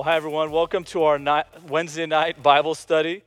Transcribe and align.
Well, 0.00 0.08
hi, 0.08 0.16
everyone. 0.16 0.50
Welcome 0.50 0.84
to 0.84 1.02
our 1.02 1.18
night, 1.18 1.44
Wednesday 1.68 2.06
night 2.06 2.42
Bible 2.42 2.74
study. 2.74 3.22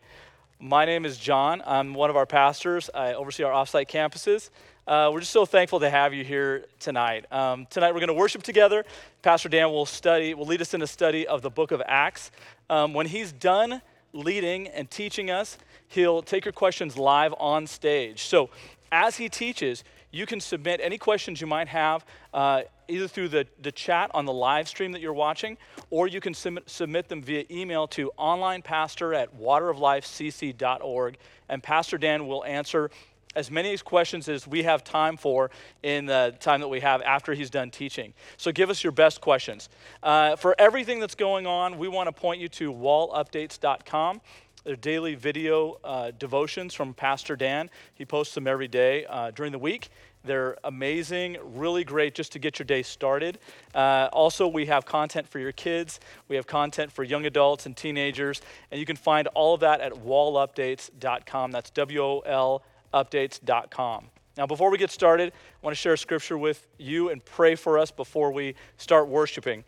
My 0.60 0.86
name 0.86 1.06
is 1.06 1.20
John. 1.20 1.62
I'm 1.68 1.94
one 1.94 2.10
of 2.10 2.16
our 2.16 2.26
pastors. 2.26 2.90
I 2.96 3.14
oversee 3.14 3.44
our 3.44 3.52
offsite 3.52 3.88
campuses. 3.88 4.50
Uh, 4.88 5.12
we're 5.14 5.20
just 5.20 5.32
so 5.32 5.46
thankful 5.46 5.82
to 5.82 5.90
have 5.92 6.16
you 6.16 6.24
here 6.24 6.66
tonight. 6.80 7.32
Um, 7.32 7.68
tonight, 7.68 7.92
we're 7.92 8.00
going 8.00 8.08
to 8.08 8.16
worship 8.16 8.42
together. 8.42 8.86
Pastor 9.22 9.50
Dan 9.50 9.70
will 9.70 9.86
study, 9.86 10.34
will 10.34 10.48
lead 10.48 10.62
us 10.62 10.74
in 10.74 10.82
a 10.82 10.88
study 10.88 11.28
of 11.28 11.44
the 11.44 11.52
book 11.52 11.72
of 11.72 11.80
Acts. 11.86 12.32
Um, 12.72 12.96
when 12.96 13.06
he's 13.06 13.32
done 13.32 13.80
leading 14.12 14.68
and 14.70 14.90
teaching 14.90 15.30
us, 15.30 15.60
he'll 15.90 16.24
take 16.24 16.44
your 16.44 16.54
questions 16.54 16.98
live 16.98 17.36
on 17.38 17.68
stage. 17.68 18.24
So, 18.24 18.50
as 18.92 19.18
he 19.18 19.30
teaches, 19.30 19.84
you 20.10 20.26
can 20.26 20.40
submit 20.40 20.80
any 20.82 20.98
questions 20.98 21.40
you 21.40 21.46
might 21.46 21.68
have 21.68 22.04
uh, 22.34 22.64
either 22.88 23.08
through 23.08 23.30
the, 23.30 23.48
the 23.62 23.72
chat 23.72 24.12
on 24.14 24.26
the 24.26 24.34
live 24.34 24.68
stream 24.68 24.92
that 24.92 25.02
you're 25.02 25.14
watching, 25.14 25.58
or 25.90 26.08
you 26.08 26.20
can 26.20 26.34
submit, 26.34 26.70
submit 26.70 27.08
them 27.10 27.22
via 27.22 27.46
email 27.50 27.88
to 27.88 28.12
onlinepastor 28.18 29.16
at 29.16 29.38
wateroflifecc.org, 29.38 31.18
and 31.50 31.64
Pastor 31.64 31.98
Dan 31.98 32.28
will 32.28 32.44
answer 32.46 32.90
as 33.36 33.50
many 33.50 33.76
questions 33.78 34.30
as 34.30 34.48
we 34.48 34.64
have 34.64 34.84
time 34.84 35.18
for 35.18 35.50
in 35.82 36.06
the 36.06 36.36
time 36.40 36.62
that 36.62 36.68
we 36.68 36.80
have 36.80 37.02
after 37.02 37.34
he's 37.34 37.50
done 37.50 37.72
teaching. 37.72 38.14
So 38.38 38.52
give 38.52 38.70
us 38.70 38.84
your 38.84 38.92
best 38.92 39.22
questions. 39.22 39.70
Uh, 40.02 40.36
for 40.36 40.56
everything 40.60 41.00
that's 41.00 41.16
going 41.16 41.48
on, 41.48 41.78
we 41.78 41.88
want 41.88 42.08
to 42.08 42.12
point 42.12 42.40
you 42.40 42.48
to 42.50 42.72
wolupdates.com. 42.72 44.22
They're 44.64 44.76
daily 44.78 45.16
video 45.16 45.78
uh, 45.84 46.12
devotions 46.12 46.74
from 46.74 46.94
Pastor 46.94 47.36
Dan. 47.36 47.70
He 47.96 48.06
posts 48.06 48.34
them 48.34 48.48
every 48.48 48.70
day 48.70 49.06
uh, 49.06 49.32
during 49.32 49.52
the 49.52 49.60
week. 49.60 49.90
They're 50.24 50.58
amazing, 50.64 51.38
really 51.44 51.84
great 51.84 52.16
just 52.16 52.32
to 52.34 52.40
get 52.40 52.58
your 52.58 52.66
day 52.66 52.82
started. 52.82 53.40
Uh, 53.76 54.08
also, 54.14 54.48
we 54.48 54.66
have 54.68 54.86
content 54.86 55.28
for 55.28 55.40
your 55.40 55.52
kids, 55.52 56.00
we 56.30 56.36
have 56.38 56.48
content 56.48 56.92
for 56.92 57.04
young 57.04 57.26
adults 57.26 57.66
and 57.66 57.76
teenagers, 57.76 58.42
and 58.72 58.80
you 58.80 58.86
can 58.86 58.96
find 58.96 59.28
all 59.28 59.54
of 59.54 59.60
that 59.60 59.82
at 59.82 59.92
wolupdates.com. 59.92 61.52
That's 61.52 61.70
W 61.72 62.02
O 62.02 62.20
L 62.20 62.64
updates.com. 62.94 64.10
Now, 64.38 64.48
before 64.48 64.72
we 64.72 64.78
get 64.78 64.92
started, 64.92 65.32
I 65.32 65.66
want 65.66 65.76
to 65.76 65.80
share 65.80 65.94
a 65.94 65.98
scripture 65.98 66.38
with 66.38 66.68
you 66.78 67.10
and 67.10 67.24
pray 67.24 67.56
for 67.56 67.78
us 67.78 67.92
before 67.92 68.32
we 68.32 68.56
start 68.78 69.08
worshiping. 69.08 69.64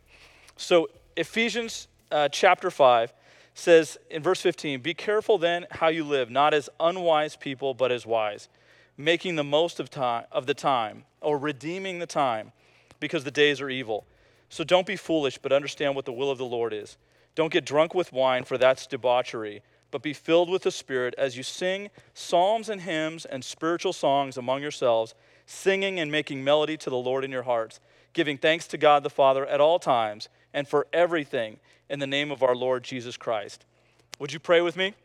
So, 0.58 0.90
Ephesians 1.16 1.88
uh, 2.12 2.30
chapter 2.30 2.72
5 2.72 3.14
says 3.54 3.98
in 4.10 4.24
verse 4.24 4.42
15, 4.42 4.82
Be 4.82 4.94
careful 4.94 5.38
then 5.38 5.66
how 5.72 5.88
you 5.88 6.04
live, 6.04 6.30
not 6.30 6.54
as 6.54 6.70
unwise 6.80 7.36
people, 7.36 7.74
but 7.74 7.92
as 7.92 8.06
wise, 8.06 8.50
making 8.98 9.36
the 9.36 9.44
most 9.44 9.80
of, 9.80 9.90
time, 9.90 10.26
of 10.32 10.46
the 10.46 10.54
time, 10.54 11.04
or 11.22 11.38
redeeming 11.38 12.00
the 12.00 12.06
time, 12.06 12.52
because 13.00 13.24
the 13.24 13.32
days 13.32 13.60
are 13.62 13.70
evil. 13.70 14.06
So 14.50 14.64
don't 14.64 14.88
be 14.88 14.96
foolish, 14.96 15.38
but 15.38 15.52
understand 15.52 15.96
what 15.96 16.06
the 16.06 16.14
will 16.14 16.32
of 16.32 16.38
the 16.38 16.46
Lord 16.46 16.74
is. 16.74 16.98
Don't 17.36 17.52
get 17.52 17.66
drunk 17.66 17.94
with 17.94 18.14
wine, 18.14 18.46
for 18.46 18.58
that's 18.58 18.88
debauchery, 18.88 19.62
but 19.92 20.02
be 20.02 20.14
filled 20.14 20.50
with 20.50 20.64
the 20.64 20.72
Spirit 20.72 21.14
as 21.18 21.36
you 21.36 21.44
sing 21.44 21.90
psalms 22.14 22.70
and 22.70 22.82
hymns 22.82 23.26
and 23.26 23.44
spiritual 23.44 23.94
songs 23.94 24.38
among 24.38 24.62
yourselves, 24.62 25.14
singing 25.46 26.00
and 26.00 26.12
making 26.12 26.44
melody 26.44 26.78
to 26.78 26.90
the 26.90 26.96
Lord 26.96 27.24
in 27.24 27.32
your 27.32 27.44
hearts, 27.44 27.80
giving 28.14 28.38
thanks 28.38 28.68
to 28.68 28.78
God 28.78 29.04
the 29.04 29.10
Father 29.10 29.46
at 29.46 29.62
all 29.62 29.80
times 29.80 30.30
and 30.54 30.68
for 30.68 30.88
everything 30.94 31.60
in 31.90 32.00
the 32.00 32.08
name 32.08 32.32
of 32.32 32.42
our 32.42 32.56
Lord 32.56 32.84
Jesus 32.84 33.18
Christ. 33.18 33.66
Would 34.20 34.32
you 34.32 34.40
pray 34.40 34.62
with 34.62 34.78
me? 34.78 34.96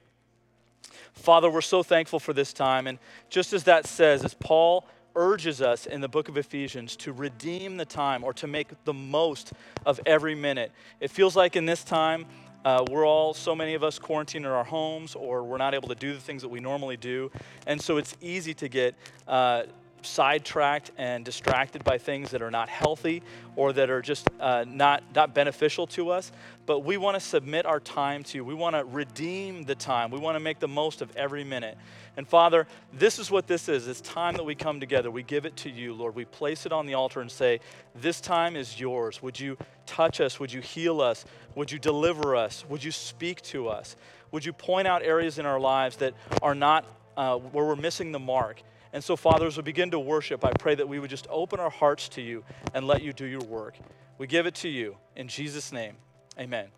Father, 1.13 1.51
we're 1.51 1.61
so 1.61 1.83
thankful 1.83 2.19
for 2.19 2.33
this 2.33 2.53
time. 2.53 2.87
And 2.87 2.99
just 3.29 3.53
as 3.53 3.65
that 3.65 3.87
says, 3.87 4.25
as 4.25 4.35
Paul 4.35 4.87
urges 5.17 5.61
us 5.61 5.87
in 5.87 6.01
the 6.01 6.09
book 6.09 6.29
of 6.29 6.37
Ephesians 6.37 6.97
to 6.97 7.13
redeem 7.13 7.77
the 7.77 7.85
time 7.85 8.23
or 8.23 8.33
to 8.35 8.47
make 8.47 8.69
the 8.85 8.93
most 8.93 9.53
of 9.85 10.01
every 10.07 10.35
minute, 10.35 10.73
it 11.01 11.11
feels 11.11 11.37
like 11.37 11.57
in 11.57 11.67
this 11.67 11.83
time, 11.83 12.27
uh, 12.65 12.85
we're 12.91 13.07
all, 13.07 13.33
so 13.33 13.55
many 13.55 13.75
of 13.75 13.83
us, 13.83 13.99
quarantined 13.99 14.45
in 14.45 14.51
our 14.51 14.65
homes, 14.65 15.15
or 15.15 15.43
we're 15.43 15.57
not 15.57 15.75
able 15.75 15.89
to 15.89 15.95
do 15.95 16.13
the 16.13 16.21
things 16.21 16.43
that 16.43 16.49
we 16.49 16.61
normally 16.61 16.97
do. 16.97 17.31
And 17.67 17.81
so 17.81 17.97
it's 17.97 18.17
easy 18.21 18.53
to 18.55 18.69
get 18.69 18.95
uh, 19.27 19.63
sidetracked 20.07 20.91
and 20.99 21.25
distracted 21.25 21.85
by 21.85 21.99
things 21.99 22.31
that 22.31 22.43
are 22.43 22.51
not 22.51 22.69
healthy 22.69 23.23
or 23.57 23.73
that 23.73 23.91
are 23.91 24.03
just 24.03 24.29
uh, 24.39 24.65
not, 24.67 25.03
not 25.15 25.35
beneficial 25.35 25.87
to 25.89 26.11
us. 26.11 26.33
But 26.67 26.81
we 26.81 26.97
want 26.97 27.15
to 27.15 27.21
submit 27.21 27.67
our 27.67 27.81
time 27.81 28.23
to 28.25 28.39
you. 28.39 28.45
We 28.45 28.55
want 28.55 28.77
to 28.77 28.85
redeem 28.85 29.65
the 29.65 29.75
time. 29.75 30.11
We 30.11 30.19
want 30.19 30.37
to 30.37 30.41
make 30.41 30.61
the 30.61 30.69
most 30.69 31.03
of 31.03 31.15
every 31.17 31.45
minute. 31.45 31.77
And 32.17 32.27
Father, 32.27 32.67
this 32.93 33.19
is 33.19 33.31
what 33.31 33.47
this 33.47 33.69
is. 33.69 33.89
It's 33.89 34.01
time 34.01 34.35
that 34.35 34.45
we 34.45 34.55
come 34.55 34.81
together. 34.81 35.11
We 35.11 35.23
give 35.23 35.47
it 35.47 35.57
to 35.59 35.71
you, 35.71 35.95
Lord. 35.95 36.15
We 36.15 36.25
place 36.25 36.67
it 36.67 36.73
on 36.73 36.87
the 36.87 36.95
altar 36.95 37.21
and 37.21 37.31
say, 37.31 37.61
This 37.95 38.21
time 38.21 38.57
is 38.57 38.79
yours. 38.79 39.23
Would 39.23 39.39
you 39.39 39.57
touch 39.87 40.21
us? 40.21 40.39
Would 40.39 40.53
you 40.53 40.61
heal 40.61 41.01
us? 41.01 41.25
Would 41.55 41.73
you 41.73 41.79
deliver 41.79 42.37
us? 42.37 42.65
Would 42.69 42.85
you 42.85 42.93
speak 42.93 43.43
to 43.43 43.69
us? 43.69 43.97
Would 44.33 44.45
you 44.45 44.53
point 44.53 44.87
out 44.87 45.03
areas 45.03 45.39
in 45.39 45.47
our 45.47 45.59
lives 45.59 45.97
that 45.97 46.15
are 46.43 46.55
not, 46.55 46.85
uh, 47.17 47.37
where 47.37 47.65
we're 47.65 47.77
missing 47.77 48.13
the 48.13 48.19
mark? 48.19 48.63
And 48.93 49.03
so, 49.05 49.17
Father, 49.17 49.47
as 49.47 49.57
we 49.57 49.63
begin 49.63 49.93
to 49.93 49.99
worship, 49.99 50.45
I 50.45 50.53
pray 50.53 50.75
that 50.75 50.89
we 50.89 50.99
would 50.99 51.11
just 51.11 51.27
open 51.31 51.61
our 51.61 51.71
hearts 51.71 52.09
to 52.11 52.23
you 52.23 52.45
and 52.75 52.87
let 52.87 53.03
you 53.03 53.13
do 53.13 53.25
your 53.25 53.43
work. 53.43 53.77
We 54.19 54.27
give 54.27 54.47
it 54.47 54.57
to 54.57 54.69
you 54.69 54.97
in 55.17 55.29
Jesus' 55.29 55.73
name. 55.73 55.95
Amen. 56.39 56.69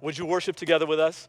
Would 0.00 0.18
you 0.18 0.26
worship 0.26 0.56
together 0.56 0.86
with 0.86 1.00
us? 1.00 1.28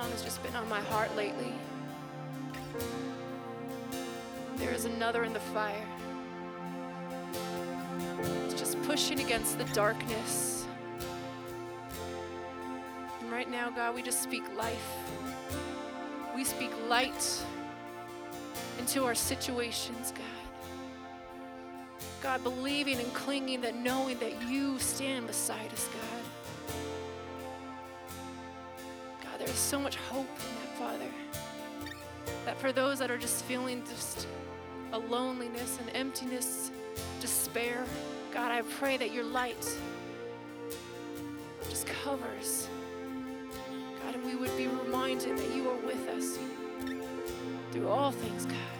Song 0.00 0.10
has 0.12 0.22
just 0.22 0.40
been 0.44 0.54
on 0.54 0.68
my 0.68 0.78
heart 0.78 1.16
lately. 1.16 1.52
There 4.54 4.70
is 4.70 4.84
another 4.84 5.24
in 5.24 5.32
the 5.32 5.40
fire. 5.40 5.88
It's 8.44 8.54
just 8.54 8.80
pushing 8.84 9.18
against 9.18 9.58
the 9.58 9.64
darkness. 9.74 10.66
And 13.20 13.32
right 13.32 13.50
now, 13.50 13.70
God, 13.70 13.96
we 13.96 14.02
just 14.02 14.22
speak 14.22 14.44
life. 14.56 14.88
We 16.32 16.44
speak 16.44 16.70
light 16.88 17.42
into 18.78 19.04
our 19.04 19.16
situations, 19.16 20.12
God. 20.12 20.22
God, 22.22 22.44
believing 22.44 23.00
and 23.00 23.12
clinging 23.14 23.62
that 23.62 23.74
knowing 23.74 24.16
that 24.20 24.42
you 24.42 24.78
stand 24.78 25.26
beside 25.26 25.72
us, 25.72 25.88
God. 25.88 26.17
So 29.68 29.78
much 29.78 29.96
hope 29.96 30.26
in 30.26 30.54
that, 30.54 30.78
Father. 30.78 31.92
That 32.46 32.58
for 32.58 32.72
those 32.72 32.98
that 33.00 33.10
are 33.10 33.18
just 33.18 33.44
feeling 33.44 33.82
just 33.86 34.26
a 34.94 34.98
loneliness 34.98 35.78
and 35.78 35.94
emptiness, 35.94 36.70
despair, 37.20 37.84
God, 38.32 38.50
I 38.50 38.62
pray 38.62 38.96
that 38.96 39.12
your 39.12 39.24
light 39.24 39.62
just 41.68 41.86
covers. 41.86 42.66
God, 44.02 44.14
and 44.14 44.24
we 44.24 44.36
would 44.36 44.56
be 44.56 44.68
reminded 44.68 45.36
that 45.36 45.54
you 45.54 45.68
are 45.68 45.86
with 45.86 46.08
us 46.16 46.38
through 47.70 47.88
all 47.88 48.10
things, 48.10 48.46
God. 48.46 48.77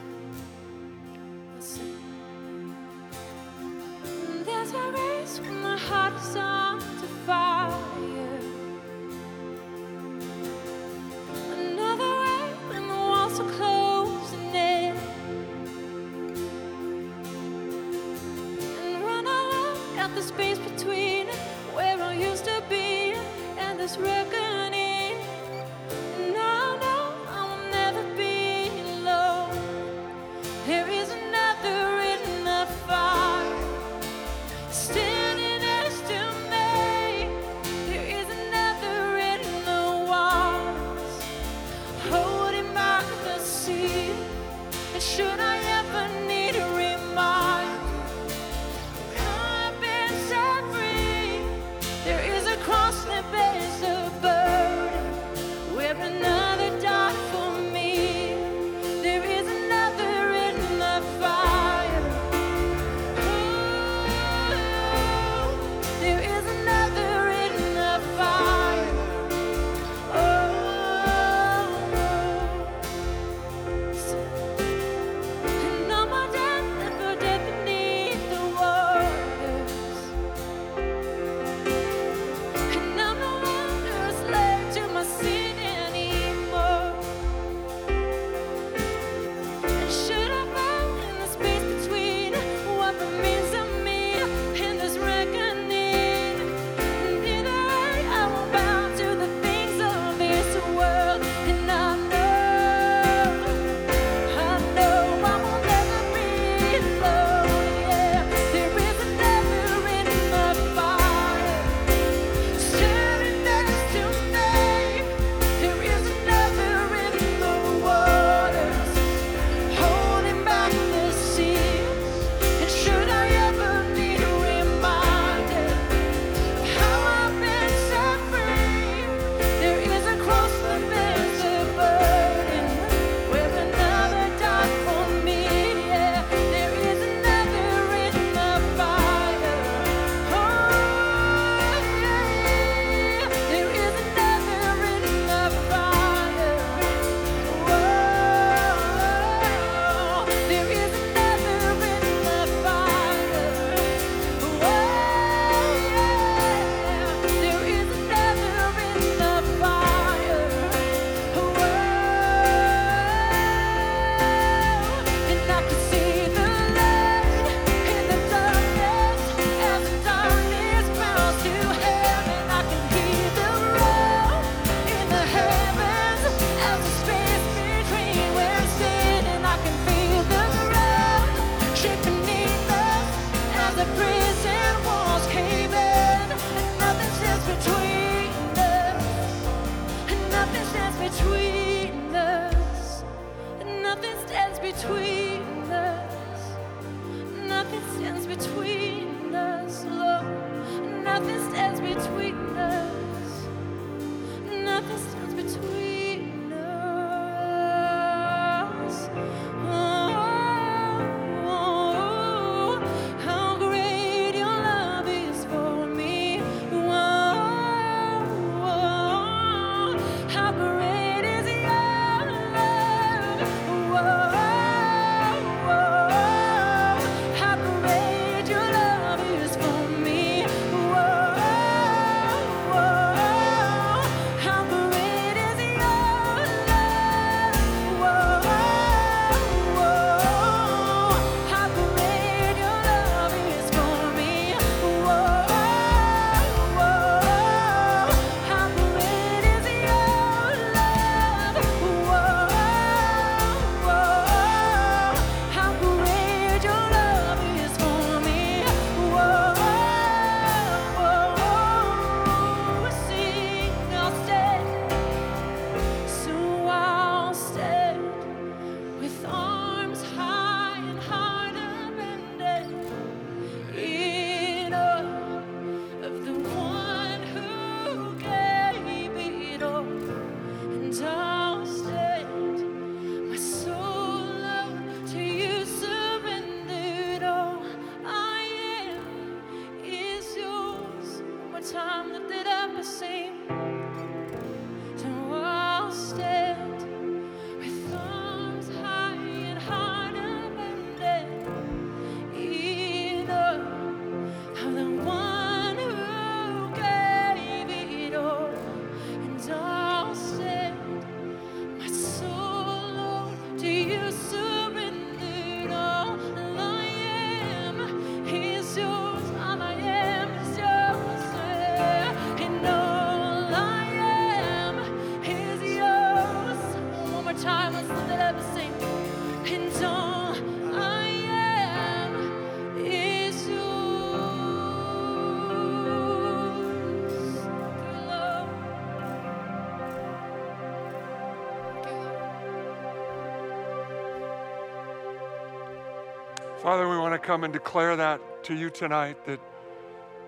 Want 347.08 347.22
to 347.22 347.26
come 347.26 347.42
and 347.42 347.54
declare 347.54 347.96
that 347.96 348.44
to 348.44 348.54
you 348.54 348.68
tonight 348.68 349.24
that 349.24 349.40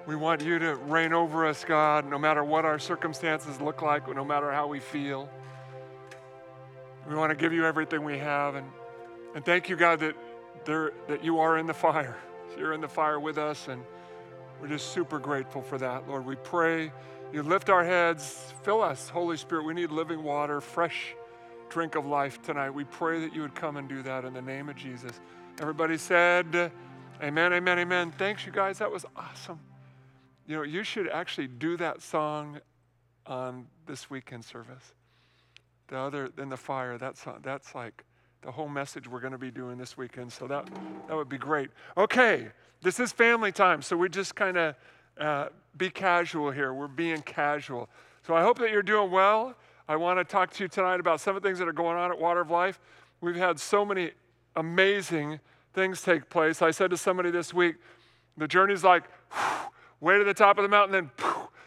we 0.06 0.16
want 0.16 0.40
you 0.40 0.58
to 0.58 0.76
reign 0.76 1.12
over 1.12 1.44
us, 1.44 1.62
God, 1.62 2.08
no 2.08 2.18
matter 2.18 2.42
what 2.42 2.64
our 2.64 2.78
circumstances 2.78 3.60
look 3.60 3.82
like, 3.82 4.08
no 4.14 4.24
matter 4.24 4.50
how 4.50 4.66
we 4.66 4.80
feel. 4.80 5.28
We 7.06 7.14
want 7.16 7.32
to 7.32 7.36
give 7.36 7.52
you 7.52 7.66
everything 7.66 8.02
we 8.02 8.16
have 8.16 8.54
and, 8.54 8.66
and 9.34 9.44
thank 9.44 9.68
you, 9.68 9.76
God, 9.76 10.00
that 10.00 10.16
there 10.64 10.92
that 11.06 11.22
you 11.22 11.38
are 11.40 11.58
in 11.58 11.66
the 11.66 11.74
fire. 11.74 12.16
You're 12.58 12.72
in 12.72 12.80
the 12.80 12.88
fire 12.88 13.20
with 13.20 13.36
us, 13.36 13.68
and 13.68 13.82
we're 14.58 14.68
just 14.68 14.94
super 14.94 15.18
grateful 15.18 15.60
for 15.60 15.76
that. 15.76 16.08
Lord, 16.08 16.24
we 16.24 16.36
pray 16.36 16.92
you 17.30 17.42
lift 17.42 17.68
our 17.68 17.84
heads, 17.84 18.54
fill 18.62 18.80
us, 18.80 19.10
Holy 19.10 19.36
Spirit. 19.36 19.66
We 19.66 19.74
need 19.74 19.90
living 19.90 20.22
water, 20.22 20.62
fresh 20.62 21.14
drink 21.68 21.94
of 21.94 22.06
life 22.06 22.40
tonight. 22.40 22.70
We 22.70 22.84
pray 22.84 23.20
that 23.20 23.34
you 23.34 23.42
would 23.42 23.54
come 23.54 23.76
and 23.76 23.86
do 23.86 24.02
that 24.02 24.24
in 24.24 24.32
the 24.32 24.40
name 24.40 24.70
of 24.70 24.76
Jesus. 24.76 25.20
Everybody 25.60 25.98
said, 25.98 26.72
Amen, 27.22 27.52
amen, 27.52 27.78
amen. 27.80 28.12
Thanks, 28.12 28.46
you 28.46 28.50
guys. 28.50 28.78
That 28.78 28.90
was 28.90 29.04
awesome. 29.14 29.60
You 30.46 30.56
know, 30.56 30.62
you 30.62 30.82
should 30.82 31.06
actually 31.06 31.48
do 31.48 31.76
that 31.76 32.00
song 32.00 32.60
on 33.26 33.66
this 33.86 34.08
weekend 34.08 34.42
service. 34.42 34.94
The 35.88 35.98
other 35.98 36.30
than 36.34 36.48
the 36.48 36.56
fire, 36.56 36.96
that 36.96 37.18
song, 37.18 37.40
that's 37.42 37.74
like 37.74 38.04
the 38.40 38.50
whole 38.50 38.70
message 38.70 39.06
we're 39.06 39.20
going 39.20 39.34
to 39.34 39.38
be 39.38 39.50
doing 39.50 39.76
this 39.76 39.98
weekend. 39.98 40.32
So 40.32 40.46
that 40.46 40.66
that 41.08 41.14
would 41.14 41.28
be 41.28 41.36
great. 41.36 41.68
Okay, 41.94 42.48
this 42.80 42.98
is 42.98 43.12
family 43.12 43.52
time, 43.52 43.82
so 43.82 43.98
we 43.98 44.08
just 44.08 44.34
kind 44.34 44.56
of 44.56 44.74
uh, 45.18 45.48
be 45.76 45.90
casual 45.90 46.50
here. 46.50 46.72
We're 46.72 46.88
being 46.88 47.20
casual. 47.20 47.90
So 48.26 48.34
I 48.34 48.40
hope 48.40 48.58
that 48.60 48.70
you're 48.70 48.82
doing 48.82 49.10
well. 49.10 49.54
I 49.86 49.96
want 49.96 50.18
to 50.20 50.24
talk 50.24 50.52
to 50.52 50.64
you 50.64 50.68
tonight 50.68 51.00
about 51.00 51.20
some 51.20 51.36
of 51.36 51.42
the 51.42 51.46
things 51.46 51.58
that 51.58 51.68
are 51.68 51.72
going 51.74 51.98
on 51.98 52.10
at 52.10 52.18
Water 52.18 52.40
of 52.40 52.50
Life. 52.50 52.80
We've 53.20 53.36
had 53.36 53.60
so 53.60 53.84
many 53.84 54.12
amazing 54.56 55.40
things 55.72 56.02
take 56.02 56.28
place. 56.28 56.62
I 56.62 56.70
said 56.70 56.90
to 56.90 56.96
somebody 56.96 57.30
this 57.30 57.54
week, 57.54 57.76
the 58.36 58.48
journey's 58.48 58.84
like 58.84 59.04
way 60.00 60.18
to 60.18 60.24
the 60.24 60.34
top 60.34 60.58
of 60.58 60.62
the 60.62 60.68
mountain, 60.68 60.92
then 60.92 61.10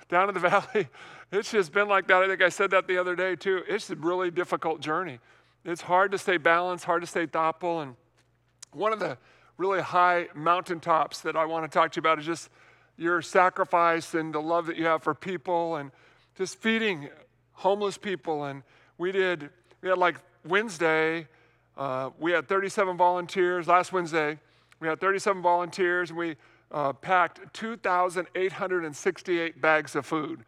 down 0.09 0.27
to 0.27 0.33
the 0.33 0.39
valley. 0.49 0.87
It's 1.31 1.51
just 1.51 1.71
been 1.71 1.87
like 1.87 2.07
that. 2.07 2.21
I 2.21 2.27
think 2.27 2.41
I 2.41 2.49
said 2.49 2.71
that 2.71 2.87
the 2.87 2.97
other 2.97 3.15
day 3.15 3.35
too. 3.35 3.63
It's 3.67 3.89
a 3.89 3.95
really 3.95 4.29
difficult 4.29 4.81
journey. 4.81 5.19
It's 5.65 5.81
hard 5.81 6.11
to 6.11 6.17
stay 6.17 6.37
balanced, 6.37 6.85
hard 6.85 7.01
to 7.01 7.07
stay 7.07 7.25
thoughtful. 7.25 7.81
And 7.81 7.95
one 8.71 8.93
of 8.93 8.99
the 8.99 9.17
really 9.57 9.81
high 9.81 10.27
mountaintops 10.35 11.21
that 11.21 11.35
I 11.35 11.45
want 11.45 11.69
to 11.69 11.73
talk 11.73 11.91
to 11.93 11.97
you 11.97 12.01
about 12.01 12.19
is 12.19 12.25
just 12.25 12.49
your 12.97 13.21
sacrifice 13.21 14.13
and 14.13 14.33
the 14.33 14.41
love 14.41 14.67
that 14.67 14.77
you 14.77 14.85
have 14.85 15.03
for 15.03 15.15
people 15.15 15.77
and 15.77 15.91
just 16.35 16.59
feeding 16.59 17.09
homeless 17.53 17.97
people. 17.97 18.45
And 18.45 18.63
we 18.97 19.11
did, 19.11 19.49
we 19.81 19.89
had 19.89 19.97
like 19.97 20.19
Wednesday, 20.45 21.27
uh, 21.77 22.09
we 22.19 22.31
had 22.31 22.47
37 22.47 22.97
volunteers. 22.97 23.67
Last 23.67 23.91
Wednesday, 23.91 24.39
we 24.79 24.87
had 24.87 24.99
37 24.99 25.41
volunteers 25.41 26.09
and 26.09 26.19
we 26.19 26.35
uh, 26.71 26.93
packed 26.93 27.53
2,868 27.53 29.61
bags 29.61 29.95
of 29.95 30.05
food. 30.05 30.43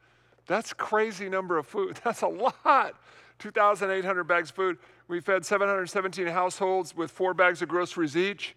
That's 0.47 0.73
crazy 0.73 1.29
number 1.29 1.57
of 1.57 1.67
food. 1.67 1.99
That's 2.03 2.21
a 2.21 2.27
lot. 2.27 2.95
2,800 3.39 4.23
bags 4.23 4.49
of 4.49 4.55
food. 4.55 4.77
We 5.07 5.19
fed 5.19 5.45
717 5.45 6.27
households 6.27 6.95
with 6.95 7.11
four 7.11 7.33
bags 7.33 7.61
of 7.61 7.69
groceries 7.69 8.15
each. 8.15 8.55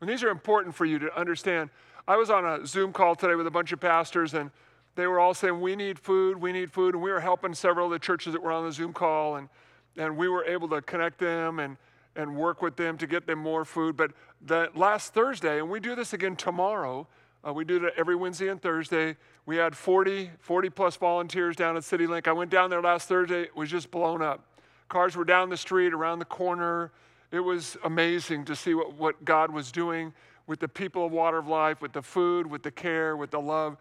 And 0.00 0.08
these 0.08 0.22
are 0.22 0.30
important 0.30 0.74
for 0.74 0.86
you 0.86 0.98
to 0.98 1.18
understand. 1.18 1.70
I 2.08 2.16
was 2.16 2.30
on 2.30 2.46
a 2.46 2.66
Zoom 2.66 2.92
call 2.92 3.14
today 3.14 3.34
with 3.34 3.46
a 3.46 3.50
bunch 3.50 3.72
of 3.72 3.80
pastors, 3.80 4.34
and 4.34 4.50
they 4.94 5.06
were 5.06 5.20
all 5.20 5.34
saying, 5.34 5.60
We 5.60 5.76
need 5.76 5.98
food, 5.98 6.40
we 6.40 6.52
need 6.52 6.72
food. 6.72 6.94
And 6.94 7.02
we 7.02 7.10
were 7.10 7.20
helping 7.20 7.54
several 7.54 7.86
of 7.86 7.92
the 7.92 7.98
churches 7.98 8.32
that 8.32 8.42
were 8.42 8.52
on 8.52 8.64
the 8.64 8.72
Zoom 8.72 8.94
call, 8.94 9.36
and, 9.36 9.48
and 9.96 10.16
we 10.16 10.28
were 10.28 10.44
able 10.44 10.68
to 10.70 10.80
connect 10.80 11.18
them 11.18 11.58
and, 11.58 11.76
and 12.16 12.36
work 12.36 12.62
with 12.62 12.76
them 12.76 12.98
to 12.98 13.06
get 13.06 13.26
them 13.26 13.38
more 13.38 13.64
food. 13.64 13.96
But 13.96 14.12
the 14.40 14.70
last 14.74 15.14
Thursday, 15.14 15.58
and 15.58 15.70
we 15.70 15.80
do 15.80 15.94
this 15.94 16.12
again 16.12 16.36
tomorrow, 16.36 17.06
uh, 17.46 17.52
we 17.52 17.64
do 17.64 17.84
it 17.86 17.94
every 17.96 18.16
Wednesday 18.16 18.48
and 18.48 18.60
Thursday. 18.60 19.16
We 19.46 19.56
had 19.56 19.76
40, 19.76 20.30
40 20.40 20.70
plus 20.70 20.96
volunteers 20.96 21.56
down 21.56 21.76
at 21.76 21.82
CityLink. 21.82 22.28
I 22.28 22.32
went 22.32 22.50
down 22.50 22.70
there 22.70 22.82
last 22.82 23.08
Thursday, 23.08 23.42
it 23.42 23.56
was 23.56 23.70
just 23.70 23.90
blown 23.90 24.22
up. 24.22 24.44
Cars 24.88 25.16
were 25.16 25.24
down 25.24 25.48
the 25.48 25.56
street, 25.56 25.92
around 25.94 26.18
the 26.18 26.24
corner. 26.24 26.90
It 27.30 27.40
was 27.40 27.76
amazing 27.84 28.44
to 28.46 28.56
see 28.56 28.74
what, 28.74 28.94
what 28.94 29.24
God 29.24 29.52
was 29.52 29.70
doing 29.70 30.12
with 30.46 30.58
the 30.58 30.68
people 30.68 31.06
of 31.06 31.12
Water 31.12 31.38
of 31.38 31.46
Life, 31.46 31.80
with 31.80 31.92
the 31.92 32.02
food, 32.02 32.46
with 32.46 32.64
the 32.64 32.72
care, 32.72 33.16
with 33.16 33.30
the 33.30 33.40
love. 33.40 33.76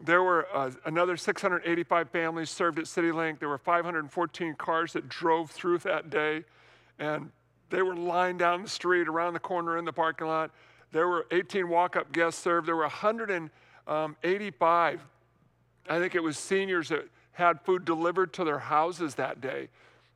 There 0.00 0.22
were 0.22 0.48
uh, 0.52 0.72
another 0.84 1.16
685 1.16 2.10
families 2.10 2.50
served 2.50 2.80
at 2.80 2.86
CityLink. 2.86 3.38
There 3.38 3.48
were 3.48 3.58
514 3.58 4.54
cars 4.56 4.94
that 4.94 5.08
drove 5.08 5.52
through 5.52 5.78
that 5.78 6.10
day, 6.10 6.42
and 6.98 7.30
they 7.72 7.82
were 7.82 7.96
lined 7.96 8.38
down 8.38 8.62
the 8.62 8.68
street, 8.68 9.08
around 9.08 9.32
the 9.32 9.40
corner, 9.40 9.78
in 9.78 9.86
the 9.86 9.92
parking 9.92 10.26
lot. 10.26 10.50
There 10.92 11.08
were 11.08 11.26
18 11.30 11.68
walk 11.68 11.96
up 11.96 12.12
guests 12.12 12.40
served. 12.40 12.68
There 12.68 12.76
were 12.76 12.82
185, 12.82 14.94
um, 14.94 15.00
I 15.88 15.98
think 15.98 16.14
it 16.14 16.22
was 16.22 16.36
seniors 16.36 16.90
that 16.90 17.08
had 17.32 17.62
food 17.62 17.86
delivered 17.86 18.34
to 18.34 18.44
their 18.44 18.58
houses 18.58 19.14
that 19.14 19.40
day. 19.40 19.68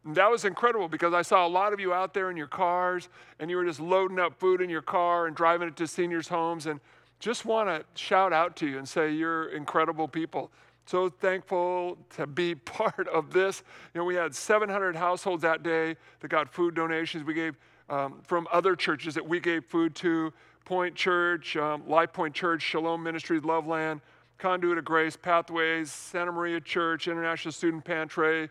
And 0.04 0.14
that 0.16 0.30
was 0.30 0.44
incredible 0.44 0.86
because 0.86 1.14
I 1.14 1.22
saw 1.22 1.46
a 1.46 1.48
lot 1.48 1.72
of 1.72 1.80
you 1.80 1.94
out 1.94 2.12
there 2.12 2.30
in 2.30 2.36
your 2.36 2.46
cars 2.46 3.08
and 3.40 3.50
you 3.50 3.56
were 3.56 3.64
just 3.64 3.80
loading 3.80 4.18
up 4.18 4.38
food 4.38 4.60
in 4.60 4.68
your 4.68 4.82
car 4.82 5.26
and 5.26 5.34
driving 5.34 5.66
it 5.66 5.76
to 5.76 5.86
seniors' 5.86 6.28
homes. 6.28 6.66
And 6.66 6.78
just 7.20 7.46
want 7.46 7.70
to 7.70 8.00
shout 8.00 8.34
out 8.34 8.54
to 8.56 8.66
you 8.66 8.76
and 8.76 8.86
say 8.86 9.12
you're 9.12 9.48
incredible 9.48 10.08
people. 10.08 10.50
So 10.86 11.08
thankful 11.08 11.98
to 12.16 12.26
be 12.26 12.54
part 12.54 13.08
of 13.08 13.32
this. 13.32 13.62
You 13.92 14.00
know, 14.00 14.04
we 14.04 14.14
had 14.14 14.34
700 14.34 14.96
households 14.96 15.42
that 15.42 15.62
day 15.62 15.96
that 16.20 16.28
got 16.28 16.48
food 16.48 16.74
donations. 16.74 17.24
We 17.24 17.34
gave 17.34 17.56
um, 17.88 18.20
from 18.22 18.48
other 18.52 18.74
churches 18.74 19.14
that 19.14 19.26
we 19.26 19.40
gave 19.40 19.64
food 19.64 19.94
to 19.96 20.32
Point 20.64 20.94
Church, 20.94 21.56
um, 21.56 21.88
Life 21.88 22.12
Point 22.12 22.34
Church, 22.34 22.62
Shalom 22.62 23.02
Ministries, 23.02 23.44
Loveland, 23.44 24.00
Conduit 24.38 24.78
of 24.78 24.84
Grace, 24.84 25.16
Pathways, 25.16 25.92
Santa 25.92 26.32
Maria 26.32 26.60
Church, 26.60 27.06
International 27.06 27.52
Student 27.52 27.84
Pantry, 27.84 28.50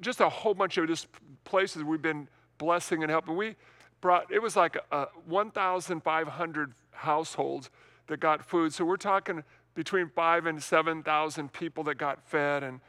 just 0.00 0.20
a 0.20 0.28
whole 0.28 0.54
bunch 0.54 0.76
of 0.78 0.86
just 0.88 1.08
places 1.44 1.84
we've 1.84 2.02
been 2.02 2.28
blessing 2.58 3.02
and 3.02 3.10
helping. 3.10 3.36
We 3.36 3.56
brought, 4.00 4.30
it 4.32 4.40
was 4.40 4.56
like 4.56 4.76
uh, 4.92 5.06
1,500 5.26 6.72
households 6.90 7.70
that 8.08 8.20
got 8.20 8.44
food. 8.44 8.72
So 8.72 8.84
we're 8.84 8.96
talking 8.96 9.42
between 9.76 10.08
five 10.08 10.46
and 10.46 10.60
7,000 10.60 11.52
people 11.52 11.84
that 11.84 11.98
got 11.98 12.26
fed. 12.26 12.64
And, 12.64 12.80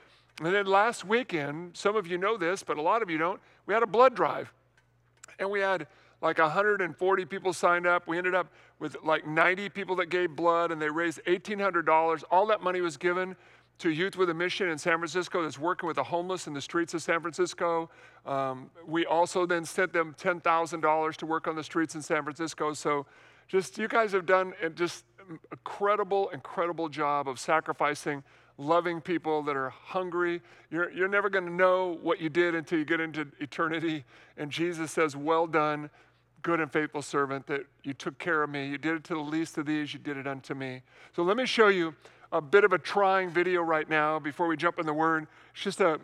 and 0.41 0.55
then 0.55 0.65
last 0.65 1.05
weekend, 1.05 1.77
some 1.77 1.95
of 1.95 2.07
you 2.07 2.17
know 2.17 2.37
this, 2.37 2.63
but 2.63 2.77
a 2.77 2.81
lot 2.81 3.03
of 3.03 3.09
you 3.11 3.19
don't, 3.19 3.39
we 3.67 3.73
had 3.75 3.83
a 3.83 3.87
blood 3.87 4.15
drive. 4.15 4.51
And 5.37 5.51
we 5.51 5.59
had 5.59 5.85
like 6.21 6.39
140 6.39 7.25
people 7.25 7.53
signed 7.53 7.85
up. 7.85 8.07
We 8.07 8.17
ended 8.17 8.33
up 8.33 8.47
with 8.79 8.95
like 9.03 9.27
90 9.27 9.69
people 9.69 9.95
that 9.97 10.07
gave 10.07 10.35
blood, 10.35 10.71
and 10.71 10.81
they 10.81 10.89
raised 10.89 11.19
$1,800. 11.27 12.23
All 12.31 12.47
that 12.47 12.63
money 12.63 12.81
was 12.81 12.97
given 12.97 13.35
to 13.79 13.91
Youth 13.91 14.17
with 14.17 14.29
a 14.31 14.33
Mission 14.33 14.69
in 14.69 14.77
San 14.77 14.97
Francisco 14.97 15.43
that's 15.43 15.59
working 15.59 15.85
with 15.85 15.97
the 15.97 16.03
homeless 16.03 16.47
in 16.47 16.53
the 16.53 16.61
streets 16.61 16.95
of 16.95 17.03
San 17.03 17.21
Francisco. 17.21 17.91
Um, 18.25 18.71
we 18.87 19.05
also 19.05 19.45
then 19.45 19.65
sent 19.65 19.93
them 19.93 20.15
$10,000 20.19 21.15
to 21.17 21.25
work 21.27 21.47
on 21.47 21.55
the 21.55 21.63
streets 21.63 21.93
in 21.93 22.01
San 22.01 22.23
Francisco. 22.23 22.73
So 22.73 23.05
just 23.47 23.77
you 23.77 23.87
guys 23.87 24.11
have 24.13 24.25
done 24.25 24.53
just 24.73 25.05
incredible, 25.51 26.29
incredible 26.29 26.89
job 26.89 27.27
of 27.27 27.39
sacrificing, 27.39 28.23
loving 28.57 29.01
people 29.01 29.43
that 29.43 29.55
are 29.55 29.69
hungry. 29.69 30.41
You're, 30.71 30.91
you're 30.91 31.07
never 31.07 31.29
going 31.29 31.45
to 31.45 31.51
know 31.51 31.97
what 32.01 32.19
you 32.19 32.29
did 32.29 32.55
until 32.55 32.79
you 32.79 32.85
get 32.85 32.99
into 32.99 33.27
eternity. 33.39 34.03
And 34.37 34.51
Jesus 34.51 34.91
says, 34.91 35.15
Well 35.15 35.47
done, 35.47 35.89
good 36.41 36.59
and 36.59 36.71
faithful 36.71 37.01
servant, 37.01 37.47
that 37.47 37.65
you 37.83 37.93
took 37.93 38.17
care 38.17 38.43
of 38.43 38.49
me. 38.49 38.67
You 38.67 38.77
did 38.77 38.95
it 38.95 39.03
to 39.05 39.15
the 39.15 39.19
least 39.19 39.57
of 39.57 39.65
these, 39.65 39.93
you 39.93 39.99
did 39.99 40.17
it 40.17 40.27
unto 40.27 40.53
me. 40.53 40.81
So 41.15 41.23
let 41.23 41.37
me 41.37 41.45
show 41.45 41.67
you 41.67 41.95
a 42.31 42.41
bit 42.41 42.63
of 42.63 42.73
a 42.73 42.77
trying 42.77 43.29
video 43.29 43.61
right 43.61 43.89
now 43.89 44.19
before 44.19 44.47
we 44.47 44.57
jump 44.57 44.79
in 44.79 44.85
the 44.85 44.93
word. 44.93 45.27
It's 45.53 45.63
just 45.63 45.81
a 45.81 45.99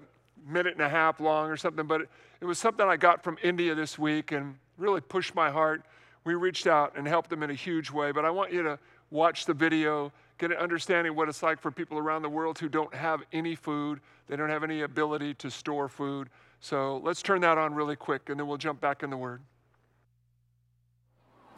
minute 0.47 0.73
and 0.73 0.81
a 0.81 0.89
half 0.89 1.19
long 1.19 1.49
or 1.49 1.57
something, 1.57 1.85
but 1.85 2.01
it, 2.01 2.09
it 2.41 2.45
was 2.45 2.59
something 2.59 2.85
I 2.85 2.97
got 2.97 3.23
from 3.23 3.37
India 3.43 3.75
this 3.75 3.97
week 3.97 4.31
and 4.31 4.55
really 4.77 5.01
pushed 5.01 5.35
my 5.35 5.49
heart. 5.49 5.83
We 6.25 6.35
reached 6.35 6.67
out 6.67 6.97
and 6.97 7.07
helped 7.07 7.29
them 7.29 7.43
in 7.43 7.49
a 7.49 7.55
huge 7.55 7.91
way, 7.91 8.11
but 8.11 8.25
I 8.25 8.29
want 8.29 8.53
you 8.53 8.63
to 8.63 8.79
watch 9.12 9.44
the 9.44 9.54
video, 9.54 10.12
get 10.38 10.50
an 10.50 10.58
understanding 10.58 11.10
of 11.10 11.16
what 11.16 11.28
it's 11.28 11.42
like 11.42 11.60
for 11.60 11.70
people 11.70 11.98
around 11.98 12.22
the 12.22 12.28
world 12.28 12.58
who 12.58 12.68
don't 12.68 12.94
have 12.94 13.22
any 13.32 13.54
food, 13.54 14.00
they 14.26 14.36
don't 14.36 14.50
have 14.50 14.64
any 14.64 14.82
ability 14.82 15.34
to 15.34 15.50
store 15.50 15.88
food. 15.88 16.28
So 16.60 17.00
let's 17.04 17.22
turn 17.22 17.40
that 17.42 17.58
on 17.58 17.74
really 17.74 17.96
quick 17.96 18.28
and 18.28 18.38
then 18.38 18.46
we'll 18.46 18.58
jump 18.58 18.80
back 18.80 19.02
in 19.02 19.10
the 19.10 19.16
word. 19.16 19.40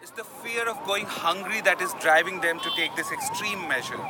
It's 0.03 0.13
the 0.13 0.25
fear 0.25 0.67
of 0.69 0.83
going 0.87 1.05
hungry 1.05 1.61
that 1.63 1.81
is 1.83 1.93
driving 2.01 2.41
them 2.41 2.59
to 2.61 2.71
take 2.77 2.97
this 2.97 3.13
extreme 3.13 3.69
measure. 3.69 4.01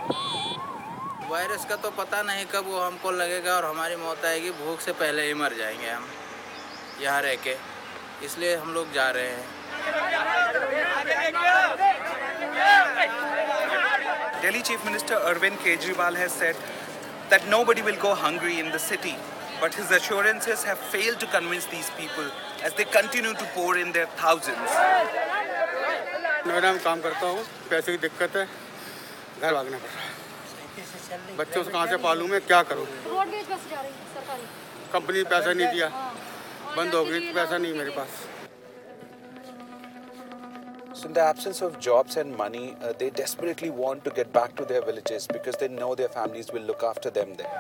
Virus 1.31 1.65
का 1.71 1.77
तो 1.83 1.91
पता 1.95 2.23
नहीं 2.27 2.45
कब 2.53 2.67
वो 2.67 2.79
हमको 2.81 3.11
लगेगा 3.11 3.55
और 3.57 3.65
हमारी 3.65 3.97
मौत 3.97 4.25
आएगी 4.25 4.51
भूख 4.61 4.81
से 4.81 4.93
पहले 4.99 5.27
ही 5.27 5.35
मर 5.39 5.53
जाएंगे 5.59 5.91
हम 5.91 6.05
यहाँ 7.03 7.21
रह 7.23 7.35
के 7.47 7.55
इसलिए 8.27 8.57
हम 8.57 8.73
लोग 8.75 8.93
जा 8.93 9.11
रहे 9.11 9.29
हैं 9.29 9.45
Delhi 14.45 14.63
Chief 14.63 14.85
Minister 14.85 15.17
Arvind 15.17 15.59
Kejriwal 15.59 16.15
has 16.17 16.33
said 16.33 16.57
that 17.31 17.49
nobody 17.49 17.83
will 17.83 17.97
go 17.97 18.15
hungry 18.15 18.59
in 18.59 18.71
the 18.71 18.79
city, 18.79 19.15
but 19.61 19.75
his 19.75 19.91
assurances 19.91 20.65
have 20.65 20.79
failed 20.79 21.21
to 21.21 21.27
convince 21.29 21.67
these 21.67 21.91
people 21.91 22.25
as 22.65 22.73
they 22.75 22.85
continue 22.85 23.35
to 23.35 23.45
pour 23.55 23.77
in 23.79 23.93
their 23.93 24.07
thousands. 24.23 24.71
Noida 26.47 26.73
में 26.73 26.83
काम 26.83 27.01
करता 27.01 27.27
हूँ 27.27 27.43
पैसे 27.71 27.93
की 27.93 27.99
दिक्कत 28.05 28.37
है 28.37 28.45
घर 29.41 29.55
भागना 29.55 29.79
पड़ 29.79 29.91
रहा 29.91 30.05
है 30.05 31.37
बच्चों 31.37 31.63
से 31.65 31.71
कहाँ 31.71 31.87
से 31.87 31.97
पालूँ 32.07 32.29
मैं 32.29 32.41
क्या 32.47 32.63
करूँ 32.71 32.87
रोडवेज 33.07 33.47
बस 33.51 33.69
जा 33.71 33.81
रही 33.81 33.93
है 33.93 34.07
सरकारी 34.15 34.47
कंपनी 34.93 35.19
ने 35.19 35.25
पैसा 35.31 35.53
नहीं 35.53 35.69
दिया 35.69 35.89
बंद 36.77 36.95
हो 36.95 37.05
गई 37.05 37.33
पैसा 37.35 37.59
नहीं 37.59 37.75
मेरे 37.75 37.91
पास 37.99 38.34
So, 40.96 41.08
in 41.08 41.14
the 41.14 41.20
absence 41.20 41.62
of 41.62 41.78
jobs 41.78 42.16
and 42.16 42.34
money, 42.38 42.74
uh, 42.82 42.94
they 42.98 43.10
desperately 43.10 43.70
want 43.70 44.06
to 44.06 44.12
get 44.12 44.32
back 44.32 44.56
to 44.56 44.64
their 44.64 44.82
villages 44.82 45.28
because 45.28 45.58
they 45.58 45.68
know 45.68 45.94
their 45.94 46.08
families 46.08 46.54
will 46.54 46.62
look 46.62 46.84
after 46.84 47.10
them 47.10 47.36
there. 47.36 47.52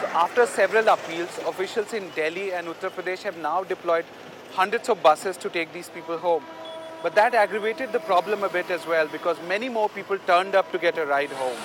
So 0.00 0.06
after 0.14 0.46
several 0.46 0.86
appeals, 0.86 1.36
officials 1.44 1.92
in 1.92 2.08
Delhi 2.10 2.52
and 2.52 2.68
Uttar 2.68 2.90
Pradesh 2.90 3.22
have 3.22 3.36
now 3.38 3.64
deployed 3.64 4.04
hundreds 4.52 4.88
of 4.88 5.02
buses 5.02 5.36
to 5.38 5.50
take 5.50 5.72
these 5.72 5.88
people 5.88 6.18
home. 6.18 6.44
But 7.02 7.16
that 7.16 7.34
aggravated 7.34 7.90
the 7.90 7.98
problem 7.98 8.44
a 8.44 8.48
bit 8.48 8.70
as 8.70 8.86
well 8.86 9.08
because 9.08 9.36
many 9.48 9.68
more 9.68 9.88
people 9.88 10.18
turned 10.28 10.54
up 10.54 10.70
to 10.70 10.78
get 10.78 10.98
a 10.98 11.04
ride 11.04 11.30
home. 11.30 11.58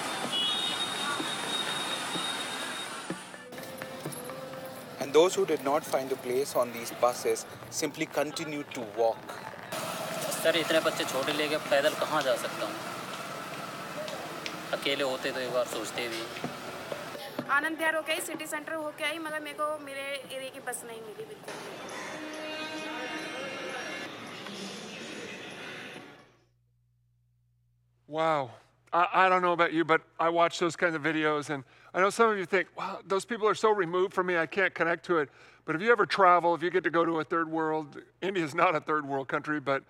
And 5.00 5.14
those 5.14 5.36
who 5.36 5.46
did 5.46 5.64
not 5.64 5.84
find 5.84 6.12
a 6.12 6.16
place 6.16 6.56
on 6.56 6.74
these 6.74 6.90
buses 7.00 7.46
simply 7.70 8.08
continued 8.08 8.74
to 8.74 8.82
walk. 8.98 9.49
Sir 10.44 10.58
इतने 10.58 10.80
बच्चे 10.86 11.04
छोटे 11.06 11.34
लेके 11.38 11.58
पैदल 11.70 11.94
कहाँ 12.02 12.22
जा 12.28 12.36
सकता 12.44 12.66
हूँ 12.66 12.76
अकेले 14.74 15.04
होते 15.04 15.32
तो 15.32 15.40
एक 15.40 15.54
बार 15.54 15.66
सोचते 15.74 16.08
भी 16.14 16.24
आनंद 17.58 17.78
विहार 17.78 17.96
होके 17.96 18.14
आई 18.14 18.22
सिटी 18.22 18.48
सेंटर 18.48 18.74
होके 18.74 19.04
आई 19.04 19.18
मगर 19.20 19.40
मेरे 19.48 19.58
को 19.60 19.78
मेरे 19.86 20.02
एरिया 20.36 20.50
की 20.54 20.60
बस 20.68 20.84
नहीं 20.88 21.02
मिली 21.02 21.26
बिल्कुल 21.34 21.88
Wow. 28.10 28.50
I, 28.92 29.08
I 29.14 29.30
don't 29.30 29.44
know 29.44 29.52
about 29.54 29.72
you, 29.72 29.86
but 29.86 30.02
I 30.20 30.30
watch 30.30 30.58
those 30.58 30.76
kinds 30.76 30.96
of 30.96 31.04
videos, 31.04 31.52
and 31.52 31.64
I 31.94 32.00
know 32.00 32.10
some 32.10 32.32
of 32.32 32.40
you 32.40 32.46
think, 32.46 32.68
wow, 32.76 33.00
those 33.08 33.24
people 33.24 33.48
are 33.48 33.54
so 33.56 33.70
removed 33.72 34.16
from 34.16 34.26
me, 34.26 34.38
I 34.38 34.48
can't 34.48 34.74
connect 34.74 35.06
to 35.06 35.18
it. 35.18 35.30
But 35.70 35.76
if 35.76 35.84
you 35.84 35.92
ever 35.92 36.08
travel, 36.08 36.56
if 36.56 36.64
you 36.64 36.72
get 36.72 36.84
to 36.86 36.90
go 36.90 37.06
to 37.06 37.20
a 37.20 37.24
third 37.24 37.48
world, 37.48 38.02
India 38.24 38.44
is 38.44 38.56
not 38.56 38.74
a 38.74 38.80
third 38.80 39.08
world 39.08 39.28
country, 39.28 39.60
but 39.60 39.84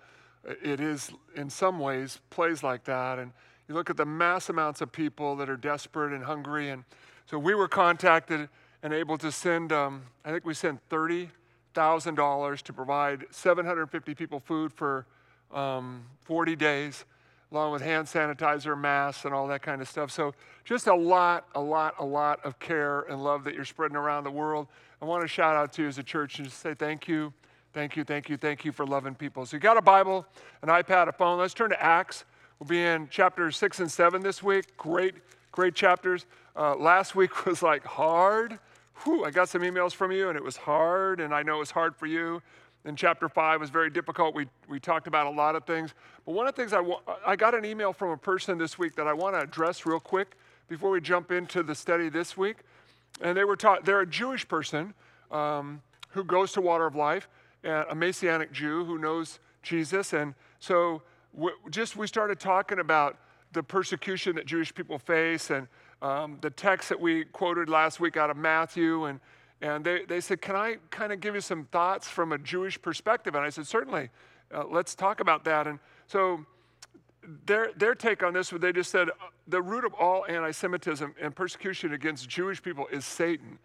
it 0.62 0.78
is 0.78 1.10
in 1.34 1.48
some 1.48 1.78
ways 1.78 2.20
plays 2.28 2.62
like 2.62 2.84
that. 2.84 3.18
And 3.18 3.32
you 3.66 3.74
look 3.74 3.88
at 3.88 3.96
the 3.96 4.04
mass 4.04 4.50
amounts 4.50 4.82
of 4.82 4.92
people 4.92 5.36
that 5.36 5.48
are 5.48 5.56
desperate 5.56 6.12
and 6.12 6.22
hungry. 6.22 6.68
And 6.68 6.84
so 7.24 7.38
we 7.38 7.54
were 7.54 7.66
contacted 7.66 8.50
and 8.82 8.92
able 8.92 9.16
to 9.16 9.32
send, 9.32 9.72
um, 9.72 10.02
I 10.22 10.30
think 10.32 10.44
we 10.44 10.52
sent 10.52 10.86
$30,000 10.90 12.60
to 12.60 12.72
provide 12.74 13.24
750 13.30 14.14
people 14.14 14.38
food 14.38 14.74
for 14.74 15.06
um, 15.50 16.04
40 16.24 16.56
days 16.56 17.06
along 17.52 17.72
with 17.72 17.82
hand 17.82 18.06
sanitizer, 18.06 18.78
masks, 18.78 19.24
and 19.24 19.34
all 19.34 19.46
that 19.48 19.62
kind 19.62 19.82
of 19.82 19.88
stuff. 19.88 20.10
So, 20.10 20.34
just 20.64 20.86
a 20.86 20.94
lot, 20.94 21.46
a 21.54 21.60
lot, 21.60 21.94
a 21.98 22.04
lot 22.04 22.40
of 22.44 22.58
care 22.58 23.00
and 23.02 23.22
love 23.24 23.44
that 23.44 23.54
you're 23.54 23.64
spreading 23.64 23.96
around 23.96 24.24
the 24.24 24.30
world. 24.30 24.68
I 25.02 25.04
want 25.04 25.22
to 25.22 25.28
shout 25.28 25.56
out 25.56 25.72
to 25.74 25.82
you 25.82 25.88
as 25.88 25.98
a 25.98 26.02
church 26.02 26.38
and 26.38 26.46
just 26.46 26.60
say 26.60 26.74
thank 26.74 27.08
you, 27.08 27.32
thank 27.72 27.96
you, 27.96 28.04
thank 28.04 28.28
you, 28.28 28.36
thank 28.36 28.64
you 28.64 28.72
for 28.72 28.86
loving 28.86 29.14
people. 29.14 29.46
So, 29.46 29.56
you 29.56 29.60
got 29.60 29.76
a 29.76 29.82
Bible, 29.82 30.26
an 30.62 30.68
iPad, 30.68 31.08
a 31.08 31.12
phone. 31.12 31.38
Let's 31.38 31.54
turn 31.54 31.70
to 31.70 31.82
Acts. 31.82 32.24
We'll 32.58 32.68
be 32.68 32.82
in 32.82 33.08
chapters 33.08 33.56
six 33.56 33.80
and 33.80 33.90
seven 33.90 34.22
this 34.22 34.42
week. 34.42 34.76
Great, 34.76 35.14
great 35.50 35.74
chapters. 35.74 36.26
Uh, 36.54 36.76
last 36.76 37.14
week 37.14 37.46
was 37.46 37.62
like 37.62 37.84
hard. 37.84 38.58
Whew, 39.04 39.24
I 39.24 39.30
got 39.30 39.48
some 39.48 39.62
emails 39.62 39.94
from 39.94 40.12
you, 40.12 40.28
and 40.28 40.36
it 40.36 40.44
was 40.44 40.58
hard, 40.58 41.20
and 41.20 41.34
I 41.34 41.42
know 41.42 41.56
it 41.56 41.60
was 41.60 41.70
hard 41.70 41.96
for 41.96 42.06
you 42.06 42.42
in 42.84 42.96
chapter 42.96 43.28
5 43.28 43.60
was 43.60 43.70
very 43.70 43.90
difficult. 43.90 44.34
We, 44.34 44.46
we 44.68 44.80
talked 44.80 45.06
about 45.06 45.26
a 45.26 45.30
lot 45.30 45.54
of 45.54 45.64
things. 45.64 45.94
But 46.24 46.32
one 46.32 46.46
of 46.46 46.54
the 46.54 46.62
things 46.62 46.72
I, 46.72 46.80
wa- 46.80 47.00
I 47.26 47.36
got 47.36 47.54
an 47.54 47.64
email 47.64 47.92
from 47.92 48.10
a 48.10 48.16
person 48.16 48.58
this 48.58 48.78
week 48.78 48.96
that 48.96 49.06
I 49.06 49.12
want 49.12 49.34
to 49.34 49.40
address 49.40 49.84
real 49.84 50.00
quick 50.00 50.36
before 50.68 50.90
we 50.90 51.00
jump 51.00 51.30
into 51.30 51.62
the 51.62 51.74
study 51.74 52.08
this 52.08 52.36
week. 52.36 52.58
And 53.20 53.36
they 53.36 53.44
were 53.44 53.56
taught, 53.56 53.84
they're 53.84 54.00
a 54.00 54.06
Jewish 54.06 54.48
person 54.48 54.94
um, 55.30 55.82
who 56.10 56.24
goes 56.24 56.52
to 56.52 56.60
Water 56.60 56.86
of 56.86 56.96
Life, 56.96 57.28
and 57.62 57.84
a 57.90 57.94
Messianic 57.94 58.52
Jew 58.52 58.84
who 58.84 58.98
knows 58.98 59.40
Jesus. 59.62 60.12
And 60.12 60.34
so 60.58 61.02
w- 61.34 61.56
just 61.70 61.96
we 61.96 62.06
started 62.06 62.40
talking 62.40 62.78
about 62.78 63.18
the 63.52 63.62
persecution 63.62 64.36
that 64.36 64.46
Jewish 64.46 64.74
people 64.74 64.98
face 64.98 65.50
and 65.50 65.68
um, 66.02 66.38
the 66.40 66.50
text 66.50 66.88
that 66.88 66.98
we 66.98 67.24
quoted 67.24 67.68
last 67.68 68.00
week 68.00 68.16
out 68.16 68.30
of 68.30 68.36
Matthew 68.36 69.04
and 69.04 69.20
and 69.62 69.84
they, 69.84 70.04
they 70.04 70.20
said, 70.20 70.40
Can 70.40 70.56
I 70.56 70.76
kind 70.90 71.12
of 71.12 71.20
give 71.20 71.34
you 71.34 71.40
some 71.40 71.64
thoughts 71.66 72.08
from 72.08 72.32
a 72.32 72.38
Jewish 72.38 72.80
perspective? 72.80 73.34
And 73.34 73.44
I 73.44 73.50
said, 73.50 73.66
Certainly, 73.66 74.10
uh, 74.54 74.64
let's 74.70 74.94
talk 74.94 75.20
about 75.20 75.44
that. 75.44 75.66
And 75.66 75.78
so 76.06 76.44
their, 77.46 77.70
their 77.76 77.94
take 77.94 78.22
on 78.22 78.32
this, 78.32 78.52
would 78.52 78.62
they 78.62 78.72
just 78.72 78.90
said, 78.90 79.08
The 79.48 79.60
root 79.60 79.84
of 79.84 79.92
all 79.94 80.24
anti 80.26 80.50
Semitism 80.50 81.14
and 81.20 81.34
persecution 81.34 81.92
against 81.92 82.28
Jewish 82.28 82.62
people 82.62 82.86
is 82.90 83.04
Satan. 83.04 83.58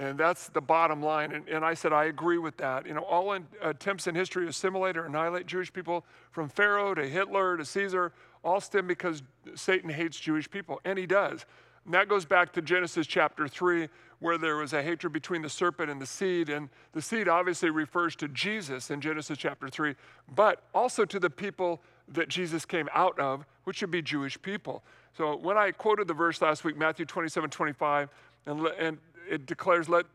And 0.00 0.16
that's 0.16 0.48
the 0.50 0.60
bottom 0.60 1.02
line. 1.02 1.32
And, 1.32 1.48
and 1.48 1.64
I 1.64 1.74
said, 1.74 1.92
I 1.92 2.04
agree 2.04 2.38
with 2.38 2.56
that. 2.58 2.86
You 2.86 2.94
know, 2.94 3.02
all 3.02 3.32
in, 3.32 3.46
attempts 3.60 4.06
in 4.06 4.14
history 4.14 4.44
to 4.44 4.50
assimilate 4.50 4.96
or 4.96 5.06
annihilate 5.06 5.46
Jewish 5.46 5.72
people, 5.72 6.04
from 6.30 6.48
Pharaoh 6.48 6.94
to 6.94 7.08
Hitler 7.08 7.56
to 7.56 7.64
Caesar, 7.64 8.12
all 8.44 8.60
stem 8.60 8.86
because 8.86 9.22
Satan 9.56 9.90
hates 9.90 10.20
Jewish 10.20 10.48
people, 10.48 10.80
and 10.84 10.96
he 10.96 11.06
does. 11.06 11.44
And 11.84 11.94
that 11.94 12.08
goes 12.08 12.24
back 12.24 12.52
to 12.52 12.62
Genesis 12.62 13.08
chapter 13.08 13.48
3, 13.48 13.88
where 14.20 14.38
there 14.38 14.56
was 14.56 14.72
a 14.72 14.82
hatred 14.82 15.12
between 15.12 15.42
the 15.42 15.48
serpent 15.48 15.90
and 15.90 16.00
the 16.00 16.06
seed. 16.06 16.48
And 16.48 16.68
the 16.92 17.02
seed 17.02 17.28
obviously 17.28 17.70
refers 17.70 18.16
to 18.16 18.28
Jesus 18.28 18.90
in 18.90 19.00
Genesis 19.00 19.38
chapter 19.38 19.68
3, 19.68 19.94
but 20.34 20.62
also 20.74 21.04
to 21.04 21.20
the 21.20 21.30
people 21.30 21.80
that 22.08 22.28
Jesus 22.28 22.64
came 22.64 22.88
out 22.94 23.18
of, 23.18 23.44
which 23.64 23.80
would 23.80 23.90
be 23.90 24.02
Jewish 24.02 24.40
people. 24.40 24.82
So 25.16 25.36
when 25.36 25.56
I 25.56 25.70
quoted 25.70 26.08
the 26.08 26.14
verse 26.14 26.40
last 26.40 26.64
week, 26.64 26.76
Matthew 26.76 27.04
27 27.04 27.50
25, 27.50 28.08
and, 28.46 28.66
and 28.78 28.98
it 29.30 29.46
declares, 29.46 29.88
Let 29.88 30.06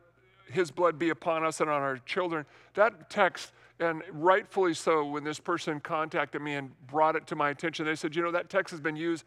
his 0.52 0.72
blood 0.72 1.00
be 1.00 1.10
upon 1.10 1.44
us 1.44 1.62
and 1.62 1.70
on 1.70 1.82
our 1.82 1.98
children, 1.98 2.46
that 2.74 3.10
text, 3.10 3.54
and 3.80 4.02
rightfully 4.12 4.74
so, 4.74 5.06
when 5.06 5.24
this 5.24 5.40
person 5.40 5.80
contacted 5.80 6.42
me 6.42 6.56
and 6.56 6.72
brought 6.88 7.16
it 7.16 7.28
to 7.28 7.36
my 7.36 7.50
attention, 7.50 7.86
they 7.86 7.96
said, 7.96 8.16
You 8.16 8.24
know, 8.24 8.32
that 8.32 8.50
text 8.50 8.72
has 8.72 8.80
been 8.80 8.96
used 8.96 9.24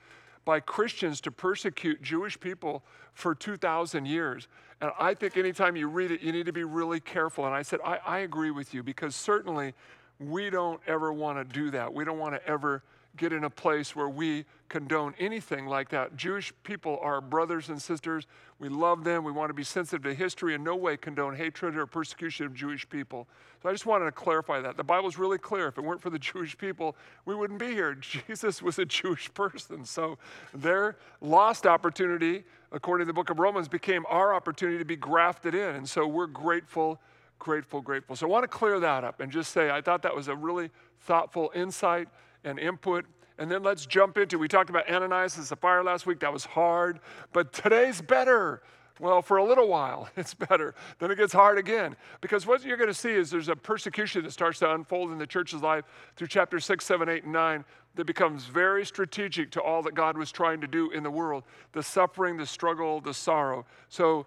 by 0.46 0.60
Christians 0.60 1.20
to 1.22 1.30
persecute 1.30 2.00
Jewish 2.00 2.38
people 2.38 2.82
for 3.12 3.34
2,000 3.34 4.06
years. 4.06 4.48
And 4.80 4.90
I 4.98 5.14
think 5.14 5.36
anytime 5.36 5.76
you 5.76 5.88
read 5.88 6.10
it, 6.10 6.20
you 6.20 6.32
need 6.32 6.46
to 6.46 6.52
be 6.52 6.64
really 6.64 7.00
careful. 7.00 7.46
And 7.46 7.54
I 7.54 7.62
said, 7.62 7.80
I, 7.84 7.98
I 8.06 8.18
agree 8.18 8.50
with 8.50 8.74
you 8.74 8.82
because 8.82 9.16
certainly 9.16 9.74
we 10.18 10.50
don't 10.50 10.80
ever 10.86 11.12
want 11.12 11.38
to 11.38 11.44
do 11.44 11.70
that. 11.70 11.92
We 11.92 12.04
don't 12.04 12.18
want 12.18 12.34
to 12.34 12.46
ever 12.46 12.82
get 13.16 13.32
in 13.32 13.44
a 13.44 13.50
place 13.50 13.96
where 13.96 14.08
we 14.08 14.44
condone 14.68 15.14
anything 15.18 15.66
like 15.66 15.88
that. 15.90 16.16
Jewish 16.16 16.52
people 16.62 16.98
are 17.00 17.20
brothers 17.20 17.68
and 17.68 17.80
sisters. 17.80 18.26
We 18.58 18.68
love 18.68 19.04
them. 19.04 19.24
We 19.24 19.32
want 19.32 19.50
to 19.50 19.54
be 19.54 19.64
sensitive 19.64 20.02
to 20.04 20.14
history. 20.14 20.54
In 20.54 20.64
no 20.64 20.76
way 20.76 20.96
condone 20.96 21.34
hatred 21.34 21.76
or 21.76 21.86
persecution 21.86 22.46
of 22.46 22.54
Jewish 22.54 22.88
people. 22.88 23.26
So 23.62 23.68
I 23.68 23.72
just 23.72 23.86
wanted 23.86 24.06
to 24.06 24.12
clarify 24.12 24.60
that. 24.60 24.76
The 24.76 24.84
Bible 24.84 25.08
is 25.08 25.18
really 25.18 25.38
clear. 25.38 25.68
If 25.68 25.78
it 25.78 25.84
weren't 25.84 26.02
for 26.02 26.10
the 26.10 26.18
Jewish 26.20 26.56
people, 26.56 26.96
we 27.24 27.34
wouldn't 27.34 27.58
be 27.58 27.72
here. 27.72 27.94
Jesus 28.26 28.62
was 28.62 28.78
a 28.78 28.84
Jewish 28.84 29.32
person. 29.34 29.84
So 29.84 30.18
their 30.52 30.96
lost 31.20 31.66
opportunity, 31.66 32.44
according 32.72 33.06
to 33.06 33.08
the 33.08 33.14
book 33.14 33.30
of 33.30 33.38
Romans, 33.38 33.68
became 33.68 34.04
our 34.08 34.34
opportunity 34.34 34.78
to 34.78 34.84
be 34.84 34.96
grafted 34.96 35.54
in. 35.54 35.76
And 35.76 35.88
so 35.88 36.06
we're 36.06 36.26
grateful 36.26 37.00
grateful, 37.38 37.82
grateful. 37.82 38.16
So 38.16 38.26
I 38.26 38.30
want 38.30 38.44
to 38.44 38.48
clear 38.48 38.80
that 38.80 39.04
up 39.04 39.20
and 39.20 39.30
just 39.30 39.52
say 39.52 39.70
I 39.70 39.80
thought 39.82 40.02
that 40.02 40.16
was 40.16 40.28
a 40.28 40.34
really 40.34 40.70
thoughtful 41.00 41.52
insight 41.54 42.08
and 42.46 42.58
input. 42.58 43.04
And 43.38 43.50
then 43.50 43.62
let's 43.62 43.84
jump 43.84 44.16
into 44.16 44.38
we 44.38 44.48
talked 44.48 44.70
about 44.70 44.88
Ananias 44.88 45.36
and 45.36 45.44
Sapphira 45.44 45.82
last 45.82 46.06
week. 46.06 46.20
That 46.20 46.32
was 46.32 46.46
hard, 46.46 47.00
but 47.34 47.52
today's 47.52 48.00
better. 48.00 48.62
Well, 48.98 49.20
for 49.20 49.36
a 49.36 49.44
little 49.44 49.68
while, 49.68 50.08
it's 50.16 50.32
better. 50.32 50.74
Then 50.98 51.10
it 51.10 51.16
gets 51.16 51.34
hard 51.34 51.58
again. 51.58 51.96
Because 52.22 52.46
what 52.46 52.64
you're 52.64 52.78
going 52.78 52.88
to 52.88 52.94
see 52.94 53.12
is 53.12 53.30
there's 53.30 53.50
a 53.50 53.56
persecution 53.56 54.22
that 54.24 54.30
starts 54.30 54.60
to 54.60 54.72
unfold 54.72 55.10
in 55.10 55.18
the 55.18 55.26
church's 55.26 55.60
life 55.60 55.84
through 56.16 56.28
chapter 56.28 56.58
6, 56.58 56.82
7, 56.82 57.08
8, 57.08 57.24
and 57.24 57.32
9 57.32 57.64
that 57.96 58.06
becomes 58.06 58.44
very 58.44 58.86
strategic 58.86 59.50
to 59.50 59.60
all 59.60 59.82
that 59.82 59.94
God 59.94 60.16
was 60.16 60.32
trying 60.32 60.60
to 60.62 60.66
do 60.66 60.90
in 60.90 61.02
the 61.02 61.10
world 61.10 61.44
the 61.72 61.82
suffering, 61.82 62.36
the 62.36 62.46
struggle, 62.46 63.00
the 63.00 63.14
sorrow. 63.14 63.66
So 63.88 64.26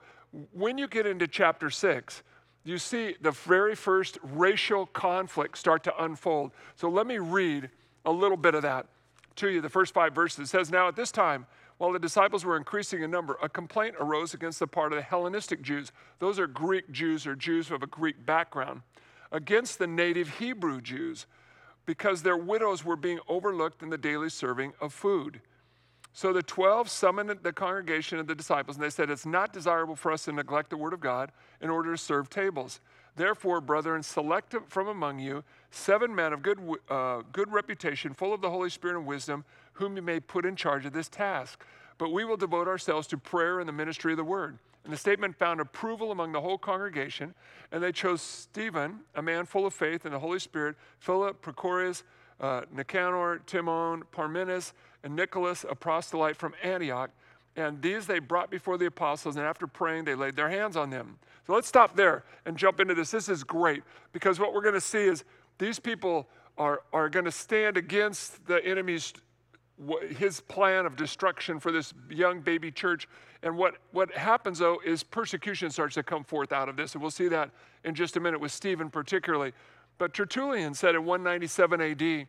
when 0.54 0.78
you 0.78 0.88
get 0.88 1.08
into 1.08 1.28
chapter 1.28 1.72
6, 1.72 2.22
you 2.64 2.78
see 2.78 3.16
the 3.22 3.32
very 3.32 3.76
first 3.76 4.20
racial 4.22 4.86
conflict 4.86 5.58
start 5.58 5.84
to 5.86 6.04
unfold. 6.04 6.52
So 6.76 6.90
let 6.90 7.08
me 7.08 7.18
read 7.18 7.70
a 8.10 8.12
little 8.12 8.38
bit 8.38 8.56
of 8.56 8.64
that 8.64 8.88
to 9.36 9.50
you. 9.50 9.62
The 9.62 9.70
first 9.70 9.94
five 9.94 10.14
verses 10.14 10.40
it 10.40 10.48
says, 10.50 10.72
Now 10.72 10.88
at 10.88 10.96
this 10.96 11.12
time, 11.12 11.46
While 11.78 11.94
the 11.94 12.00
disciples 12.00 12.44
were 12.44 12.58
increasing 12.58 13.04
in 13.04 13.12
number, 13.12 13.38
a 13.42 13.48
complaint 13.48 13.96
arose 14.02 14.34
against 14.34 14.60
the 14.60 14.68
part 14.68 14.92
of 14.92 14.98
the 14.98 15.02
Hellenistic 15.04 15.62
Jews. 15.62 15.94
Those 16.20 16.38
are 16.38 16.46
Greek 16.46 16.92
Jews 16.92 17.26
or 17.26 17.36
Jews 17.36 17.72
of 17.72 17.82
a 17.82 17.88
Greek 17.88 18.26
background, 18.26 18.82
against 19.32 19.80
the 19.80 19.88
native 19.88 20.28
Hebrew 20.40 20.82
Jews, 20.82 21.26
because 21.86 22.22
their 22.22 22.36
widows 22.36 22.84
were 22.84 22.98
being 22.98 23.20
overlooked 23.30 23.82
in 23.82 23.90
the 23.90 23.98
daily 23.98 24.30
serving 24.30 24.74
of 24.82 24.94
food. 24.94 25.40
So 26.12 26.34
the 26.34 26.44
12 26.44 26.90
summoned 26.90 27.30
the 27.44 27.54
congregation 27.54 28.20
of 28.20 28.28
the 28.28 28.36
disciples, 28.36 28.76
and 28.76 28.84
they 28.84 28.90
said, 28.90 29.10
It's 29.10 29.26
not 29.26 29.54
desirable 29.54 29.96
for 29.96 30.12
us 30.12 30.26
to 30.26 30.34
neglect 30.34 30.72
the 30.72 30.78
word 30.78 30.92
of 30.92 31.00
God 31.00 31.32
in 31.62 31.70
order 31.70 31.92
to 31.92 31.98
serve 31.98 32.30
tables. 32.30 32.82
Therefore, 33.16 33.62
brethren, 33.62 34.04
select 34.04 34.56
from 34.68 34.88
among 34.88 35.20
you 35.20 35.44
seven 35.72 36.14
men 36.16 36.34
of 36.34 36.42
good, 36.42 36.60
uh, 36.90 37.22
good 37.32 37.52
reputation, 37.52 38.14
full 38.14 38.34
of 38.34 38.42
the 38.42 38.50
Holy 38.50 38.70
Spirit 38.70 38.98
and 38.98 39.06
wisdom, 39.06 39.44
whom 39.74 39.96
you 39.96 40.02
may 40.02 40.20
put 40.20 40.46
in 40.46 40.56
charge 40.56 40.86
of 40.86 40.94
this 40.94 41.10
task. 41.10 41.64
But 41.98 42.12
we 42.12 42.24
will 42.24 42.38
devote 42.38 42.68
ourselves 42.68 43.08
to 43.08 43.18
prayer 43.18 43.60
and 43.60 43.68
the 43.68 43.74
ministry 43.74 44.14
of 44.14 44.18
the 44.18 44.24
word. 44.24 44.58
And 44.84 44.94
the 44.94 44.98
statement 44.98 45.38
found 45.38 45.60
approval 45.60 46.12
among 46.12 46.32
the 46.32 46.42
whole 46.42 46.58
congregation, 46.58 47.36
and 47.72 47.84
they 47.84 47.92
chose 47.92 48.22
Stephen, 48.22 49.02
a 49.14 49.22
man 49.22 49.46
full 49.46 49.66
of 49.66 49.74
faith 49.74 50.06
and 50.06 50.14
the 50.14 50.20
Holy 50.20 50.40
Spirit, 50.40 50.76
Philip, 51.00 51.42
Prochorus, 51.42 52.04
uh, 52.40 52.62
Nicanor, 52.74 53.40
Timon, 53.46 54.04
Parmenas, 54.12 54.74
and 55.04 55.16
Nicholas, 55.16 55.66
a 55.70 55.76
proselyte 55.76 56.38
from 56.38 56.54
Antioch. 56.64 57.12
And 57.60 57.82
these 57.82 58.08
they 58.08 58.20
brought 58.20 58.50
before 58.50 58.78
the 58.78 58.86
apostles, 58.86 59.36
and 59.36 59.46
after 59.46 59.68
praying, 59.68 60.06
they 60.06 60.16
laid 60.16 60.38
their 60.38 60.50
hands 60.50 60.78
on 60.78 60.90
them. 60.90 61.20
So 61.46 61.54
let's 61.54 61.68
stop 61.68 61.96
there 61.96 62.24
and 62.46 62.56
jump 62.56 62.80
into 62.80 62.94
this. 62.94 63.12
This 63.12 63.28
is 63.28 63.44
great 63.44 63.84
because 64.14 64.40
what 64.40 64.54
we're 64.54 64.62
going 64.62 64.76
to 64.76 64.82
see 64.82 65.04
is 65.04 65.26
these 65.58 65.78
people 65.78 66.30
are, 66.58 66.84
are 66.94 67.10
going 67.10 67.26
to 67.26 67.32
stand 67.32 67.76
against 67.76 68.46
the 68.48 68.66
enemy's 68.66 69.14
his 70.18 70.42
plan 70.42 70.86
of 70.86 70.98
destruction 70.98 71.60
for 71.60 71.72
this 71.72 71.94
young 72.10 72.42
baby 72.42 72.70
church. 72.70 73.08
And 73.44 73.58
what, 73.58 73.76
what 73.92 74.12
happens, 74.12 74.60
though, 74.60 74.80
is 74.86 75.04
persecution 75.04 75.70
starts 75.70 75.96
to 75.96 76.04
come 76.04 76.26
forth 76.26 76.52
out 76.52 76.68
of 76.68 76.76
this. 76.76 76.94
And 76.94 77.02
we'll 77.02 77.12
see 77.12 77.30
that 77.30 77.50
in 77.86 77.96
just 77.96 78.18
a 78.18 78.20
minute 78.20 78.42
with 78.42 78.52
Stephen, 78.52 78.90
particularly. 78.90 79.54
But 79.98 80.14
Tertullian 80.14 80.74
said 80.74 80.96
in 80.96 81.06
197 81.06 81.82
AD, 81.82 82.28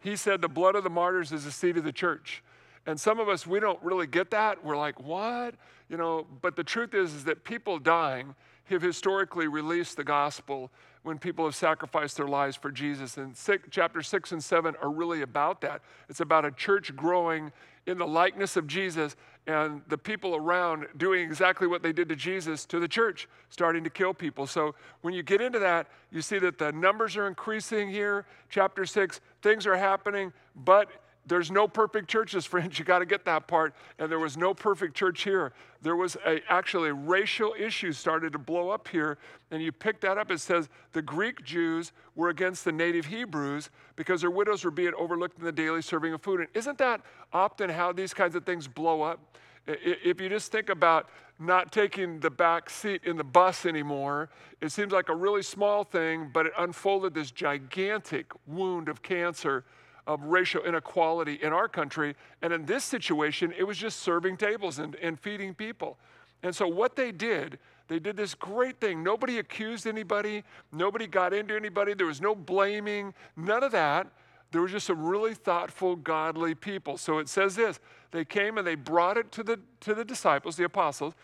he 0.00 0.16
said, 0.16 0.42
The 0.42 0.48
blood 0.48 0.74
of 0.74 0.84
the 0.84 0.90
martyrs 0.90 1.32
is 1.32 1.44
the 1.44 1.50
seed 1.50 1.78
of 1.78 1.84
the 1.84 1.92
church. 1.92 2.42
And 2.86 2.98
some 2.98 3.20
of 3.20 3.28
us, 3.28 3.46
we 3.46 3.60
don't 3.60 3.82
really 3.82 4.06
get 4.06 4.30
that. 4.30 4.64
We're 4.64 4.76
like, 4.76 5.00
what? 5.00 5.54
You 5.88 5.96
know, 5.96 6.26
but 6.40 6.56
the 6.56 6.64
truth 6.64 6.94
is, 6.94 7.14
is 7.14 7.24
that 7.24 7.44
people 7.44 7.78
dying 7.78 8.34
have 8.64 8.82
historically 8.82 9.48
released 9.48 9.96
the 9.96 10.04
gospel 10.04 10.70
when 11.02 11.18
people 11.18 11.44
have 11.44 11.54
sacrificed 11.54 12.16
their 12.16 12.28
lives 12.28 12.56
for 12.56 12.70
Jesus. 12.70 13.16
And 13.16 13.36
six, 13.36 13.68
chapter 13.70 14.02
six 14.02 14.32
and 14.32 14.42
seven 14.42 14.74
are 14.82 14.90
really 14.90 15.22
about 15.22 15.60
that. 15.62 15.82
It's 16.08 16.20
about 16.20 16.44
a 16.44 16.50
church 16.50 16.94
growing 16.94 17.52
in 17.86 17.98
the 17.98 18.06
likeness 18.06 18.56
of 18.56 18.66
Jesus 18.66 19.16
and 19.46 19.80
the 19.88 19.96
people 19.96 20.36
around 20.36 20.86
doing 20.98 21.22
exactly 21.22 21.66
what 21.66 21.82
they 21.82 21.92
did 21.92 22.08
to 22.10 22.16
Jesus 22.16 22.66
to 22.66 22.78
the 22.78 22.86
church, 22.86 23.28
starting 23.48 23.82
to 23.82 23.90
kill 23.90 24.12
people. 24.12 24.46
So 24.46 24.74
when 25.00 25.14
you 25.14 25.22
get 25.22 25.40
into 25.40 25.58
that, 25.58 25.88
you 26.12 26.20
see 26.20 26.38
that 26.38 26.58
the 26.58 26.70
numbers 26.72 27.16
are 27.16 27.26
increasing 27.26 27.90
here. 27.90 28.26
Chapter 28.50 28.84
six, 28.84 29.20
things 29.42 29.66
are 29.66 29.76
happening, 29.76 30.32
but 30.54 30.90
there's 31.26 31.50
no 31.50 31.68
perfect 31.68 32.08
churches, 32.08 32.44
friends. 32.46 32.78
You 32.78 32.84
got 32.84 33.00
to 33.00 33.06
get 33.06 33.24
that 33.24 33.46
part. 33.46 33.74
And 33.98 34.10
there 34.10 34.18
was 34.18 34.36
no 34.36 34.54
perfect 34.54 34.94
church 34.94 35.22
here. 35.22 35.52
There 35.82 35.96
was 35.96 36.16
a, 36.26 36.40
actually 36.50 36.90
a 36.90 36.94
racial 36.94 37.54
issue 37.58 37.92
started 37.92 38.32
to 38.32 38.38
blow 38.38 38.70
up 38.70 38.88
here. 38.88 39.18
And 39.50 39.62
you 39.62 39.72
pick 39.72 40.00
that 40.00 40.18
up. 40.18 40.30
It 40.30 40.40
says 40.40 40.68
the 40.92 41.02
Greek 41.02 41.44
Jews 41.44 41.92
were 42.14 42.28
against 42.28 42.64
the 42.64 42.72
native 42.72 43.06
Hebrews 43.06 43.70
because 43.96 44.20
their 44.20 44.30
widows 44.30 44.64
were 44.64 44.70
being 44.70 44.92
overlooked 44.98 45.38
in 45.38 45.44
the 45.44 45.52
daily 45.52 45.82
serving 45.82 46.12
of 46.12 46.22
food. 46.22 46.40
And 46.40 46.48
isn't 46.54 46.78
that 46.78 47.00
often 47.32 47.70
how 47.70 47.92
these 47.92 48.14
kinds 48.14 48.34
of 48.34 48.44
things 48.44 48.66
blow 48.66 49.02
up? 49.02 49.20
If 49.66 50.20
you 50.20 50.28
just 50.28 50.50
think 50.50 50.68
about 50.68 51.10
not 51.38 51.70
taking 51.70 52.18
the 52.20 52.30
back 52.30 52.68
seat 52.68 53.02
in 53.04 53.16
the 53.16 53.24
bus 53.24 53.66
anymore, 53.66 54.30
it 54.60 54.72
seems 54.72 54.92
like 54.92 55.08
a 55.08 55.14
really 55.14 55.42
small 55.42 55.84
thing, 55.84 56.30
but 56.32 56.46
it 56.46 56.52
unfolded 56.58 57.14
this 57.14 57.30
gigantic 57.30 58.26
wound 58.46 58.88
of 58.88 59.02
cancer 59.02 59.64
of 60.06 60.22
racial 60.24 60.62
inequality 60.64 61.38
in 61.42 61.52
our 61.52 61.68
country. 61.68 62.14
And 62.42 62.52
in 62.52 62.66
this 62.66 62.84
situation, 62.84 63.52
it 63.56 63.64
was 63.64 63.78
just 63.78 64.00
serving 64.00 64.36
tables 64.36 64.78
and, 64.78 64.94
and 64.96 65.18
feeding 65.18 65.54
people. 65.54 65.98
And 66.42 66.54
so, 66.54 66.66
what 66.66 66.96
they 66.96 67.12
did, 67.12 67.58
they 67.88 67.98
did 67.98 68.16
this 68.16 68.34
great 68.34 68.80
thing. 68.80 69.02
Nobody 69.02 69.38
accused 69.38 69.86
anybody, 69.86 70.44
nobody 70.72 71.06
got 71.06 71.32
into 71.32 71.54
anybody, 71.54 71.94
there 71.94 72.06
was 72.06 72.20
no 72.20 72.34
blaming, 72.34 73.14
none 73.36 73.62
of 73.62 73.72
that. 73.72 74.06
There 74.52 74.62
was 74.62 74.72
just 74.72 74.86
some 74.86 75.04
really 75.04 75.34
thoughtful, 75.34 75.94
godly 75.94 76.54
people. 76.54 76.96
So 76.96 77.18
it 77.18 77.28
says 77.28 77.54
this 77.54 77.78
they 78.10 78.24
came 78.24 78.58
and 78.58 78.66
they 78.66 78.74
brought 78.74 79.16
it 79.16 79.30
to 79.32 79.42
the, 79.42 79.60
to 79.80 79.94
the 79.94 80.04
disciples, 80.04 80.56
the 80.56 80.64
apostles. 80.64 81.14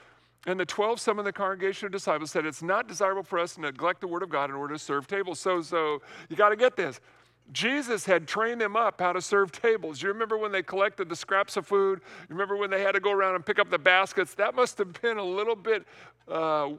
And 0.47 0.61
the 0.61 0.67
12 0.67 1.01
some 1.01 1.19
of 1.19 1.25
the 1.25 1.33
congregation 1.33 1.87
of 1.87 1.93
disciples 1.93 2.31
said, 2.31 2.47
It's 2.47 2.63
not 2.63 2.87
desirable 2.87 3.25
for 3.25 3.39
us 3.39 3.57
to 3.57 3.63
neglect 3.63 4.01
the 4.01 4.07
word 4.07 4.23
of 4.23 4.29
God 4.29 4.49
in 4.49 4.55
order 4.57 4.75
to 4.75 4.79
serve 4.79 5.09
tables. 5.09 5.41
So, 5.41 5.61
so 5.61 6.01
you 6.29 6.37
got 6.37 6.51
to 6.51 6.57
get 6.57 6.77
this. 6.77 7.01
Jesus 7.53 8.05
had 8.05 8.27
trained 8.27 8.61
them 8.61 8.77
up 8.77 9.01
how 9.01 9.13
to 9.13 9.23
serve 9.23 9.53
tables. 9.53 10.03
You 10.03 10.09
remember 10.09 10.37
when 10.37 10.53
they 10.53 10.63
collected 10.63 11.09
the 11.09 11.17
scraps 11.17 11.57
of 11.57 11.67
food? 11.67 12.01
You 12.29 12.35
remember 12.35 12.57
when 12.57 12.71
they 12.71 12.83
had 12.83 12.93
to 12.93 13.01
go 13.01 13.13
around 13.13 13.37
and 13.37 13.47
pick 13.47 13.59
up 13.59 13.71
the 13.71 13.79
baskets? 13.79 14.35
That 14.35 14.55
must 14.55 14.79
have 14.79 14.93
been 15.01 15.19
a 15.19 15.25
little 15.25 15.57
bit 15.57 15.85
uh, 16.29 16.71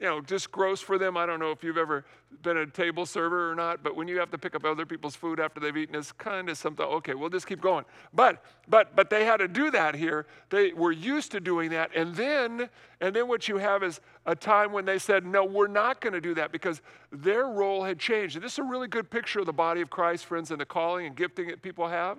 you 0.00 0.06
know, 0.06 0.20
just 0.20 0.50
gross 0.50 0.80
for 0.80 0.98
them. 0.98 1.16
I 1.16 1.26
don't 1.26 1.40
know 1.40 1.50
if 1.50 1.62
you've 1.62 1.78
ever 1.78 2.04
been 2.42 2.58
a 2.58 2.66
table 2.66 3.06
server 3.06 3.50
or 3.50 3.54
not, 3.54 3.82
but 3.82 3.96
when 3.96 4.08
you 4.08 4.18
have 4.18 4.30
to 4.30 4.38
pick 4.38 4.54
up 4.54 4.64
other 4.64 4.86
people's 4.86 5.16
food 5.16 5.40
after 5.40 5.60
they've 5.60 5.76
eaten, 5.76 5.94
it's 5.94 6.12
kind 6.12 6.48
of 6.48 6.56
something. 6.56 6.84
Okay, 6.84 7.14
we'll 7.14 7.28
just 7.28 7.46
keep 7.46 7.60
going. 7.60 7.84
But 8.12 8.42
but 8.68 8.94
but 8.94 9.10
they 9.10 9.24
had 9.24 9.38
to 9.38 9.48
do 9.48 9.70
that 9.70 9.94
here. 9.94 10.26
They 10.50 10.72
were 10.72 10.92
used 10.92 11.32
to 11.32 11.40
doing 11.40 11.70
that, 11.70 11.90
and 11.94 12.14
then 12.14 12.68
and 13.00 13.16
then 13.16 13.28
what 13.28 13.48
you 13.48 13.56
have 13.58 13.82
is 13.82 14.00
a 14.26 14.34
time 14.36 14.72
when 14.72 14.84
they 14.84 14.98
said, 14.98 15.24
no, 15.24 15.44
we're 15.44 15.66
not 15.66 16.00
going 16.00 16.12
to 16.12 16.20
do 16.20 16.34
that 16.34 16.52
because 16.52 16.82
their 17.10 17.46
role 17.46 17.82
had 17.82 17.98
changed. 17.98 18.36
And 18.36 18.44
this 18.44 18.52
is 18.52 18.58
a 18.58 18.64
really 18.64 18.88
good 18.88 19.10
picture 19.10 19.40
of 19.40 19.46
the 19.46 19.52
body 19.52 19.80
of 19.80 19.88
Christ, 19.90 20.26
friends, 20.26 20.50
and 20.50 20.60
the 20.60 20.66
calling 20.66 21.06
and 21.06 21.16
gifting 21.16 21.48
that 21.48 21.62
people 21.62 21.88
have. 21.88 22.18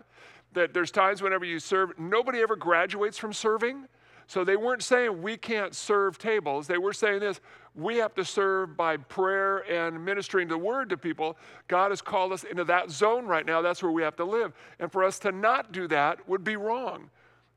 That 0.53 0.73
there's 0.73 0.91
times 0.91 1.21
whenever 1.21 1.45
you 1.45 1.59
serve, 1.59 1.97
nobody 1.97 2.39
ever 2.39 2.55
graduates 2.55 3.17
from 3.17 3.31
serving. 3.31 3.87
So 4.31 4.45
they 4.45 4.55
weren't 4.55 4.81
saying 4.81 5.21
we 5.21 5.35
can't 5.35 5.75
serve 5.75 6.17
tables. 6.17 6.65
They 6.65 6.77
were 6.77 6.93
saying 6.93 7.19
this 7.19 7.41
we 7.75 7.97
have 7.97 8.15
to 8.15 8.23
serve 8.23 8.77
by 8.77 8.95
prayer 8.95 9.69
and 9.69 10.05
ministering 10.05 10.47
the 10.47 10.57
word 10.57 10.89
to 10.91 10.97
people. 10.97 11.35
God 11.67 11.91
has 11.91 12.01
called 12.01 12.31
us 12.31 12.45
into 12.45 12.63
that 12.63 12.89
zone 12.89 13.25
right 13.25 13.45
now. 13.45 13.61
That's 13.61 13.83
where 13.83 13.91
we 13.91 14.03
have 14.03 14.15
to 14.15 14.23
live. 14.23 14.53
And 14.79 14.89
for 14.89 15.03
us 15.03 15.19
to 15.19 15.33
not 15.33 15.73
do 15.73 15.85
that 15.89 16.29
would 16.29 16.45
be 16.45 16.55
wrong. 16.55 17.09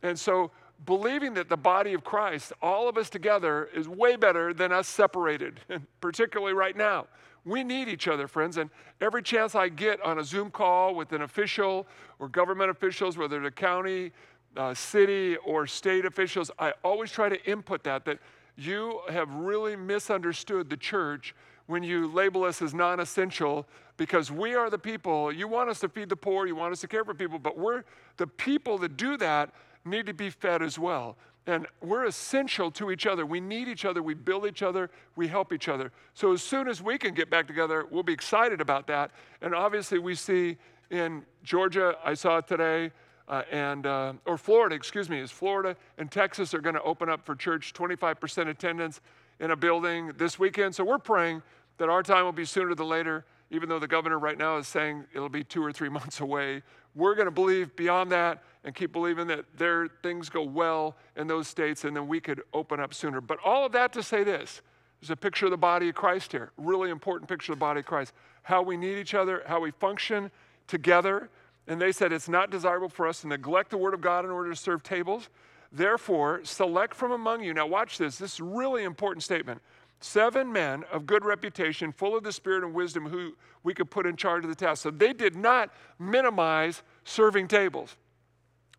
And 0.03 0.19
so 0.19 0.51
believing 0.85 1.35
that 1.35 1.49
the 1.49 1.57
body 1.57 1.95
of 1.95 2.03
Christ, 2.03 2.53
all 2.61 2.89
of 2.89 2.99
us 2.99 3.09
together, 3.09 3.69
is 3.73 3.89
way 3.89 4.17
better 4.17 4.53
than 4.53 4.73
us 4.73 4.89
separated, 4.89 5.61
particularly 6.01 6.55
right 6.55 6.77
now. 6.77 7.07
We 7.45 7.63
need 7.63 7.89
each 7.89 8.09
other, 8.09 8.27
friends. 8.27 8.57
And 8.57 8.69
every 9.01 9.23
chance 9.23 9.55
I 9.55 9.69
get 9.69 10.01
on 10.01 10.19
a 10.19 10.25
Zoom 10.25 10.51
call 10.51 10.97
with 10.97 11.13
an 11.13 11.23
official 11.23 11.87
or 12.19 12.29
government 12.29 12.71
officials, 12.71 13.17
whether 13.17 13.39
the 13.39 13.51
county, 13.51 14.13
uh, 14.57 14.75
city 14.75 15.37
or 15.45 15.67
state 15.67 16.05
officials, 16.05 16.51
I 16.59 16.73
always 16.83 17.11
try 17.11 17.29
to 17.29 17.45
input 17.51 17.85
that, 17.85 18.05
that 18.05 18.19
you 18.57 19.01
have 19.11 19.33
really 19.35 19.77
misunderstood 19.77 20.71
the 20.71 20.77
church 20.77 21.35
when 21.67 21.83
you 21.83 22.07
label 22.13 22.45
us 22.45 22.63
as 22.63 22.75
non 22.75 23.01
essential 23.01 23.67
because 23.97 24.31
we 24.31 24.55
are 24.55 24.71
the 24.71 24.79
people. 24.79 25.33
You 25.33 25.49
want 25.49 25.71
us 25.71 25.81
to 25.81 25.89
feed 25.89 26.09
the 26.09 26.17
poor, 26.17 26.47
you 26.47 26.57
want 26.57 26.73
us 26.73 26.81
to 26.83 26.89
care 26.89 27.05
for 27.05 27.15
people, 27.15 27.39
but 27.39 27.59
we're 27.59 27.85
the 28.17 28.27
people 28.27 28.79
that 28.79 28.97
do 28.97 29.17
that 29.17 29.51
need 29.85 30.07
to 30.07 30.15
be 30.15 30.31
fed 30.31 30.63
as 30.63 30.79
well. 30.79 31.17
And 31.47 31.67
we're 31.83 32.07
essential 32.07 32.71
to 32.73 32.91
each 32.91 33.07
other. 33.07 33.27
We 33.27 33.39
need 33.39 33.69
each 33.69 33.85
other. 33.85 34.03
We 34.03 34.15
build 34.15 34.47
each 34.47 34.63
other. 34.63 34.91
We 35.15 35.29
help 35.29 35.53
each 35.53 35.69
other. 35.69 35.93
So 36.15 36.33
as 36.33 36.43
soon 36.43 36.69
as 36.69 36.81
we 36.81 36.97
can 36.97 37.13
get 37.13 37.29
back 37.29 37.47
together, 37.47 37.87
we'll 37.91 38.03
be 38.03 38.15
excited 38.15 38.63
about 38.63 38.87
that. 38.87 39.11
And 39.43 39.55
obviously, 39.55 39.99
we 39.99 40.15
see 40.15 40.57
in 40.91 41.23
Georgia, 41.43 41.97
I 42.03 42.15
saw 42.15 42.41
today, 42.41 42.93
uh, 43.29 43.43
and 43.51 43.87
uh, 43.87 44.13
or 44.27 44.37
Florida, 44.37 44.75
excuse 44.75 45.09
me, 45.09 45.19
is 45.19 45.31
Florida 45.31 45.77
and 45.99 46.11
Texas 46.11 46.53
are 46.55 46.61
going 46.61 46.75
to 46.75 46.83
open 46.83 47.09
up 47.09 47.25
for 47.25 47.35
church 47.35 47.73
25% 47.73 48.49
attendance 48.49 49.01
in 49.41 49.51
a 49.51 49.57
building 49.57 50.13
this 50.17 50.39
weekend. 50.39 50.75
So 50.75 50.85
we're 50.85 50.99
praying 50.99 51.43
that 51.79 51.89
our 51.89 52.03
time 52.03 52.25
will 52.25 52.33
be 52.33 52.45
sooner 52.45 52.75
than 52.75 52.89
later, 52.89 53.25
even 53.51 53.69
though 53.69 53.79
the 53.79 53.89
governor 53.89 54.19
right 54.19 54.39
now 54.39 54.59
is 54.59 54.69
saying 54.69 55.05
it'll 55.15 55.29
be 55.29 55.45
two 55.45 55.65
or 55.65 55.73
three 55.73 55.89
months 55.91 56.21
away. 56.21 56.63
We're 56.95 57.15
going 57.15 57.27
to 57.27 57.33
believe 57.33 57.75
beyond 57.77 58.13
that 58.13 58.43
and 58.63 58.75
keep 58.75 58.93
believing 58.93 59.27
that 59.29 59.45
their 59.57 59.89
things 60.03 60.29
go 60.29 60.43
well 60.43 60.97
in 61.17 61.27
those 61.27 61.49
states, 61.49 61.85
and 61.85 61.95
then 61.95 62.07
we 62.09 62.21
could 62.21 62.43
open 62.53 62.81
up 62.81 62.95
sooner. 62.95 63.21
But 63.21 63.39
all 63.45 63.67
of 63.67 63.73
that 63.73 63.93
to 63.95 64.03
say 64.03 64.25
this. 64.25 64.63
There's 65.01 65.11
a 65.11 65.17
picture 65.17 65.47
of 65.47 65.51
the 65.51 65.59
body 65.59 65.91
of 65.91 65.95
Christ 65.95 66.33
here. 66.33 66.53
Really 66.57 66.89
important 66.89 67.29
picture 67.29 67.53
of 67.53 67.59
the 67.59 67.61
body 67.61 67.81
of 67.81 67.87
Christ. 67.87 68.15
How 68.43 68.63
we 68.63 68.77
need 68.79 68.97
each 68.97 69.13
other, 69.13 69.43
how 69.47 69.61
we 69.61 69.71
function 69.71 70.31
together, 70.67 71.29
and 71.67 71.81
they 71.81 71.93
said, 71.93 72.13
It's 72.13 72.29
not 72.29 72.51
desirable 72.51 72.89
for 72.89 73.07
us 73.07 73.23
to 73.23 73.29
neglect 73.29 73.71
the 73.71 73.79
word 73.79 73.95
of 73.95 74.01
God 74.01 74.25
in 74.25 74.31
order 74.31 74.51
to 74.51 74.57
serve 74.57 74.83
tables. 74.83 75.29
Therefore, 75.73 76.41
select 76.45 76.95
from 76.95 77.13
among 77.13 77.43
you. 77.43 77.53
Now, 77.53 77.67
watch 77.67 77.99
this. 77.99 78.17
This 78.17 78.35
is 78.35 78.41
really 78.41 78.85
important 78.85 79.23
statement. 79.23 79.61
Seven 80.01 80.53
men 80.53 80.85
of 80.93 81.07
good 81.07 81.25
reputation, 81.25 81.91
full 81.91 82.17
of 82.17 82.23
the 82.23 82.33
spirit 82.33 82.63
and 82.63 82.75
wisdom, 82.75 83.09
who 83.09 83.35
we 83.63 83.75
could 83.75 83.91
put 83.91 84.07
in 84.07 84.17
charge 84.17 84.45
of 84.45 84.51
the 84.51 84.57
task. 84.57 84.83
So 84.83 84.91
they 84.91 85.13
did 85.13 85.35
not 85.35 85.71
minimize 85.99 86.83
serving 87.05 87.49
tables. 87.49 87.97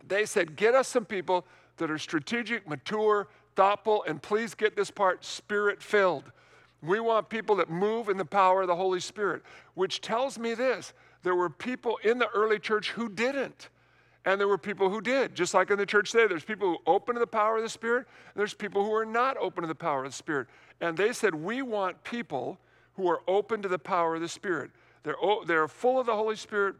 They 0.07 0.25
said, 0.25 0.55
Get 0.55 0.75
us 0.75 0.87
some 0.87 1.05
people 1.05 1.45
that 1.77 1.91
are 1.91 1.97
strategic, 1.97 2.67
mature, 2.67 3.27
thoughtful, 3.55 4.03
and 4.07 4.21
please 4.21 4.53
get 4.53 4.75
this 4.75 4.91
part 4.91 5.25
spirit 5.25 5.81
filled. 5.81 6.31
We 6.81 6.99
want 6.99 7.29
people 7.29 7.55
that 7.55 7.69
move 7.69 8.09
in 8.09 8.17
the 8.17 8.25
power 8.25 8.61
of 8.61 8.67
the 8.67 8.75
Holy 8.75 8.99
Spirit, 8.99 9.41
which 9.73 10.01
tells 10.01 10.37
me 10.37 10.53
this 10.53 10.93
there 11.25 11.35
were 11.35 11.49
people 11.49 11.97
in 12.03 12.19
the 12.19 12.29
early 12.35 12.59
church 12.59 12.91
who 12.91 13.09
didn't. 13.09 13.69
And 14.25 14.39
there 14.39 14.47
were 14.47 14.59
people 14.59 14.91
who 14.91 15.01
did, 15.01 15.33
just 15.33 15.55
like 15.55 15.71
in 15.71 15.77
the 15.79 15.85
church 15.85 16.11
today. 16.11 16.27
There's 16.27 16.43
people 16.43 16.67
who 16.67 16.77
open 16.85 17.15
to 17.15 17.19
the 17.19 17.25
power 17.25 17.57
of 17.57 17.63
the 17.63 17.69
Spirit, 17.69 18.05
and 18.07 18.39
there's 18.39 18.53
people 18.53 18.83
who 18.83 18.93
are 18.93 19.07
not 19.07 19.35
open 19.37 19.63
to 19.63 19.67
the 19.67 19.73
power 19.73 20.05
of 20.05 20.11
the 20.11 20.15
Spirit. 20.15 20.47
And 20.81 20.95
they 20.95 21.13
said, 21.13 21.33
We 21.33 21.63
want 21.63 22.03
people 22.03 22.59
who 22.93 23.09
are 23.09 23.21
open 23.27 23.63
to 23.63 23.67
the 23.67 23.79
power 23.79 24.13
of 24.13 24.21
the 24.21 24.29
Spirit. 24.29 24.69
They're, 25.01 25.15
they're 25.47 25.67
full 25.67 25.99
of 25.99 26.05
the 26.05 26.15
Holy 26.15 26.35
Spirit, 26.35 26.75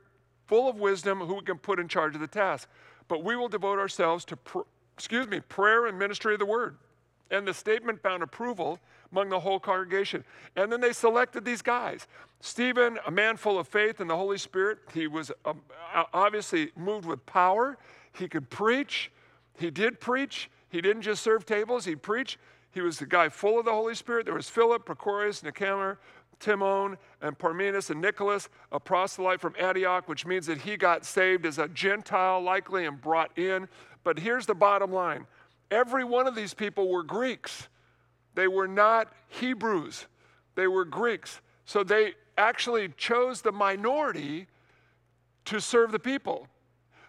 full 0.46 0.70
of 0.70 0.76
wisdom, 0.76 1.22
who 1.22 1.34
we 1.34 1.42
can 1.42 1.58
put 1.58 1.80
in 1.80 1.88
charge 1.88 2.14
of 2.14 2.22
the 2.22 2.28
task. 2.28 2.70
But 3.08 3.24
we 3.24 3.36
will 3.36 3.50
devote 3.50 3.80
ourselves 3.80 4.26
to, 4.26 4.38
pr- 4.38 4.60
excuse 4.94 5.28
me, 5.28 5.40
prayer 5.40 5.88
and 5.88 5.98
ministry 5.98 6.34
of 6.34 6.40
the 6.40 6.46
word. 6.46 6.78
And 7.32 7.48
the 7.48 7.54
statement 7.54 8.00
found 8.04 8.22
approval 8.22 8.80
among 9.16 9.30
the 9.30 9.40
whole 9.40 9.62
congregation. 9.62 10.26
And 10.58 10.70
then 10.70 10.82
they 10.82 10.92
selected 10.92 11.46
these 11.46 11.62
guys. 11.62 12.06
Stephen, 12.42 13.00
a 13.08 13.12
man 13.12 13.38
full 13.38 13.58
of 13.58 13.66
faith 13.66 14.02
and 14.02 14.10
the 14.10 14.16
Holy 14.16 14.38
Spirit, 14.38 14.80
he 14.94 15.08
was 15.08 15.32
um, 15.46 15.62
obviously 16.14 16.72
moved 16.76 17.06
with 17.06 17.26
power. 17.26 17.78
He 18.12 18.28
could 18.28 18.50
preach. 18.50 19.10
He 19.58 19.72
did 19.72 20.02
preach. 20.02 20.50
He 20.68 20.82
didn't 20.82 21.04
just 21.04 21.24
serve 21.24 21.46
tables, 21.46 21.86
he 21.86 21.96
preached. 21.96 22.38
He 22.72 22.82
was 22.82 23.00
the 23.00 23.06
guy 23.06 23.30
full 23.30 23.58
of 23.58 23.64
the 23.64 23.72
Holy 23.72 23.96
Spirit. 23.96 24.26
There 24.26 24.36
was 24.36 24.50
Philip, 24.50 24.86
Prochorus, 24.86 25.42
Nicanor, 25.42 25.98
Timon, 26.42 26.98
and 27.22 27.38
Parmenas, 27.38 27.90
and 27.90 28.02
Nicholas, 28.02 28.50
a 28.74 28.82
proselyte 28.82 29.40
from 29.40 29.56
Antioch, 29.58 30.10
which 30.10 30.26
means 30.26 30.46
that 30.48 30.58
he 30.58 30.76
got 30.76 31.06
saved 31.06 31.46
as 31.46 31.58
a 31.58 31.70
Gentile, 31.70 32.42
likely, 32.42 32.86
and 32.86 33.00
brought 33.00 33.38
in. 33.38 33.70
But 34.04 34.20
here's 34.20 34.46
the 34.46 34.56
bottom 34.56 34.92
line 34.92 35.26
every 35.72 36.04
one 36.04 36.28
of 36.28 36.36
these 36.36 36.54
people 36.54 36.90
were 36.90 37.04
Greeks. 37.04 37.70
They 38.36 38.48
were 38.48 38.68
not 38.68 39.12
Hebrews, 39.28 40.08
they 40.56 40.68
were 40.68 40.86
Greeks. 40.86 41.42
So 41.66 41.84
they 41.84 42.14
actually 42.38 42.90
chose 42.90 43.42
the 43.42 43.52
minority 43.52 44.48
to 45.46 45.60
serve 45.60 45.92
the 45.92 46.00
people. 46.00 46.48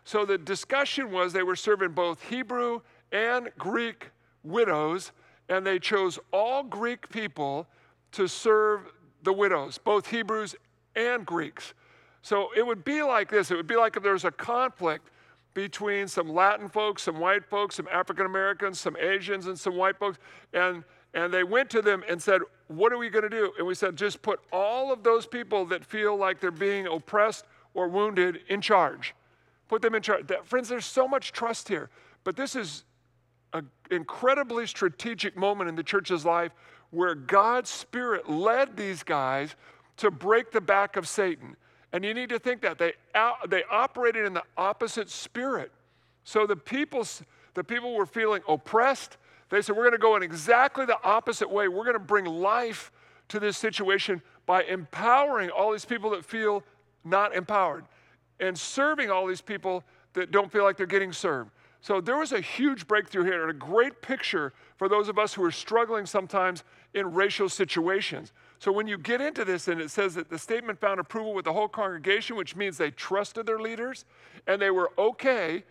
So 0.05 0.25
the 0.25 0.39
discussion 0.39 1.11
was 1.11 1.33
they 1.33 1.43
were 1.43 1.57
serving 1.57 1.91
both 1.91 2.23
Hebrew 2.23 2.81
and 3.13 3.51
Greek 3.59 4.11
widows, 4.45 5.13
and 5.49 5.67
they 5.67 5.79
chose 5.79 6.19
all 6.33 6.63
Greek 6.63 7.09
people 7.11 7.67
to 8.13 8.29
serve 8.29 8.93
the 9.25 9.33
widows, 9.33 9.79
both 9.79 10.07
Hebrews 10.07 10.55
and 10.95 11.27
Greeks. 11.27 11.75
So 12.23 12.49
it 12.57 12.67
would 12.67 12.85
be 12.85 13.03
like 13.03 13.31
this 13.31 13.51
it 13.51 13.57
would 13.57 13.67
be 13.67 13.77
like 13.77 13.97
if 13.97 14.03
there 14.03 14.13
was 14.13 14.25
a 14.25 14.31
conflict 14.31 15.11
between 15.55 16.07
some 16.07 16.29
Latin 16.29 16.69
folks, 16.69 17.03
some 17.03 17.19
white 17.19 17.45
folks, 17.45 17.77
some 17.77 17.89
African 17.91 18.27
Americans, 18.27 18.79
some 18.79 18.97
Asians, 18.97 19.47
and 19.47 19.59
some 19.59 19.77
white 19.77 19.99
folks, 19.99 20.19
and 20.53 20.85
and 21.17 21.33
they 21.33 21.43
went 21.43 21.71
to 21.71 21.81
them 21.83 22.05
and 22.09 22.23
said, 22.23 22.43
What 22.69 22.93
are 22.93 22.99
we 22.99 23.09
going 23.09 23.25
to 23.25 23.31
do? 23.31 23.51
And 23.59 23.67
we 23.67 23.75
said, 23.75 23.97
Just 23.97 24.23
put 24.23 24.39
all 24.53 24.93
of 24.93 25.03
those 25.03 25.27
people 25.27 25.65
that 25.67 25.85
feel 25.85 26.15
like 26.15 26.41
they're 26.41 26.51
being 26.51 26.87
oppressed 26.87 27.47
or 27.75 27.89
wounded 27.89 28.41
in 28.49 28.61
charge. 28.61 29.15
Put 29.67 29.83
them 29.83 29.95
in 29.95 30.03
charge. 30.03 30.27
That, 30.29 30.47
friends, 30.47 30.69
there's 30.69 30.87
so 30.87 31.09
much 31.09 31.33
trust 31.33 31.69
here. 31.69 31.89
But 32.23 32.37
this 32.37 32.55
is 32.55 32.85
an 33.55 33.69
incredibly 33.91 34.67
strategic 34.67 35.37
moment 35.37 35.69
in 35.71 35.75
the 35.75 35.83
church's 35.83 36.25
life 36.25 36.53
where 36.91 37.15
God's 37.15 37.71
Spirit 37.71 38.29
led 38.29 38.77
these 38.77 39.03
guys 39.03 39.57
to 39.97 40.11
break 40.11 40.53
the 40.53 40.61
back 40.61 40.97
of 40.97 41.09
Satan. 41.09 41.57
And 41.93 42.05
you 42.05 42.13
need 42.13 42.29
to 42.29 42.39
think 42.39 42.61
that 42.61 42.79
they, 42.79 42.93
out, 43.15 43.49
they 43.49 43.65
operated 43.71 44.27
in 44.27 44.35
the 44.35 44.43
opposite 44.59 45.09
spirit. 45.09 45.73
So 46.25 46.47
the 46.47 46.57
people, 46.57 47.07
the 47.55 47.65
people 47.65 47.95
were 47.95 48.05
feeling 48.05 48.43
oppressed 48.47 49.17
they 49.49 49.63
said, 49.63 49.77
We're 49.77 49.85
going 49.85 49.93
to 49.93 49.99
go 49.99 50.17
in 50.17 50.23
exactly 50.23 50.87
the 50.87 50.99
opposite 51.05 51.51
way. 51.51 51.69
We're 51.69 51.85
going 51.85 51.95
to 51.95 52.01
bring 52.01 52.25
life 52.25 52.91
to 53.29 53.41
this 53.41 53.57
situation 53.57 54.23
by 54.47 54.63
empowering 54.65 55.51
all 55.51 55.73
these 55.73 55.85
people 55.85 56.11
that 56.11 56.25
feel 56.25 56.63
not 57.05 57.35
empowered 57.35 57.85
and 58.41 58.57
serving 58.57 59.11
all 59.11 59.27
these 59.27 59.41
people 59.41 59.83
that 60.13 60.31
don't 60.31 60.51
feel 60.51 60.65
like 60.65 60.77
they're 60.77 60.87
getting 60.87 61.13
served. 61.13 61.51
So 61.81 62.01
there 62.01 62.17
was 62.17 62.33
a 62.33 62.41
huge 62.41 62.89
breakthrough 62.89 63.25
here 63.25 63.43
and 63.43 63.51
a 63.51 63.55
great 63.55 64.03
picture 64.03 64.53
for 64.77 64.89
those 64.89 65.09
of 65.09 65.19
us 65.19 65.35
who 65.35 65.45
are 65.45 65.53
struggling 65.53 66.07
sometimes 66.07 66.65
in 66.95 67.13
racial 67.13 67.49
situations. 67.49 68.33
So 68.59 68.73
when 68.73 68.89
you 68.89 68.99
get 68.99 69.21
into 69.21 69.45
this 69.45 69.69
and 69.69 69.81
it 69.81 69.91
says 69.91 70.15
that 70.15 70.29
the 70.29 70.39
statement 70.39 70.81
found 70.81 70.99
approval 70.99 71.35
with 71.35 71.45
the 71.45 71.53
whole 71.53 71.69
congregation, 71.69 72.37
which 72.37 72.57
means 72.57 72.77
they 72.77 72.91
trusted 72.91 73.47
their 73.47 73.61
leaders 73.61 74.05
and 74.47 74.61
they 74.61 74.71
were 74.71 74.91
okay 74.99 75.65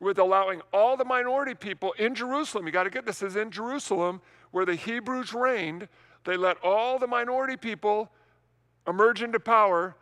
with 0.00 0.18
allowing 0.18 0.62
all 0.72 0.96
the 0.96 1.04
minority 1.04 1.54
people 1.54 1.92
in 1.98 2.14
Jerusalem, 2.14 2.66
you 2.66 2.72
got 2.72 2.84
to 2.84 2.90
get 2.90 3.04
this, 3.04 3.22
is 3.22 3.36
in 3.36 3.50
Jerusalem 3.50 4.20
where 4.50 4.64
the 4.64 4.74
Hebrews 4.74 5.32
reigned, 5.32 5.88
they 6.24 6.36
let 6.36 6.56
all 6.64 6.98
the 6.98 7.06
minority 7.06 7.56
people 7.56 8.10
emerge 8.88 9.22
into 9.22 9.38
power 9.38 9.94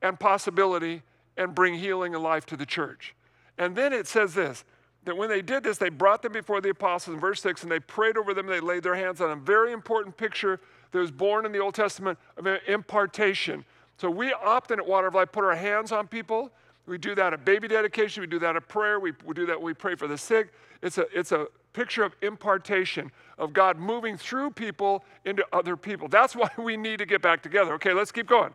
and 0.00 0.18
possibility 0.18 1.02
and 1.36 1.54
bring 1.54 1.74
healing 1.74 2.14
and 2.14 2.22
life 2.22 2.46
to 2.46 2.56
the 2.56 2.66
church. 2.66 3.14
And 3.58 3.76
then 3.76 3.92
it 3.92 4.06
says 4.06 4.34
this 4.34 4.64
that 5.04 5.16
when 5.16 5.28
they 5.28 5.42
did 5.42 5.64
this, 5.64 5.78
they 5.78 5.88
brought 5.88 6.22
them 6.22 6.32
before 6.32 6.60
the 6.60 6.70
apostles 6.70 7.14
in 7.14 7.20
verse 7.20 7.42
6 7.42 7.64
and 7.64 7.72
they 7.72 7.80
prayed 7.80 8.16
over 8.16 8.34
them, 8.34 8.48
and 8.48 8.54
they 8.54 8.60
laid 8.60 8.84
their 8.84 8.94
hands 8.94 9.20
on 9.20 9.30
them. 9.30 9.44
Very 9.44 9.72
important 9.72 10.16
picture 10.16 10.60
that 10.92 10.98
was 10.98 11.10
born 11.10 11.44
in 11.44 11.52
the 11.52 11.58
Old 11.58 11.74
Testament 11.74 12.18
of 12.36 12.46
impartation. 12.68 13.64
So 13.96 14.10
we 14.10 14.32
often 14.32 14.78
at 14.78 14.86
Water 14.86 15.08
of 15.08 15.14
Life 15.14 15.32
put 15.32 15.44
our 15.44 15.56
hands 15.56 15.90
on 15.90 16.06
people 16.06 16.52
we 16.86 16.98
do 16.98 17.14
that 17.14 17.32
at 17.32 17.44
baby 17.44 17.68
dedication, 17.68 18.20
we 18.22 18.26
do 18.26 18.38
that 18.40 18.56
at 18.56 18.68
prayer, 18.68 18.98
we, 18.98 19.12
we 19.24 19.34
do 19.34 19.46
that 19.46 19.60
we 19.60 19.74
pray 19.74 19.94
for 19.94 20.08
the 20.08 20.18
sick. 20.18 20.52
It's 20.82 20.98
a, 20.98 21.06
it's 21.16 21.32
a 21.32 21.46
picture 21.72 22.02
of 22.02 22.14
impartation, 22.22 23.10
of 23.38 23.52
God 23.52 23.78
moving 23.78 24.16
through 24.16 24.50
people 24.50 25.04
into 25.24 25.44
other 25.52 25.76
people. 25.76 26.08
That's 26.08 26.34
why 26.36 26.50
we 26.58 26.76
need 26.76 26.98
to 26.98 27.06
get 27.06 27.22
back 27.22 27.42
together. 27.42 27.74
Okay, 27.74 27.92
let's 27.92 28.12
keep 28.12 28.26
going. 28.26 28.54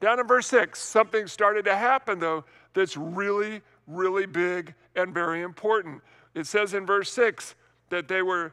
Down 0.00 0.18
in 0.18 0.26
verse 0.26 0.46
6, 0.46 0.80
something 0.80 1.26
started 1.26 1.64
to 1.66 1.76
happen 1.76 2.18
though 2.18 2.44
that's 2.74 2.96
really, 2.96 3.60
really 3.86 4.26
big 4.26 4.74
and 4.96 5.12
very 5.12 5.42
important. 5.42 6.02
It 6.34 6.46
says 6.46 6.74
in 6.74 6.86
verse 6.86 7.12
6 7.12 7.54
that 7.90 8.08
they 8.08 8.22
were 8.22 8.52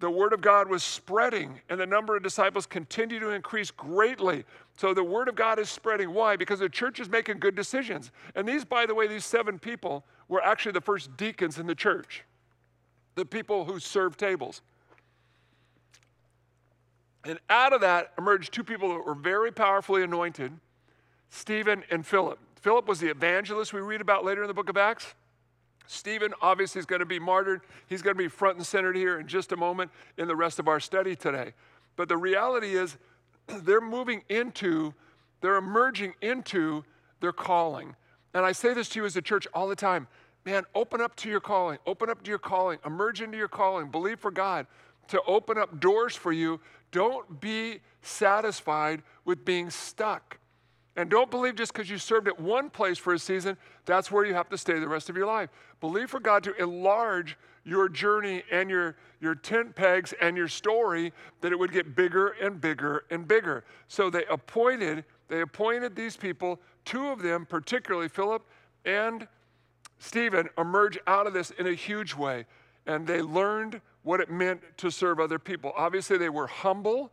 the 0.00 0.10
word 0.10 0.32
of 0.32 0.40
God 0.40 0.68
was 0.68 0.84
spreading 0.84 1.60
and 1.68 1.80
the 1.80 1.86
number 1.86 2.16
of 2.16 2.22
disciples 2.22 2.66
continued 2.66 3.20
to 3.20 3.30
increase 3.30 3.70
greatly. 3.70 4.44
So 4.76 4.94
the 4.94 5.02
word 5.02 5.28
of 5.28 5.34
God 5.34 5.58
is 5.58 5.68
spreading. 5.68 6.14
Why? 6.14 6.36
Because 6.36 6.60
the 6.60 6.68
church 6.68 7.00
is 7.00 7.08
making 7.08 7.40
good 7.40 7.56
decisions. 7.56 8.12
And 8.36 8.46
these, 8.46 8.64
by 8.64 8.86
the 8.86 8.94
way, 8.94 9.08
these 9.08 9.24
seven 9.24 9.58
people 9.58 10.04
were 10.28 10.42
actually 10.42 10.72
the 10.72 10.80
first 10.80 11.16
deacons 11.16 11.58
in 11.58 11.66
the 11.66 11.74
church, 11.74 12.24
the 13.16 13.24
people 13.24 13.64
who 13.64 13.80
served 13.80 14.20
tables. 14.20 14.62
And 17.24 17.40
out 17.50 17.72
of 17.72 17.80
that 17.80 18.12
emerged 18.16 18.52
two 18.52 18.64
people 18.64 18.90
that 18.90 19.04
were 19.04 19.14
very 19.14 19.50
powerfully 19.50 20.04
anointed 20.04 20.52
Stephen 21.30 21.82
and 21.90 22.06
Philip. 22.06 22.38
Philip 22.60 22.86
was 22.86 23.00
the 23.00 23.08
evangelist 23.08 23.72
we 23.72 23.80
read 23.80 24.00
about 24.00 24.24
later 24.24 24.42
in 24.42 24.48
the 24.48 24.54
book 24.54 24.68
of 24.68 24.76
Acts. 24.76 25.14
Stephen 25.88 26.34
obviously 26.42 26.78
is 26.78 26.86
going 26.86 27.00
to 27.00 27.06
be 27.06 27.18
martyred. 27.18 27.62
He's 27.86 28.02
going 28.02 28.14
to 28.14 28.22
be 28.22 28.28
front 28.28 28.58
and 28.58 28.66
center 28.66 28.92
here 28.92 29.18
in 29.18 29.26
just 29.26 29.52
a 29.52 29.56
moment 29.56 29.90
in 30.18 30.28
the 30.28 30.36
rest 30.36 30.58
of 30.58 30.68
our 30.68 30.80
study 30.80 31.16
today. 31.16 31.54
But 31.96 32.08
the 32.08 32.16
reality 32.16 32.76
is, 32.76 32.96
they're 33.46 33.80
moving 33.80 34.22
into, 34.28 34.92
they're 35.40 35.56
emerging 35.56 36.12
into 36.20 36.84
their 37.20 37.32
calling. 37.32 37.96
And 38.34 38.44
I 38.44 38.52
say 38.52 38.74
this 38.74 38.90
to 38.90 39.00
you 39.00 39.06
as 39.06 39.16
a 39.16 39.22
church 39.22 39.48
all 39.54 39.66
the 39.66 39.76
time 39.76 40.06
man, 40.44 40.62
open 40.74 41.00
up 41.00 41.14
to 41.16 41.28
your 41.28 41.40
calling, 41.40 41.78
open 41.86 42.08
up 42.08 42.22
to 42.22 42.30
your 42.30 42.38
calling, 42.38 42.78
emerge 42.86 43.20
into 43.20 43.36
your 43.36 43.48
calling, 43.48 43.90
believe 43.90 44.18
for 44.18 44.30
God 44.30 44.66
to 45.08 45.20
open 45.26 45.58
up 45.58 45.80
doors 45.80 46.14
for 46.14 46.32
you. 46.32 46.60
Don't 46.90 47.40
be 47.40 47.80
satisfied 48.02 49.02
with 49.24 49.44
being 49.44 49.68
stuck. 49.68 50.38
And 50.98 51.08
don't 51.08 51.30
believe 51.30 51.54
just 51.54 51.72
because 51.72 51.88
you 51.88 51.96
served 51.96 52.26
at 52.26 52.40
one 52.40 52.70
place 52.70 52.98
for 52.98 53.14
a 53.14 53.20
season, 53.20 53.56
that's 53.86 54.10
where 54.10 54.24
you 54.24 54.34
have 54.34 54.48
to 54.48 54.58
stay 54.58 54.80
the 54.80 54.88
rest 54.88 55.08
of 55.08 55.16
your 55.16 55.26
life. 55.26 55.48
Believe 55.80 56.10
for 56.10 56.18
God 56.18 56.42
to 56.42 56.60
enlarge 56.60 57.38
your 57.62 57.88
journey 57.88 58.42
and 58.50 58.68
your, 58.68 58.96
your 59.20 59.36
tent 59.36 59.76
pegs 59.76 60.12
and 60.20 60.36
your 60.36 60.48
story 60.48 61.12
that 61.40 61.52
it 61.52 61.58
would 61.58 61.70
get 61.70 61.94
bigger 61.94 62.30
and 62.42 62.60
bigger 62.60 63.04
and 63.10 63.28
bigger. 63.28 63.62
So 63.86 64.10
they 64.10 64.24
appointed, 64.24 65.04
they 65.28 65.42
appointed 65.42 65.94
these 65.94 66.16
people, 66.16 66.58
two 66.84 67.06
of 67.06 67.22
them, 67.22 67.46
particularly 67.46 68.08
Philip 68.08 68.44
and 68.84 69.28
Stephen, 70.00 70.48
emerge 70.58 70.98
out 71.06 71.28
of 71.28 71.32
this 71.32 71.52
in 71.52 71.68
a 71.68 71.74
huge 71.74 72.16
way. 72.16 72.44
And 72.86 73.06
they 73.06 73.22
learned 73.22 73.80
what 74.02 74.18
it 74.18 74.32
meant 74.32 74.62
to 74.78 74.90
serve 74.90 75.20
other 75.20 75.38
people. 75.38 75.72
Obviously, 75.76 76.18
they 76.18 76.28
were 76.28 76.48
humble 76.48 77.12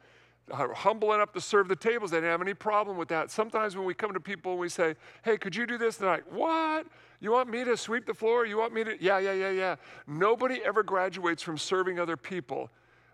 humble 0.52 1.14
enough 1.14 1.32
to 1.34 1.42
serve 1.42 1.68
the 1.68 1.76
tables. 1.76 2.12
They 2.12 2.18
didn't 2.18 2.32
have 2.32 2.42
any 2.42 2.54
problem 2.54 2.98
with 2.98 3.08
that. 3.10 3.32
Sometimes 3.32 3.76
when 3.76 3.86
we 3.86 3.94
come 3.94 4.14
to 4.14 4.20
people 4.20 4.52
and 4.52 4.62
we 4.62 4.70
say, 4.70 4.96
hey, 5.24 5.38
could 5.38 5.56
you 5.56 5.66
do 5.66 5.78
this? 5.78 5.98
They're 5.98 6.10
like, 6.10 6.32
what? 6.32 6.86
You 7.20 7.32
want 7.32 7.50
me 7.50 7.64
to 7.64 7.76
sweep 7.76 8.06
the 8.06 8.14
floor? 8.14 8.46
You 8.46 8.58
want 8.58 8.74
me 8.74 8.84
to? 8.84 9.02
Yeah, 9.02 9.18
yeah, 9.18 9.34
yeah, 9.34 9.50
yeah. 9.50 9.76
Nobody 10.06 10.62
ever 10.64 10.84
graduates 10.84 11.42
from 11.42 11.58
serving 11.58 12.00
other 12.00 12.18
people. 12.18 12.70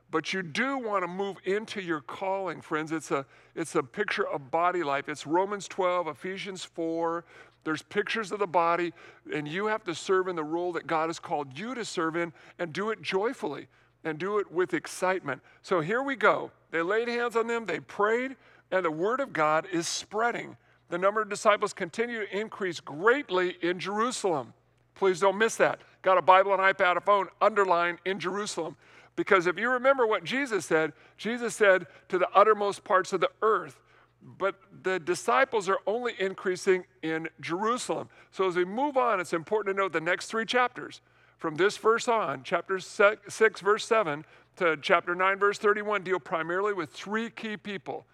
But 0.09 0.33
you 0.33 0.43
do 0.43 0.77
want 0.77 1.03
to 1.03 1.07
move 1.07 1.37
into 1.45 1.81
your 1.81 2.01
calling, 2.01 2.59
friends. 2.59 2.91
It's 2.91 3.11
a, 3.11 3.25
it's 3.55 3.75
a 3.75 3.83
picture 3.83 4.27
of 4.27 4.51
body 4.51 4.83
life. 4.83 5.07
It's 5.07 5.25
Romans 5.25 5.69
12, 5.69 6.09
Ephesians 6.09 6.65
4, 6.65 7.23
There's 7.63 7.81
pictures 7.81 8.33
of 8.33 8.39
the 8.39 8.47
body, 8.47 8.91
and 9.33 9.47
you 9.47 9.67
have 9.67 9.85
to 9.85 9.95
serve 9.95 10.27
in 10.27 10.35
the 10.35 10.43
role 10.43 10.73
that 10.73 10.85
God 10.85 11.07
has 11.07 11.17
called 11.17 11.57
you 11.57 11.73
to 11.75 11.85
serve 11.85 12.17
in 12.17 12.33
and 12.59 12.73
do 12.73 12.89
it 12.89 13.01
joyfully 13.01 13.67
and 14.03 14.17
do 14.17 14.39
it 14.39 14.51
with 14.51 14.73
excitement. 14.73 15.41
So 15.61 15.79
here 15.79 16.03
we 16.03 16.17
go. 16.17 16.51
They 16.71 16.81
laid 16.81 17.07
hands 17.07 17.35
on 17.35 17.47
them, 17.47 17.65
they 17.65 17.79
prayed, 17.79 18.35
and 18.71 18.83
the 18.83 18.91
word 18.91 19.19
of 19.19 19.33
God 19.33 19.67
is 19.71 19.87
spreading. 19.87 20.57
The 20.89 20.97
number 20.97 21.21
of 21.21 21.29
disciples 21.29 21.73
continue 21.73 22.25
to 22.25 22.37
increase 22.37 22.79
greatly 22.79 23.57
in 23.61 23.79
Jerusalem. 23.79 24.53
Please 24.95 25.19
don't 25.19 25.37
miss 25.37 25.55
that. 25.55 25.79
Got 26.01 26.17
a 26.17 26.21
Bible, 26.21 26.53
an 26.53 26.59
iPad, 26.59 26.97
a 26.97 27.01
phone, 27.01 27.27
underline 27.41 27.97
in 28.05 28.19
Jerusalem. 28.19 28.75
Because 29.15 29.47
if 29.47 29.57
you 29.57 29.69
remember 29.69 30.07
what 30.07 30.23
Jesus 30.23 30.65
said, 30.65 30.93
Jesus 31.17 31.55
said 31.55 31.87
to 32.09 32.17
the 32.17 32.29
uttermost 32.33 32.83
parts 32.83 33.13
of 33.13 33.19
the 33.19 33.29
earth. 33.41 33.79
But 34.23 34.55
the 34.83 34.99
disciples 34.99 35.67
are 35.67 35.79
only 35.87 36.13
increasing 36.19 36.85
in 37.01 37.27
Jerusalem. 37.39 38.09
So 38.31 38.47
as 38.47 38.55
we 38.55 38.65
move 38.65 38.97
on, 38.97 39.19
it's 39.19 39.33
important 39.33 39.75
to 39.75 39.81
note 39.81 39.93
the 39.93 40.01
next 40.01 40.27
three 40.27 40.45
chapters. 40.45 41.01
From 41.41 41.55
this 41.55 41.75
verse 41.75 42.07
on, 42.07 42.43
chapter 42.43 42.77
6, 42.77 43.61
verse 43.61 43.83
7 43.83 44.25
to 44.57 44.77
chapter 44.79 45.15
9, 45.15 45.39
verse 45.39 45.57
31, 45.57 46.03
deal 46.03 46.19
primarily 46.19 46.71
with 46.71 46.91
three 46.91 47.31
key 47.31 47.57
people 47.57 48.05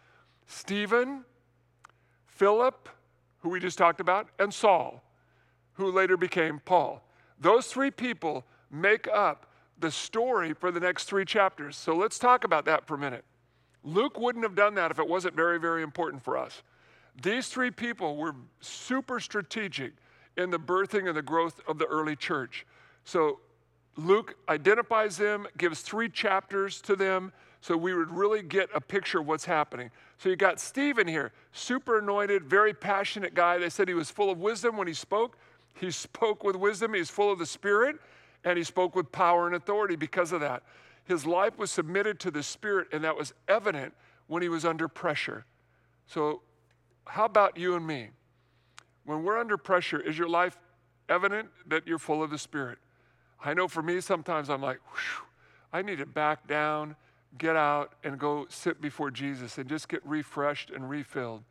Stephen, 0.45 1.25
Philip, 2.25 2.87
who 3.39 3.49
we 3.49 3.59
just 3.59 3.77
talked 3.77 3.99
about, 3.99 4.29
and 4.39 4.53
Saul, 4.53 5.03
who 5.73 5.91
later 5.91 6.15
became 6.15 6.61
Paul. 6.63 7.03
Those 7.37 7.67
three 7.67 7.91
people 7.91 8.45
make 8.71 9.09
up 9.13 9.51
the 9.77 9.91
story 9.91 10.53
for 10.53 10.71
the 10.71 10.79
next 10.79 11.03
three 11.03 11.25
chapters. 11.25 11.75
So 11.75 11.93
let's 11.93 12.17
talk 12.17 12.45
about 12.45 12.63
that 12.63 12.87
for 12.87 12.93
a 12.93 12.97
minute. 12.97 13.25
Luke 13.83 14.17
wouldn't 14.17 14.45
have 14.45 14.55
done 14.55 14.75
that 14.75 14.89
if 14.89 14.99
it 14.99 15.07
wasn't 15.07 15.35
very, 15.35 15.59
very 15.59 15.83
important 15.83 16.23
for 16.23 16.37
us. 16.37 16.63
These 17.21 17.49
three 17.49 17.71
people 17.71 18.15
were 18.15 18.35
super 18.61 19.19
strategic 19.19 19.91
in 20.37 20.49
the 20.49 20.59
birthing 20.59 21.09
and 21.09 21.17
the 21.17 21.21
growth 21.21 21.59
of 21.67 21.77
the 21.77 21.87
early 21.87 22.15
church. 22.15 22.65
So 23.07 23.39
Luke 23.95 24.35
identifies 24.49 25.15
them, 25.15 25.47
gives 25.57 25.79
three 25.79 26.09
chapters 26.09 26.81
to 26.81 26.93
them, 26.93 27.31
so 27.61 27.77
we 27.77 27.93
would 27.93 28.11
really 28.11 28.43
get 28.43 28.67
a 28.75 28.81
picture 28.81 29.21
of 29.21 29.27
what's 29.27 29.45
happening. 29.45 29.91
So 30.17 30.27
you 30.27 30.35
got 30.35 30.59
Stephen 30.59 31.07
here, 31.07 31.31
super 31.53 31.99
anointed, 31.99 32.43
very 32.43 32.73
passionate 32.73 33.33
guy. 33.33 33.59
They 33.59 33.69
said 33.69 33.87
he 33.87 33.93
was 33.93 34.11
full 34.11 34.29
of 34.29 34.39
wisdom 34.39 34.75
when 34.75 34.89
he 34.89 34.93
spoke. 34.93 35.37
He 35.73 35.89
spoke 35.91 36.43
with 36.43 36.57
wisdom, 36.57 36.93
he's 36.95 37.09
full 37.09 37.31
of 37.31 37.39
the 37.39 37.45
Spirit, 37.45 37.95
and 38.43 38.57
he 38.57 38.63
spoke 38.65 38.93
with 38.93 39.09
power 39.13 39.47
and 39.47 39.55
authority 39.55 39.95
because 39.95 40.33
of 40.33 40.41
that. 40.41 40.63
His 41.05 41.25
life 41.25 41.57
was 41.57 41.71
submitted 41.71 42.19
to 42.19 42.31
the 42.31 42.43
Spirit, 42.43 42.89
and 42.91 43.05
that 43.05 43.15
was 43.15 43.33
evident 43.47 43.93
when 44.27 44.41
he 44.41 44.49
was 44.49 44.65
under 44.65 44.89
pressure. 44.89 45.45
So, 46.07 46.41
how 47.05 47.23
about 47.23 47.55
you 47.55 47.77
and 47.77 47.87
me? 47.87 48.09
When 49.05 49.23
we're 49.23 49.37
under 49.37 49.55
pressure, 49.55 50.01
is 50.01 50.17
your 50.17 50.27
life 50.27 50.57
evident 51.07 51.47
that 51.67 51.87
you're 51.87 51.99
full 51.99 52.21
of 52.21 52.31
the 52.31 52.37
Spirit? 52.37 52.79
I 53.43 53.53
know 53.53 53.67
for 53.67 53.81
me, 53.81 54.01
sometimes 54.01 54.49
I'm 54.49 54.61
like, 54.61 54.79
I 55.71 55.81
need 55.81 55.99
to 55.99 56.05
back 56.05 56.47
down, 56.47 56.95
get 57.37 57.55
out, 57.55 57.93
and 58.03 58.17
go 58.19 58.47
sit 58.49 58.81
before 58.81 59.11
Jesus 59.11 59.57
and 59.57 59.69
just 59.69 59.89
get 59.89 60.05
refreshed 60.05 60.69
and 60.71 60.89
refilled. 60.89 61.43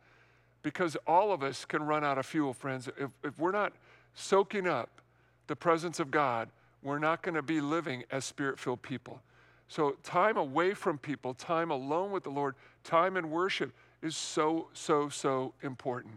Because 0.63 0.97
all 1.07 1.31
of 1.31 1.43
us 1.43 1.65
can 1.65 1.83
run 1.83 2.03
out 2.03 2.17
of 2.17 2.25
fuel, 2.25 2.53
friends. 2.53 2.89
If, 2.97 3.11
if 3.23 3.39
we're 3.39 3.51
not 3.51 3.73
soaking 4.15 4.67
up 4.67 5.01
the 5.47 5.55
presence 5.55 5.99
of 5.99 6.11
God, 6.11 6.49
we're 6.83 6.99
not 6.99 7.21
going 7.21 7.35
to 7.35 7.41
be 7.41 7.61
living 7.61 8.03
as 8.11 8.25
spirit 8.25 8.59
filled 8.59 8.81
people. 8.81 9.21
So, 9.69 9.97
time 10.03 10.37
away 10.37 10.73
from 10.73 10.97
people, 10.97 11.33
time 11.33 11.71
alone 11.71 12.11
with 12.11 12.23
the 12.23 12.29
Lord, 12.29 12.55
time 12.83 13.17
in 13.17 13.29
worship 13.29 13.73
is 14.01 14.15
so, 14.15 14.67
so, 14.73 15.09
so 15.09 15.53
important. 15.61 16.15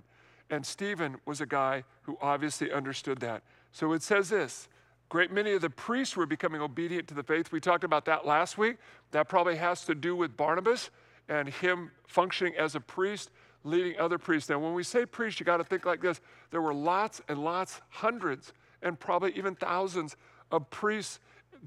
And 0.51 0.67
Stephen 0.67 1.17
was 1.25 1.41
a 1.41 1.47
guy 1.47 1.85
who 2.03 2.19
obviously 2.21 2.73
understood 2.73 3.21
that. 3.21 3.43
So 3.73 3.93
it 3.93 4.03
says 4.03 4.29
this 4.29 4.69
great 5.11 5.31
many 5.33 5.53
of 5.53 5.61
the 5.61 5.69
priests 5.69 6.17
were 6.17 6.25
becoming 6.25 6.63
obedient 6.63 7.07
to 7.09 7.15
the 7.15 7.23
faith. 7.23 7.53
We 7.53 7.61
talked 7.61 7.85
about 7.85 8.07
that 8.07 8.25
last 8.25 8.57
week. 8.57 8.77
That 9.11 9.29
probably 9.29 9.57
has 9.57 9.85
to 9.85 9.95
do 9.95 10.17
with 10.17 10.37
Barnabas 10.37 10.91
and 11.29 11.49
him 11.49 11.91
functioning 12.07 12.55
as 12.57 12.77
a 12.77 12.81
priest, 12.81 13.31
leading 13.65 13.99
other 13.99 14.19
priests. 14.19 14.49
Now, 14.49 14.61
when 14.61 14.73
we 14.73 14.85
say 14.85 15.05
priest, 15.05 15.39
you 15.39 15.45
got 15.45 15.59
to 15.59 15.65
think 15.65 15.85
like 15.85 16.01
this 16.01 16.21
there 16.51 16.63
were 16.63 16.73
lots 16.73 17.21
and 17.29 17.45
lots, 17.45 17.83
hundreds, 17.91 18.53
and 18.83 18.99
probably 18.99 19.33
even 19.33 19.55
thousands 19.57 20.17
of 20.51 20.71
priests 20.71 21.19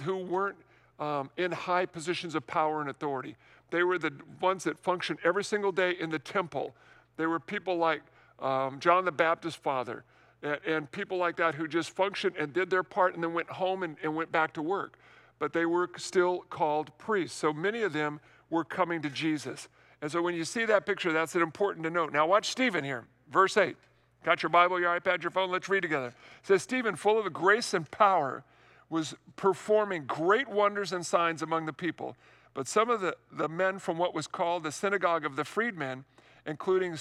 who 0.04 0.18
weren't 0.18 0.58
um, 1.00 1.30
in 1.38 1.52
high 1.52 1.86
positions 1.86 2.36
of 2.36 2.48
power 2.48 2.82
and 2.82 2.90
authority. 2.90 3.36
They 3.72 3.84
were 3.84 3.98
the 3.98 4.14
ones 4.40 4.64
that 4.64 4.80
functioned 4.80 5.20
every 5.24 5.44
single 5.44 5.72
day 5.72 5.96
in 6.00 6.10
the 6.10 6.20
temple. 6.20 6.74
They 7.18 7.26
were 7.26 7.40
people 7.40 7.78
like 7.78 8.02
um, 8.40 8.80
John 8.80 9.04
the 9.04 9.12
Baptist's 9.12 9.60
father 9.60 10.06
and, 10.44 10.92
people 10.92 11.18
like 11.18 11.38
that 11.38 11.56
who 11.56 11.68
just 11.68 11.92
functioned 11.92 12.36
and 12.38 12.54
did 12.54 12.70
their 12.70 12.84
part 12.84 13.16
and 13.16 13.24
then 13.24 13.34
went 13.34 13.50
home 13.50 13.84
and, 13.84 13.98
and 14.04 14.16
went 14.16 14.32
back 14.32 14.54
to 14.54 14.62
work. 14.62 14.98
But 15.40 15.54
they 15.54 15.66
were 15.66 15.90
still 15.98 16.40
called 16.50 16.96
priests. 16.98 17.38
So 17.38 17.54
many 17.54 17.82
of 17.82 17.94
them 17.94 18.20
were 18.50 18.64
coming 18.64 19.02
to 19.02 19.10
Jesus. 19.10 19.70
And 20.02 20.12
so 20.12 20.22
when 20.22 20.36
you 20.36 20.46
see 20.46 20.66
that 20.66 20.86
picture, 20.86 21.14
that's 21.14 21.36
important 21.36 21.84
to 21.86 21.90
note. 21.90 22.12
Now, 22.12 22.28
watch 22.28 22.50
Stephen 22.50 22.84
here, 22.84 23.06
verse 23.32 23.56
8. 23.56 23.76
Got 24.24 24.44
your 24.44 24.50
Bible, 24.50 24.80
your 24.80 25.00
iPad, 25.00 25.22
your 25.22 25.32
phone? 25.32 25.50
Let's 25.50 25.70
read 25.70 25.82
together. 25.82 26.08
It 26.08 26.14
says, 26.44 26.62
Stephen, 26.62 26.96
full 26.96 27.20
of 27.20 27.32
grace 27.34 27.74
and 27.74 27.90
power, 27.90 28.44
was 28.90 29.16
performing 29.36 30.06
great 30.06 30.48
wonders 30.48 30.94
and 30.94 31.06
signs 31.06 31.42
among 31.42 31.66
the 31.66 31.74
people. 31.74 32.16
But 32.54 32.68
some 32.68 32.90
of 32.90 33.02
the, 33.02 33.16
the 33.32 33.50
men 33.50 33.80
from 33.80 33.98
what 33.98 34.14
was 34.14 34.28
called 34.28 34.64
the 34.64 34.72
synagogue 34.72 35.26
of 35.26 35.36
the 35.36 35.44
freedmen, 35.44 36.06
including 36.46 36.94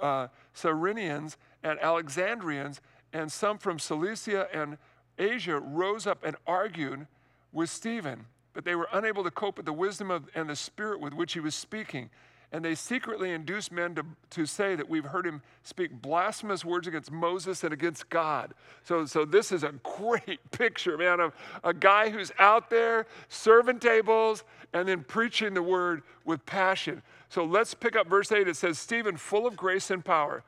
uh, 0.00 0.28
Cyrenians 0.54 1.36
and 1.66 1.80
Alexandrians, 1.80 2.80
and 3.12 3.30
some 3.30 3.58
from 3.58 3.78
Cilicia 3.78 4.48
and 4.52 4.78
Asia, 5.18 5.58
rose 5.58 6.06
up 6.06 6.24
and 6.24 6.36
argued 6.46 7.06
with 7.52 7.70
Stephen. 7.70 8.26
But 8.52 8.64
they 8.64 8.74
were 8.74 8.88
unable 8.92 9.24
to 9.24 9.30
cope 9.30 9.56
with 9.56 9.66
the 9.66 9.72
wisdom 9.72 10.10
of, 10.10 10.28
and 10.34 10.48
the 10.48 10.56
spirit 10.56 11.00
with 11.00 11.12
which 11.12 11.32
he 11.32 11.40
was 11.40 11.54
speaking. 11.54 12.10
And 12.52 12.64
they 12.64 12.76
secretly 12.76 13.32
induced 13.32 13.72
men 13.72 13.96
to, 13.96 14.04
to 14.30 14.46
say 14.46 14.76
that 14.76 14.88
we've 14.88 15.04
heard 15.04 15.26
him 15.26 15.42
speak 15.64 15.90
blasphemous 16.00 16.64
words 16.64 16.86
against 16.86 17.10
Moses 17.10 17.64
and 17.64 17.72
against 17.72 18.08
God. 18.08 18.54
So, 18.84 19.04
so 19.04 19.24
this 19.24 19.50
is 19.50 19.64
a 19.64 19.72
great 19.82 20.38
picture, 20.52 20.96
man, 20.96 21.18
of 21.18 21.34
a 21.64 21.74
guy 21.74 22.10
who's 22.10 22.30
out 22.38 22.70
there 22.70 23.06
serving 23.28 23.80
tables 23.80 24.44
and 24.72 24.86
then 24.86 25.02
preaching 25.02 25.54
the 25.54 25.62
word 25.62 26.02
with 26.24 26.46
passion. 26.46 27.02
So 27.28 27.44
let's 27.44 27.74
pick 27.74 27.96
up 27.96 28.06
verse 28.06 28.30
8. 28.30 28.46
It 28.46 28.56
says, 28.56 28.78
Stephen, 28.78 29.16
full 29.16 29.46
of 29.46 29.56
grace 29.56 29.90
and 29.90 30.04
power. 30.04 30.44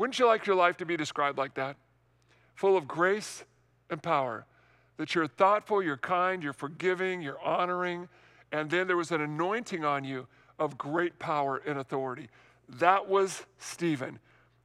Wouldn't 0.00 0.18
you 0.18 0.26
like 0.26 0.46
your 0.46 0.56
life 0.56 0.78
to 0.78 0.86
be 0.86 0.96
described 0.96 1.36
like 1.36 1.52
that? 1.56 1.76
Full 2.54 2.74
of 2.74 2.88
grace 2.88 3.44
and 3.90 4.02
power. 4.02 4.46
That 4.96 5.14
you're 5.14 5.26
thoughtful, 5.26 5.82
you're 5.82 5.98
kind, 5.98 6.42
you're 6.42 6.54
forgiving, 6.54 7.20
you're 7.20 7.38
honoring, 7.42 8.08
and 8.50 8.70
then 8.70 8.86
there 8.86 8.96
was 8.96 9.10
an 9.10 9.20
anointing 9.20 9.84
on 9.84 10.04
you 10.04 10.26
of 10.58 10.78
great 10.78 11.18
power 11.18 11.60
and 11.66 11.78
authority. 11.78 12.30
That 12.66 13.10
was 13.10 13.44
Stephen. 13.58 14.20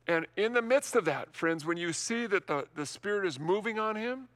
And 0.08 0.26
in 0.38 0.54
the 0.54 0.62
midst 0.62 0.96
of 0.96 1.04
that, 1.04 1.36
friends, 1.36 1.66
when 1.66 1.76
you 1.76 1.92
see 1.92 2.28
that 2.28 2.48
the, 2.48 2.66
the 2.74 2.86
Spirit 2.86 3.28
is 3.28 3.38
moving 3.38 3.78
on 3.78 3.98
him, 3.98 4.30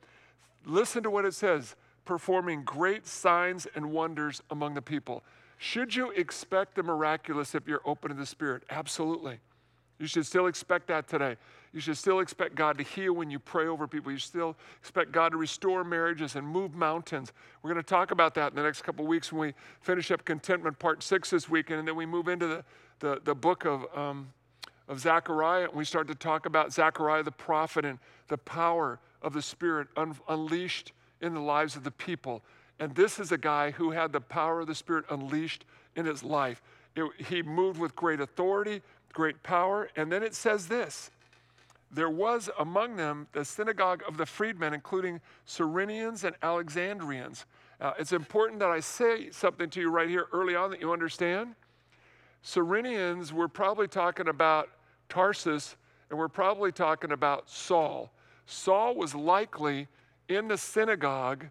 listen 0.65 1.01
to 1.03 1.09
what 1.09 1.23
it 1.23 1.33
says 1.33 1.77
performing 2.03 2.65
great 2.65 3.07
signs 3.07 3.67
and 3.73 3.93
wonders 3.93 4.41
among 4.51 4.73
the 4.73 4.81
people. 4.81 5.23
Should 5.59 5.95
you 5.95 6.11
expect 6.11 6.75
the 6.75 6.83
miraculous 6.83 7.55
if 7.55 7.69
you're 7.69 7.83
open 7.85 8.09
to 8.09 8.17
the 8.17 8.25
Spirit? 8.25 8.63
Absolutely. 8.69 9.39
You 9.99 10.07
should 10.07 10.25
still 10.25 10.47
expect 10.47 10.87
that 10.87 11.07
today. 11.07 11.35
You 11.73 11.79
should 11.81 11.97
still 11.97 12.19
expect 12.19 12.55
God 12.55 12.77
to 12.77 12.83
heal 12.83 13.13
when 13.13 13.29
you 13.29 13.37
pray 13.37 13.67
over 13.67 13.87
people. 13.87 14.11
You 14.11 14.17
still 14.17 14.55
expect 14.79 15.11
God 15.11 15.33
to 15.33 15.37
restore 15.37 15.83
marriages 15.83 16.35
and 16.35 16.47
move 16.47 16.73
mountains. 16.73 17.31
We're 17.61 17.71
going 17.71 17.83
to 17.83 17.87
talk 17.87 18.11
about 18.11 18.33
that 18.35 18.51
in 18.51 18.55
the 18.55 18.63
next 18.63 18.81
couple 18.81 19.05
weeks 19.05 19.31
when 19.31 19.49
we 19.49 19.53
finish 19.81 20.09
up 20.09 20.25
contentment 20.25 20.79
part 20.79 21.03
six 21.03 21.29
this 21.29 21.49
weekend, 21.49 21.79
and 21.79 21.87
then 21.87 21.95
we 21.95 22.05
move 22.05 22.27
into 22.27 22.47
the, 22.47 22.63
the, 22.99 23.21
the 23.23 23.35
book 23.35 23.65
of, 23.65 23.85
um, 23.95 24.33
of 24.87 24.99
Zechariah, 24.99 25.65
and 25.65 25.73
we 25.73 25.85
start 25.85 26.07
to 26.07 26.15
talk 26.15 26.45
about 26.45 26.73
Zechariah 26.73 27.23
the 27.23 27.31
prophet 27.31 27.85
and 27.85 27.99
the 28.29 28.37
power 28.37 28.99
of 29.21 29.33
the 29.33 29.41
Spirit 29.41 29.89
un- 29.97 30.17
unleashed 30.27 30.93
in 31.21 31.33
the 31.33 31.41
lives 31.41 31.75
of 31.75 31.83
the 31.83 31.91
people. 31.91 32.41
And 32.79 32.95
this 32.95 33.19
is 33.19 33.31
a 33.33 33.37
guy 33.37 33.71
who 33.71 33.91
had 33.91 34.13
the 34.13 34.21
power 34.21 34.61
of 34.61 34.67
the 34.67 34.75
Spirit 34.75 35.05
unleashed 35.09 35.65
in 35.95 36.05
his 36.05 36.23
life. 36.23 36.61
It, 36.95 37.03
he 37.27 37.43
moved 37.43 37.79
with 37.79 37.95
great 37.95 38.21
authority, 38.21 38.81
great 39.13 39.41
power. 39.43 39.89
And 39.95 40.11
then 40.11 40.23
it 40.23 40.35
says 40.35 40.67
this 40.67 41.11
there 41.91 42.09
was 42.09 42.49
among 42.59 42.95
them 42.95 43.27
the 43.31 43.43
synagogue 43.43 44.03
of 44.07 44.17
the 44.17 44.25
freedmen, 44.25 44.73
including 44.73 45.19
Cyrenians 45.47 46.23
and 46.23 46.35
Alexandrians. 46.43 47.45
Uh, 47.81 47.93
it's 47.97 48.13
important 48.13 48.59
that 48.59 48.69
I 48.69 48.79
say 48.79 49.31
something 49.31 49.69
to 49.71 49.81
you 49.81 49.89
right 49.89 50.09
here 50.09 50.27
early 50.31 50.55
on 50.55 50.69
that 50.71 50.81
you 50.81 50.91
understand. 50.91 51.55
Cyrenians 52.43 53.31
were 53.31 53.47
probably 53.47 53.87
talking 53.87 54.27
about 54.27 54.69
Tarsus, 55.07 55.75
and 56.09 56.19
we're 56.19 56.27
probably 56.27 56.71
talking 56.71 57.11
about 57.11 57.49
Saul. 57.49 58.11
Saul 58.45 58.95
was 58.95 59.15
likely 59.15 59.87
in 60.27 60.47
the 60.47 60.57
synagogue 60.57 61.45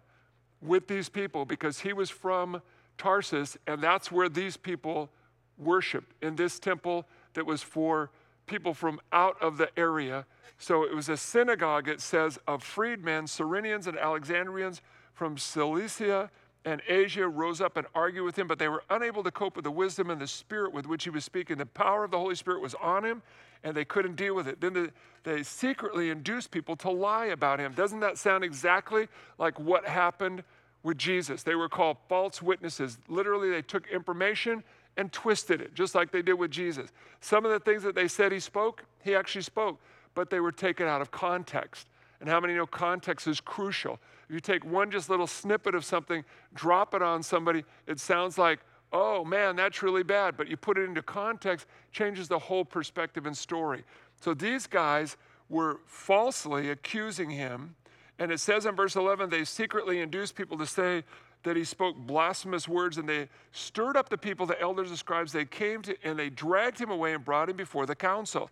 with 0.61 0.87
these 0.87 1.09
people 1.09 1.45
because 1.45 1.79
he 1.79 1.93
was 1.93 2.09
from 2.09 2.61
Tarsus, 2.97 3.57
and 3.67 3.81
that's 3.81 4.11
where 4.11 4.29
these 4.29 4.57
people 4.57 5.09
worshiped 5.57 6.13
in 6.21 6.35
this 6.35 6.59
temple 6.59 7.05
that 7.33 7.45
was 7.45 7.61
for 7.61 8.11
people 8.45 8.73
from 8.73 8.99
out 9.11 9.41
of 9.41 9.57
the 9.57 9.69
area. 9.77 10.25
So 10.57 10.83
it 10.83 10.93
was 10.95 11.07
a 11.09 11.17
synagogue, 11.17 11.87
it 11.87 12.01
says, 12.01 12.37
of 12.47 12.63
freedmen, 12.63 13.25
Cyrenians 13.25 13.87
and 13.87 13.97
Alexandrians 13.97 14.81
from 15.13 15.37
Cilicia 15.37 16.29
and 16.65 16.81
Asia 16.87 17.27
rose 17.27 17.61
up 17.61 17.77
and 17.77 17.87
argued 17.95 18.25
with 18.25 18.37
him, 18.37 18.47
but 18.47 18.59
they 18.59 18.67
were 18.67 18.83
unable 18.89 19.23
to 19.23 19.31
cope 19.31 19.55
with 19.55 19.63
the 19.63 19.71
wisdom 19.71 20.09
and 20.09 20.19
the 20.19 20.27
spirit 20.27 20.73
with 20.73 20.85
which 20.85 21.05
he 21.05 21.09
was 21.09 21.23
speaking. 21.23 21.57
The 21.57 21.65
power 21.65 22.03
of 22.03 22.11
the 22.11 22.17
Holy 22.17 22.35
Spirit 22.35 22.61
was 22.61 22.75
on 22.75 23.05
him, 23.05 23.21
and 23.63 23.75
they 23.75 23.85
couldn't 23.85 24.15
deal 24.15 24.35
with 24.35 24.47
it. 24.47 24.59
Then 24.59 24.73
the, 24.73 24.91
they 25.23 25.43
secretly 25.43 26.09
induced 26.09 26.51
people 26.51 26.75
to 26.77 26.89
lie 26.89 27.27
about 27.27 27.59
him. 27.59 27.73
Doesn't 27.73 28.01
that 28.01 28.17
sound 28.17 28.43
exactly 28.43 29.07
like 29.37 29.57
what 29.59 29.85
happened 29.85 30.43
with 30.83 30.97
Jesus? 30.97 31.43
They 31.43 31.55
were 31.55 31.69
called 31.69 31.97
false 32.09 32.41
witnesses. 32.41 32.97
Literally, 33.07 33.49
they 33.49 33.61
took 33.61 33.87
information 33.87 34.63
and 34.99 35.13
twisted 35.13 35.61
it, 35.61 35.73
just 35.73 35.95
like 35.95 36.11
they 36.11 36.21
did 36.21 36.33
with 36.33 36.51
Jesus. 36.51 36.91
Some 37.21 37.45
of 37.45 37.51
the 37.51 37.59
things 37.61 37.83
that 37.83 37.95
they 37.95 38.09
said 38.09 38.33
he 38.33 38.39
spoke, 38.41 38.83
he 39.01 39.15
actually 39.15 39.43
spoke, 39.43 39.79
but 40.13 40.29
they 40.29 40.41
were 40.41 40.51
taken 40.51 40.87
out 40.87 40.99
of 40.99 41.09
context. 41.09 41.87
And 42.19 42.27
how 42.27 42.41
many 42.41 42.53
know 42.53 42.67
context 42.67 43.25
is 43.25 43.39
crucial? 43.39 43.97
If 44.27 44.33
you 44.33 44.41
take 44.41 44.65
one 44.65 44.91
just 44.91 45.09
little 45.09 45.25
snippet 45.25 45.73
of 45.73 45.85
something, 45.85 46.25
drop 46.53 46.93
it 46.93 47.01
on 47.01 47.23
somebody, 47.23 47.63
it 47.87 47.97
sounds 47.97 48.37
like, 48.37 48.59
oh 48.91 49.23
man, 49.23 49.55
that's 49.55 49.81
really 49.81 50.03
bad. 50.03 50.35
But 50.35 50.49
you 50.49 50.57
put 50.57 50.77
it 50.77 50.83
into 50.83 51.01
context, 51.01 51.65
changes 51.93 52.27
the 52.27 52.37
whole 52.37 52.65
perspective 52.65 53.25
and 53.25 53.37
story. 53.37 53.85
So 54.19 54.33
these 54.33 54.67
guys 54.67 55.15
were 55.47 55.79
falsely 55.85 56.71
accusing 56.71 57.29
him. 57.29 57.75
And 58.19 58.33
it 58.33 58.41
says 58.41 58.65
in 58.65 58.75
verse 58.75 58.97
11, 58.97 59.29
they 59.29 59.45
secretly 59.45 60.01
induced 60.01 60.35
people 60.35 60.57
to 60.57 60.65
say 60.65 61.05
that 61.43 61.55
he 61.55 61.63
spoke 61.63 61.95
blasphemous 61.95 62.67
words, 62.67 62.97
and 62.97 63.07
they 63.07 63.29
stirred 63.51 63.95
up 63.95 64.09
the 64.09 64.17
people, 64.17 64.45
the 64.45 64.59
elders 64.61 64.89
and 64.89 64.97
scribes. 64.97 65.31
They 65.31 65.45
came 65.45 65.81
to, 65.83 65.95
and 66.03 66.19
they 66.19 66.29
dragged 66.29 66.79
him 66.79 66.91
away 66.91 67.13
and 67.13 67.23
brought 67.23 67.49
him 67.49 67.55
before 67.55 67.85
the 67.85 67.95
council. 67.95 68.49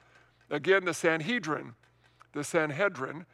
Again, 0.49 0.85
the 0.85 0.93
Sanhedrin, 0.93 1.73
the 2.33 2.43
Sanhedrin, 2.43 3.25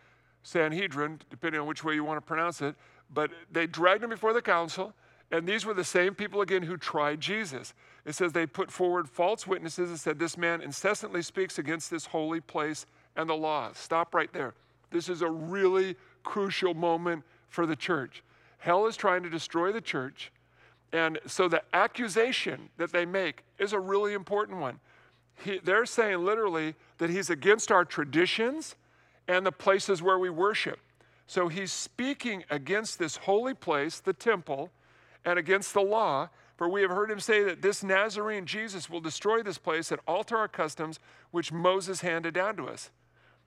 Sanhedrin, 0.41 1.19
depending 1.29 1.61
on 1.61 1.67
which 1.67 1.83
way 1.83 1.93
you 1.93 2.03
want 2.03 2.17
to 2.17 2.25
pronounce 2.25 2.61
it, 2.61 2.75
but 3.13 3.31
they 3.51 3.67
dragged 3.67 4.03
him 4.03 4.09
before 4.09 4.33
the 4.33 4.41
council, 4.41 4.93
and 5.31 5.47
these 5.47 5.65
were 5.65 5.73
the 5.73 5.83
same 5.83 6.15
people 6.15 6.41
again 6.41 6.63
who 6.63 6.77
tried 6.77 7.19
Jesus. 7.19 7.73
It 8.05 8.13
says 8.13 8.33
they 8.33 8.45
put 8.45 8.71
forward 8.71 9.09
false 9.09 9.47
witnesses 9.47 9.89
and 9.89 9.99
said, 9.99 10.19
This 10.19 10.37
man 10.37 10.61
incessantly 10.61 11.21
speaks 11.21 11.57
against 11.57 11.89
this 11.89 12.05
holy 12.05 12.41
place 12.41 12.85
and 13.15 13.29
the 13.29 13.33
law. 13.33 13.71
Stop 13.73 14.13
right 14.13 14.31
there. 14.33 14.53
This 14.91 15.09
is 15.09 15.21
a 15.21 15.29
really 15.29 15.95
crucial 16.23 16.73
moment 16.73 17.23
for 17.49 17.65
the 17.65 17.75
church. 17.75 18.23
Hell 18.63 18.87
is 18.87 18.95
trying 18.95 19.23
to 19.23 19.29
destroy 19.29 19.73
the 19.73 19.81
church. 19.81 20.31
And 20.93 21.19
so 21.27 21.49
the 21.49 21.61
accusation 21.73 22.69
that 22.77 22.93
they 22.93 23.05
make 23.05 23.43
is 23.59 23.73
a 23.73 23.79
really 23.79 24.13
important 24.13 24.61
one. 24.61 24.79
He, 25.43 25.59
they're 25.61 25.85
saying 25.85 26.23
literally 26.23 26.75
that 26.97 27.09
he's 27.09 27.29
against 27.29 27.73
our 27.73 27.83
traditions 27.83 28.75
and 29.27 29.45
the 29.45 29.51
places 29.51 30.01
where 30.01 30.17
we 30.17 30.29
worship. 30.29 30.79
So 31.27 31.49
he's 31.49 31.73
speaking 31.73 32.45
against 32.49 32.99
this 32.99 33.17
holy 33.17 33.53
place, 33.53 33.99
the 33.99 34.13
temple, 34.13 34.71
and 35.25 35.37
against 35.37 35.73
the 35.73 35.81
law. 35.81 36.29
For 36.55 36.69
we 36.69 36.83
have 36.83 36.91
heard 36.91 37.11
him 37.11 37.19
say 37.19 37.43
that 37.43 37.61
this 37.61 37.83
Nazarene 37.83 38.45
Jesus 38.45 38.89
will 38.89 39.01
destroy 39.01 39.43
this 39.43 39.57
place 39.57 39.91
and 39.91 39.99
alter 40.07 40.37
our 40.37 40.47
customs 40.47 41.01
which 41.31 41.51
Moses 41.51 41.99
handed 41.99 42.33
down 42.33 42.55
to 42.55 42.67
us. 42.67 42.91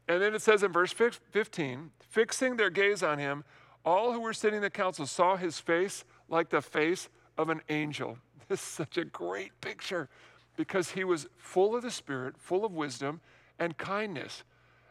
And 0.09 0.21
then 0.21 0.35
it 0.35 0.43
says 0.43 0.63
in 0.63 0.73
verse 0.73 0.93
15, 0.93 1.91
fixing 2.01 2.57
their 2.59 2.69
gaze 2.69 3.03
on 3.03 3.19
him, 3.19 3.45
all 3.87 4.13
who 4.13 4.21
were 4.21 4.35
sitting 4.35 4.57
in 4.57 4.63
the 4.63 4.69
council 4.69 5.07
saw 5.07 5.37
his 5.37 5.59
face 5.59 6.05
like 6.29 6.51
the 6.51 6.61
face 6.61 7.09
of 7.39 7.49
an 7.49 7.63
angel. 7.69 8.19
This 8.49 8.61
is 8.61 8.67
such 8.67 8.97
a 8.97 9.05
great 9.05 9.61
picture 9.61 10.09
because 10.57 10.93
he 10.93 11.03
was 11.03 11.27
full 11.37 11.75
of 11.75 11.83
the 11.83 11.91
Spirit, 11.91 12.37
full 12.39 12.65
of 12.65 12.73
wisdom 12.73 13.21
and 13.59 13.77
kindness 13.77 14.45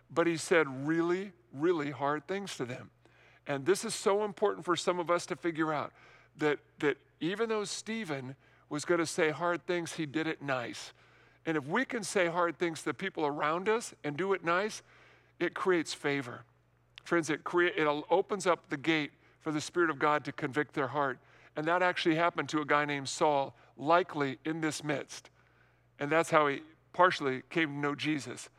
but 0.10 0.28
he 0.28 0.38
said 0.38 0.88
really, 0.88 1.32
really 1.54 1.92
hard 1.92 2.28
things 2.28 2.56
to 2.58 2.66
them. 2.66 2.90
And 3.48 3.66
this 3.66 3.86
is 3.86 3.94
so 3.94 4.24
important 4.24 4.66
for 4.66 4.76
some 4.76 5.00
of 5.00 5.12
us 5.12 5.26
to 5.28 5.36
figure 5.36 5.74
out 5.74 5.92
that, 6.38 6.60
that 6.80 6.98
even 7.20 7.50
though 7.50 7.64
Stephen 7.64 8.36
was 8.70 8.86
going 8.86 9.00
to 9.00 9.06
say 9.06 9.30
hard 9.30 9.66
things, 9.68 9.94
he 9.94 10.06
did 10.06 10.28
it 10.28 10.42
nice. 10.42 10.94
And 11.46 11.56
if 11.56 11.68
we 11.68 11.86
can 11.86 12.04
say 12.04 12.28
hard 12.28 12.58
things 12.58 12.82
to 12.84 12.94
people 12.94 13.26
around 13.26 13.70
us 13.70 13.94
and 14.04 14.18
do 14.18 14.34
it 14.34 14.44
nice, 14.44 14.82
it 15.40 15.54
creates 15.54 15.94
favor. 15.94 16.44
Friends, 17.06 17.30
it, 17.30 17.46
create, 17.46 17.76
it 17.78 17.88
opens 18.10 18.46
up 18.46 18.70
the 18.70 18.78
gate 18.78 19.12
for 19.40 19.54
the 19.54 19.62
Spirit 19.62 19.90
of 19.90 19.98
God 19.98 20.26
to 20.26 20.34
convict 20.34 20.74
their 20.74 20.88
heart. 20.88 21.18
And 21.56 21.66
that 21.68 21.82
actually 21.82 22.16
happened 22.16 22.50
to 22.50 22.60
a 22.60 22.66
guy 22.66 22.84
named 22.84 23.08
Saul, 23.08 23.56
likely 23.78 24.38
in 24.44 24.60
this 24.60 24.84
midst. 24.84 25.30
And 26.00 26.12
that's 26.12 26.30
how 26.30 26.48
he 26.48 26.62
partially 26.92 27.44
came 27.50 27.70
to 27.70 27.80
know 27.80 27.96
Jesus 27.96 28.50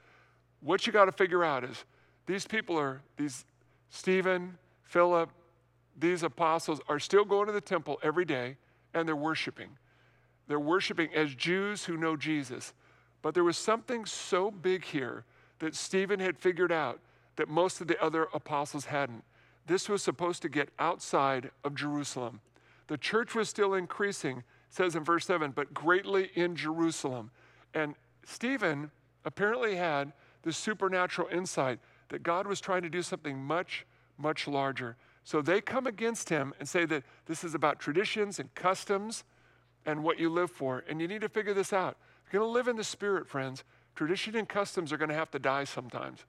what 0.66 0.86
you 0.86 0.92
got 0.92 1.04
to 1.04 1.12
figure 1.12 1.44
out 1.44 1.64
is 1.64 1.84
these 2.26 2.46
people 2.46 2.76
are, 2.78 3.00
these 3.16 3.44
Stephen, 3.90 4.58
Philip, 4.82 5.30
these 5.96 6.22
apostles 6.24 6.80
are 6.88 6.98
still 6.98 7.24
going 7.24 7.46
to 7.46 7.52
the 7.52 7.60
temple 7.60 7.98
every 8.02 8.24
day 8.24 8.56
and 8.92 9.06
they're 9.06 9.16
worshiping. 9.16 9.70
They're 10.48 10.60
worshiping 10.60 11.10
as 11.14 11.34
Jews 11.34 11.84
who 11.84 11.96
know 11.96 12.16
Jesus. 12.16 12.72
But 13.22 13.34
there 13.34 13.44
was 13.44 13.56
something 13.56 14.04
so 14.06 14.50
big 14.50 14.84
here 14.84 15.24
that 15.60 15.74
Stephen 15.74 16.20
had 16.20 16.36
figured 16.36 16.72
out 16.72 17.00
that 17.36 17.48
most 17.48 17.80
of 17.80 17.86
the 17.86 18.02
other 18.02 18.28
apostles 18.34 18.86
hadn't. 18.86 19.24
This 19.66 19.88
was 19.88 20.02
supposed 20.02 20.42
to 20.42 20.48
get 20.48 20.70
outside 20.78 21.50
of 21.64 21.74
Jerusalem. 21.74 22.40
The 22.86 22.98
church 22.98 23.34
was 23.34 23.48
still 23.48 23.74
increasing, 23.74 24.44
says 24.70 24.94
in 24.94 25.04
verse 25.04 25.26
7, 25.26 25.50
but 25.50 25.74
greatly 25.74 26.30
in 26.34 26.54
Jerusalem. 26.54 27.30
And 27.74 27.94
Stephen 28.24 28.90
apparently 29.24 29.76
had 29.76 30.12
the 30.42 30.52
supernatural 30.52 31.28
insight 31.28 31.80
that 32.08 32.22
God 32.22 32.46
was 32.46 32.60
trying 32.60 32.82
to 32.82 32.88
do 32.88 33.02
something 33.02 33.42
much, 33.42 33.84
much 34.16 34.46
larger. 34.46 34.96
So 35.24 35.42
they 35.42 35.60
come 35.60 35.88
against 35.88 36.28
him 36.28 36.54
and 36.60 36.68
say 36.68 36.84
that 36.86 37.02
this 37.26 37.42
is 37.42 37.54
about 37.54 37.80
traditions 37.80 38.38
and 38.38 38.54
customs 38.54 39.24
and 39.84 40.04
what 40.04 40.20
you 40.20 40.30
live 40.30 40.50
for. 40.50 40.84
And 40.88 41.00
you 41.00 41.08
need 41.08 41.22
to 41.22 41.28
figure 41.28 41.54
this 41.54 41.72
out. 41.72 41.96
You're 42.32 42.40
going 42.40 42.48
to 42.48 42.54
live 42.54 42.68
in 42.68 42.76
the 42.76 42.84
spirit, 42.84 43.28
friends. 43.28 43.64
Tradition 43.96 44.36
and 44.36 44.48
customs 44.48 44.92
are 44.92 44.96
going 44.96 45.08
to 45.08 45.16
have 45.16 45.30
to 45.32 45.40
die 45.40 45.64
sometimes. 45.64 46.24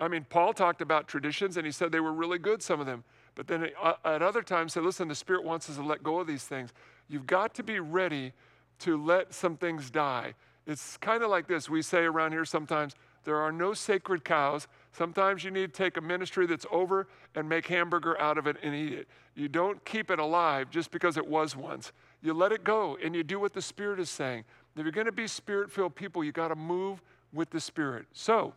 I 0.00 0.08
mean, 0.08 0.26
Paul 0.28 0.52
talked 0.52 0.82
about 0.82 1.06
traditions 1.06 1.56
and 1.56 1.64
he 1.64 1.72
said 1.72 1.92
they 1.92 2.00
were 2.00 2.12
really 2.12 2.38
good, 2.38 2.62
some 2.62 2.80
of 2.80 2.86
them. 2.86 3.04
But 3.34 3.46
then 3.46 3.70
at 4.04 4.22
other 4.22 4.42
times 4.42 4.72
said, 4.72 4.82
listen, 4.82 5.08
the 5.08 5.14
Spirit 5.14 5.44
wants 5.44 5.68
us 5.68 5.76
to 5.76 5.82
let 5.82 6.02
go 6.02 6.20
of 6.20 6.26
these 6.26 6.44
things. 6.44 6.72
You've 7.08 7.26
got 7.26 7.54
to 7.54 7.62
be 7.62 7.80
ready 7.80 8.32
to 8.80 9.02
let 9.02 9.34
some 9.34 9.56
things 9.56 9.90
die. 9.90 10.34
It's 10.66 10.96
kind 10.96 11.22
of 11.22 11.30
like 11.30 11.46
this. 11.46 11.68
We 11.68 11.82
say 11.82 12.04
around 12.04 12.32
here 12.32 12.44
sometimes, 12.44 12.94
there 13.24 13.36
are 13.36 13.52
no 13.52 13.74
sacred 13.74 14.24
cows. 14.24 14.66
Sometimes 14.92 15.44
you 15.44 15.50
need 15.50 15.72
to 15.72 15.82
take 15.82 15.96
a 15.96 16.00
ministry 16.00 16.46
that's 16.46 16.66
over 16.70 17.08
and 17.34 17.48
make 17.48 17.66
hamburger 17.66 18.20
out 18.20 18.38
of 18.38 18.46
it 18.46 18.56
and 18.62 18.74
eat 18.74 18.92
it. 18.92 19.08
You 19.34 19.48
don't 19.48 19.84
keep 19.84 20.10
it 20.10 20.18
alive 20.18 20.70
just 20.70 20.90
because 20.90 21.16
it 21.16 21.26
was 21.26 21.56
once. 21.56 21.92
You 22.22 22.34
let 22.34 22.52
it 22.52 22.64
go 22.64 22.96
and 23.02 23.14
you 23.14 23.22
do 23.22 23.40
what 23.40 23.52
the 23.52 23.62
Spirit 23.62 23.98
is 23.98 24.10
saying. 24.10 24.44
If 24.76 24.82
you're 24.82 24.92
going 24.92 25.06
to 25.06 25.12
be 25.12 25.26
spirit 25.26 25.70
filled 25.70 25.94
people, 25.94 26.24
you 26.24 26.32
got 26.32 26.48
to 26.48 26.56
move 26.56 27.00
with 27.32 27.50
the 27.50 27.60
Spirit. 27.60 28.06
So, 28.12 28.54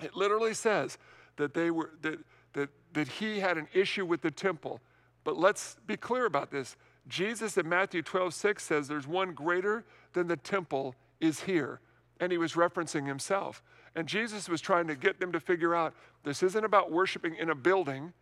it 0.00 0.14
literally 0.14 0.54
says 0.54 0.98
that 1.36 1.54
they 1.54 1.70
were 1.70 1.90
that, 2.02 2.18
that 2.52 2.70
that 2.92 3.08
he 3.08 3.40
had 3.40 3.58
an 3.58 3.68
issue 3.74 4.06
with 4.06 4.22
the 4.22 4.30
temple. 4.30 4.80
But 5.24 5.36
let's 5.36 5.76
be 5.86 5.96
clear 5.96 6.24
about 6.24 6.50
this. 6.50 6.76
Jesus 7.08 7.56
in 7.56 7.68
Matthew 7.68 8.02
12, 8.02 8.34
6 8.34 8.62
says 8.62 8.88
there's 8.88 9.06
one 9.06 9.32
greater 9.32 9.84
than 10.12 10.28
the 10.28 10.36
temple 10.36 10.94
is 11.20 11.40
here. 11.40 11.80
And 12.20 12.32
he 12.32 12.38
was 12.38 12.54
referencing 12.54 13.06
himself. 13.06 13.62
And 13.94 14.06
Jesus 14.06 14.48
was 14.48 14.60
trying 14.60 14.86
to 14.88 14.94
get 14.94 15.20
them 15.20 15.32
to 15.32 15.40
figure 15.40 15.74
out 15.74 15.94
this 16.24 16.42
isn't 16.42 16.64
about 16.64 16.90
worshiping 16.90 17.36
in 17.36 17.50
a 17.50 17.54
building, 17.54 18.12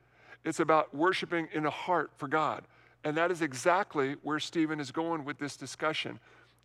it's 0.44 0.60
about 0.60 0.94
worshiping 0.94 1.48
in 1.52 1.66
a 1.66 1.70
heart 1.70 2.10
for 2.16 2.28
God. 2.28 2.64
And 3.04 3.16
that 3.16 3.30
is 3.30 3.42
exactly 3.42 4.16
where 4.22 4.40
Stephen 4.40 4.80
is 4.80 4.90
going 4.90 5.24
with 5.24 5.38
this 5.38 5.56
discussion. 5.56 6.18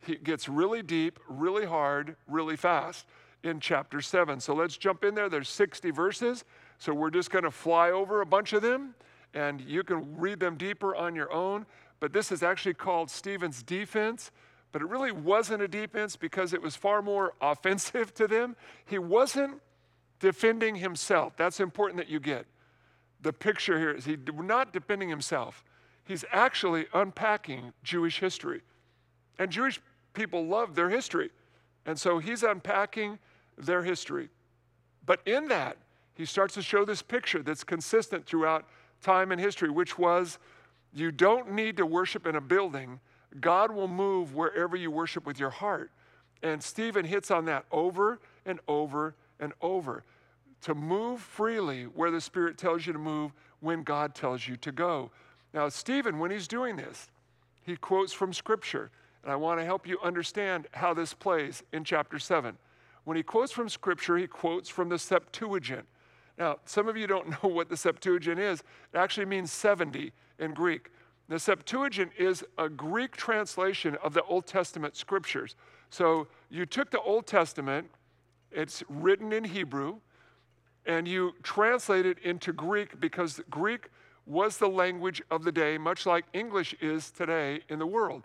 He 0.05 0.15
gets 0.15 0.47
really 0.47 0.81
deep, 0.81 1.19
really 1.27 1.65
hard, 1.65 2.15
really 2.27 2.55
fast 2.55 3.05
in 3.43 3.59
chapter 3.59 4.01
7. 4.01 4.39
So 4.39 4.53
let's 4.53 4.77
jump 4.77 5.03
in 5.03 5.15
there. 5.15 5.29
There's 5.29 5.49
60 5.49 5.91
verses. 5.91 6.43
So 6.77 6.93
we're 6.93 7.09
just 7.09 7.31
going 7.31 7.43
to 7.43 7.51
fly 7.51 7.91
over 7.91 8.21
a 8.21 8.25
bunch 8.25 8.53
of 8.53 8.61
them 8.61 8.95
and 9.33 9.61
you 9.61 9.83
can 9.83 10.17
read 10.17 10.39
them 10.39 10.55
deeper 10.55 10.95
on 10.95 11.15
your 11.15 11.31
own. 11.31 11.65
But 11.99 12.13
this 12.13 12.31
is 12.31 12.43
actually 12.43 12.73
called 12.73 13.09
Stephen's 13.09 13.61
defense 13.63 14.31
but 14.71 14.81
it 14.81 14.85
really 14.87 15.11
wasn't 15.11 15.61
a 15.61 15.67
defense 15.67 16.15
because 16.15 16.53
it 16.53 16.61
was 16.61 16.75
far 16.75 17.01
more 17.01 17.33
offensive 17.41 18.13
to 18.15 18.27
them. 18.27 18.55
He 18.85 18.99
wasn't 18.99 19.61
defending 20.19 20.75
himself. 20.75 21.35
That's 21.37 21.59
important 21.59 21.97
that 21.97 22.09
you 22.09 22.19
get. 22.19 22.45
The 23.21 23.33
picture 23.33 23.77
here 23.77 23.91
is 23.91 24.05
he's 24.05 24.17
not 24.33 24.73
defending 24.73 25.09
himself. 25.09 25.63
He's 26.05 26.25
actually 26.31 26.87
unpacking 26.93 27.73
Jewish 27.83 28.19
history. 28.19 28.61
And 29.37 29.51
Jewish 29.51 29.79
people 30.13 30.45
love 30.45 30.75
their 30.75 30.89
history. 30.89 31.29
And 31.85 31.99
so 31.99 32.19
he's 32.19 32.43
unpacking 32.43 33.19
their 33.59 33.83
history. 33.83 34.29
But 35.05 35.21
in 35.25 35.47
that, 35.49 35.77
he 36.15 36.25
starts 36.25 36.53
to 36.55 36.61
show 36.61 36.85
this 36.85 37.01
picture 37.01 37.43
that's 37.43 37.63
consistent 37.63 38.25
throughout 38.25 38.65
time 39.01 39.31
and 39.31 39.39
history, 39.39 39.69
which 39.69 39.97
was 39.97 40.39
you 40.93 41.11
don't 41.11 41.51
need 41.51 41.77
to 41.77 41.85
worship 41.85 42.25
in 42.25 42.35
a 42.35 42.41
building 42.41 42.99
God 43.39 43.71
will 43.71 43.87
move 43.87 44.33
wherever 44.33 44.75
you 44.75 44.89
worship 44.89 45.25
with 45.25 45.39
your 45.39 45.49
heart. 45.49 45.91
And 46.41 46.63
Stephen 46.63 47.05
hits 47.05 47.31
on 47.31 47.45
that 47.45 47.65
over 47.71 48.19
and 48.45 48.59
over 48.67 49.15
and 49.39 49.53
over 49.61 50.03
to 50.61 50.73
move 50.73 51.21
freely 51.21 51.83
where 51.83 52.11
the 52.11 52.21
Spirit 52.21 52.57
tells 52.57 52.85
you 52.85 52.93
to 52.93 52.99
move 52.99 53.31
when 53.59 53.83
God 53.83 54.15
tells 54.15 54.47
you 54.47 54.57
to 54.57 54.71
go. 54.71 55.11
Now, 55.53 55.69
Stephen, 55.69 56.19
when 56.19 56.31
he's 56.31 56.47
doing 56.47 56.75
this, 56.75 57.09
he 57.61 57.75
quotes 57.75 58.13
from 58.13 58.33
Scripture. 58.33 58.89
And 59.23 59.31
I 59.31 59.35
want 59.35 59.59
to 59.59 59.65
help 59.65 59.87
you 59.87 59.99
understand 60.01 60.67
how 60.71 60.93
this 60.93 61.13
plays 61.13 61.61
in 61.73 61.83
chapter 61.83 62.19
7. 62.19 62.57
When 63.03 63.17
he 63.17 63.23
quotes 63.23 63.51
from 63.51 63.69
Scripture, 63.69 64.17
he 64.17 64.27
quotes 64.27 64.69
from 64.69 64.89
the 64.89 64.99
Septuagint. 64.99 65.85
Now, 66.37 66.57
some 66.65 66.87
of 66.87 66.95
you 66.95 67.07
don't 67.07 67.29
know 67.43 67.49
what 67.49 67.69
the 67.69 67.77
Septuagint 67.77 68.39
is. 68.39 68.61
It 68.93 68.97
actually 68.97 69.25
means 69.25 69.51
70 69.51 70.11
in 70.39 70.53
Greek. 70.53 70.89
The 71.27 71.39
Septuagint 71.39 72.11
is 72.17 72.43
a 72.57 72.67
Greek 72.69 73.15
translation 73.15 73.95
of 74.03 74.13
the 74.13 74.23
Old 74.23 74.47
Testament 74.47 74.95
scriptures. 74.95 75.55
So 75.91 76.27
you 76.49 76.65
took 76.65 76.89
the 76.89 77.01
Old 77.01 77.27
Testament, 77.27 77.89
it's 78.51 78.83
written 78.89 79.31
in 79.31 79.43
Hebrew, 79.43 79.97
and 80.85 81.07
you 81.07 81.33
translate 81.43 82.07
it 82.07 82.17
into 82.19 82.51
Greek 82.51 82.99
because 82.99 83.41
Greek 83.49 83.89
was 84.25 84.57
the 84.57 84.67
language 84.67 85.21
of 85.29 85.43
the 85.43 85.51
day, 85.51 85.77
much 85.77 86.05
like 86.05 86.25
English 86.33 86.73
is 86.81 87.11
today 87.11 87.61
in 87.69 87.77
the 87.77 87.85
world. 87.85 88.23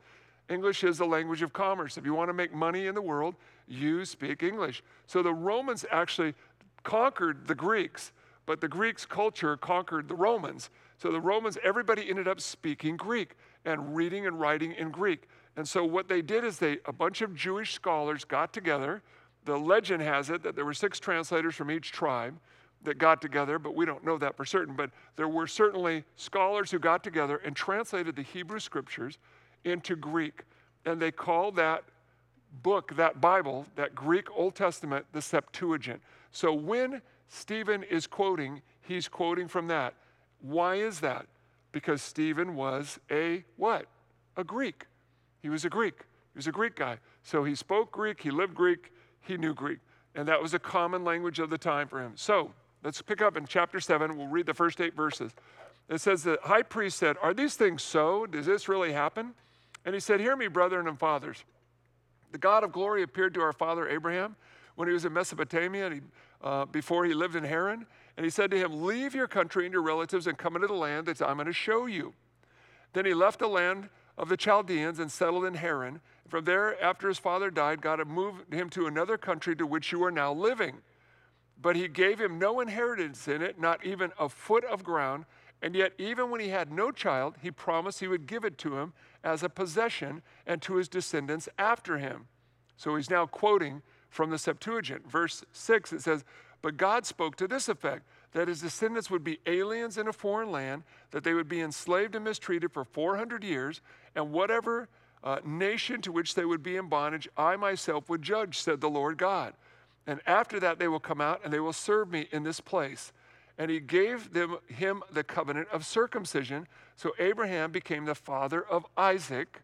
English 0.48 0.84
is 0.84 0.98
the 0.98 1.06
language 1.06 1.42
of 1.42 1.52
commerce. 1.52 1.96
If 1.96 2.04
you 2.04 2.14
want 2.14 2.28
to 2.28 2.34
make 2.34 2.54
money 2.54 2.86
in 2.86 2.94
the 2.94 3.02
world, 3.02 3.34
you 3.66 4.04
speak 4.04 4.42
English. 4.42 4.82
So 5.06 5.22
the 5.22 5.34
Romans 5.34 5.84
actually 5.90 6.34
conquered 6.82 7.46
the 7.46 7.54
Greeks, 7.54 8.12
but 8.46 8.60
the 8.60 8.68
Greeks' 8.68 9.06
culture 9.06 9.56
conquered 9.56 10.08
the 10.08 10.14
Romans. 10.14 10.70
So 10.98 11.10
the 11.10 11.20
Romans, 11.20 11.58
everybody 11.64 12.08
ended 12.08 12.28
up 12.28 12.40
speaking 12.40 12.96
Greek 12.96 13.36
and 13.64 13.96
reading 13.96 14.26
and 14.26 14.38
writing 14.38 14.72
in 14.72 14.90
Greek. 14.90 15.28
And 15.56 15.66
so 15.66 15.84
what 15.84 16.08
they 16.08 16.22
did 16.22 16.44
is 16.44 16.58
they 16.58 16.78
a 16.84 16.92
bunch 16.92 17.22
of 17.22 17.34
Jewish 17.34 17.74
scholars 17.74 18.24
got 18.24 18.52
together. 18.52 19.02
The 19.44 19.56
legend 19.56 20.02
has 20.02 20.30
it 20.30 20.42
that 20.42 20.56
there 20.56 20.64
were 20.64 20.74
six 20.74 20.98
translators 20.98 21.54
from 21.54 21.70
each 21.70 21.92
tribe 21.92 22.38
that 22.82 22.98
got 22.98 23.22
together, 23.22 23.58
but 23.58 23.74
we 23.74 23.86
don't 23.86 24.04
know 24.04 24.18
that 24.18 24.36
for 24.36 24.44
certain. 24.44 24.74
But 24.76 24.90
there 25.16 25.28
were 25.28 25.46
certainly 25.46 26.04
scholars 26.16 26.70
who 26.70 26.78
got 26.78 27.02
together 27.02 27.36
and 27.38 27.56
translated 27.56 28.16
the 28.16 28.22
Hebrew 28.22 28.58
scriptures 28.58 29.18
into 29.64 29.96
Greek. 29.96 30.42
And 30.84 31.00
they 31.00 31.10
called 31.10 31.56
that 31.56 31.84
book, 32.62 32.96
that 32.96 33.20
Bible, 33.20 33.66
that 33.76 33.94
Greek 33.94 34.28
Old 34.34 34.54
Testament, 34.54 35.06
the 35.12 35.22
Septuagint. 35.22 36.00
So 36.30 36.52
when 36.52 37.02
Stephen 37.28 37.82
is 37.84 38.06
quoting, 38.06 38.62
he's 38.80 39.08
quoting 39.08 39.48
from 39.48 39.68
that. 39.68 39.94
Why 40.40 40.76
is 40.76 41.00
that? 41.00 41.26
Because 41.72 42.02
Stephen 42.02 42.54
was 42.54 42.98
a 43.10 43.44
what? 43.56 43.86
A 44.36 44.44
Greek. 44.44 44.86
He 45.42 45.48
was 45.48 45.64
a 45.64 45.70
Greek. 45.70 46.00
He 46.32 46.38
was 46.38 46.46
a 46.46 46.52
Greek 46.52 46.76
guy. 46.76 46.98
So 47.22 47.44
he 47.44 47.54
spoke 47.54 47.92
Greek, 47.92 48.20
he 48.20 48.30
lived 48.30 48.54
Greek, 48.54 48.92
he 49.20 49.36
knew 49.36 49.54
Greek. 49.54 49.78
And 50.14 50.28
that 50.28 50.40
was 50.40 50.54
a 50.54 50.58
common 50.58 51.04
language 51.04 51.38
of 51.38 51.50
the 51.50 51.58
time 51.58 51.88
for 51.88 52.00
him. 52.00 52.12
So 52.14 52.52
let's 52.82 53.00
pick 53.02 53.22
up 53.22 53.36
in 53.36 53.46
chapter 53.46 53.80
7. 53.80 54.16
We'll 54.16 54.28
read 54.28 54.46
the 54.46 54.54
first 54.54 54.80
eight 54.80 54.94
verses. 54.94 55.32
It 55.88 56.00
says, 56.00 56.22
The 56.22 56.38
high 56.42 56.62
priest 56.62 56.98
said, 56.98 57.16
Are 57.22 57.34
these 57.34 57.56
things 57.56 57.82
so? 57.82 58.26
Does 58.26 58.46
this 58.46 58.68
really 58.68 58.92
happen? 58.92 59.34
And 59.84 59.94
he 59.94 60.00
said, 60.00 60.20
Hear 60.20 60.36
me, 60.36 60.48
brethren 60.48 60.88
and 60.88 60.98
fathers. 60.98 61.44
The 62.34 62.38
God 62.38 62.64
of 62.64 62.72
glory 62.72 63.04
appeared 63.04 63.32
to 63.34 63.40
our 63.42 63.52
father 63.52 63.88
Abraham 63.88 64.34
when 64.74 64.88
he 64.88 64.92
was 64.92 65.04
in 65.04 65.12
Mesopotamia 65.12 65.88
he, 65.88 66.00
uh, 66.42 66.64
before 66.64 67.04
he 67.04 67.14
lived 67.14 67.36
in 67.36 67.44
Haran. 67.44 67.86
And 68.16 68.24
he 68.24 68.30
said 68.30 68.50
to 68.50 68.58
him, 68.58 68.84
Leave 68.84 69.14
your 69.14 69.28
country 69.28 69.66
and 69.66 69.72
your 69.72 69.82
relatives 69.82 70.26
and 70.26 70.36
come 70.36 70.56
into 70.56 70.66
the 70.66 70.74
land 70.74 71.06
that 71.06 71.22
I'm 71.22 71.36
going 71.36 71.46
to 71.46 71.52
show 71.52 71.86
you. 71.86 72.12
Then 72.92 73.06
he 73.06 73.14
left 73.14 73.38
the 73.38 73.46
land 73.46 73.88
of 74.18 74.28
the 74.28 74.36
Chaldeans 74.36 74.98
and 74.98 75.12
settled 75.12 75.44
in 75.44 75.54
Haran. 75.54 76.00
From 76.26 76.44
there, 76.44 76.82
after 76.82 77.06
his 77.06 77.20
father 77.20 77.52
died, 77.52 77.80
God 77.80 78.00
had 78.00 78.08
moved 78.08 78.52
him 78.52 78.68
to 78.70 78.88
another 78.88 79.16
country 79.16 79.54
to 79.54 79.64
which 79.64 79.92
you 79.92 80.02
are 80.02 80.10
now 80.10 80.32
living. 80.32 80.78
But 81.62 81.76
he 81.76 81.86
gave 81.86 82.20
him 82.20 82.40
no 82.40 82.58
inheritance 82.58 83.28
in 83.28 83.42
it, 83.42 83.60
not 83.60 83.86
even 83.86 84.10
a 84.18 84.28
foot 84.28 84.64
of 84.64 84.82
ground. 84.82 85.24
And 85.62 85.76
yet, 85.76 85.92
even 85.98 86.30
when 86.30 86.40
he 86.40 86.48
had 86.48 86.72
no 86.72 86.90
child, 86.90 87.36
he 87.40 87.52
promised 87.52 88.00
he 88.00 88.08
would 88.08 88.26
give 88.26 88.44
it 88.44 88.58
to 88.58 88.76
him 88.76 88.92
as 89.24 89.42
a 89.42 89.48
possession 89.48 90.22
and 90.46 90.62
to 90.62 90.76
his 90.76 90.88
descendants 90.88 91.48
after 91.58 91.98
him. 91.98 92.26
So 92.76 92.94
he's 92.94 93.10
now 93.10 93.26
quoting 93.26 93.82
from 94.10 94.30
the 94.30 94.38
Septuagint. 94.38 95.10
Verse 95.10 95.44
6, 95.52 95.92
it 95.92 96.02
says, 96.02 96.24
But 96.62 96.76
God 96.76 97.06
spoke 97.06 97.34
to 97.36 97.48
this 97.48 97.68
effect 97.68 98.06
that 98.32 98.48
his 98.48 98.60
descendants 98.60 99.10
would 99.10 99.24
be 99.24 99.38
aliens 99.46 99.96
in 99.96 100.06
a 100.06 100.12
foreign 100.12 100.50
land, 100.50 100.82
that 101.10 101.24
they 101.24 101.34
would 101.34 101.48
be 101.48 101.60
enslaved 101.60 102.14
and 102.14 102.24
mistreated 102.24 102.72
for 102.72 102.84
400 102.84 103.42
years, 103.42 103.80
and 104.14 104.32
whatever 104.32 104.88
uh, 105.22 105.38
nation 105.44 106.00
to 106.02 106.12
which 106.12 106.34
they 106.34 106.44
would 106.44 106.62
be 106.62 106.76
in 106.76 106.88
bondage, 106.88 107.28
I 107.36 107.56
myself 107.56 108.08
would 108.08 108.22
judge, 108.22 108.58
said 108.58 108.80
the 108.80 108.90
Lord 108.90 109.16
God. 109.16 109.54
And 110.06 110.20
after 110.26 110.60
that, 110.60 110.78
they 110.78 110.88
will 110.88 111.00
come 111.00 111.20
out 111.20 111.40
and 111.42 111.52
they 111.52 111.60
will 111.60 111.72
serve 111.72 112.10
me 112.10 112.28
in 112.30 112.42
this 112.42 112.60
place 112.60 113.12
and 113.58 113.70
he 113.70 113.80
gave 113.80 114.32
them 114.32 114.56
him 114.66 115.02
the 115.12 115.22
covenant 115.22 115.68
of 115.72 115.86
circumcision. 115.86 116.66
So 116.96 117.12
Abraham 117.18 117.70
became 117.70 118.04
the 118.04 118.14
father 118.14 118.62
of 118.62 118.84
Isaac. 118.96 119.62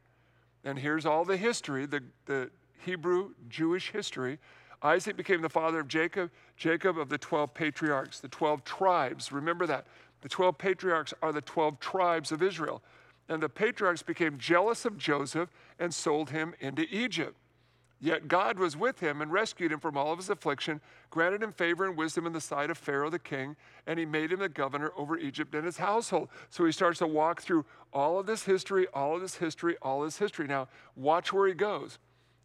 And 0.65 0.79
here's 0.79 1.07
all 1.07 1.25
the 1.25 1.37
history, 1.37 1.87
the, 1.87 2.03
the 2.27 2.51
Hebrew 2.85 3.31
Jewish 3.49 3.91
history. 3.91 4.39
Isaac 4.83 5.17
became 5.17 5.43
the 5.43 5.49
father 5.49 5.81
of 5.81 5.89
Jacob, 5.89 6.31
Jacob 6.57 6.99
of 6.99 7.09
the 7.09 7.19
12 7.19 7.53
patriarchs, 7.53 8.21
the 8.21 8.29
12 8.29 8.65
tribes. 8.65 9.33
Remember 9.33 9.67
that. 9.67 9.87
The 10.23 10.29
12 10.29 10.59
patriarchs 10.59 11.15
are 11.23 11.33
the 11.33 11.41
12 11.41 11.81
tribes 11.81 12.33
of 12.33 12.43
Israel. 12.43 12.83
And 13.29 13.43
the 13.43 13.49
patriarchs 13.49 14.03
became 14.03 14.39
jealous 14.39 14.85
of 14.85 14.99
Joseph 14.99 15.51
and 15.79 15.95
sold 15.95 16.31
him 16.31 16.55
into 16.61 16.83
Egypt. 16.91 17.37
Yet 18.03 18.29
God 18.29 18.59
was 18.59 18.79
with 18.79 19.01
him 19.01 19.21
and 19.21 19.31
rescued 19.31 19.71
him 19.71 19.79
from 19.79 19.97
all 19.97 20.13
of 20.13 20.19
his 20.19 20.31
affliction, 20.31 20.81
granted 21.11 21.43
him 21.43 21.53
favor 21.53 21.85
and 21.85 21.99
wisdom 21.99 22.27
in 22.27 22.33
the 22.33 22.41
sight 22.41 22.71
of 22.71 22.79
Pharaoh 22.79 23.11
the 23.11 23.19
king, 23.19 23.57
and 23.87 23.99
he 23.99 24.07
made 24.07 24.33
him 24.33 24.41
the 24.41 24.49
governor 24.49 24.91
over 24.97 25.19
Egypt 25.19 25.55
and 25.55 25.67
his 25.67 25.77
household. 25.77 26.31
So 26.49 26.65
he 26.65 26.73
starts 26.73 26.99
to 27.01 27.07
walk 27.07 27.43
through 27.43 27.67
all 27.93 28.19
of 28.19 28.25
this 28.25 28.45
history, 28.45 28.87
all 28.95 29.17
of 29.17 29.21
this 29.21 29.35
history, 29.35 29.77
all 29.83 30.03
of 30.03 30.07
this 30.07 30.19
history. 30.19 30.47
Now, 30.47 30.69
watch 30.97 31.31
where 31.31 31.47
he 31.47 31.53
goes. 31.53 31.99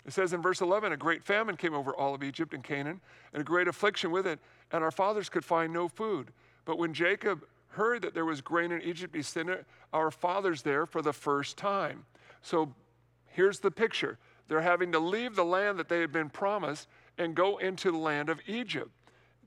It 0.05 0.11
says 0.11 0.33
in 0.33 0.41
verse 0.41 0.59
11 0.59 0.91
a 0.91 0.97
great 0.97 1.23
famine 1.23 1.55
came 1.55 1.73
over 1.73 1.95
all 1.95 2.13
of 2.13 2.21
Egypt 2.21 2.53
and 2.53 2.63
Canaan, 2.63 2.99
and 3.31 3.41
a 3.41 3.45
great 3.45 3.69
affliction 3.69 4.11
with 4.11 4.27
it, 4.27 4.39
and 4.73 4.83
our 4.83 4.91
fathers 4.91 5.29
could 5.29 5.45
find 5.45 5.71
no 5.71 5.87
food. 5.87 6.31
But 6.65 6.77
when 6.77 6.93
Jacob 6.93 7.45
heard 7.69 8.01
that 8.01 8.13
there 8.13 8.25
was 8.25 8.41
grain 8.41 8.71
in 8.73 8.81
Egypt, 8.81 9.15
he 9.15 9.21
sent 9.21 9.49
our 9.93 10.11
fathers 10.11 10.63
there 10.63 10.85
for 10.85 11.01
the 11.01 11.13
first 11.13 11.57
time. 11.57 12.05
So 12.41 12.73
here's 13.27 13.59
the 13.59 13.71
picture 13.71 14.17
they're 14.47 14.61
having 14.61 14.91
to 14.91 14.99
leave 14.99 15.35
the 15.35 15.45
land 15.45 15.79
that 15.79 15.89
they 15.89 16.01
had 16.01 16.11
been 16.11 16.29
promised 16.29 16.87
and 17.17 17.35
go 17.35 17.57
into 17.57 17.91
the 17.91 17.97
land 17.97 18.29
of 18.29 18.39
Egypt. 18.47 18.91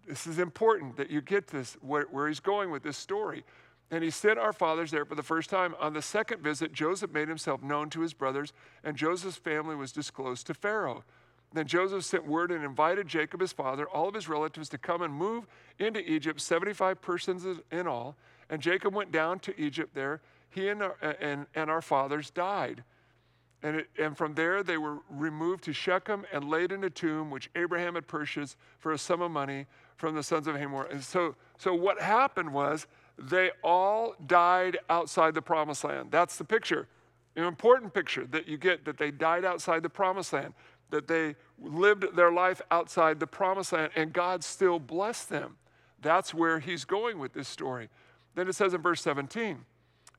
This 0.06 0.26
is 0.26 0.38
important 0.38 0.96
that 0.96 1.10
you 1.10 1.20
get 1.20 1.48
this, 1.48 1.76
where, 1.80 2.06
where 2.10 2.28
he's 2.28 2.40
going 2.40 2.70
with 2.70 2.82
this 2.82 2.96
story. 2.96 3.44
And 3.90 4.04
he 4.04 4.10
sent 4.10 4.38
our 4.38 4.52
fathers 4.52 4.90
there 4.90 5.04
for 5.04 5.14
the 5.14 5.22
first 5.22 5.48
time. 5.50 5.74
On 5.80 5.92
the 5.92 6.02
second 6.02 6.42
visit, 6.42 6.72
Joseph 6.72 7.12
made 7.12 7.28
himself 7.28 7.62
known 7.62 7.90
to 7.90 8.00
his 8.00 8.12
brothers, 8.12 8.52
and 8.84 8.96
Joseph's 8.96 9.36
family 9.36 9.76
was 9.76 9.92
disclosed 9.92 10.46
to 10.46 10.54
Pharaoh. 10.54 11.04
Then 11.52 11.66
Joseph 11.66 12.04
sent 12.04 12.26
word 12.26 12.50
and 12.50 12.62
invited 12.62 13.08
Jacob, 13.08 13.40
his 13.40 13.52
father, 13.52 13.86
all 13.86 14.08
of 14.08 14.14
his 14.14 14.28
relatives 14.28 14.68
to 14.70 14.78
come 14.78 15.00
and 15.00 15.12
move 15.14 15.46
into 15.78 16.00
Egypt, 16.00 16.40
75 16.40 17.00
persons 17.00 17.46
in 17.70 17.86
all. 17.86 18.16
And 18.50 18.60
Jacob 18.60 18.94
went 18.94 19.12
down 19.12 19.38
to 19.40 19.58
Egypt 19.60 19.94
there. 19.94 20.20
He 20.50 20.68
and 20.68 20.82
our, 20.82 20.96
and, 21.20 21.46
and 21.54 21.70
our 21.70 21.82
fathers 21.82 22.30
died. 22.30 22.84
And, 23.62 23.76
it, 23.76 23.88
and 23.98 24.16
from 24.16 24.34
there 24.34 24.62
they 24.62 24.78
were 24.78 24.98
removed 25.10 25.64
to 25.64 25.72
Shechem 25.72 26.24
and 26.32 26.48
laid 26.48 26.70
in 26.70 26.84
a 26.84 26.90
tomb 26.90 27.30
which 27.30 27.50
Abraham 27.56 27.94
had 27.94 28.06
purchased 28.06 28.56
for 28.78 28.92
a 28.92 28.98
sum 28.98 29.20
of 29.20 29.30
money 29.30 29.66
from 29.96 30.14
the 30.14 30.22
sons 30.22 30.46
of 30.46 30.56
Hamor. 30.56 30.84
And 30.84 31.02
so, 31.02 31.34
so 31.56 31.74
what 31.74 32.00
happened 32.00 32.52
was 32.52 32.86
they 33.18 33.50
all 33.64 34.14
died 34.26 34.78
outside 34.88 35.34
the 35.34 35.42
promised 35.42 35.82
land. 35.82 36.10
That's 36.10 36.36
the 36.36 36.44
picture, 36.44 36.86
an 37.34 37.44
important 37.44 37.92
picture 37.92 38.26
that 38.26 38.46
you 38.46 38.56
get 38.56 38.84
that 38.84 38.96
they 38.96 39.10
died 39.10 39.44
outside 39.44 39.82
the 39.82 39.88
promised 39.88 40.32
land, 40.32 40.54
that 40.90 41.08
they 41.08 41.34
lived 41.60 42.14
their 42.14 42.30
life 42.30 42.62
outside 42.70 43.18
the 43.18 43.26
promised 43.26 43.72
land, 43.72 43.90
and 43.96 44.12
God 44.12 44.44
still 44.44 44.78
blessed 44.78 45.28
them. 45.28 45.56
That's 46.00 46.32
where 46.32 46.60
he's 46.60 46.84
going 46.84 47.18
with 47.18 47.32
this 47.32 47.48
story. 47.48 47.88
Then 48.36 48.46
it 48.46 48.54
says 48.54 48.72
in 48.72 48.80
verse 48.80 49.02
17, 49.02 49.64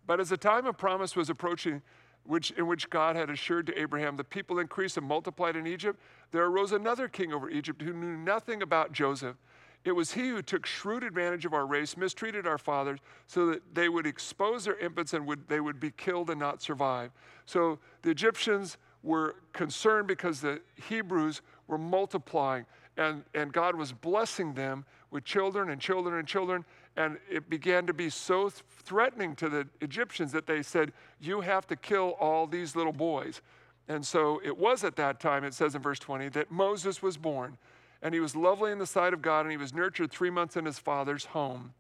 but 0.06 0.20
as 0.20 0.30
the 0.30 0.38
time 0.38 0.66
of 0.66 0.78
promise 0.78 1.16
was 1.16 1.30
approaching, 1.30 1.82
which, 2.30 2.52
in 2.52 2.68
which 2.68 2.92
God 2.92 3.16
had 3.16 3.32
assured 3.32 3.66
to 3.66 3.82
Abraham, 3.82 4.16
the 4.16 4.24
people 4.24 4.60
increased 4.60 4.98
and 4.98 5.08
multiplied 5.08 5.56
in 5.56 5.66
Egypt, 5.66 6.00
there 6.30 6.46
arose 6.46 6.74
another 6.74 7.08
king 7.08 7.34
over 7.34 7.50
Egypt 7.50 7.82
who 7.82 7.92
knew 7.92 8.16
nothing 8.16 8.62
about 8.62 8.92
Joseph. 8.92 9.36
It 9.84 9.94
was 9.94 10.14
he 10.14 10.30
who 10.30 10.44
took 10.44 10.68
shrewd 10.68 11.04
advantage 11.04 11.46
of 11.46 11.56
our 11.56 11.66
race, 11.66 11.98
mistreated 11.98 12.46
our 12.46 12.60
fathers, 12.60 13.00
so 13.26 13.48
that 13.48 13.74
they 13.74 13.90
would 13.90 14.06
expose 14.06 14.66
their 14.66 14.78
infants 14.78 15.14
and 15.14 15.26
would, 15.26 15.48
they 15.48 15.60
would 15.60 15.80
be 15.80 15.90
killed 15.90 16.30
and 16.30 16.40
not 16.40 16.62
survive. 16.62 17.10
So 17.48 17.80
the 18.04 18.12
Egyptians 18.12 18.78
were 19.02 19.38
concerned 19.52 20.08
because 20.08 20.40
the 20.40 20.62
Hebrews 20.88 21.42
were 21.66 21.80
multiplying, 21.80 22.68
and, 22.96 23.24
and 23.34 23.52
God 23.52 23.76
was 23.76 23.92
blessing 23.92 24.54
them 24.54 24.86
with 25.10 25.24
children 25.24 25.72
and 25.72 25.82
children 25.82 26.20
and 26.20 26.28
children. 26.28 26.64
And 27.00 27.18
it 27.32 27.50
began 27.50 27.88
to 27.88 27.94
be 27.94 28.10
so 28.10 28.50
threatening 28.50 29.34
to 29.38 29.48
the 29.48 29.66
Egyptians 29.80 30.34
that 30.34 30.46
they 30.46 30.62
said, 30.62 30.92
You 31.22 31.40
have 31.40 31.66
to 31.68 31.78
kill 31.78 32.18
all 32.20 32.46
these 32.46 32.76
little 32.76 32.92
boys. 32.92 33.42
And 33.88 34.06
so 34.06 34.42
it 34.44 34.58
was 34.58 34.84
at 34.84 34.98
that 34.98 35.22
time, 35.22 35.46
it 35.46 35.54
says 35.54 35.76
in 35.76 35.82
verse 35.82 36.00
20, 36.00 36.28
that 36.30 36.52
Moses 36.52 37.02
was 37.02 37.16
born. 37.16 37.58
And 38.02 38.14
he 38.14 38.20
was 38.20 38.36
lovely 38.36 38.74
in 38.74 38.80
the 38.80 38.86
sight 38.86 39.14
of 39.14 39.22
God, 39.22 39.42
and 39.42 39.52
he 39.52 39.56
was 39.56 39.74
nurtured 39.74 40.12
three 40.12 40.30
months 40.30 40.58
in 40.58 40.66
his 40.66 40.78
father's 40.78 41.24
home. 41.24 41.74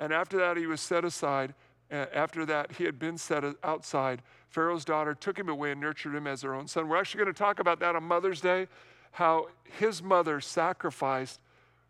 And 0.00 0.10
after 0.10 0.38
that, 0.38 0.56
he 0.56 0.66
was 0.66 0.80
set 0.80 1.04
aside. 1.04 1.52
After 1.90 2.46
that, 2.46 2.72
he 2.72 2.84
had 2.84 2.98
been 2.98 3.18
set 3.18 3.44
outside. 3.62 4.22
Pharaoh's 4.48 4.86
daughter 4.86 5.14
took 5.14 5.38
him 5.38 5.50
away 5.50 5.72
and 5.72 5.82
nurtured 5.82 6.14
him 6.14 6.26
as 6.26 6.40
her 6.40 6.54
own 6.54 6.66
son. 6.66 6.88
We're 6.88 6.96
actually 6.96 7.24
going 7.24 7.34
to 7.34 7.38
talk 7.38 7.58
about 7.58 7.78
that 7.80 7.94
on 7.94 8.04
Mother's 8.04 8.40
Day, 8.40 8.68
how 9.10 9.48
his 9.78 10.02
mother 10.02 10.40
sacrificed 10.40 11.40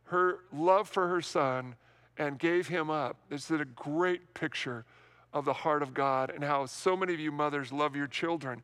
her 0.06 0.40
love 0.52 0.88
for 0.88 1.06
her 1.06 1.22
son 1.22 1.76
and 2.18 2.38
gave 2.38 2.68
him 2.68 2.90
up. 2.90 3.16
This 3.28 3.50
is 3.50 3.60
a 3.60 3.64
great 3.64 4.34
picture 4.34 4.84
of 5.32 5.44
the 5.44 5.52
heart 5.52 5.82
of 5.82 5.94
God 5.94 6.30
and 6.30 6.44
how 6.44 6.66
so 6.66 6.96
many 6.96 7.14
of 7.14 7.20
you 7.20 7.32
mothers 7.32 7.72
love 7.72 7.96
your 7.96 8.06
children. 8.06 8.62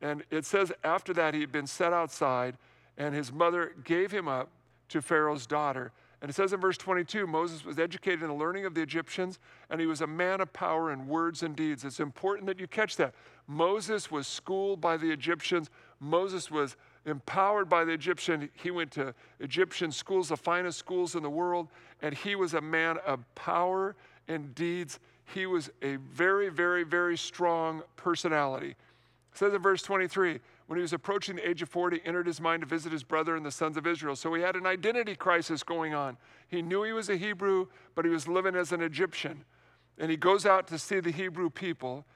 And 0.00 0.22
it 0.30 0.44
says 0.44 0.72
after 0.84 1.12
that, 1.14 1.34
he 1.34 1.40
had 1.40 1.50
been 1.50 1.66
set 1.66 1.92
outside, 1.92 2.56
and 2.96 3.14
his 3.14 3.32
mother 3.32 3.72
gave 3.84 4.10
him 4.10 4.28
up 4.28 4.50
to 4.90 5.00
Pharaoh's 5.00 5.46
daughter. 5.46 5.92
And 6.20 6.30
it 6.30 6.34
says 6.34 6.52
in 6.52 6.60
verse 6.60 6.78
22 6.78 7.26
Moses 7.26 7.64
was 7.64 7.78
educated 7.78 8.22
in 8.22 8.28
the 8.28 8.34
learning 8.34 8.64
of 8.64 8.74
the 8.74 8.80
Egyptians, 8.80 9.38
and 9.68 9.80
he 9.80 9.86
was 9.86 10.00
a 10.00 10.06
man 10.06 10.40
of 10.40 10.52
power 10.52 10.92
in 10.92 11.06
words 11.06 11.42
and 11.42 11.54
deeds. 11.54 11.84
It's 11.84 12.00
important 12.00 12.46
that 12.46 12.60
you 12.60 12.66
catch 12.66 12.96
that. 12.96 13.14
Moses 13.46 14.10
was 14.10 14.26
schooled 14.26 14.80
by 14.80 14.96
the 14.96 15.10
Egyptians, 15.10 15.68
Moses 16.00 16.50
was 16.50 16.76
empowered 17.06 17.68
by 17.68 17.84
the 17.84 17.92
Egyptian. 17.92 18.50
He 18.54 18.70
went 18.70 18.90
to 18.92 19.14
Egyptian 19.40 19.92
schools, 19.92 20.28
the 20.28 20.36
finest 20.36 20.78
schools 20.78 21.14
in 21.14 21.22
the 21.22 21.30
world, 21.30 21.68
and 22.02 22.14
he 22.14 22.34
was 22.34 22.54
a 22.54 22.60
man 22.60 22.98
of 23.06 23.24
power 23.34 23.94
and 24.28 24.54
deeds. 24.54 24.98
He 25.34 25.46
was 25.46 25.70
a 25.82 25.96
very, 25.96 26.48
very, 26.48 26.84
very 26.84 27.16
strong 27.16 27.82
personality. 27.96 28.70
It 28.70 29.38
says 29.38 29.52
in 29.52 29.60
verse 29.60 29.82
23 29.82 30.40
when 30.66 30.78
he 30.78 30.82
was 30.82 30.94
approaching 30.94 31.36
the 31.36 31.48
age 31.48 31.60
of 31.60 31.68
40, 31.68 32.00
entered 32.04 32.26
his 32.26 32.40
mind 32.40 32.62
to 32.62 32.66
visit 32.66 32.90
his 32.90 33.02
brother 33.02 33.36
and 33.36 33.44
the 33.44 33.50
sons 33.50 33.76
of 33.76 33.86
Israel. 33.86 34.16
So 34.16 34.32
he 34.32 34.40
had 34.40 34.56
an 34.56 34.66
identity 34.66 35.14
crisis 35.14 35.62
going 35.62 35.94
on. 35.94 36.16
He 36.48 36.62
knew 36.62 36.84
he 36.84 36.92
was 36.92 37.10
a 37.10 37.16
Hebrew, 37.16 37.66
but 37.94 38.04
he 38.04 38.10
was 38.10 38.26
living 38.26 38.56
as 38.56 38.72
an 38.72 38.80
Egyptian. 38.80 39.44
And 39.98 40.10
he 40.10 40.16
goes 40.16 40.46
out 40.46 40.66
to 40.68 40.78
see 40.78 41.00
the 41.00 41.10
Hebrew 41.10 41.50
people 41.50 42.06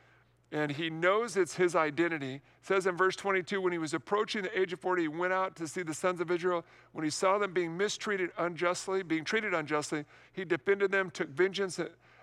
and 0.51 0.73
he 0.73 0.89
knows 0.89 1.37
it's 1.37 1.55
his 1.55 1.77
identity. 1.77 2.37
It 2.37 2.43
says 2.63 2.87
in 2.87 2.97
verse 2.97 3.17
22 3.17 3.61
when 3.61 3.73
he 3.73 3.79
was 3.79 3.93
approaching 3.93 4.43
the 4.43 4.59
age 4.59 4.73
of 4.73 4.81
40, 4.81 5.03
he 5.03 5.09
went 5.09 5.33
out 5.33 5.57
to 5.57 5.69
see 5.69 5.83
the 5.83 5.93
sons 5.93 6.21
of 6.21 6.31
Israel. 6.31 6.65
When 6.93 7.05
he 7.05 7.11
saw 7.11 7.39
them 7.39 7.53
being 7.53 7.77
mistreated 7.77 8.31
unjustly, 8.39 9.03
being 9.03 9.25
treated 9.25 9.53
unjustly, 9.53 10.07
he 10.33 10.45
defended 10.45 10.91
them, 10.91 11.11
took 11.11 11.29
vengeance 11.29 11.79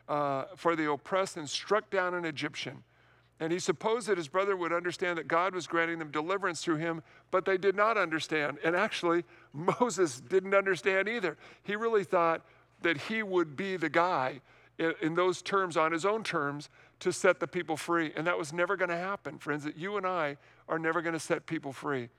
uh, 0.08 0.44
for 0.56 0.76
the 0.76 0.90
oppressed, 0.90 1.38
and 1.38 1.48
struck 1.48 1.90
down 1.92 2.16
an 2.16 2.26
Egyptian. 2.26 2.84
And 3.40 3.52
he 3.52 3.60
supposed 3.60 4.08
that 4.08 4.18
his 4.18 4.30
brother 4.30 4.56
would 4.56 4.72
understand 4.72 5.18
that 5.18 5.28
God 5.28 5.54
was 5.54 5.68
granting 5.68 6.00
them 6.00 6.10
deliverance 6.10 6.64
through 6.64 6.78
him, 6.78 7.04
but 7.32 7.46
they 7.46 7.58
did 7.58 7.76
not 7.76 7.98
understand. 7.98 8.58
And 8.64 8.76
actually, 8.76 9.24
Moses 9.54 10.20
didn't 10.22 10.56
understand 10.56 11.08
either. 11.08 11.38
He 11.64 11.76
really 11.76 12.06
thought 12.06 12.46
that 12.82 12.98
he 12.98 13.24
would 13.24 13.56
be 13.56 13.78
the 13.78 13.90
guy 13.90 14.42
in, 14.78 14.94
in 15.02 15.16
those 15.16 15.42
terms, 15.42 15.78
on 15.78 15.92
his 15.92 16.06
own 16.06 16.24
terms, 16.24 16.70
to 17.00 17.12
set 17.12 17.40
the 17.40 17.48
people 17.48 17.78
free. 17.78 18.12
And 18.16 18.26
that 18.28 18.38
was 18.38 18.54
never 18.54 18.76
going 18.76 18.90
to 18.90 18.98
happen, 18.98 19.38
friends, 19.38 19.64
that 19.64 19.78
you 19.78 19.98
and 19.98 20.06
I 20.06 20.38
are 20.68 20.80
never 20.80 21.02
going 21.02 21.14
to 21.14 21.20
set 21.20 21.46
people 21.46 21.74
free. 21.74 22.10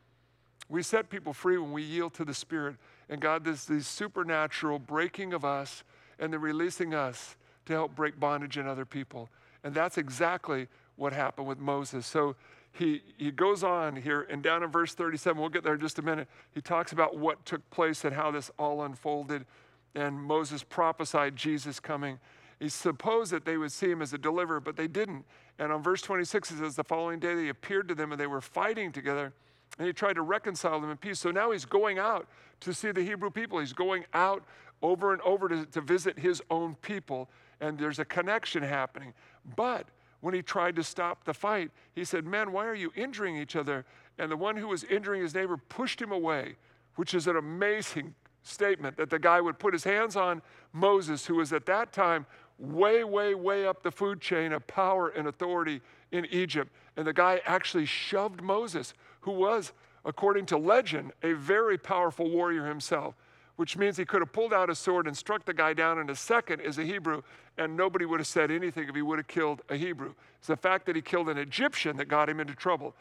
We 0.69 0.83
set 0.83 1.11
people 1.11 1.33
free 1.33 1.59
when 1.59 1.73
we 1.73 1.83
yield 1.83 2.15
to 2.15 2.25
the 2.25 2.35
Spirit. 2.35 2.77
And 3.09 3.21
God 3.21 3.45
does 3.45 3.65
the 3.65 3.83
supernatural 3.83 4.79
breaking 4.79 5.33
of 5.33 5.45
us 5.45 5.85
and 6.19 6.33
the 6.33 6.39
releasing 6.39 6.95
us 6.95 7.37
to 7.67 7.73
help 7.73 7.95
break 7.95 8.19
bondage 8.19 8.59
in 8.59 8.67
other 8.67 8.85
people. 8.85 9.29
And 9.63 9.75
that's 9.75 9.99
exactly 9.99 10.69
what 10.97 11.13
happened 11.13 11.47
with 11.47 11.59
Moses. 11.59 12.07
So 12.07 12.37
he, 12.73 13.03
he 13.17 13.31
goes 13.31 13.65
on 13.65 13.97
here, 13.97 14.27
and 14.31 14.43
down 14.43 14.63
in 14.63 14.71
verse 14.71 14.95
37, 14.95 15.41
we'll 15.41 15.49
get 15.49 15.65
there 15.65 15.75
in 15.75 15.81
just 15.81 15.99
a 15.99 16.03
minute. 16.03 16.29
He 16.53 16.61
talks 16.61 16.93
about 16.93 17.17
what 17.17 17.45
took 17.47 17.69
place 17.71 18.05
and 18.05 18.15
how 18.15 18.31
this 18.31 18.51
all 18.59 18.83
unfolded. 18.83 19.47
And 19.95 20.21
Moses 20.21 20.63
prophesied 20.63 21.37
Jesus 21.37 21.81
coming. 21.81 22.19
He 22.61 22.69
supposed 22.69 23.33
that 23.33 23.45
they 23.45 23.57
would 23.57 23.73
see 23.73 23.91
him 23.91 24.01
as 24.01 24.13
a 24.13 24.19
deliverer, 24.19 24.61
but 24.61 24.77
they 24.77 24.89
didn't. 24.89 25.25
And 25.59 25.73
on 25.73 25.83
verse 25.83 26.01
26, 26.03 26.53
it 26.53 26.59
says, 26.59 26.77
The 26.77 26.85
following 26.85 27.19
day 27.19 27.35
they 27.35 27.49
appeared 27.49 27.89
to 27.89 27.95
them 27.95 28.13
and 28.13 28.21
they 28.21 28.27
were 28.27 28.41
fighting 28.41 28.93
together, 28.93 29.33
and 29.79 29.87
he 29.87 29.93
tried 29.93 30.15
to 30.15 30.23
reconcile 30.23 30.81
them 30.81 30.91
in 30.91 30.97
peace. 30.97 31.21
So 31.21 31.31
now 31.31 31.51
he's 31.51 31.67
going 31.67 31.99
out 31.99 32.29
to 32.61 32.73
see 32.73 32.93
the 32.93 33.03
Hebrew 33.03 33.31
people. 33.31 33.59
He's 33.59 33.75
going 33.75 34.05
out 34.15 34.43
over 34.83 35.13
and 35.13 35.21
over 35.23 35.49
to, 35.49 35.67
to 35.67 35.81
visit 35.81 36.19
his 36.19 36.43
own 36.51 36.77
people, 36.77 37.29
and 37.61 37.79
there's 37.79 37.99
a 37.99 38.05
connection 38.05 38.63
happening. 38.63 39.13
But 39.57 39.87
when 40.21 40.35
he 40.35 40.43
tried 40.43 40.77
to 40.77 40.83
stop 40.83 41.25
the 41.25 41.35
fight, 41.35 41.71
he 41.95 42.05
said, 42.05 42.25
Men, 42.25 42.53
why 42.53 42.67
are 42.67 42.75
you 42.75 42.93
injuring 42.97 43.37
each 43.37 43.57
other? 43.57 43.85
And 44.19 44.31
the 44.31 44.37
one 44.37 44.57
who 44.57 44.69
was 44.69 44.85
injuring 44.85 45.23
his 45.23 45.35
neighbor 45.35 45.57
pushed 45.57 46.01
him 46.01 46.11
away, 46.11 46.57
which 46.97 47.13
is 47.13 47.27
an 47.27 47.37
amazing 47.37 48.15
statement 48.43 48.97
that 48.97 49.11
the 49.11 49.19
guy 49.19 49.41
would 49.41 49.59
put 49.59 49.73
his 49.73 49.85
hands 49.85 50.17
on 50.17 50.41
Moses, 50.73 51.27
who 51.27 51.35
was 51.37 51.53
at 51.53 51.67
that 51.67 51.93
time 51.93 52.27
way, 52.59 53.05
way, 53.05 53.35
way 53.35 53.67
up 53.67 53.83
the 53.83 53.91
food 53.91 54.21
chain 54.21 54.53
of 54.53 54.67
power 54.67 55.09
and 55.09 55.29
authority 55.29 55.81
in 56.13 56.27
Egypt. 56.27 56.73
And 56.97 57.07
the 57.07 57.13
guy 57.13 57.41
actually 57.45 57.87
shoved 57.87 58.41
Moses, 58.43 58.95
who 59.21 59.33
was, 59.33 59.73
according 60.05 60.47
to 60.47 60.57
legend, 60.57 61.13
a 61.23 61.33
very 61.33 61.77
powerful 61.77 62.31
warrior 62.31 62.67
himself, 62.67 63.15
which 63.57 63.77
means 63.77 63.97
he 63.97 64.05
could 64.05 64.21
have 64.21 64.33
pulled 64.33 64.53
out 64.53 64.71
a 64.71 64.75
sword 64.75 65.07
and 65.07 65.17
struck 65.17 65.45
the 65.45 65.55
guy 65.55 65.75
down 65.75 65.99
in 65.99 66.09
a 66.11 66.15
second 66.15 66.61
as 66.61 66.79
a 66.79 66.85
Hebrew, 66.85 67.23
and 67.59 67.77
nobody 67.77 68.05
would 68.05 68.21
have 68.21 68.27
said 68.27 68.51
anything 68.51 68.89
if 68.89 68.95
he 68.95 69.03
would 69.03 69.19
have 69.19 69.29
killed 69.29 69.63
a 69.69 69.77
Hebrew. 69.77 70.15
It's 70.39 70.49
the 70.49 70.57
fact 70.57 70.87
that 70.87 70.97
he 70.97 71.03
killed 71.03 71.29
an 71.29 71.39
Egyptian 71.39 71.97
that 71.97 72.07
got 72.07 72.29
him 72.29 72.41
into 72.41 72.55
trouble. 72.55 72.95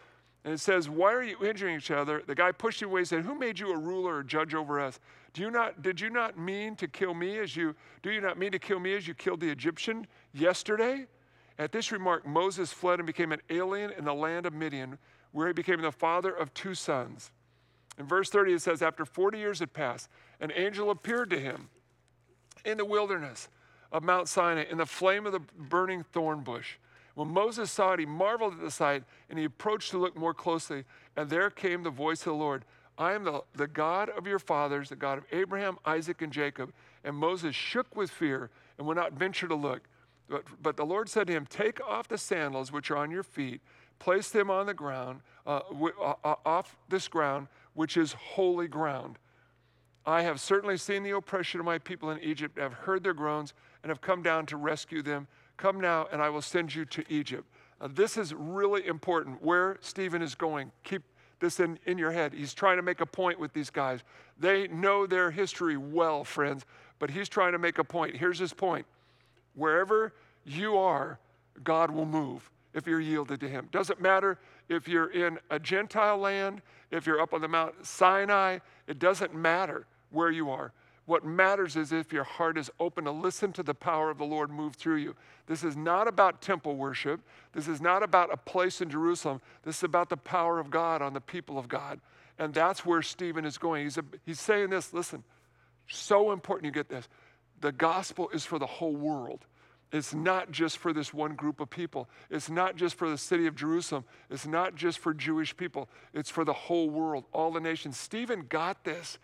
And 0.45 0.53
it 0.53 0.59
says, 0.59 0.87
Why 0.87 1.11
are 1.11 1.23
you 1.23 1.43
injuring 1.43 1.75
each 1.75 1.89
other? 1.89 2.21
The 2.25 2.35
guy 2.35 2.51
pushed 2.51 2.81
him 2.81 2.89
away 2.89 3.01
and 3.01 3.07
said, 3.07 3.23
Who 3.23 3.33
made 3.33 3.57
you 3.57 3.73
a 3.73 3.77
ruler 3.77 4.17
or 4.17 4.23
judge 4.23 4.53
over 4.53 4.79
us? 4.79 4.99
Do 5.33 5.41
you 5.41 5.49
not, 5.49 5.81
did 5.81 5.99
you 5.99 6.11
not 6.11 6.37
mean 6.37 6.75
to 6.75 6.87
kill 6.87 7.15
me 7.15 7.39
as 7.39 7.57
you, 7.57 7.75
do 8.03 8.11
you 8.11 8.21
not 8.21 8.37
mean 8.37 8.51
to 8.51 8.59
kill 8.59 8.79
me 8.79 8.95
as 8.95 9.07
you 9.07 9.15
killed 9.15 9.39
the 9.39 9.49
Egyptian 9.49 10.05
yesterday? 10.33 11.07
At 11.57 11.71
this 11.71 11.91
remark, 11.91 12.27
Moses 12.27 12.71
fled 12.71 12.99
and 12.99 13.07
became 13.07 13.31
an 13.31 13.41
alien 13.49 13.89
in 13.91 14.05
the 14.05 14.13
land 14.13 14.45
of 14.45 14.53
Midian, 14.53 14.99
where 15.31 15.47
he 15.47 15.53
became 15.53 15.81
the 15.81 15.91
father 15.91 16.31
of 16.31 16.53
two 16.53 16.75
sons. 16.75 17.31
In 17.97 18.05
verse 18.05 18.29
30, 18.29 18.53
it 18.53 18.61
says, 18.61 18.83
After 18.83 19.03
40 19.03 19.39
years 19.39 19.59
had 19.59 19.73
passed, 19.73 20.09
an 20.39 20.51
angel 20.55 20.91
appeared 20.91 21.31
to 21.31 21.39
him 21.39 21.69
in 22.63 22.77
the 22.77 22.85
wilderness 22.85 23.49
of 23.91 24.03
Mount 24.03 24.27
Sinai 24.27 24.65
in 24.69 24.77
the 24.77 24.85
flame 24.85 25.25
of 25.25 25.31
the 25.31 25.39
burning 25.39 26.03
thorn 26.03 26.41
bush. 26.41 26.77
When 27.15 27.29
Moses 27.29 27.71
saw 27.71 27.93
it, 27.93 27.99
he 27.99 28.05
marveled 28.05 28.53
at 28.53 28.61
the 28.61 28.69
sight, 28.69 29.03
and 29.29 29.39
he 29.39 29.45
approached 29.45 29.91
to 29.91 29.97
look 29.97 30.15
more 30.15 30.33
closely. 30.33 30.83
And 31.15 31.29
there 31.29 31.49
came 31.49 31.83
the 31.83 31.89
voice 31.89 32.19
of 32.21 32.25
the 32.25 32.33
Lord 32.33 32.65
I 32.97 33.13
am 33.13 33.25
the, 33.25 33.41
the 33.53 33.67
God 33.67 34.09
of 34.09 34.25
your 34.25 34.39
fathers, 34.39 34.89
the 34.89 34.95
God 34.95 35.17
of 35.17 35.25
Abraham, 35.31 35.77
Isaac, 35.85 36.21
and 36.21 36.31
Jacob. 36.31 36.71
And 37.03 37.15
Moses 37.15 37.55
shook 37.55 37.93
with 37.95 38.09
fear 38.09 38.49
and 38.77 38.87
would 38.87 38.97
not 38.97 39.13
venture 39.13 39.47
to 39.47 39.55
look. 39.55 39.89
But, 40.29 40.43
but 40.61 40.77
the 40.77 40.85
Lord 40.85 41.09
said 41.09 41.27
to 41.27 41.33
him, 41.33 41.45
Take 41.45 41.85
off 41.85 42.07
the 42.07 42.17
sandals 42.17 42.71
which 42.71 42.89
are 42.89 42.97
on 42.97 43.11
your 43.11 43.23
feet, 43.23 43.61
place 43.99 44.29
them 44.29 44.49
on 44.49 44.65
the 44.65 44.73
ground, 44.73 45.21
uh, 45.45 45.59
w- 45.69 45.93
uh, 46.01 46.15
uh 46.23 46.35
off 46.45 46.77
this 46.89 47.07
ground, 47.07 47.47
which 47.73 47.97
is 47.97 48.13
holy 48.13 48.67
ground. 48.67 49.17
I 50.05 50.21
have 50.21 50.39
certainly 50.39 50.77
seen 50.77 51.03
the 51.03 51.11
oppression 51.11 51.59
of 51.59 51.65
my 51.65 51.77
people 51.77 52.11
in 52.11 52.19
Egypt, 52.19 52.57
have 52.57 52.73
heard 52.73 53.03
their 53.03 53.13
groans, 53.13 53.53
and 53.83 53.89
have 53.89 54.01
come 54.01 54.23
down 54.23 54.45
to 54.47 54.57
rescue 54.57 55.01
them. 55.01 55.27
Come 55.57 55.79
now, 55.79 56.07
and 56.11 56.21
I 56.21 56.29
will 56.29 56.41
send 56.41 56.73
you 56.73 56.85
to 56.85 57.03
Egypt. 57.09 57.45
Uh, 57.79 57.87
this 57.93 58.17
is 58.17 58.33
really 58.33 58.85
important 58.87 59.41
where 59.41 59.77
Stephen 59.81 60.21
is 60.21 60.35
going. 60.35 60.71
Keep 60.83 61.03
this 61.39 61.59
in, 61.59 61.77
in 61.85 61.97
your 61.97 62.11
head. 62.11 62.33
He's 62.33 62.53
trying 62.53 62.77
to 62.77 62.83
make 62.83 63.01
a 63.01 63.05
point 63.05 63.39
with 63.39 63.53
these 63.53 63.69
guys. 63.69 64.01
They 64.39 64.67
know 64.67 65.05
their 65.05 65.31
history 65.31 65.77
well, 65.77 66.23
friends, 66.23 66.65
but 66.99 67.09
he's 67.09 67.29
trying 67.29 67.51
to 67.51 67.59
make 67.59 67.77
a 67.77 67.83
point. 67.83 68.15
Here's 68.15 68.39
his 68.39 68.53
point 68.53 68.85
wherever 69.55 70.13
you 70.45 70.77
are, 70.77 71.19
God 71.63 71.89
will 71.91 72.05
move 72.05 72.49
if 72.73 72.85
you're 72.85 72.99
yielded 72.99 73.39
to 73.39 73.49
him. 73.49 73.69
Doesn't 73.71 74.01
matter 74.01 74.37
if 74.67 74.87
you're 74.87 75.11
in 75.11 75.39
a 75.49 75.59
Gentile 75.59 76.17
land, 76.17 76.61
if 76.91 77.05
you're 77.05 77.21
up 77.21 77.33
on 77.33 77.41
the 77.41 77.47
Mount 77.47 77.73
Sinai, 77.85 78.59
it 78.87 78.99
doesn't 78.99 79.33
matter 79.33 79.85
where 80.11 80.31
you 80.31 80.49
are. 80.49 80.71
What 81.05 81.23
matters 81.23 81.75
is 81.75 81.91
if 81.91 82.11
your 82.11 82.23
heart 82.23 82.57
is 82.57 82.71
open 82.79 83.05
to 83.05 83.11
listen 83.11 83.53
to 83.53 83.63
the 83.63 83.75
power 83.75 84.09
of 84.09 84.17
the 84.17 84.25
Lord 84.25 84.49
move 84.49 84.75
through 84.75 84.97
you. 84.97 85.15
This 85.45 85.63
is 85.63 85.77
not 85.77 86.07
about 86.07 86.41
temple 86.41 86.75
worship. 86.75 87.21
This 87.53 87.67
is 87.67 87.79
not 87.79 88.01
about 88.01 88.33
a 88.33 88.37
place 88.37 88.81
in 88.81 88.89
Jerusalem. 88.89 89.41
This 89.63 89.77
is 89.77 89.83
about 89.83 90.09
the 90.09 90.17
power 90.17 90.59
of 90.59 90.71
God 90.71 91.03
on 91.03 91.13
the 91.13 91.21
people 91.21 91.59
of 91.59 91.67
God. 91.67 91.99
And 92.39 92.53
that's 92.53 92.85
where 92.85 93.03
Stephen 93.03 93.45
is 93.45 93.57
going. 93.57 93.83
He's, 93.83 93.97
a, 93.97 94.05
he's 94.25 94.39
saying 94.39 94.71
this 94.71 94.93
listen, 94.93 95.23
so 95.87 96.31
important 96.31 96.65
you 96.65 96.71
get 96.71 96.89
this. 96.89 97.07
The 97.61 97.71
gospel 97.71 98.29
is 98.29 98.43
for 98.43 98.57
the 98.57 98.65
whole 98.65 98.95
world. 98.95 99.45
It's 99.91 100.13
not 100.13 100.51
just 100.51 100.79
for 100.79 100.91
this 100.91 101.13
one 101.13 101.35
group 101.35 101.59
of 101.61 101.69
people. 101.69 102.09
It's 102.29 102.49
not 102.49 102.75
just 102.75 102.95
for 102.95 103.09
the 103.09 103.17
city 103.17 103.45
of 103.47 103.55
Jerusalem. 103.55 104.03
It's 104.29 104.47
not 104.47 104.75
just 104.75 104.99
for 104.99 105.13
Jewish 105.13 105.55
people. 105.55 105.87
It's 106.13 106.29
for 106.29 106.43
the 106.43 106.51
whole 106.51 106.89
world, 106.89 107.25
all 107.31 107.51
the 107.51 107.61
nations. 107.61 107.97
Stephen 107.97 108.45
got 108.49 108.83
this 108.83 109.19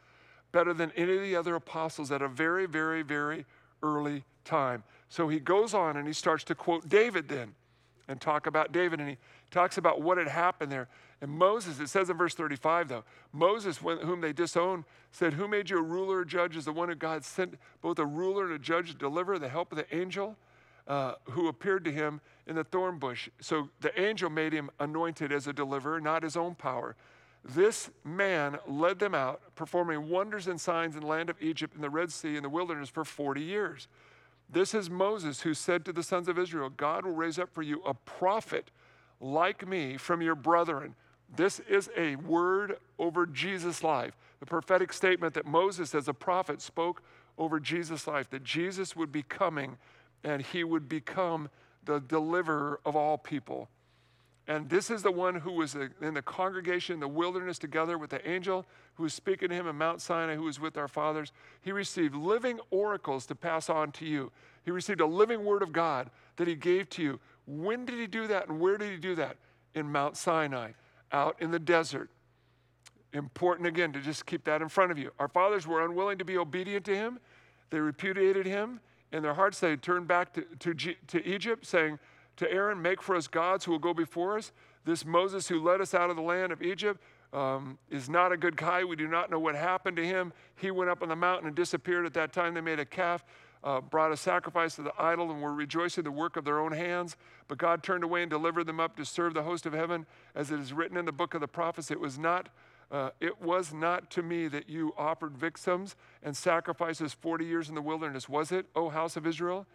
better 0.52 0.74
than 0.74 0.92
any 0.96 1.16
of 1.16 1.22
the 1.22 1.36
other 1.36 1.56
apostles 1.56 2.12
at 2.12 2.22
a 2.22 2.28
very, 2.28 2.66
very, 2.66 3.02
very 3.02 3.46
early 3.84 4.24
time. 4.44 4.84
So 5.10 5.28
he 5.28 5.40
goes 5.40 5.74
on 5.74 5.98
and 5.98 6.08
he 6.08 6.14
starts 6.14 6.44
to 6.46 6.56
quote 6.56 6.88
David 6.90 7.28
then. 7.28 7.54
and 8.08 8.20
talk 8.20 8.48
about 8.48 8.72
David. 8.72 9.00
And 9.00 9.10
he 9.10 9.18
talks 9.52 9.78
about 9.78 10.02
what 10.02 10.18
had 10.18 10.28
happened 10.28 10.72
there. 10.72 10.88
And 11.22 11.32
Moses, 11.32 11.80
it 11.80 11.88
says 11.88 12.10
in 12.10 12.18
verse 12.18 12.34
35 12.34 12.88
though, 12.90 13.04
Moses, 13.32 13.78
whom 13.78 14.22
they 14.22 14.34
disowned, 14.34 14.86
said, 15.12 15.34
Who 15.34 15.48
made 15.48 15.70
you 15.70 15.78
a 15.78 15.82
ruler 15.82 16.18
or 16.18 16.26
judge 16.26 16.58
is 16.58 16.66
the 16.66 16.72
one 16.72 16.90
who 16.90 16.96
God 16.96 17.24
sent, 17.24 17.58
both 17.82 18.00
a 18.00 18.06
ruler 18.06 18.46
and 18.46 18.54
a 18.54 18.60
judge 18.60 18.92
to 18.92 18.98
deliver 18.98 19.38
the 19.38 19.50
help 19.50 19.72
of 19.72 19.78
the 19.78 19.96
angel 19.96 20.36
uh, 20.88 21.14
who 21.32 21.48
appeared 21.48 21.86
to 21.86 21.92
him 21.92 22.22
in 22.48 22.56
the 22.56 22.64
thorn 22.64 22.98
bush. 22.98 23.30
So 23.40 23.70
the 23.82 23.98
angel 24.00 24.30
made 24.30 24.52
him 24.52 24.70
anointed 24.80 25.32
as 25.32 25.48
a 25.48 25.54
deliverer, 25.54 26.02
not 26.02 26.24
his 26.24 26.36
own 26.36 26.56
power. 26.56 26.96
This 27.44 27.90
man 28.04 28.60
led 28.68 29.00
them 29.00 29.16
out, 29.16 29.42
performing 29.56 30.10
wonders 30.10 30.48
and 30.48 30.62
signs 30.62 30.96
in 30.96 31.02
the 31.02 31.08
land 31.08 31.30
of 31.30 31.42
Egypt, 31.42 31.76
in 31.76 31.82
the 31.82 31.90
Red 31.90 32.12
Sea, 32.12 32.36
in 32.36 32.44
the 32.44 32.50
wilderness 32.50 32.90
for 32.90 33.04
40 33.04 33.42
years. 33.42 33.88
This 34.48 34.74
is 34.74 34.90
Moses 34.90 35.42
who 35.42 35.54
said 35.54 35.86
to 35.86 35.94
the 35.94 36.04
sons 36.04 36.28
of 36.28 36.38
Israel, 36.38 36.70
God 36.70 37.06
will 37.06 37.14
raise 37.14 37.40
up 37.40 37.50
for 37.54 37.62
you 37.62 37.82
a 37.84 37.94
prophet 37.94 38.70
like 39.20 39.68
me 39.68 39.98
from 39.98 40.22
your 40.22 40.36
brethren. 40.36 40.96
This 41.34 41.60
is 41.62 41.90
a 41.98 42.18
word 42.18 42.78
over 43.00 43.26
Jesus' 43.26 43.84
life. 43.84 44.18
The 44.40 44.46
prophetic 44.46 44.92
statement 44.92 45.34
that 45.36 45.46
Moses, 45.46 45.96
as 45.96 46.08
a 46.08 46.14
prophet, 46.14 46.62
spoke 46.62 47.02
over 47.38 47.60
Jesus' 47.60 48.08
life, 48.08 48.30
that 48.32 48.44
Jesus 48.44 48.96
would 48.96 49.12
be 49.12 49.24
coming 49.24 49.78
and 50.24 50.42
he 50.42 50.64
would 50.64 50.90
become 50.90 51.50
the 51.86 52.00
deliverer 52.00 52.80
of 52.86 52.96
all 52.96 53.18
people. 53.18 53.70
And 54.52 54.70
this 54.70 54.92
is 54.92 55.02
the 55.02 55.14
one 55.14 55.36
who 55.36 55.54
was 55.54 55.78
uh, 55.78 55.88
in 56.02 56.14
the 56.14 56.22
congregation 56.22 56.96
in 56.96 57.00
the 57.00 57.08
wilderness 57.08 57.58
together 57.58 57.98
with 57.98 58.10
the 58.10 58.30
angel 58.30 58.66
who 58.96 59.04
was 59.04 59.14
speaking 59.14 59.48
to 59.48 59.56
him 59.56 59.66
in 59.66 59.78
Mount 59.78 60.02
Sinai, 60.02 60.36
who 60.36 60.44
was 60.44 60.60
with 60.60 60.76
our 60.76 60.90
fathers. 60.90 61.32
He 61.62 61.72
received 61.72 62.14
living 62.14 62.60
oracles 62.70 63.26
to 63.28 63.36
pass 63.36 63.70
on 63.70 63.94
to 63.94 64.06
you. 64.06 64.30
He 64.66 64.72
received 64.72 65.00
a 65.00 65.06
living 65.06 65.46
word 65.46 65.62
of 65.62 65.72
God 65.72 66.10
that 66.36 66.50
he 66.50 66.56
gave 66.56 66.90
to 66.90 67.02
you. 67.02 67.20
When 67.48 67.86
did 67.86 67.98
he 67.98 68.08
do 68.08 68.28
that 68.28 68.50
and 68.50 68.60
where 68.60 68.78
did 68.78 68.92
he 68.92 68.98
do 68.98 69.16
that? 69.16 69.38
In 69.74 69.90
Mount 69.90 70.18
Sinai, 70.18 70.72
out 71.14 71.38
in 71.40 71.52
the 71.52 71.60
desert. 71.60 72.10
Important 73.14 73.70
again 73.70 73.94
to 73.94 74.02
just 74.02 74.26
keep 74.26 74.44
that 74.44 74.62
in 74.62 74.68
front 74.68 74.92
of 74.92 74.98
you. 74.98 75.12
Our 75.18 75.30
fathers 75.30 75.66
were 75.66 75.86
unwilling 75.86 76.18
to 76.18 76.26
be 76.26 76.38
obedient 76.38 76.84
to 76.86 76.96
him, 76.96 77.20
they 77.70 77.80
repudiated 77.80 78.46
him. 78.46 78.82
In 79.14 79.24
their 79.24 79.34
hearts, 79.34 79.62
they 79.62 79.78
turned 79.78 80.10
back 80.10 80.34
to, 80.34 80.74
to, 80.74 80.96
to 81.08 81.26
Egypt, 81.26 81.66
saying, 81.66 82.00
to 82.42 82.52
Aaron, 82.52 82.82
Make 82.82 83.02
for 83.02 83.16
us 83.16 83.28
gods 83.28 83.66
who 83.66 83.72
will 83.72 83.80
go 83.80 83.94
before 83.94 84.38
us. 84.38 84.52
This 84.84 85.06
Moses 85.06 85.48
who 85.48 85.64
led 85.64 85.80
us 85.80 85.94
out 85.94 86.10
of 86.10 86.16
the 86.16 86.24
land 86.24 86.52
of 86.52 86.62
Egypt 86.62 87.00
um, 87.34 87.78
is 87.90 88.10
not 88.10 88.32
a 88.32 88.38
good 88.38 88.58
guy. 88.58 88.84
We 88.84 88.96
do 88.96 89.08
not 89.08 89.30
know 89.30 89.40
what 89.40 89.56
happened 89.56 89.96
to 89.98 90.06
him. 90.06 90.34
He 90.56 90.72
went 90.72 90.90
up 90.90 91.04
on 91.04 91.10
the 91.10 91.16
mountain 91.16 91.48
and 91.48 91.56
disappeared. 91.56 92.06
At 92.06 92.16
that 92.16 92.34
time, 92.34 92.56
they 92.56 92.62
made 92.62 92.80
a 92.80 92.86
calf, 92.86 93.24
uh, 93.64 93.80
brought 93.80 94.12
a 94.12 94.18
sacrifice 94.18 94.76
to 94.76 94.82
the 94.82 94.92
idol, 94.98 95.30
and 95.30 95.40
were 95.40 95.54
rejoicing 95.54 96.04
the 96.04 96.12
work 96.12 96.36
of 96.36 96.44
their 96.44 96.60
own 96.60 96.72
hands. 96.72 97.16
But 97.48 97.60
God 97.60 97.84
turned 97.84 98.04
away 98.04 98.24
and 98.24 98.30
delivered 98.30 98.66
them 98.66 98.80
up 98.80 98.98
to 98.98 99.06
serve 99.06 99.36
the 99.36 99.44
host 99.44 99.68
of 99.68 99.74
heaven, 99.74 100.08
as 100.34 100.50
it 100.50 100.60
is 100.60 100.74
written 100.74 100.98
in 100.98 101.06
the 101.06 101.12
book 101.12 101.36
of 101.36 101.42
the 101.42 101.48
prophets. 101.48 101.92
It 101.92 102.00
was 102.00 102.18
not. 102.18 102.50
Uh, 102.90 103.12
it 103.22 103.40
was 103.40 103.72
not 103.72 104.10
to 104.10 104.22
me 104.22 104.50
that 104.50 104.68
you 104.68 104.94
offered 104.98 105.38
victims 105.38 105.96
and 106.24 106.36
sacrifices 106.36 107.14
40 107.14 107.46
years 107.46 107.70
in 107.70 107.76
the 107.76 107.82
wilderness, 107.82 108.28
was 108.28 108.52
it, 108.52 108.66
O 108.76 108.90
house 108.90 109.16
of 109.16 109.26
Israel? 109.26 109.66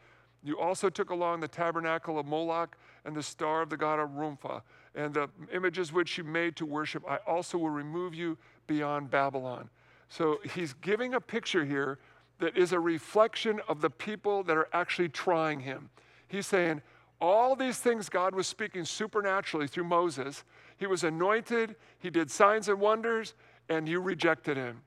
You 0.43 0.59
also 0.59 0.89
took 0.89 1.11
along 1.11 1.41
the 1.41 1.49
tabernacle 1.49 2.19
of 2.19 2.27
Moloch 2.27 2.77
and 3.05 3.15
the 3.15 3.23
star 3.23 3.63
of 3.63 3.71
the 3.71 3.77
god 3.77 3.99
of 3.99 4.11
Rompha, 4.11 4.63
and 4.95 5.13
the 5.13 5.29
images 5.53 5.93
which 5.93 6.19
you 6.19 6.25
made 6.25 6.57
to 6.57 6.67
worship. 6.67 7.05
I 7.09 7.19
also 7.27 7.59
will 7.59 7.71
remove 7.71 8.15
you 8.15 8.39
beyond 8.67 9.11
Babylon. 9.11 9.69
So 10.09 10.39
he's 10.55 10.73
giving 10.75 11.15
a 11.15 11.21
picture 11.21 11.65
here 11.65 11.99
that 12.39 12.57
is 12.57 12.73
a 12.73 12.81
reflection 12.81 13.61
of 13.69 13.81
the 13.81 13.91
people 13.91 14.43
that 14.45 14.57
are 14.57 14.69
actually 14.73 15.09
trying 15.09 15.61
him. 15.61 15.91
He's 16.29 16.47
saying, 16.47 16.83
all 17.21 17.57
these 17.57 17.79
things 17.79 18.09
God 18.09 18.35
was 18.35 18.47
speaking 18.47 18.85
supernaturally 18.85 19.67
through 19.67 19.85
Moses. 19.85 20.45
He 20.77 20.87
was 20.87 21.03
anointed, 21.03 21.77
he 21.99 22.11
did 22.11 22.31
signs 22.31 22.69
and 22.69 22.79
wonders, 22.79 23.35
and 23.69 23.89
you 23.89 24.01
rejected 24.01 24.57
him. 24.57 24.83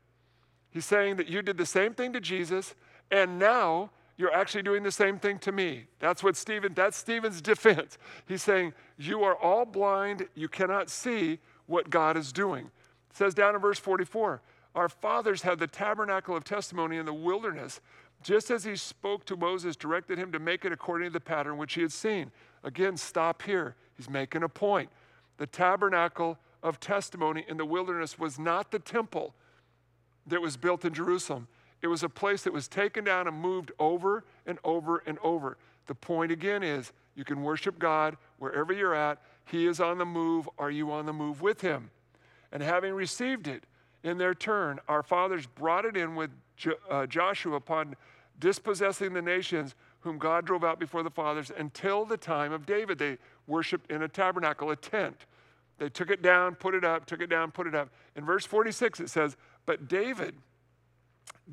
He's 0.70 0.86
saying 0.86 1.16
that 1.16 1.28
you 1.28 1.42
did 1.42 1.58
the 1.58 1.66
same 1.66 1.94
thing 1.94 2.14
to 2.14 2.22
Jesus, 2.22 2.76
and 3.10 3.40
now 3.40 3.90
you're 4.20 4.34
actually 4.34 4.64
doing 4.64 4.84
the 4.84 4.92
same 4.92 5.18
thing 5.18 5.40
to 5.40 5.54
me. 5.54 5.86
That's 6.00 6.22
what 6.22 6.36
Stephen, 6.36 6.74
that's 6.76 6.98
Stephen's 6.98 7.42
defense. 7.42 7.98
He's 8.28 8.44
saying, 8.44 8.74
You 8.98 9.24
are 9.24 9.36
all 9.36 9.66
blind, 9.66 10.28
you 10.36 10.50
cannot 10.50 10.90
see 10.90 11.40
what 11.68 11.90
God 11.90 12.18
is 12.18 12.34
doing. 12.34 12.66
It 13.10 13.16
says 13.16 13.34
down 13.34 13.56
in 13.56 13.62
verse 13.62 13.80
44 13.80 14.42
Our 14.76 14.90
fathers 14.90 15.44
had 15.44 15.58
the 15.58 15.68
tabernacle 15.68 16.36
of 16.36 16.44
testimony 16.44 16.98
in 16.98 17.06
the 17.06 17.14
wilderness, 17.14 17.80
just 18.22 18.52
as 18.52 18.66
he 18.66 18.76
spoke 18.76 19.24
to 19.24 19.38
Moses, 19.38 19.78
directed 19.78 20.18
him 20.18 20.34
to 20.34 20.40
make 20.40 20.66
it 20.66 20.74
according 20.74 21.08
to 21.08 21.14
the 21.14 21.22
pattern 21.22 21.58
which 21.58 21.76
he 21.76 21.82
had 21.82 21.94
seen. 21.94 22.30
Again, 22.66 22.98
stop 22.98 23.42
here. 23.42 23.78
He's 23.96 24.10
making 24.10 24.44
a 24.44 24.50
point. 24.50 24.90
The 25.38 25.48
tabernacle 25.48 26.38
of 26.62 26.82
testimony 26.82 27.46
in 27.48 27.56
the 27.56 27.66
wilderness 27.66 28.20
was 28.20 28.38
not 28.38 28.72
the 28.72 28.80
temple 28.80 29.34
that 30.28 30.42
was 30.42 30.58
built 30.58 30.84
in 30.84 30.94
Jerusalem. 30.94 31.48
It 31.82 31.88
was 31.88 32.04
a 32.04 32.10
place 32.10 32.44
that 32.44 32.54
was 32.54 32.68
taken 32.68 33.04
down 33.04 33.28
and 33.28 33.38
moved 33.38 33.72
over 33.80 34.26
and 34.46 34.60
over 34.64 35.02
and 35.06 35.18
over. 35.24 35.58
The 35.88 35.96
point 35.96 36.32
again 36.32 36.62
is 36.62 36.92
you 37.16 37.24
can 37.24 37.42
worship 37.42 37.80
God 37.80 38.18
wherever 38.38 38.74
you're 38.74 38.96
at. 38.96 39.22
He 39.46 39.66
is 39.66 39.80
on 39.80 39.98
the 39.98 40.06
move. 40.06 40.48
Are 40.58 40.72
you 40.72 40.92
on 40.92 41.06
the 41.06 41.14
move 41.14 41.42
with 41.42 41.62
Him? 41.62 41.90
And 42.52 42.62
having 42.62 42.94
received 42.94 43.48
it 43.48 43.64
in 44.04 44.18
their 44.18 44.34
turn, 44.34 44.80
our 44.88 45.04
fathers 45.04 45.46
brought 45.46 45.86
it 45.86 45.98
in 45.98 46.16
with 46.16 46.32
uh, 46.90 47.06
Joshua 47.06 47.56
upon 47.56 47.96
dispossessing 48.40 49.14
the 49.14 49.22
nations 49.22 49.76
whom 50.02 50.18
God 50.18 50.46
drove 50.46 50.64
out 50.64 50.80
before 50.80 51.04
the 51.04 51.10
fathers 51.10 51.52
until 51.58 52.06
the 52.06 52.18
time 52.18 52.52
of 52.52 52.66
David. 52.66 52.98
They 52.98 53.18
worshiped 53.48 53.92
in 53.92 54.04
a 54.04 54.08
tabernacle, 54.08 54.72
a 54.72 54.76
tent. 54.76 55.26
They 55.78 55.90
took 55.90 56.10
it 56.10 56.22
down, 56.22 56.56
put 56.56 56.76
it 56.76 56.84
up, 56.84 57.06
took 57.06 57.22
it 57.22 57.30
down, 57.30 57.52
put 57.52 57.68
it 57.68 57.76
up. 57.76 57.90
In 58.16 58.26
verse 58.26 58.46
46, 58.46 59.00
it 59.00 59.10
says, 59.10 59.38
But 59.66 59.88
David 59.88 60.36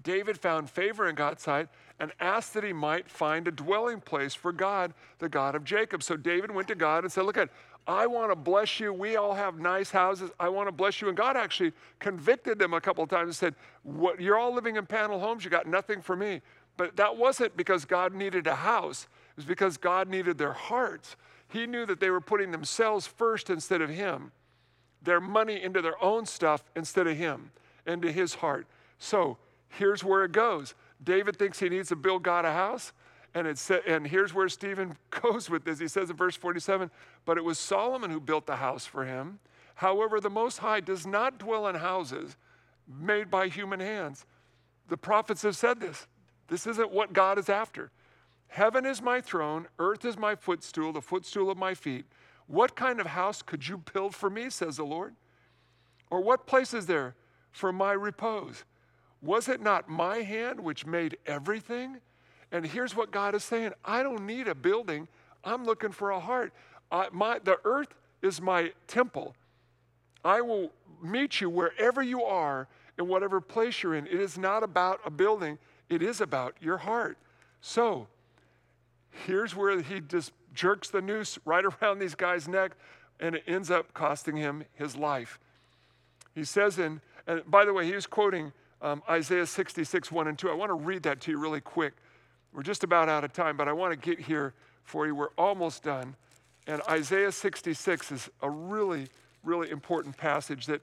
David 0.02 0.38
found 0.38 0.68
favor 0.68 1.08
in 1.08 1.14
God's 1.14 1.42
sight 1.42 1.68
and 1.98 2.12
asked 2.20 2.54
that 2.54 2.64
he 2.64 2.72
might 2.72 3.08
find 3.08 3.48
a 3.48 3.50
dwelling 3.50 4.00
place 4.00 4.34
for 4.34 4.52
God, 4.52 4.92
the 5.18 5.28
God 5.28 5.54
of 5.54 5.64
Jacob. 5.64 6.02
So 6.02 6.16
David 6.16 6.50
went 6.50 6.68
to 6.68 6.74
God 6.74 7.04
and 7.04 7.12
said, 7.12 7.24
Look 7.24 7.38
at, 7.38 7.48
I 7.86 8.06
want 8.06 8.32
to 8.32 8.36
bless 8.36 8.80
you. 8.80 8.92
We 8.92 9.16
all 9.16 9.34
have 9.34 9.58
nice 9.58 9.90
houses. 9.90 10.30
I 10.40 10.48
want 10.48 10.68
to 10.68 10.72
bless 10.72 11.00
you. 11.00 11.08
And 11.08 11.16
God 11.16 11.36
actually 11.36 11.72
convicted 11.98 12.58
them 12.58 12.74
a 12.74 12.80
couple 12.80 13.04
of 13.04 13.10
times 13.10 13.28
and 13.28 13.36
said, 13.36 13.54
what, 13.82 14.20
You're 14.20 14.38
all 14.38 14.52
living 14.52 14.76
in 14.76 14.86
panel 14.86 15.20
homes. 15.20 15.44
You 15.44 15.50
got 15.50 15.66
nothing 15.66 16.02
for 16.02 16.16
me. 16.16 16.42
But 16.76 16.96
that 16.96 17.16
wasn't 17.16 17.56
because 17.56 17.84
God 17.84 18.12
needed 18.14 18.46
a 18.46 18.56
house, 18.56 19.06
it 19.30 19.36
was 19.36 19.44
because 19.46 19.76
God 19.76 20.08
needed 20.08 20.38
their 20.38 20.52
hearts. 20.52 21.16
He 21.48 21.66
knew 21.66 21.86
that 21.86 22.00
they 22.00 22.10
were 22.10 22.20
putting 22.20 22.50
themselves 22.50 23.06
first 23.06 23.50
instead 23.50 23.80
of 23.80 23.88
Him, 23.88 24.32
their 25.00 25.20
money 25.20 25.62
into 25.62 25.80
their 25.80 26.02
own 26.02 26.26
stuff 26.26 26.64
instead 26.74 27.06
of 27.06 27.16
Him, 27.16 27.50
into 27.86 28.10
His 28.10 28.34
heart. 28.34 28.66
So, 28.98 29.38
here's 29.78 30.02
where 30.02 30.24
it 30.24 30.32
goes. 30.32 30.74
David 31.02 31.36
thinks 31.36 31.58
he 31.58 31.68
needs 31.68 31.88
to 31.88 31.96
build 31.96 32.22
God 32.22 32.44
a 32.44 32.52
house. 32.52 32.92
And, 33.34 33.46
it's, 33.46 33.70
and 33.70 34.06
here's 34.06 34.32
where 34.32 34.48
Stephen 34.48 34.96
goes 35.10 35.50
with 35.50 35.64
this. 35.64 35.78
He 35.78 35.88
says 35.88 36.10
in 36.10 36.16
verse 36.16 36.36
47 36.36 36.90
But 37.24 37.36
it 37.36 37.44
was 37.44 37.58
Solomon 37.58 38.10
who 38.10 38.20
built 38.20 38.46
the 38.46 38.56
house 38.56 38.86
for 38.86 39.04
him. 39.04 39.38
However, 39.76 40.20
the 40.20 40.30
Most 40.30 40.58
High 40.58 40.80
does 40.80 41.06
not 41.06 41.38
dwell 41.38 41.68
in 41.68 41.74
houses 41.74 42.36
made 42.88 43.30
by 43.30 43.48
human 43.48 43.80
hands. 43.80 44.24
The 44.88 44.96
prophets 44.96 45.42
have 45.42 45.56
said 45.56 45.80
this. 45.80 46.06
This 46.48 46.66
isn't 46.66 46.92
what 46.92 47.12
God 47.12 47.38
is 47.38 47.48
after. 47.48 47.90
Heaven 48.48 48.86
is 48.86 49.02
my 49.02 49.20
throne, 49.20 49.66
earth 49.78 50.04
is 50.04 50.16
my 50.16 50.34
footstool, 50.34 50.92
the 50.92 51.02
footstool 51.02 51.50
of 51.50 51.58
my 51.58 51.74
feet. 51.74 52.06
What 52.46 52.76
kind 52.76 53.00
of 53.00 53.08
house 53.08 53.42
could 53.42 53.66
you 53.66 53.82
build 53.92 54.14
for 54.14 54.30
me, 54.30 54.50
says 54.50 54.76
the 54.76 54.84
Lord? 54.84 55.14
Or 56.10 56.20
what 56.20 56.46
place 56.46 56.72
is 56.72 56.86
there 56.86 57.16
for 57.50 57.72
my 57.72 57.92
repose? 57.92 58.64
Was 59.26 59.48
it 59.48 59.60
not 59.60 59.88
my 59.88 60.18
hand 60.18 60.60
which 60.60 60.86
made 60.86 61.18
everything? 61.26 61.98
And 62.52 62.64
here's 62.64 62.94
what 62.94 63.10
God 63.10 63.34
is 63.34 63.42
saying 63.42 63.72
I 63.84 64.02
don't 64.02 64.24
need 64.24 64.46
a 64.46 64.54
building, 64.54 65.08
I'm 65.44 65.64
looking 65.64 65.90
for 65.90 66.12
a 66.12 66.20
heart. 66.20 66.52
I, 66.90 67.08
my, 67.10 67.40
the 67.40 67.58
earth 67.64 67.92
is 68.22 68.40
my 68.40 68.72
temple. 68.86 69.34
I 70.24 70.40
will 70.40 70.70
meet 71.02 71.40
you 71.40 71.50
wherever 71.50 72.00
you 72.00 72.22
are, 72.22 72.68
in 72.98 73.08
whatever 73.08 73.40
place 73.40 73.82
you're 73.82 73.96
in. 73.96 74.06
It 74.06 74.20
is 74.20 74.38
not 74.38 74.62
about 74.62 75.00
a 75.04 75.10
building, 75.10 75.58
it 75.88 76.02
is 76.02 76.20
about 76.20 76.54
your 76.60 76.78
heart. 76.78 77.18
So, 77.60 78.06
here's 79.26 79.56
where 79.56 79.80
he 79.80 80.00
just 80.00 80.32
jerks 80.54 80.88
the 80.88 81.00
noose 81.00 81.38
right 81.44 81.64
around 81.82 81.98
these 81.98 82.14
guys' 82.14 82.46
neck, 82.46 82.72
and 83.18 83.34
it 83.34 83.42
ends 83.48 83.72
up 83.72 83.92
costing 83.92 84.36
him 84.36 84.64
his 84.74 84.94
life. 84.94 85.40
He 86.32 86.44
says 86.44 86.78
in, 86.78 87.00
and 87.26 87.42
by 87.50 87.64
the 87.64 87.72
way, 87.72 87.86
he 87.86 87.94
was 87.94 88.06
quoting 88.06 88.52
um, 88.82 89.02
Isaiah 89.08 89.46
66, 89.46 90.12
1 90.12 90.28
and 90.28 90.38
2. 90.38 90.50
I 90.50 90.54
want 90.54 90.70
to 90.70 90.74
read 90.74 91.02
that 91.04 91.20
to 91.22 91.30
you 91.30 91.38
really 91.38 91.60
quick. 91.60 91.94
We're 92.52 92.62
just 92.62 92.84
about 92.84 93.08
out 93.08 93.24
of 93.24 93.32
time, 93.32 93.56
but 93.56 93.68
I 93.68 93.72
want 93.72 93.92
to 93.92 93.96
get 93.98 94.24
here 94.24 94.54
for 94.84 95.06
you. 95.06 95.14
We're 95.14 95.28
almost 95.36 95.82
done. 95.82 96.14
And 96.66 96.82
Isaiah 96.88 97.32
66 97.32 98.12
is 98.12 98.30
a 98.42 98.50
really, 98.50 99.08
really 99.44 99.70
important 99.70 100.16
passage 100.16 100.66
that, 100.66 100.80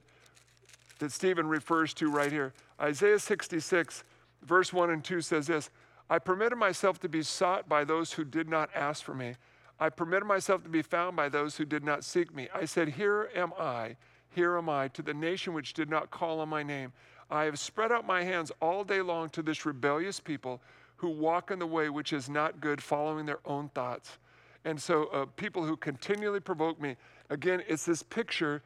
that 0.99 1.11
Stephen 1.11 1.47
refers 1.47 1.93
to 1.95 2.09
right 2.09 2.31
here. 2.31 2.53
Isaiah 2.79 3.19
66, 3.19 4.03
verse 4.43 4.71
1 4.71 4.89
and 4.89 5.03
2 5.03 5.21
says 5.21 5.47
this 5.47 5.69
I 6.09 6.19
permitted 6.19 6.57
myself 6.57 6.99
to 6.99 7.09
be 7.09 7.23
sought 7.23 7.67
by 7.67 7.83
those 7.83 8.13
who 8.13 8.23
did 8.23 8.47
not 8.49 8.69
ask 8.75 9.03
for 9.03 9.13
me. 9.13 9.35
I 9.79 9.89
permitted 9.89 10.25
myself 10.25 10.63
to 10.63 10.69
be 10.69 10.81
found 10.81 11.15
by 11.15 11.29
those 11.29 11.57
who 11.57 11.65
did 11.65 11.83
not 11.83 12.03
seek 12.03 12.33
me. 12.33 12.47
I 12.53 12.65
said, 12.65 12.89
Here 12.89 13.29
am 13.35 13.51
I, 13.59 13.95
here 14.29 14.57
am 14.57 14.69
I, 14.69 14.89
to 14.89 15.01
the 15.01 15.13
nation 15.13 15.53
which 15.53 15.73
did 15.73 15.89
not 15.89 16.11
call 16.11 16.39
on 16.39 16.49
my 16.49 16.63
name. 16.63 16.93
I 17.33 17.45
have 17.45 17.57
spread 17.57 17.91
out 17.91 18.05
my 18.05 18.23
hands 18.23 18.51
all 18.61 18.83
day 18.83 19.01
long 19.01 19.29
to 19.31 19.41
this 19.41 19.65
rebellious 19.65 20.19
people 20.19 20.61
who 20.97 21.09
walk 21.09 21.49
in 21.49 21.57
the 21.57 21.65
way 21.65 21.89
which 21.89 22.13
is 22.13 22.29
not 22.29 22.61
good, 22.61 22.81
following 22.81 23.25
their 23.25 23.39
own 23.45 23.69
thoughts. 23.69 24.19
And 24.65 24.79
so, 24.79 25.05
uh, 25.07 25.25
people 25.35 25.65
who 25.65 25.75
continually 25.75 26.39
provoke 26.39 26.79
me, 26.79 26.95
again, 27.31 27.63
it's 27.67 27.85
this 27.85 28.03
picture 28.03 28.61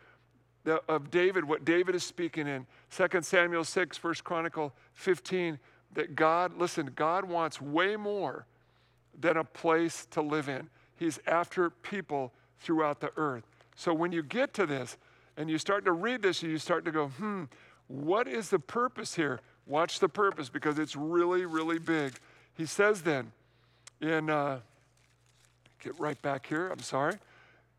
of 0.90 1.10
David, 1.10 1.46
what 1.46 1.64
David 1.64 1.96
is 1.96 2.04
speaking 2.04 2.46
in 2.46 2.68
2 2.92 3.22
Samuel 3.22 3.64
6, 3.64 4.04
1 4.04 4.14
Chronicle 4.26 4.74
15, 4.96 5.58
that 5.94 6.16
God, 6.18 6.58
listen, 6.58 6.92
God 6.94 7.24
wants 7.24 7.62
way 7.62 7.96
more 7.96 8.46
than 9.18 9.38
a 9.38 9.46
place 9.46 10.06
to 10.12 10.22
live 10.22 10.50
in. 10.50 10.70
He's 10.98 11.20
after 11.26 11.70
people 11.70 12.34
throughout 12.60 13.00
the 13.00 13.12
earth. 13.16 13.46
So 13.76 13.94
when 13.94 14.12
you 14.12 14.24
get 14.24 14.54
to 14.56 14.66
this 14.66 14.98
and 15.38 15.50
you 15.50 15.58
start 15.58 15.86
to 15.86 15.94
read 15.94 16.22
this, 16.22 16.42
and 16.42 16.52
you 16.52 16.58
start 16.58 16.84
to 16.84 16.92
go, 16.92 17.08
hmm, 17.08 17.46
what 17.88 18.28
is 18.28 18.50
the 18.50 18.60
purpose 18.60 19.16
here? 19.16 19.40
Watch 19.66 20.00
the 20.00 20.10
purpose 20.10 20.50
because 20.50 20.80
it's 20.80 20.96
really, 20.96 21.46
really 21.46 21.80
big. 21.80 22.14
He 22.56 22.66
says 22.66 23.02
then 23.02 23.32
in, 24.02 24.30
uh, 24.30 24.60
get 25.84 26.00
right 26.00 26.22
back 26.22 26.46
here, 26.46 26.70
I'm 26.70 26.80
sorry. 26.80 27.16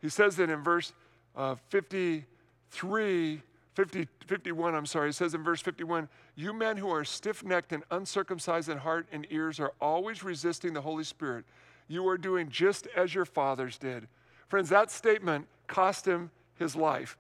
He 0.01 0.09
says 0.09 0.37
then 0.37 0.51
in 0.51 0.63
verse 0.63 0.93
uh, 1.37 1.57
53, 1.69 3.43
50, 3.75 4.09
51, 4.27 4.75
I'm 4.75 4.87
sorry, 4.87 5.09
he 5.09 5.13
says 5.13 5.35
in 5.35 5.43
verse 5.43 5.61
51 5.61 6.09
You 6.37 6.53
men 6.53 6.77
who 6.77 6.91
are 6.91 7.05
stiff 7.05 7.45
necked 7.45 7.73
and 7.73 7.83
uncircumcised 7.91 8.69
in 8.69 8.79
heart 8.79 9.07
and 9.13 9.27
ears 9.31 9.61
are 9.61 9.73
always 9.81 10.23
resisting 10.23 10.75
the 10.75 10.81
Holy 10.81 11.05
Spirit. 11.05 11.45
You 11.89 12.07
are 12.09 12.19
doing 12.19 12.49
just 12.51 12.87
as 12.97 13.15
your 13.15 13.25
fathers 13.25 13.79
did. 13.79 14.09
Friends, 14.49 14.69
that 14.69 14.91
statement 14.91 15.47
cost 15.67 16.07
him 16.07 16.31
his 16.59 16.77
life. 16.77 17.17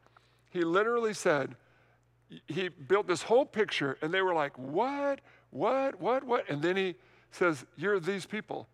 He 0.50 0.62
literally 0.62 1.14
said, 1.14 1.54
he 2.46 2.68
built 2.68 3.06
this 3.06 3.22
whole 3.22 3.46
picture, 3.46 3.96
and 4.02 4.12
they 4.12 4.22
were 4.22 4.34
like, 4.34 4.58
What? 4.58 5.20
What? 5.50 6.00
What? 6.00 6.24
What? 6.24 6.48
And 6.48 6.60
then 6.62 6.76
he 6.76 6.94
says, 7.30 7.64
You're 7.76 8.00
these 8.00 8.26
people. 8.26 8.68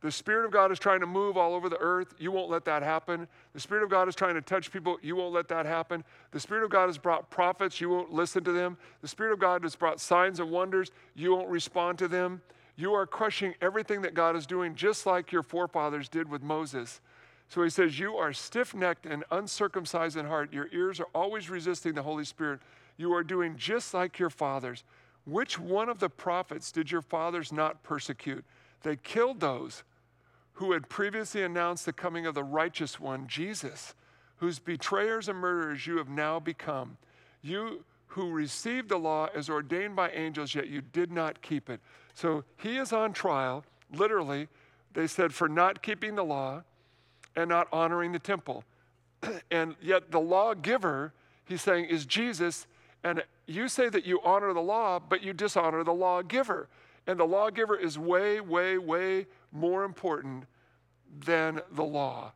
The 0.00 0.12
Spirit 0.12 0.44
of 0.44 0.52
God 0.52 0.70
is 0.70 0.78
trying 0.78 1.00
to 1.00 1.06
move 1.06 1.36
all 1.36 1.54
over 1.54 1.68
the 1.68 1.78
earth. 1.78 2.14
You 2.18 2.30
won't 2.30 2.50
let 2.50 2.64
that 2.66 2.84
happen. 2.84 3.26
The 3.52 3.58
Spirit 3.58 3.82
of 3.82 3.90
God 3.90 4.06
is 4.08 4.14
trying 4.14 4.34
to 4.34 4.40
touch 4.40 4.70
people. 4.70 4.96
You 5.02 5.16
won't 5.16 5.34
let 5.34 5.48
that 5.48 5.66
happen. 5.66 6.04
The 6.30 6.38
Spirit 6.38 6.62
of 6.62 6.70
God 6.70 6.86
has 6.86 6.98
brought 6.98 7.30
prophets. 7.30 7.80
You 7.80 7.88
won't 7.88 8.12
listen 8.12 8.44
to 8.44 8.52
them. 8.52 8.78
The 9.02 9.08
Spirit 9.08 9.32
of 9.32 9.40
God 9.40 9.64
has 9.64 9.74
brought 9.74 9.98
signs 10.00 10.38
and 10.38 10.52
wonders. 10.52 10.92
You 11.16 11.34
won't 11.34 11.48
respond 11.48 11.98
to 11.98 12.06
them. 12.06 12.42
You 12.76 12.94
are 12.94 13.08
crushing 13.08 13.54
everything 13.60 14.02
that 14.02 14.14
God 14.14 14.36
is 14.36 14.46
doing, 14.46 14.76
just 14.76 15.04
like 15.04 15.32
your 15.32 15.42
forefathers 15.42 16.08
did 16.08 16.30
with 16.30 16.44
Moses. 16.44 17.00
So 17.48 17.62
he 17.62 17.70
says, 17.70 17.98
You 17.98 18.16
are 18.16 18.32
stiff 18.32 18.74
necked 18.74 19.06
and 19.06 19.24
uncircumcised 19.30 20.16
in 20.16 20.26
heart. 20.26 20.52
Your 20.52 20.68
ears 20.72 21.00
are 21.00 21.08
always 21.14 21.48
resisting 21.48 21.94
the 21.94 22.02
Holy 22.02 22.24
Spirit. 22.24 22.60
You 22.96 23.14
are 23.14 23.24
doing 23.24 23.56
just 23.56 23.94
like 23.94 24.18
your 24.18 24.30
fathers. 24.30 24.84
Which 25.24 25.58
one 25.58 25.88
of 25.88 25.98
the 25.98 26.08
prophets 26.08 26.72
did 26.72 26.90
your 26.90 27.02
fathers 27.02 27.52
not 27.52 27.82
persecute? 27.82 28.44
They 28.82 28.96
killed 28.96 29.40
those 29.40 29.82
who 30.54 30.72
had 30.72 30.88
previously 30.88 31.42
announced 31.42 31.86
the 31.86 31.92
coming 31.92 32.26
of 32.26 32.34
the 32.34 32.44
righteous 32.44 32.98
one, 32.98 33.26
Jesus, 33.28 33.94
whose 34.36 34.58
betrayers 34.58 35.28
and 35.28 35.38
murderers 35.38 35.86
you 35.86 35.98
have 35.98 36.08
now 36.08 36.40
become. 36.40 36.96
You 37.42 37.84
who 38.08 38.30
received 38.30 38.88
the 38.88 38.98
law 38.98 39.28
as 39.34 39.48
ordained 39.48 39.94
by 39.94 40.10
angels, 40.10 40.54
yet 40.54 40.68
you 40.68 40.80
did 40.80 41.12
not 41.12 41.42
keep 41.42 41.68
it. 41.70 41.80
So 42.14 42.44
he 42.56 42.78
is 42.78 42.92
on 42.92 43.12
trial, 43.12 43.64
literally, 43.92 44.48
they 44.94 45.06
said, 45.06 45.32
for 45.32 45.48
not 45.48 45.82
keeping 45.82 46.14
the 46.14 46.24
law 46.24 46.62
and 47.38 47.48
not 47.48 47.68
honoring 47.72 48.10
the 48.10 48.18
temple. 48.18 48.64
and 49.50 49.76
yet 49.80 50.10
the 50.10 50.18
lawgiver, 50.18 51.12
he's 51.44 51.62
saying, 51.62 51.84
is 51.84 52.04
Jesus. 52.04 52.66
And 53.04 53.22
you 53.46 53.68
say 53.68 53.88
that 53.90 54.04
you 54.04 54.20
honor 54.24 54.52
the 54.52 54.60
law, 54.60 54.98
but 54.98 55.22
you 55.22 55.32
dishonor 55.32 55.84
the 55.84 55.94
lawgiver. 55.94 56.68
And 57.06 57.18
the 57.18 57.24
lawgiver 57.24 57.76
is 57.76 57.96
way, 57.96 58.40
way, 58.40 58.76
way 58.76 59.26
more 59.52 59.84
important 59.84 60.46
than 61.24 61.60
the 61.70 61.84
law. 61.84 62.32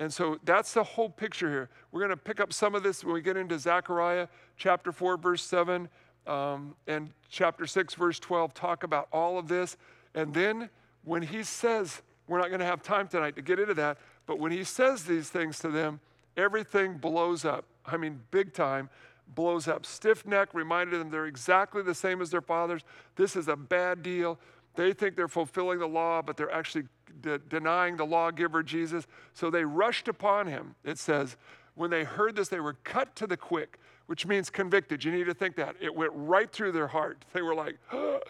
And 0.00 0.12
so 0.12 0.38
that's 0.42 0.74
the 0.74 0.82
whole 0.82 1.08
picture 1.08 1.48
here. 1.48 1.68
We're 1.92 2.00
going 2.00 2.10
to 2.10 2.16
pick 2.16 2.40
up 2.40 2.52
some 2.52 2.74
of 2.74 2.82
this 2.82 3.04
when 3.04 3.14
we 3.14 3.22
get 3.22 3.36
into 3.36 3.56
Zechariah 3.60 4.26
chapter 4.56 4.90
4, 4.90 5.18
verse 5.18 5.44
7, 5.44 5.88
um, 6.26 6.74
and 6.88 7.10
chapter 7.30 7.64
6, 7.64 7.94
verse 7.94 8.18
12, 8.18 8.54
talk 8.54 8.82
about 8.82 9.06
all 9.12 9.38
of 9.38 9.46
this. 9.46 9.76
And 10.16 10.34
then 10.34 10.68
when 11.04 11.22
he 11.22 11.44
says, 11.44 12.02
we're 12.26 12.38
not 12.38 12.48
going 12.48 12.60
to 12.60 12.66
have 12.66 12.82
time 12.82 13.08
tonight 13.08 13.36
to 13.36 13.42
get 13.42 13.60
into 13.60 13.74
that, 13.74 13.98
but 14.26 14.38
when 14.38 14.52
he 14.52 14.64
says 14.64 15.04
these 15.04 15.28
things 15.28 15.58
to 15.60 15.68
them, 15.68 16.00
everything 16.36 16.98
blows 16.98 17.44
up. 17.44 17.64
I 17.84 17.96
mean, 17.96 18.20
big 18.30 18.52
time 18.52 18.88
blows 19.34 19.68
up. 19.68 19.86
Stiff 19.86 20.26
neck 20.26 20.50
reminded 20.52 21.00
them 21.00 21.10
they're 21.10 21.26
exactly 21.26 21.82
the 21.82 21.94
same 21.94 22.20
as 22.20 22.30
their 22.30 22.40
fathers. 22.40 22.82
This 23.16 23.36
is 23.36 23.48
a 23.48 23.56
bad 23.56 24.02
deal. 24.02 24.38
They 24.74 24.92
think 24.92 25.16
they're 25.16 25.28
fulfilling 25.28 25.78
the 25.78 25.88
law, 25.88 26.22
but 26.22 26.36
they're 26.36 26.50
actually 26.52 26.84
de- 27.20 27.38
denying 27.38 27.96
the 27.96 28.06
lawgiver 28.06 28.62
Jesus. 28.62 29.06
So 29.34 29.50
they 29.50 29.64
rushed 29.64 30.08
upon 30.08 30.46
him. 30.46 30.74
It 30.84 30.98
says, 30.98 31.36
when 31.74 31.90
they 31.90 32.04
heard 32.04 32.36
this, 32.36 32.48
they 32.48 32.60
were 32.60 32.74
cut 32.84 33.14
to 33.16 33.26
the 33.26 33.36
quick, 33.36 33.78
which 34.06 34.26
means 34.26 34.50
convicted. 34.50 35.04
You 35.04 35.12
need 35.12 35.24
to 35.24 35.34
think 35.34 35.56
that. 35.56 35.76
It 35.80 35.94
went 35.94 36.12
right 36.14 36.50
through 36.50 36.72
their 36.72 36.88
heart. 36.88 37.24
They 37.32 37.42
were 37.42 37.54
like, 37.54 37.78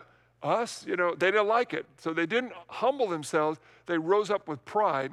us? 0.42 0.84
You 0.86 0.96
know, 0.96 1.14
they 1.14 1.30
didn't 1.30 1.48
like 1.48 1.74
it. 1.74 1.86
So 1.98 2.12
they 2.12 2.26
didn't 2.26 2.52
humble 2.68 3.08
themselves. 3.08 3.60
They 3.86 3.98
rose 3.98 4.30
up 4.30 4.48
with 4.48 4.64
pride. 4.64 5.12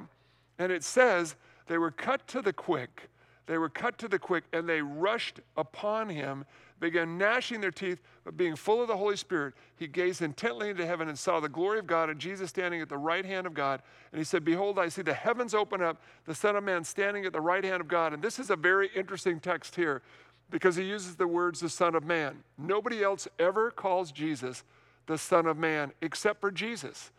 And 0.60 0.70
it 0.70 0.84
says 0.84 1.36
they 1.68 1.78
were 1.78 1.90
cut 1.90 2.28
to 2.28 2.42
the 2.42 2.52
quick. 2.52 3.08
They 3.46 3.56
were 3.56 3.70
cut 3.70 3.96
to 3.98 4.08
the 4.08 4.18
quick 4.18 4.44
and 4.52 4.68
they 4.68 4.82
rushed 4.82 5.40
upon 5.56 6.10
him, 6.10 6.44
began 6.80 7.16
gnashing 7.16 7.62
their 7.62 7.70
teeth, 7.70 7.98
but 8.24 8.36
being 8.36 8.54
full 8.54 8.82
of 8.82 8.86
the 8.86 8.96
Holy 8.96 9.16
Spirit, 9.16 9.54
he 9.76 9.86
gazed 9.86 10.20
intently 10.20 10.68
into 10.68 10.86
heaven 10.86 11.08
and 11.08 11.18
saw 11.18 11.40
the 11.40 11.48
glory 11.48 11.78
of 11.78 11.86
God 11.86 12.10
and 12.10 12.20
Jesus 12.20 12.50
standing 12.50 12.82
at 12.82 12.90
the 12.90 12.98
right 12.98 13.24
hand 13.24 13.46
of 13.46 13.54
God. 13.54 13.80
And 14.12 14.18
he 14.18 14.24
said, 14.24 14.44
Behold, 14.44 14.78
I 14.78 14.90
see 14.90 15.00
the 15.00 15.14
heavens 15.14 15.54
open 15.54 15.82
up, 15.82 16.02
the 16.26 16.34
Son 16.34 16.54
of 16.56 16.62
Man 16.62 16.84
standing 16.84 17.24
at 17.24 17.32
the 17.32 17.40
right 17.40 17.64
hand 17.64 17.80
of 17.80 17.88
God. 17.88 18.12
And 18.12 18.22
this 18.22 18.38
is 18.38 18.50
a 18.50 18.56
very 18.56 18.90
interesting 18.94 19.40
text 19.40 19.74
here 19.74 20.02
because 20.50 20.76
he 20.76 20.84
uses 20.84 21.16
the 21.16 21.26
words 21.26 21.60
the 21.60 21.70
Son 21.70 21.94
of 21.94 22.04
Man. 22.04 22.44
Nobody 22.58 23.02
else 23.02 23.26
ever 23.38 23.70
calls 23.70 24.12
Jesus 24.12 24.62
the 25.06 25.16
Son 25.16 25.46
of 25.46 25.56
Man 25.56 25.92
except 26.02 26.42
for 26.42 26.50
Jesus. 26.50 27.12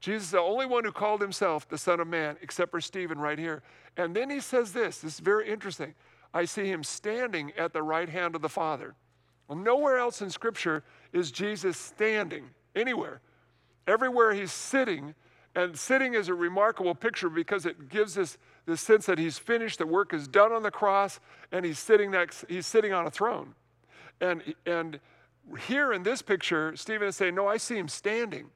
Jesus 0.00 0.24
is 0.24 0.30
the 0.32 0.40
only 0.40 0.66
one 0.66 0.84
who 0.84 0.92
called 0.92 1.20
himself 1.20 1.68
the 1.68 1.78
Son 1.78 2.00
of 2.00 2.06
Man, 2.06 2.36
except 2.42 2.70
for 2.70 2.80
Stephen 2.80 3.18
right 3.18 3.38
here. 3.38 3.62
And 3.96 4.14
then 4.14 4.30
he 4.30 4.40
says 4.40 4.72
this 4.72 4.98
this 4.98 5.14
is 5.14 5.20
very 5.20 5.48
interesting. 5.48 5.94
I 6.34 6.44
see 6.44 6.66
him 6.66 6.84
standing 6.84 7.52
at 7.56 7.72
the 7.72 7.82
right 7.82 8.08
hand 8.08 8.34
of 8.34 8.42
the 8.42 8.48
Father. 8.48 8.94
Well, 9.48 9.58
nowhere 9.58 9.98
else 9.98 10.20
in 10.20 10.30
Scripture 10.30 10.84
is 11.12 11.30
Jesus 11.30 11.78
standing, 11.78 12.50
anywhere. 12.74 13.20
Everywhere 13.86 14.34
he's 14.34 14.52
sitting, 14.52 15.14
and 15.54 15.78
sitting 15.78 16.14
is 16.14 16.28
a 16.28 16.34
remarkable 16.34 16.94
picture 16.94 17.30
because 17.30 17.64
it 17.64 17.88
gives 17.88 18.18
us 18.18 18.36
the 18.66 18.76
sense 18.76 19.06
that 19.06 19.18
he's 19.18 19.38
finished, 19.38 19.78
the 19.78 19.86
work 19.86 20.12
is 20.12 20.26
done 20.28 20.52
on 20.52 20.62
the 20.62 20.70
cross, 20.70 21.20
and 21.52 21.64
he's 21.64 21.78
sitting 21.78 22.10
next, 22.10 22.44
he's 22.48 22.66
sitting 22.66 22.92
on 22.92 23.06
a 23.06 23.10
throne. 23.10 23.54
And, 24.20 24.42
and 24.66 24.98
here 25.66 25.92
in 25.92 26.02
this 26.02 26.20
picture, 26.20 26.74
Stephen 26.76 27.08
is 27.08 27.16
saying, 27.16 27.34
No, 27.34 27.46
I 27.46 27.56
see 27.56 27.78
him 27.78 27.88
standing. 27.88 28.50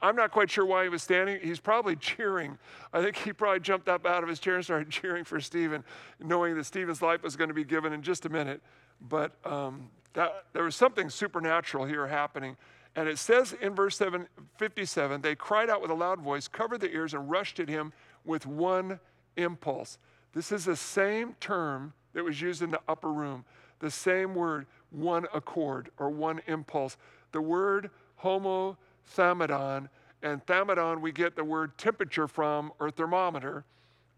I'm 0.00 0.14
not 0.16 0.30
quite 0.30 0.50
sure 0.50 0.64
why 0.64 0.84
he 0.84 0.88
was 0.88 1.02
standing. 1.02 1.40
He's 1.42 1.60
probably 1.60 1.96
cheering. 1.96 2.58
I 2.92 3.02
think 3.02 3.16
he 3.16 3.32
probably 3.32 3.60
jumped 3.60 3.88
up 3.88 4.06
out 4.06 4.22
of 4.22 4.28
his 4.28 4.38
chair 4.38 4.56
and 4.56 4.64
started 4.64 4.90
cheering 4.90 5.24
for 5.24 5.40
Stephen, 5.40 5.82
knowing 6.20 6.54
that 6.56 6.64
Stephen's 6.64 7.02
life 7.02 7.22
was 7.22 7.36
going 7.36 7.48
to 7.48 7.54
be 7.54 7.64
given 7.64 7.92
in 7.92 8.02
just 8.02 8.26
a 8.26 8.28
minute. 8.28 8.62
But 9.00 9.32
um, 9.44 9.90
that, 10.14 10.44
there 10.52 10.64
was 10.64 10.76
something 10.76 11.10
supernatural 11.10 11.84
here 11.84 12.06
happening. 12.06 12.56
And 12.94 13.08
it 13.08 13.18
says 13.18 13.54
in 13.60 13.74
verse 13.74 13.96
7, 13.96 14.26
57, 14.58 15.22
they 15.22 15.34
cried 15.34 15.70
out 15.70 15.80
with 15.80 15.90
a 15.90 15.94
loud 15.94 16.20
voice, 16.20 16.46
covered 16.46 16.80
their 16.80 16.90
ears, 16.90 17.14
and 17.14 17.30
rushed 17.30 17.58
at 17.58 17.68
him 17.68 17.92
with 18.24 18.46
one 18.46 19.00
impulse. 19.36 19.98
This 20.34 20.52
is 20.52 20.66
the 20.66 20.76
same 20.76 21.34
term 21.40 21.94
that 22.12 22.24
was 22.24 22.40
used 22.40 22.62
in 22.62 22.70
the 22.70 22.80
upper 22.88 23.10
room, 23.10 23.44
the 23.80 23.90
same 23.90 24.34
word, 24.34 24.66
one 24.90 25.26
accord 25.32 25.90
or 25.98 26.10
one 26.10 26.42
impulse. 26.46 26.96
The 27.32 27.40
word 27.40 27.90
homo 28.16 28.76
thermodon, 29.06 29.88
and 30.22 30.44
thermodon 30.46 31.00
we 31.00 31.12
get 31.12 31.36
the 31.36 31.44
word 31.44 31.76
temperature 31.78 32.28
from 32.28 32.72
or 32.78 32.90
thermometer. 32.90 33.64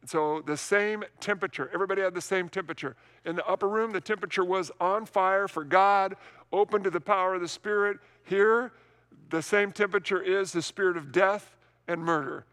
So 0.07 0.43
the 0.45 0.57
same 0.57 1.03
temperature, 1.21 1.71
everybody 1.73 2.03
had 2.03 2.15
the 2.15 2.21
same 2.21 2.49
temperature. 2.49 2.95
In 3.25 3.37
the 3.37 3.47
upper 3.47 3.69
room, 3.69 3.93
the 3.93 4.01
temperature 4.01 4.45
was 4.45 4.71
on 4.79 5.07
fire 5.07 5.49
for 5.49 5.65
God, 5.65 6.17
open 6.53 6.83
to 6.83 6.91
the 6.91 7.01
power 7.01 7.35
of 7.35 7.41
the 7.41 7.49
Spirit. 7.49 7.99
Here, 8.25 8.73
the 9.31 9.43
same 9.43 9.73
temperature 9.73 10.21
is 10.21 10.53
the 10.53 10.63
spirit 10.63 10.97
of 10.97 11.11
death 11.11 11.57
and 11.89 12.03
murder. 12.03 12.45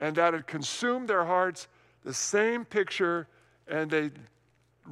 And 0.00 0.16
that 0.16 0.34
had 0.34 0.46
consumed 0.46 1.08
their 1.08 1.24
hearts, 1.24 1.68
the 2.04 2.14
same 2.14 2.64
picture, 2.64 3.28
and 3.68 3.90
they 3.90 4.10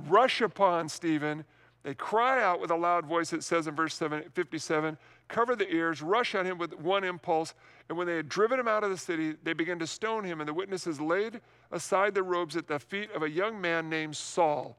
rush 0.09 0.40
upon 0.40 0.89
Stephen 0.89 1.44
They 1.85 1.94
cry 1.94 2.43
out 2.43 2.61
with 2.61 2.70
a 2.70 2.77
loud 2.77 3.05
voice, 3.05 3.35
it 3.35 3.44
says 3.44 3.66
in 3.66 3.77
verse 3.77 3.98
57, 3.98 4.98
cover 5.28 5.55
the 5.55 5.70
ears, 5.70 6.01
rush 6.01 6.35
on 6.35 6.47
him 6.47 6.56
with 6.56 6.73
one 6.73 7.05
impulse. 7.05 7.52
And 7.89 7.98
when 7.98 8.06
they 8.06 8.16
had 8.16 8.28
driven 8.31 8.59
him 8.59 8.66
out 8.66 8.85
of 8.85 8.90
the 8.90 8.97
city, 8.97 9.35
they 9.43 9.52
began 9.52 9.78
to 9.81 9.86
stone 9.86 10.24
him. 10.24 10.40
And 10.40 10.48
the 10.48 10.55
witnesses 10.55 10.98
laid 10.98 11.43
aside 11.70 12.15
their 12.15 12.23
robes 12.23 12.56
at 12.56 12.66
the 12.66 12.78
feet 12.78 13.11
of 13.12 13.23
a 13.23 13.28
young 13.28 13.61
man 13.61 13.90
named 13.90 14.16
Saul, 14.16 14.78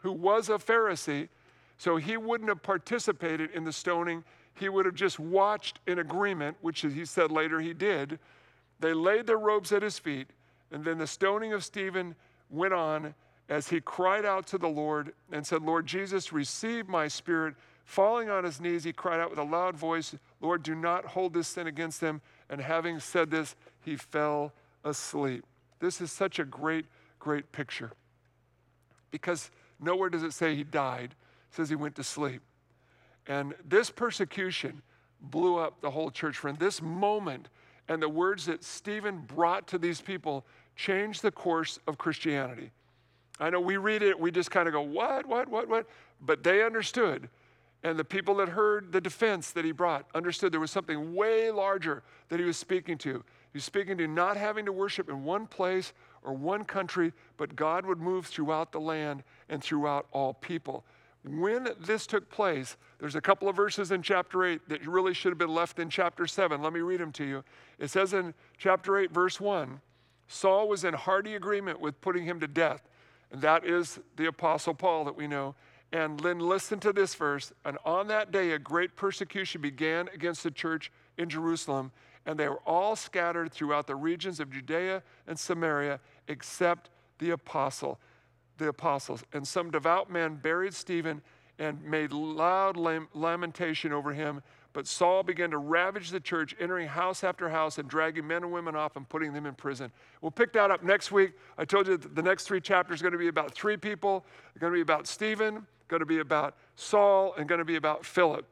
who 0.00 0.10
was 0.10 0.48
a 0.48 0.54
Pharisee. 0.54 1.28
So 1.76 1.96
he 1.96 2.16
wouldn't 2.16 2.48
have 2.48 2.62
participated 2.62 3.50
in 3.50 3.64
the 3.64 3.72
stoning. 3.72 4.24
He 4.54 4.70
would 4.70 4.86
have 4.86 4.94
just 4.94 5.20
watched 5.20 5.80
in 5.86 5.98
agreement, 5.98 6.56
which 6.62 6.80
he 6.80 7.04
said 7.04 7.30
later 7.30 7.60
he 7.60 7.74
did. 7.74 8.18
They 8.80 8.94
laid 8.94 9.26
their 9.26 9.38
robes 9.38 9.70
at 9.70 9.82
his 9.82 9.98
feet. 9.98 10.28
And 10.72 10.82
then 10.82 10.96
the 10.96 11.06
stoning 11.06 11.52
of 11.52 11.62
Stephen 11.62 12.14
went 12.48 12.72
on 12.72 13.14
as 13.48 13.68
he 13.68 13.80
cried 13.80 14.24
out 14.24 14.46
to 14.48 14.58
the 14.58 14.68
Lord 14.68 15.12
and 15.32 15.46
said, 15.46 15.62
Lord 15.62 15.86
Jesus, 15.86 16.32
receive 16.32 16.88
my 16.88 17.08
spirit. 17.08 17.54
Falling 17.84 18.28
on 18.28 18.44
his 18.44 18.60
knees, 18.60 18.84
he 18.84 18.92
cried 18.92 19.20
out 19.20 19.30
with 19.30 19.38
a 19.38 19.44
loud 19.44 19.74
voice, 19.74 20.14
Lord, 20.40 20.62
do 20.62 20.74
not 20.74 21.06
hold 21.06 21.32
this 21.32 21.48
sin 21.48 21.66
against 21.66 22.00
them. 22.00 22.20
And 22.50 22.60
having 22.60 23.00
said 23.00 23.30
this, 23.30 23.56
he 23.80 23.96
fell 23.96 24.52
asleep. 24.84 25.44
This 25.80 26.00
is 26.00 26.12
such 26.12 26.38
a 26.38 26.44
great, 26.44 26.84
great 27.18 27.50
picture. 27.52 27.92
Because 29.10 29.50
nowhere 29.80 30.10
does 30.10 30.22
it 30.22 30.34
say 30.34 30.54
he 30.54 30.64
died, 30.64 31.14
it 31.50 31.56
says 31.56 31.70
he 31.70 31.76
went 31.76 31.96
to 31.96 32.04
sleep. 32.04 32.42
And 33.26 33.54
this 33.66 33.90
persecution 33.90 34.82
blew 35.20 35.56
up 35.58 35.80
the 35.80 35.90
whole 35.90 36.10
church. 36.10 36.36
Friend, 36.36 36.58
this 36.58 36.82
moment 36.82 37.48
and 37.88 38.02
the 38.02 38.08
words 38.08 38.46
that 38.46 38.62
Stephen 38.62 39.20
brought 39.20 39.66
to 39.68 39.78
these 39.78 40.00
people 40.00 40.44
changed 40.76 41.22
the 41.22 41.30
course 41.30 41.78
of 41.86 41.96
Christianity. 41.96 42.70
I 43.40 43.50
know 43.50 43.60
we 43.60 43.76
read 43.76 44.02
it, 44.02 44.18
we 44.18 44.30
just 44.30 44.50
kind 44.50 44.66
of 44.66 44.74
go, 44.74 44.82
what, 44.82 45.26
what, 45.26 45.48
what, 45.48 45.68
what? 45.68 45.86
But 46.20 46.42
they 46.42 46.64
understood. 46.64 47.28
And 47.84 47.98
the 47.98 48.04
people 48.04 48.34
that 48.36 48.48
heard 48.48 48.90
the 48.90 49.00
defense 49.00 49.52
that 49.52 49.64
he 49.64 49.70
brought 49.70 50.06
understood 50.14 50.52
there 50.52 50.60
was 50.60 50.72
something 50.72 51.14
way 51.14 51.50
larger 51.50 52.02
that 52.28 52.40
he 52.40 52.44
was 52.44 52.56
speaking 52.56 52.98
to. 52.98 53.22
He 53.52 53.56
was 53.56 53.64
speaking 53.64 53.96
to 53.98 54.08
not 54.08 54.36
having 54.36 54.66
to 54.66 54.72
worship 54.72 55.08
in 55.08 55.22
one 55.22 55.46
place 55.46 55.92
or 56.22 56.32
one 56.32 56.64
country, 56.64 57.12
but 57.36 57.54
God 57.54 57.86
would 57.86 58.00
move 58.00 58.26
throughout 58.26 58.72
the 58.72 58.80
land 58.80 59.22
and 59.48 59.62
throughout 59.62 60.06
all 60.12 60.34
people. 60.34 60.84
When 61.24 61.68
this 61.80 62.06
took 62.06 62.28
place, 62.30 62.76
there's 62.98 63.14
a 63.14 63.20
couple 63.20 63.48
of 63.48 63.56
verses 63.56 63.92
in 63.92 64.02
chapter 64.02 64.44
8 64.44 64.68
that 64.68 64.86
really 64.86 65.14
should 65.14 65.30
have 65.30 65.38
been 65.38 65.54
left 65.54 65.78
in 65.78 65.88
chapter 65.88 66.26
7. 66.26 66.62
Let 66.62 66.72
me 66.72 66.80
read 66.80 67.00
them 67.00 67.12
to 67.12 67.24
you. 67.24 67.44
It 67.78 67.90
says 67.90 68.12
in 68.12 68.34
chapter 68.56 68.98
8, 68.98 69.12
verse 69.12 69.40
1 69.40 69.80
Saul 70.26 70.68
was 70.68 70.84
in 70.84 70.94
hearty 70.94 71.34
agreement 71.36 71.80
with 71.80 72.00
putting 72.00 72.24
him 72.24 72.38
to 72.40 72.46
death. 72.46 72.88
And 73.30 73.42
that 73.42 73.64
is 73.64 73.98
the 74.16 74.26
Apostle 74.26 74.74
Paul 74.74 75.04
that 75.04 75.16
we 75.16 75.26
know. 75.26 75.54
And 75.92 76.20
then 76.20 76.38
listen 76.38 76.80
to 76.80 76.92
this 76.92 77.14
verse. 77.14 77.52
And 77.64 77.78
on 77.84 78.08
that 78.08 78.30
day, 78.30 78.52
a 78.52 78.58
great 78.58 78.96
persecution 78.96 79.60
began 79.60 80.08
against 80.12 80.42
the 80.42 80.50
church 80.50 80.92
in 81.16 81.28
Jerusalem, 81.28 81.92
and 82.26 82.38
they 82.38 82.48
were 82.48 82.60
all 82.66 82.94
scattered 82.94 83.52
throughout 83.52 83.86
the 83.86 83.96
regions 83.96 84.38
of 84.38 84.50
Judea 84.50 85.02
and 85.26 85.38
Samaria, 85.38 86.00
except 86.28 86.90
the 87.18 87.30
apostle, 87.30 87.98
the 88.58 88.68
apostles. 88.68 89.24
And 89.32 89.48
some 89.48 89.70
devout 89.70 90.10
men 90.10 90.36
buried 90.36 90.74
Stephen 90.74 91.22
and 91.58 91.82
made 91.82 92.12
loud 92.12 92.76
lamentation 93.14 93.92
over 93.92 94.12
him. 94.12 94.42
But 94.78 94.86
Saul 94.86 95.24
began 95.24 95.50
to 95.50 95.58
ravage 95.58 96.10
the 96.10 96.20
church, 96.20 96.54
entering 96.60 96.86
house 96.86 97.24
after 97.24 97.48
house 97.48 97.78
and 97.78 97.88
dragging 97.88 98.28
men 98.28 98.44
and 98.44 98.52
women 98.52 98.76
off 98.76 98.94
and 98.94 99.08
putting 99.08 99.32
them 99.32 99.44
in 99.44 99.54
prison. 99.54 99.90
We'll 100.20 100.30
pick 100.30 100.52
that 100.52 100.70
up 100.70 100.84
next 100.84 101.10
week. 101.10 101.32
I 101.58 101.64
told 101.64 101.88
you 101.88 101.96
the 101.96 102.22
next 102.22 102.44
three 102.44 102.60
chapters 102.60 103.00
are 103.00 103.02
going 103.02 103.12
to 103.12 103.18
be 103.18 103.26
about 103.26 103.52
three 103.52 103.76
people. 103.76 104.24
They're 104.54 104.60
going 104.60 104.72
to 104.72 104.76
be 104.76 104.80
about 104.82 105.08
Stephen, 105.08 105.66
going 105.88 105.98
to 105.98 106.06
be 106.06 106.20
about 106.20 106.54
Saul, 106.76 107.34
and 107.36 107.48
going 107.48 107.58
to 107.58 107.64
be 107.64 107.74
about 107.74 108.06
Philip. 108.06 108.46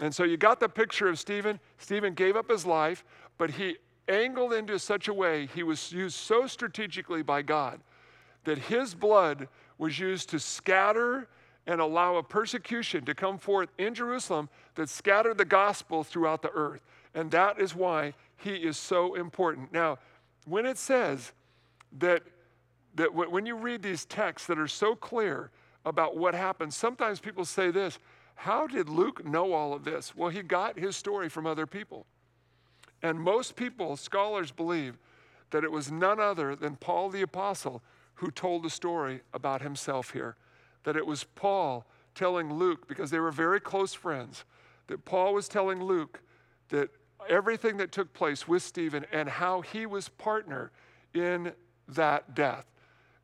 And 0.00 0.14
so 0.14 0.22
you 0.22 0.36
got 0.36 0.60
the 0.60 0.68
picture 0.68 1.08
of 1.08 1.18
Stephen. 1.18 1.58
Stephen 1.78 2.12
gave 2.12 2.36
up 2.36 2.50
his 2.50 2.66
life, 2.66 3.02
but 3.38 3.52
he 3.52 3.78
angled 4.06 4.52
into 4.52 4.78
such 4.78 5.08
a 5.08 5.14
way, 5.14 5.46
he 5.46 5.62
was 5.62 5.92
used 5.92 6.16
so 6.16 6.46
strategically 6.46 7.22
by 7.22 7.40
God 7.40 7.80
that 8.44 8.58
his 8.58 8.94
blood 8.94 9.48
was 9.78 9.98
used 9.98 10.28
to 10.28 10.40
scatter 10.40 11.26
and 11.66 11.80
allow 11.80 12.16
a 12.16 12.22
persecution 12.22 13.04
to 13.04 13.14
come 13.14 13.38
forth 13.38 13.68
in 13.78 13.94
Jerusalem 13.94 14.48
that 14.74 14.88
scattered 14.88 15.38
the 15.38 15.44
gospel 15.44 16.02
throughout 16.02 16.42
the 16.42 16.50
earth. 16.50 16.84
And 17.14 17.30
that 17.30 17.60
is 17.60 17.74
why 17.74 18.14
he 18.36 18.54
is 18.54 18.76
so 18.76 19.14
important. 19.14 19.72
Now, 19.72 19.98
when 20.46 20.66
it 20.66 20.78
says 20.78 21.32
that, 21.98 22.22
that 22.94 23.14
when 23.14 23.46
you 23.46 23.56
read 23.56 23.82
these 23.82 24.04
texts 24.04 24.48
that 24.48 24.58
are 24.58 24.68
so 24.68 24.94
clear 24.94 25.50
about 25.84 26.16
what 26.16 26.34
happened, 26.34 26.72
sometimes 26.72 27.20
people 27.20 27.44
say 27.44 27.70
this 27.70 27.98
How 28.34 28.66
did 28.66 28.88
Luke 28.88 29.24
know 29.24 29.52
all 29.52 29.74
of 29.74 29.84
this? 29.84 30.16
Well, 30.16 30.30
he 30.30 30.42
got 30.42 30.78
his 30.78 30.96
story 30.96 31.28
from 31.28 31.46
other 31.46 31.66
people. 31.66 32.06
And 33.02 33.18
most 33.18 33.56
people, 33.56 33.96
scholars, 33.96 34.50
believe 34.50 34.98
that 35.50 35.64
it 35.64 35.72
was 35.72 35.90
none 35.90 36.20
other 36.20 36.54
than 36.54 36.76
Paul 36.76 37.10
the 37.10 37.22
Apostle 37.22 37.82
who 38.14 38.30
told 38.30 38.62
the 38.62 38.70
story 38.70 39.22
about 39.32 39.62
himself 39.62 40.10
here 40.10 40.36
that 40.84 40.96
it 40.96 41.06
was 41.06 41.24
Paul 41.24 41.86
telling 42.14 42.52
Luke, 42.52 42.88
because 42.88 43.10
they 43.10 43.20
were 43.20 43.30
very 43.30 43.60
close 43.60 43.94
friends, 43.94 44.44
that 44.88 45.04
Paul 45.04 45.34
was 45.34 45.48
telling 45.48 45.82
Luke 45.82 46.20
that 46.70 46.90
everything 47.28 47.76
that 47.76 47.92
took 47.92 48.12
place 48.12 48.48
with 48.48 48.62
Stephen 48.62 49.04
and 49.12 49.28
how 49.28 49.60
he 49.60 49.86
was 49.86 50.08
partner 50.08 50.72
in 51.14 51.52
that 51.88 52.34
death. 52.34 52.66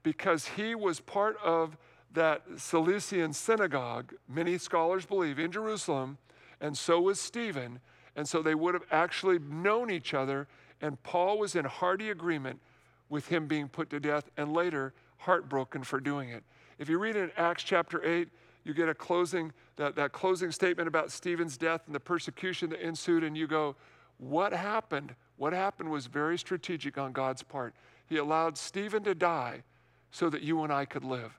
Because 0.03 0.49
he 0.49 0.75
was 0.75 1.01
part 1.01 1.37
of 1.43 1.77
that 2.13 2.43
Cilician 2.57 3.33
synagogue, 3.33 4.15
many 4.29 4.59
scholars 4.59 5.05
believe, 5.05 5.39
in 5.39 5.51
Jerusalem, 5.51 6.19
and 6.61 6.77
so 6.79 7.01
was 7.01 7.21
Stephen. 7.21 7.81
And 8.15 8.27
so 8.27 8.41
they 8.41 8.55
would 8.55 8.73
have 8.75 8.87
actually 8.91 9.39
known 9.39 9.91
each 9.91 10.15
other, 10.15 10.49
and 10.81 11.03
Paul 11.03 11.39
was 11.39 11.55
in 11.55 11.67
hearty 11.67 12.09
agreement 12.09 12.61
with 13.09 13.29
him 13.29 13.47
being 13.47 13.69
put 13.69 13.91
to 13.91 14.01
death, 14.01 14.31
and 14.37 14.55
later 14.55 14.95
heartbroken 15.19 15.83
for 15.83 16.01
doing 16.01 16.31
it. 16.31 16.43
If 16.79 16.89
you 16.89 16.99
read 16.99 17.17
in 17.17 17.31
Acts 17.37 17.63
chapter 17.63 18.05
8, 18.05 18.29
you 18.65 18.75
get 18.75 18.89
a 18.89 18.95
closing, 18.95 19.53
that, 19.77 19.95
that 19.97 20.13
closing 20.13 20.51
statement 20.51 20.89
about 20.89 21.11
Stephen's 21.11 21.57
death 21.57 21.83
and 21.87 21.95
the 21.95 22.01
persecution 22.01 22.71
that 22.71 22.81
ensued, 22.81 23.25
and 23.25 23.37
you 23.37 23.47
go, 23.47 23.77
What 24.19 24.53
happened? 24.53 25.15
What 25.37 25.53
happened 25.53 25.91
was 25.91 26.07
very 26.07 26.37
strategic 26.37 26.99
on 26.99 27.13
God's 27.13 27.43
part. 27.43 27.75
He 28.07 28.17
allowed 28.17 28.59
Stephen 28.59 29.05
to 29.05 29.15
die 29.15 29.63
so 30.11 30.29
that 30.31 30.43
you 30.43 30.63
and 30.65 30.73
I 30.73 30.85
could 30.85 31.05
live. 31.05 31.39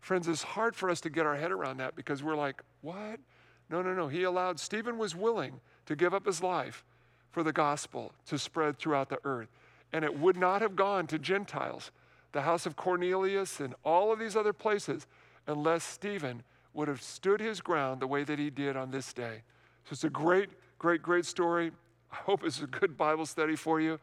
Friends, 0.00 0.28
it's 0.28 0.42
hard 0.42 0.74
for 0.74 0.88
us 0.88 1.00
to 1.02 1.10
get 1.10 1.26
our 1.26 1.36
head 1.36 1.52
around 1.52 1.76
that 1.78 1.94
because 1.94 2.22
we're 2.22 2.36
like, 2.36 2.62
What? 2.80 3.20
No, 3.68 3.82
no, 3.82 3.94
no. 3.94 4.08
He 4.08 4.24
allowed, 4.24 4.58
Stephen 4.58 4.98
was 4.98 5.14
willing 5.14 5.60
to 5.86 5.94
give 5.94 6.12
up 6.12 6.26
his 6.26 6.42
life 6.42 6.84
for 7.30 7.42
the 7.42 7.52
gospel 7.52 8.12
to 8.26 8.38
spread 8.38 8.78
throughout 8.78 9.08
the 9.08 9.20
earth. 9.24 9.48
And 9.92 10.04
it 10.04 10.18
would 10.18 10.36
not 10.36 10.62
have 10.62 10.74
gone 10.74 11.06
to 11.08 11.18
Gentiles 11.18 11.90
the 12.32 12.42
house 12.42 12.66
of 12.66 12.76
Cornelius, 12.76 13.60
and 13.60 13.74
all 13.84 14.12
of 14.12 14.18
these 14.18 14.36
other 14.36 14.52
places 14.52 15.06
unless 15.46 15.84
Stephen 15.84 16.42
would 16.74 16.88
have 16.88 17.02
stood 17.02 17.40
his 17.40 17.60
ground 17.60 18.00
the 18.00 18.06
way 18.06 18.24
that 18.24 18.38
he 18.38 18.50
did 18.50 18.76
on 18.76 18.90
this 18.90 19.12
day. 19.12 19.42
So 19.84 19.92
it's 19.92 20.04
a 20.04 20.10
great, 20.10 20.50
great, 20.78 21.02
great 21.02 21.26
story. 21.26 21.72
I 22.12 22.16
hope 22.16 22.44
it's 22.44 22.62
a 22.62 22.66
good 22.66 22.96
Bible 22.96 23.26
study 23.26 23.56
for 23.56 23.80
you. 23.80 23.98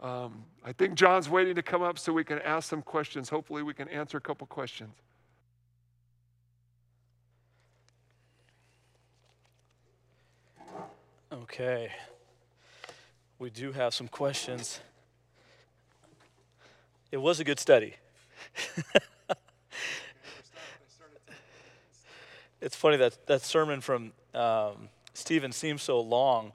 Um, 0.00 0.44
I 0.64 0.72
think 0.72 0.94
John's 0.94 1.28
waiting 1.28 1.54
to 1.54 1.62
come 1.62 1.82
up 1.82 1.98
so 1.98 2.12
we 2.12 2.24
can 2.24 2.38
ask 2.40 2.68
some 2.68 2.82
questions. 2.82 3.28
Hopefully, 3.28 3.62
we 3.62 3.74
can 3.74 3.88
answer 3.88 4.18
a 4.18 4.20
couple 4.20 4.46
questions. 4.46 4.94
Okay. 11.32 11.90
We 13.38 13.50
do 13.50 13.72
have 13.72 13.92
some 13.92 14.08
questions. 14.08 14.80
It 17.14 17.22
was 17.22 17.38
a 17.38 17.44
good 17.44 17.60
study. 17.60 17.94
it's 22.60 22.74
funny 22.74 22.96
that 22.96 23.24
that 23.28 23.42
sermon 23.42 23.80
from 23.80 24.10
um, 24.34 24.88
Stephen 25.12 25.52
seems 25.52 25.80
so 25.80 26.00
long, 26.00 26.50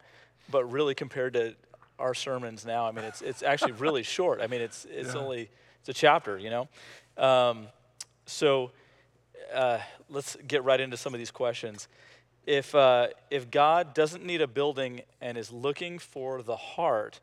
but 0.52 0.70
really 0.70 0.94
compared 0.96 1.32
to 1.36 1.56
our 1.98 2.14
sermons 2.14 2.66
now, 2.66 2.86
I 2.86 2.92
mean, 2.92 3.06
it's 3.06 3.22
it's 3.22 3.42
actually 3.42 3.72
really 3.72 4.04
short. 4.18 4.42
I 4.42 4.48
mean, 4.48 4.60
it's 4.60 4.86
it's 4.92 5.14
yeah. 5.14 5.22
only 5.22 5.50
it's 5.80 5.88
a 5.88 5.94
chapter, 5.94 6.38
you 6.38 6.50
know. 6.50 6.68
Um, 7.18 7.68
so 8.26 8.72
uh, 9.54 9.80
let's 10.10 10.36
get 10.46 10.66
right 10.66 10.82
into 10.82 10.98
some 10.98 11.14
of 11.14 11.20
these 11.20 11.32
questions. 11.32 11.88
If 12.46 12.76
uh, 12.76 13.08
if 13.32 13.50
God 13.50 13.94
doesn't 13.94 14.26
need 14.26 14.42
a 14.42 14.48
building 14.48 15.04
and 15.22 15.38
is 15.38 15.54
looking 15.54 16.00
for 16.00 16.44
the 16.44 16.58
heart, 16.58 17.22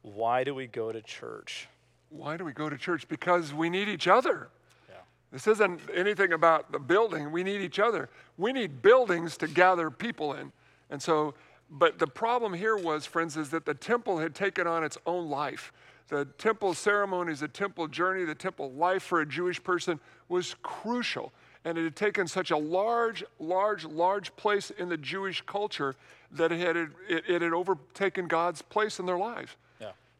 why 0.00 0.42
do 0.42 0.54
we 0.54 0.66
go 0.66 0.90
to 0.90 1.02
church? 1.02 1.68
Why 2.10 2.36
do 2.36 2.44
we 2.44 2.52
go 2.52 2.68
to 2.68 2.76
church? 2.76 3.08
Because 3.08 3.52
we 3.52 3.70
need 3.70 3.88
each 3.88 4.08
other. 4.08 4.48
Yeah. 4.88 4.96
This 5.32 5.46
isn't 5.46 5.80
anything 5.94 6.32
about 6.32 6.72
the 6.72 6.78
building. 6.78 7.30
We 7.30 7.42
need 7.42 7.60
each 7.60 7.78
other. 7.78 8.08
We 8.36 8.52
need 8.52 8.82
buildings 8.82 9.36
to 9.38 9.48
gather 9.48 9.90
people 9.90 10.34
in. 10.34 10.52
And 10.90 11.02
so, 11.02 11.34
but 11.70 11.98
the 11.98 12.06
problem 12.06 12.54
here 12.54 12.76
was, 12.76 13.04
friends, 13.04 13.36
is 13.36 13.50
that 13.50 13.66
the 13.66 13.74
temple 13.74 14.18
had 14.18 14.34
taken 14.34 14.66
on 14.66 14.84
its 14.84 14.96
own 15.06 15.28
life. 15.28 15.72
The 16.08 16.24
temple 16.38 16.72
ceremonies, 16.72 17.40
the 17.40 17.48
temple 17.48 17.86
journey, 17.88 18.24
the 18.24 18.34
temple 18.34 18.72
life 18.72 19.02
for 19.02 19.20
a 19.20 19.26
Jewish 19.26 19.62
person 19.62 20.00
was 20.28 20.56
crucial. 20.62 21.32
And 21.64 21.76
it 21.76 21.84
had 21.84 21.96
taken 21.96 22.26
such 22.26 22.50
a 22.50 22.56
large, 22.56 23.22
large, 23.38 23.84
large 23.84 24.34
place 24.36 24.70
in 24.70 24.88
the 24.88 24.96
Jewish 24.96 25.42
culture 25.42 25.96
that 26.32 26.50
it 26.52 26.60
had, 26.60 26.76
it, 26.76 26.90
it 27.08 27.42
had 27.42 27.52
overtaken 27.52 28.26
God's 28.26 28.62
place 28.62 28.98
in 28.98 29.04
their 29.04 29.18
lives. 29.18 29.56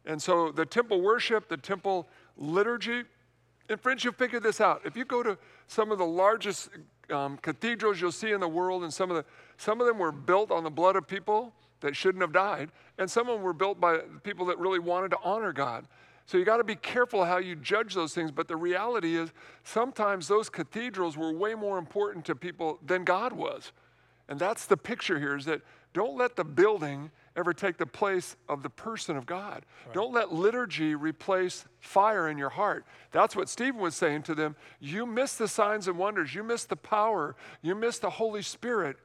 And 0.09 0.21
so 0.21 0.51
the 0.51 0.67
temple 0.67 1.03
worship, 1.03 1.49
the 1.49 1.59
temple 1.59 2.09
liturgy, 2.37 3.05
and 3.69 3.79
friends, 3.79 4.03
you'll 4.03 4.15
figure 4.15 4.41
this 4.41 4.61
out. 4.61 4.81
If 4.87 4.97
you 4.97 5.05
go 5.05 5.23
to 5.23 5.37
some 5.67 5.93
of 5.93 5.99
the 5.99 6.07
largest 6.07 6.71
um, 7.11 7.37
cathedrals 7.37 8.01
you'll 8.01 8.11
see 8.11 8.33
in 8.33 8.41
the 8.41 8.49
world, 8.49 8.83
and 8.83 8.93
some 8.93 9.11
of 9.11 9.17
the 9.19 9.25
some 9.59 9.81
of 9.81 9.87
them 9.87 9.99
were 9.99 10.13
built 10.13 10.51
on 10.51 10.65
the 10.65 10.71
blood 10.71 10.97
of 10.97 11.07
people 11.07 11.53
that 11.81 11.95
shouldn't 11.95 12.23
have 12.23 12.33
died, 12.33 12.71
and 12.97 13.11
some 13.11 13.29
of 13.29 13.35
them 13.35 13.43
were 13.43 13.53
built 13.53 13.79
by 13.79 13.99
people 14.23 14.47
that 14.47 14.59
really 14.59 14.79
wanted 14.79 15.11
to 15.11 15.19
honor 15.23 15.53
God. 15.53 15.87
So 16.25 16.39
you 16.39 16.45
got 16.45 16.59
to 16.59 16.65
be 16.65 16.77
careful 16.77 17.25
how 17.25 17.39
you 17.39 17.57
judge 17.57 17.95
those 17.95 18.15
things. 18.15 18.31
But 18.31 18.49
the 18.49 18.57
reality 18.57 19.17
is, 19.17 19.31
sometimes 19.65 20.29
those 20.29 20.49
cathedrals 20.49 21.17
were 21.17 21.33
way 21.33 21.55
more 21.55 21.77
important 21.77 22.25
to 22.27 22.35
people 22.35 22.79
than 22.85 23.05
God 23.05 23.33
was. 23.33 23.73
And 24.29 24.39
that's 24.39 24.67
the 24.67 24.77
picture 24.77 25.19
here 25.19 25.37
is 25.37 25.45
that 25.47 25.61
don't 25.93 26.17
let 26.17 26.37
the 26.37 26.45
building 26.45 27.11
ever 27.39 27.55
take 27.55 27.77
the 27.77 27.87
place 27.87 28.37
of 28.49 28.63
the 28.63 28.69
person 28.69 29.17
of 29.17 29.25
God. 29.25 29.65
Right. 29.87 29.95
Don't 29.95 30.13
let 30.13 30.33
liturgy 30.33 30.95
replace 30.95 31.65
fire 31.79 32.29
in 32.29 32.37
your 32.37 32.51
heart. 32.51 32.85
That's 33.13 33.37
what 33.37 33.49
Stephen 33.49 33.81
was 33.81 33.95
saying 33.95 34.25
to 34.25 34.35
them. 34.35 34.57
You 34.81 35.07
miss 35.07 35.37
the 35.37 35.47
signs 35.47 35.87
and 35.87 35.97
wonders, 35.97 36.35
you 36.35 36.43
miss 36.43 36.65
the 36.65 36.77
power, 36.77 37.37
you 37.63 37.75
miss 37.75 37.99
the 37.99 38.11
Holy 38.11 38.43
Spirit. 38.43 38.97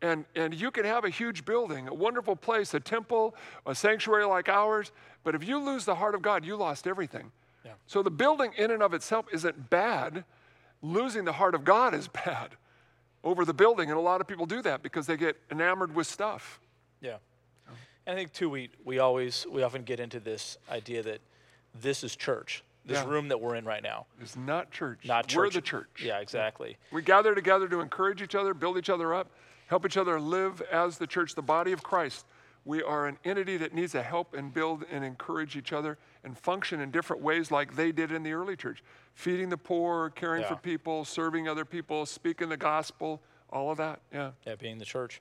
And, 0.00 0.24
and 0.34 0.52
you 0.52 0.72
can 0.72 0.84
have 0.84 1.04
a 1.04 1.10
huge 1.10 1.44
building, 1.44 1.86
a 1.86 1.94
wonderful 1.94 2.34
place, 2.34 2.74
a 2.74 2.80
temple, 2.80 3.36
a 3.66 3.72
sanctuary 3.72 4.24
like 4.24 4.48
ours, 4.48 4.90
but 5.22 5.36
if 5.36 5.46
you 5.46 5.60
lose 5.60 5.84
the 5.84 5.94
heart 5.94 6.16
of 6.16 6.22
God, 6.22 6.44
you 6.44 6.56
lost 6.56 6.88
everything. 6.88 7.30
Yeah. 7.64 7.72
So 7.86 8.02
the 8.02 8.10
building 8.10 8.52
in 8.58 8.72
and 8.72 8.82
of 8.82 8.94
itself 8.94 9.26
isn't 9.32 9.70
bad. 9.70 10.24
Losing 10.82 11.24
the 11.24 11.34
heart 11.34 11.54
of 11.54 11.62
God 11.62 11.94
is 11.94 12.08
bad 12.24 12.56
over 13.22 13.44
the 13.44 13.54
building. 13.54 13.90
And 13.90 13.98
a 13.98 14.02
lot 14.02 14.20
of 14.20 14.26
people 14.26 14.46
do 14.46 14.60
that 14.62 14.82
because 14.82 15.06
they 15.06 15.16
get 15.16 15.36
enamored 15.52 15.94
with 15.94 16.08
stuff. 16.08 16.58
Yeah. 17.00 17.18
And 18.06 18.14
I 18.14 18.18
think 18.18 18.32
too 18.32 18.50
we 18.50 18.70
we 18.84 18.98
always 18.98 19.46
we 19.50 19.62
often 19.62 19.82
get 19.82 20.00
into 20.00 20.20
this 20.20 20.58
idea 20.70 21.02
that 21.02 21.20
this 21.80 22.04
is 22.04 22.16
church. 22.16 22.64
This 22.84 22.98
yeah. 22.98 23.08
room 23.08 23.28
that 23.28 23.40
we're 23.40 23.54
in 23.54 23.64
right 23.64 23.82
now 23.82 24.06
is 24.20 24.36
not 24.36 24.72
church. 24.72 25.00
Not 25.04 25.28
church. 25.28 25.36
We're 25.36 25.50
the 25.50 25.60
church. 25.60 26.02
Yeah, 26.04 26.18
exactly. 26.18 26.76
We 26.90 27.02
gather 27.02 27.32
together 27.32 27.68
to 27.68 27.80
encourage 27.80 28.22
each 28.22 28.34
other, 28.34 28.54
build 28.54 28.76
each 28.76 28.90
other 28.90 29.14
up, 29.14 29.30
help 29.68 29.86
each 29.86 29.96
other 29.96 30.18
live 30.18 30.60
as 30.62 30.98
the 30.98 31.06
church, 31.06 31.36
the 31.36 31.42
body 31.42 31.70
of 31.70 31.84
Christ. 31.84 32.26
We 32.64 32.82
are 32.82 33.06
an 33.06 33.18
entity 33.24 33.56
that 33.56 33.72
needs 33.72 33.92
to 33.92 34.02
help 34.02 34.34
and 34.34 34.52
build 34.52 34.84
and 34.90 35.04
encourage 35.04 35.56
each 35.56 35.72
other 35.72 35.98
and 36.24 36.36
function 36.36 36.80
in 36.80 36.90
different 36.90 37.22
ways 37.22 37.50
like 37.50 37.74
they 37.74 37.92
did 37.92 38.12
in 38.12 38.22
the 38.22 38.32
early 38.32 38.56
church. 38.56 38.82
Feeding 39.14 39.48
the 39.48 39.56
poor, 39.56 40.10
caring 40.10 40.42
yeah. 40.42 40.48
for 40.48 40.56
people, 40.56 41.04
serving 41.04 41.48
other 41.48 41.64
people, 41.64 42.06
speaking 42.06 42.48
the 42.48 42.56
gospel, 42.56 43.20
all 43.50 43.70
of 43.70 43.78
that. 43.78 44.00
Yeah. 44.12 44.30
Yeah, 44.46 44.54
being 44.56 44.78
the 44.78 44.84
church. 44.84 45.20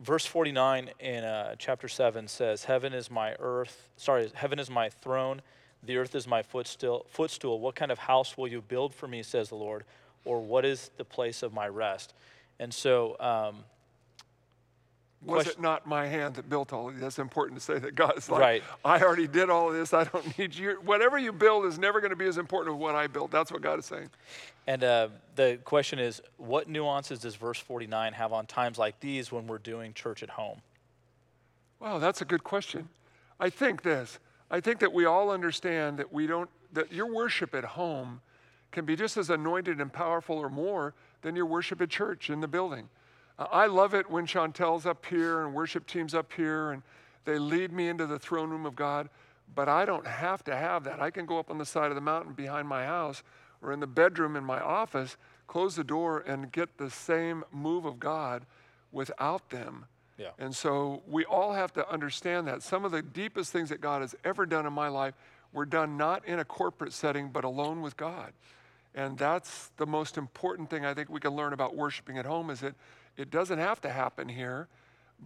Verse 0.00 0.26
49 0.26 0.90
in 1.00 1.24
uh, 1.24 1.54
chapter 1.58 1.88
7 1.88 2.28
says, 2.28 2.64
Heaven 2.64 2.92
is 2.92 3.10
my 3.10 3.34
earth, 3.38 3.88
sorry, 3.96 4.30
heaven 4.34 4.58
is 4.58 4.68
my 4.68 4.88
throne, 4.88 5.40
the 5.82 5.96
earth 5.96 6.14
is 6.14 6.26
my 6.26 6.42
footstool. 6.42 7.06
footstool. 7.08 7.60
What 7.60 7.74
kind 7.74 7.92
of 7.92 7.98
house 7.98 8.36
will 8.36 8.48
you 8.48 8.60
build 8.60 8.94
for 8.94 9.06
me, 9.06 9.22
says 9.22 9.50
the 9.50 9.54
Lord? 9.54 9.84
Or 10.24 10.40
what 10.40 10.64
is 10.64 10.90
the 10.96 11.04
place 11.04 11.42
of 11.42 11.52
my 11.52 11.68
rest? 11.68 12.14
And 12.58 12.72
so, 12.72 13.16
um, 13.20 13.64
was 15.24 15.46
it 15.46 15.60
not 15.60 15.86
my 15.86 16.06
hand 16.06 16.34
that 16.34 16.48
built 16.48 16.72
all 16.72 16.88
of 16.88 16.94
these? 16.94 17.02
That's 17.02 17.18
important 17.18 17.58
to 17.58 17.64
say 17.64 17.78
that 17.78 17.94
God 17.94 18.18
is 18.18 18.28
like, 18.28 18.40
right. 18.40 18.62
I 18.84 19.00
already 19.00 19.26
did 19.26 19.50
all 19.50 19.68
of 19.68 19.74
this. 19.74 19.92
I 19.92 20.04
don't 20.04 20.38
need 20.38 20.54
you. 20.54 20.78
Whatever 20.84 21.18
you 21.18 21.32
build 21.32 21.66
is 21.66 21.78
never 21.78 22.00
going 22.00 22.10
to 22.10 22.16
be 22.16 22.26
as 22.26 22.38
important 22.38 22.76
as 22.76 22.80
what 22.80 22.94
I 22.94 23.06
built. 23.06 23.30
That's 23.30 23.50
what 23.50 23.62
God 23.62 23.78
is 23.78 23.86
saying. 23.86 24.10
And 24.66 24.84
uh, 24.84 25.08
the 25.36 25.58
question 25.64 25.98
is, 25.98 26.22
what 26.36 26.68
nuances 26.68 27.20
does 27.20 27.36
verse 27.36 27.58
49 27.58 28.12
have 28.12 28.32
on 28.32 28.46
times 28.46 28.78
like 28.78 29.00
these 29.00 29.30
when 29.30 29.46
we're 29.46 29.58
doing 29.58 29.92
church 29.94 30.22
at 30.22 30.30
home? 30.30 30.60
Wow, 31.80 31.98
that's 31.98 32.22
a 32.22 32.24
good 32.24 32.44
question. 32.44 32.88
I 33.38 33.50
think 33.50 33.82
this. 33.82 34.18
I 34.50 34.60
think 34.60 34.78
that 34.80 34.92
we 34.92 35.04
all 35.04 35.30
understand 35.30 35.98
that 35.98 36.12
we 36.12 36.26
don't 36.26 36.48
that 36.72 36.92
your 36.92 37.12
worship 37.12 37.54
at 37.54 37.64
home 37.64 38.20
can 38.72 38.84
be 38.84 38.96
just 38.96 39.16
as 39.16 39.30
anointed 39.30 39.80
and 39.80 39.92
powerful 39.92 40.36
or 40.36 40.48
more 40.48 40.94
than 41.22 41.36
your 41.36 41.46
worship 41.46 41.80
at 41.80 41.88
church 41.88 42.30
in 42.30 42.40
the 42.40 42.48
building. 42.48 42.88
I 43.38 43.66
love 43.66 43.94
it 43.94 44.08
when 44.08 44.26
Chantel's 44.26 44.86
up 44.86 45.04
here 45.06 45.44
and 45.44 45.54
worship 45.54 45.86
team's 45.86 46.14
up 46.14 46.32
here 46.32 46.70
and 46.70 46.82
they 47.24 47.38
lead 47.38 47.72
me 47.72 47.88
into 47.88 48.06
the 48.06 48.18
throne 48.18 48.50
room 48.50 48.66
of 48.66 48.76
God, 48.76 49.08
but 49.54 49.68
I 49.68 49.84
don't 49.84 50.06
have 50.06 50.44
to 50.44 50.56
have 50.56 50.84
that. 50.84 51.00
I 51.00 51.10
can 51.10 51.26
go 51.26 51.38
up 51.38 51.50
on 51.50 51.58
the 51.58 51.66
side 51.66 51.90
of 51.90 51.94
the 51.94 52.00
mountain 52.00 52.34
behind 52.34 52.68
my 52.68 52.84
house 52.84 53.22
or 53.62 53.72
in 53.72 53.80
the 53.80 53.86
bedroom 53.86 54.36
in 54.36 54.44
my 54.44 54.60
office, 54.60 55.16
close 55.46 55.74
the 55.74 55.84
door, 55.84 56.20
and 56.26 56.52
get 56.52 56.76
the 56.78 56.90
same 56.90 57.44
move 57.50 57.86
of 57.86 57.98
God 57.98 58.44
without 58.92 59.50
them. 59.50 59.86
Yeah. 60.18 60.28
And 60.38 60.54
so 60.54 61.02
we 61.08 61.24
all 61.24 61.52
have 61.52 61.72
to 61.72 61.90
understand 61.90 62.46
that. 62.46 62.62
Some 62.62 62.84
of 62.84 62.92
the 62.92 63.02
deepest 63.02 63.52
things 63.52 63.70
that 63.70 63.80
God 63.80 64.02
has 64.02 64.14
ever 64.24 64.46
done 64.46 64.66
in 64.66 64.72
my 64.72 64.88
life 64.88 65.14
were 65.52 65.66
done 65.66 65.96
not 65.96 66.24
in 66.26 66.38
a 66.38 66.44
corporate 66.44 66.92
setting, 66.92 67.30
but 67.30 67.42
alone 67.42 67.80
with 67.80 67.96
God. 67.96 68.32
And 68.94 69.18
that's 69.18 69.70
the 69.76 69.86
most 69.86 70.16
important 70.16 70.70
thing 70.70 70.84
I 70.84 70.94
think 70.94 71.08
we 71.08 71.18
can 71.18 71.32
learn 71.32 71.52
about 71.52 71.74
worshiping 71.74 72.16
at 72.16 72.26
home 72.26 72.50
is 72.50 72.60
that 72.60 72.74
it 73.16 73.30
doesn't 73.30 73.58
have 73.58 73.80
to 73.82 73.90
happen 73.90 74.28
here. 74.28 74.68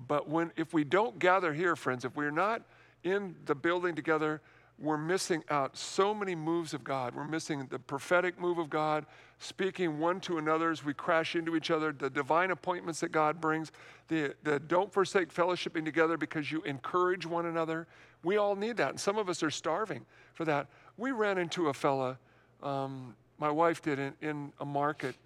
But 0.07 0.29
when 0.29 0.53
if 0.57 0.73
we 0.73 0.85
don't 0.85 1.19
gather 1.19 1.53
here, 1.53 1.77
friends, 1.77 2.05
if 2.05 2.15
we're 2.15 2.31
not 2.31 2.63
in 3.03 3.35
the 3.47 3.55
building 3.55 3.95
together, 3.95 4.41
we're 4.79 4.99
missing 4.99 5.43
out 5.51 5.77
so 5.77 6.15
many 6.15 6.37
moves 6.37 6.73
of 6.73 6.85
God. 6.85 7.15
We're 7.15 7.27
missing 7.27 7.67
the 7.69 7.81
prophetic 7.81 8.41
move 8.41 8.59
of 8.59 8.71
God, 8.71 9.07
speaking 9.41 9.99
one 9.99 10.21
to 10.21 10.39
another 10.39 10.71
as 10.71 10.85
we 10.85 10.95
crash 10.95 11.35
into 11.35 11.57
each 11.57 11.73
other, 11.73 11.93
the 11.93 12.09
divine 12.09 12.53
appointments 12.53 13.01
that 13.01 13.11
God 13.11 13.41
brings, 13.41 13.73
the, 14.07 14.35
the 14.45 14.61
don't 14.61 14.93
forsake 14.93 15.35
fellowshipping 15.35 15.85
together 15.85 16.17
because 16.17 16.53
you 16.53 16.63
encourage 16.63 17.27
one 17.27 17.47
another. 17.47 17.89
We 18.23 18.37
all 18.37 18.55
need 18.55 18.77
that. 18.77 18.91
And 18.91 19.01
some 19.01 19.19
of 19.19 19.29
us 19.29 19.43
are 19.43 19.51
starving 19.51 20.07
for 20.35 20.45
that. 20.45 20.69
We 20.97 21.11
ran 21.11 21.39
into 21.39 21.69
a 21.69 21.75
fella, 21.75 22.19
um, 22.63 23.17
my 23.39 23.51
wife 23.51 23.83
did, 23.83 23.99
in, 23.99 24.15
in 24.21 24.53
a 24.61 24.65
market 24.65 25.17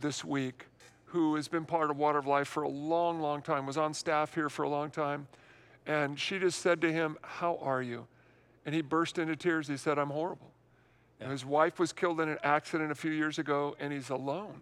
this 0.00 0.22
week 0.22 0.66
who 1.08 1.36
has 1.36 1.48
been 1.48 1.64
part 1.64 1.90
of 1.90 1.96
Water 1.96 2.18
of 2.18 2.26
Life 2.26 2.48
for 2.48 2.62
a 2.62 2.68
long, 2.68 3.20
long 3.20 3.42
time, 3.42 3.66
was 3.66 3.78
on 3.78 3.94
staff 3.94 4.34
here 4.34 4.48
for 4.48 4.62
a 4.62 4.68
long 4.68 4.90
time. 4.90 5.26
And 5.86 6.18
she 6.18 6.38
just 6.38 6.60
said 6.60 6.80
to 6.82 6.92
him, 6.92 7.16
How 7.22 7.58
are 7.62 7.82
you? 7.82 8.06
And 8.66 8.74
he 8.74 8.82
burst 8.82 9.18
into 9.18 9.34
tears. 9.34 9.68
He 9.68 9.78
said, 9.78 9.98
I'm 9.98 10.10
horrible. 10.10 10.52
Yeah. 11.20 11.30
His 11.30 11.44
wife 11.44 11.78
was 11.78 11.92
killed 11.92 12.20
in 12.20 12.28
an 12.28 12.38
accident 12.42 12.92
a 12.92 12.94
few 12.94 13.10
years 13.10 13.38
ago, 13.38 13.74
and 13.80 13.92
he's 13.92 14.10
alone. 14.10 14.60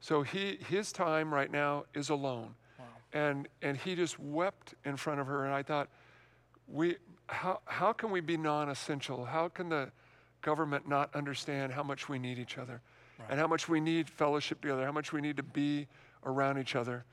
So 0.00 0.22
he, 0.22 0.58
his 0.68 0.92
time 0.92 1.32
right 1.32 1.50
now 1.50 1.84
is 1.94 2.10
alone. 2.10 2.54
Wow. 2.78 2.84
And, 3.12 3.48
and 3.62 3.76
he 3.76 3.94
just 3.94 4.18
wept 4.18 4.74
in 4.84 4.96
front 4.96 5.20
of 5.20 5.26
her. 5.26 5.46
And 5.46 5.54
I 5.54 5.62
thought, 5.62 5.88
we, 6.68 6.96
how, 7.28 7.60
how 7.64 7.92
can 7.94 8.10
we 8.10 8.20
be 8.20 8.36
non 8.36 8.68
essential? 8.68 9.24
How 9.24 9.48
can 9.48 9.70
the 9.70 9.90
government 10.42 10.86
not 10.86 11.14
understand 11.14 11.72
how 11.72 11.82
much 11.82 12.08
we 12.08 12.18
need 12.18 12.38
each 12.38 12.58
other? 12.58 12.82
Right. 13.18 13.30
and 13.30 13.40
how 13.40 13.46
much 13.46 13.68
we 13.68 13.80
need 13.80 14.08
fellowship 14.08 14.60
together, 14.60 14.84
how 14.84 14.92
much 14.92 15.12
we 15.12 15.20
need 15.20 15.36
to 15.36 15.42
be 15.42 15.86
around 16.24 16.58
each 16.58 16.76
other. 16.76 17.04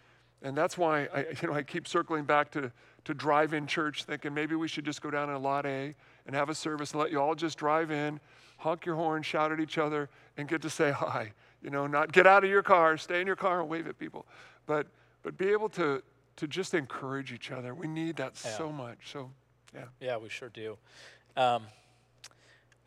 And 0.42 0.58
that's 0.58 0.78
why 0.78 1.08
I, 1.14 1.20
you 1.42 1.48
know, 1.48 1.54
I 1.54 1.64
keep 1.64 1.88
circling 1.88 2.26
back 2.26 2.52
to, 2.52 2.72
to 3.06 3.14
drive 3.14 3.54
in 3.54 3.66
church, 3.66 4.04
thinking 4.04 4.34
maybe 4.34 4.56
we 4.56 4.68
should 4.68 4.86
just 4.86 5.02
go 5.02 5.10
down 5.10 5.30
to 5.30 5.38
Lot 5.38 5.66
A 5.66 5.96
and 6.26 6.36
have 6.36 6.50
a 6.50 6.56
service 6.56 6.92
and 6.92 7.02
let 7.02 7.12
you 7.12 7.20
all 7.20 7.36
just 7.36 7.58
drive 7.58 7.92
in, 7.92 8.20
honk 8.58 8.86
your 8.86 8.96
horn, 8.96 9.24
shout 9.24 9.52
at 9.52 9.60
each 9.60 9.78
other, 9.78 10.10
and 10.38 10.48
get 10.48 10.62
to 10.62 10.70
say 10.70 10.92
hi. 10.92 11.32
You 11.62 11.70
know, 11.70 11.88
not 11.88 12.12
get 12.12 12.28
out 12.28 12.44
of 12.44 12.50
your 12.50 12.64
car, 12.64 12.98
stay 12.98 13.22
in 13.22 13.28
your 13.28 13.38
car 13.38 13.62
and 13.62 13.70
wave 13.70 13.88
at 13.88 13.98
people, 13.98 14.26
but, 14.66 14.88
but 15.24 15.38
be 15.38 15.50
able 15.50 15.70
to, 15.70 16.04
to 16.36 16.48
just 16.48 16.74
encourage 16.74 17.32
each 17.32 17.52
other. 17.52 17.74
We 17.74 17.88
need 17.88 18.18
that 18.18 18.34
yeah. 18.44 18.58
so 18.58 18.72
much. 18.72 19.12
So, 19.12 19.32
yeah. 19.74 19.86
Yeah, 20.02 20.18
we 20.18 20.28
sure 20.28 20.50
do. 20.50 20.78
Um, 21.38 21.64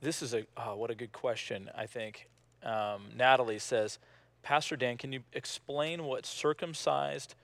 this 0.02 0.20
is 0.20 0.34
a, 0.34 0.46
oh, 0.58 0.76
what 0.76 0.90
a 0.90 0.94
good 0.94 1.12
question, 1.12 1.70
I 1.74 1.86
think 1.86 2.28
um, 2.66 3.02
Natalie 3.16 3.58
says, 3.58 3.98
Pastor 4.42 4.76
Dan, 4.76 4.96
can 4.96 5.12
you 5.12 5.20
explain 5.32 6.04
what 6.04 6.26
circumcised 6.26 7.34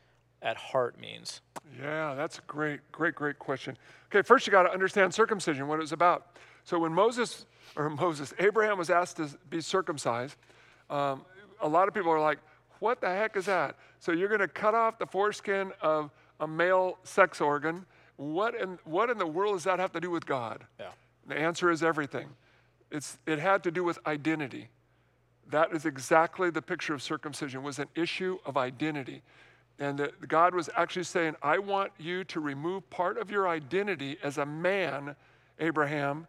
at 0.42 0.56
heart 0.56 1.00
means? 1.00 1.40
Yeah, 1.80 2.14
that's 2.14 2.38
a 2.38 2.42
great, 2.42 2.80
great, 2.92 3.14
great 3.14 3.38
question. 3.38 3.78
Okay, 4.10 4.22
first 4.22 4.46
you 4.46 4.50
got 4.50 4.64
to 4.64 4.72
understand 4.72 5.14
circumcision, 5.14 5.68
what 5.68 5.76
it 5.76 5.82
was 5.82 5.92
about. 5.92 6.26
So 6.64 6.78
when 6.78 6.92
Moses, 6.92 7.46
or 7.76 7.88
Moses, 7.88 8.34
Abraham 8.38 8.78
was 8.78 8.90
asked 8.90 9.16
to 9.16 9.28
be 9.48 9.60
circumcised, 9.60 10.36
um, 10.90 11.24
a 11.60 11.68
lot 11.68 11.88
of 11.88 11.94
people 11.94 12.10
are 12.10 12.20
like, 12.20 12.38
what 12.80 13.00
the 13.00 13.08
heck 13.08 13.36
is 13.36 13.46
that? 13.46 13.76
So 14.00 14.12
you're 14.12 14.28
going 14.28 14.40
to 14.40 14.48
cut 14.48 14.74
off 14.74 14.98
the 14.98 15.06
foreskin 15.06 15.72
of 15.80 16.10
a 16.40 16.46
male 16.46 16.98
sex 17.04 17.40
organ. 17.40 17.86
What 18.16 18.54
in, 18.54 18.78
what 18.84 19.08
in 19.08 19.18
the 19.18 19.26
world 19.26 19.54
does 19.54 19.64
that 19.64 19.78
have 19.78 19.92
to 19.92 20.00
do 20.00 20.10
with 20.10 20.26
God? 20.26 20.66
Yeah. 20.78 20.88
The 21.28 21.38
answer 21.38 21.70
is 21.70 21.82
everything. 21.82 22.28
It's, 22.90 23.18
it 23.26 23.38
had 23.38 23.62
to 23.62 23.70
do 23.70 23.84
with 23.84 23.98
identity. 24.06 24.68
That 25.50 25.72
is 25.72 25.84
exactly 25.84 26.50
the 26.50 26.62
picture 26.62 26.94
of 26.94 27.02
circumcision 27.02 27.62
was 27.62 27.78
an 27.78 27.88
issue 27.94 28.38
of 28.46 28.56
identity. 28.56 29.22
And 29.78 29.98
that 29.98 30.28
God 30.28 30.54
was 30.54 30.70
actually 30.76 31.04
saying, 31.04 31.34
I 31.42 31.58
want 31.58 31.92
you 31.98 32.24
to 32.24 32.40
remove 32.40 32.88
part 32.90 33.18
of 33.18 33.30
your 33.30 33.48
identity 33.48 34.18
as 34.22 34.38
a 34.38 34.46
man, 34.46 35.16
Abraham, 35.58 36.26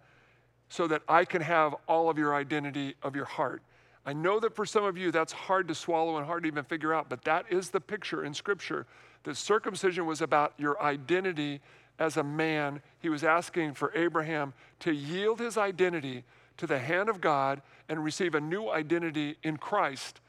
so 0.69 0.87
that 0.87 1.03
I 1.07 1.25
can 1.25 1.41
have 1.41 1.75
all 1.87 2.09
of 2.09 2.17
your 2.17 2.33
identity 2.33 2.95
of 3.03 3.15
your 3.15 3.25
heart. 3.25 3.61
I 4.05 4.13
know 4.13 4.39
that 4.39 4.55
for 4.55 4.65
some 4.65 4.83
of 4.83 4.97
you 4.97 5.11
that's 5.11 5.31
hard 5.31 5.67
to 5.67 5.75
swallow 5.75 6.17
and 6.17 6.25
hard 6.25 6.43
to 6.43 6.47
even 6.47 6.63
figure 6.63 6.93
out, 6.93 7.09
but 7.09 7.23
that 7.25 7.45
is 7.49 7.69
the 7.69 7.79
picture 7.79 8.25
in 8.25 8.33
Scripture. 8.33 8.85
That 9.23 9.37
circumcision 9.37 10.05
was 10.05 10.21
about 10.21 10.53
your 10.57 10.81
identity 10.81 11.61
as 11.99 12.17
a 12.17 12.23
man. 12.23 12.81
He 12.99 13.09
was 13.09 13.23
asking 13.23 13.75
for 13.75 13.93
Abraham 13.95 14.53
to 14.79 14.91
yield 14.91 15.39
his 15.39 15.57
identity 15.57 16.23
to 16.57 16.67
the 16.67 16.79
hand 16.79 17.09
of 17.09 17.21
God 17.21 17.61
and 17.89 18.03
receive 18.03 18.35
a 18.35 18.41
new 18.41 18.69
identity 18.69 19.37
in 19.43 19.57
Christ 19.57 20.19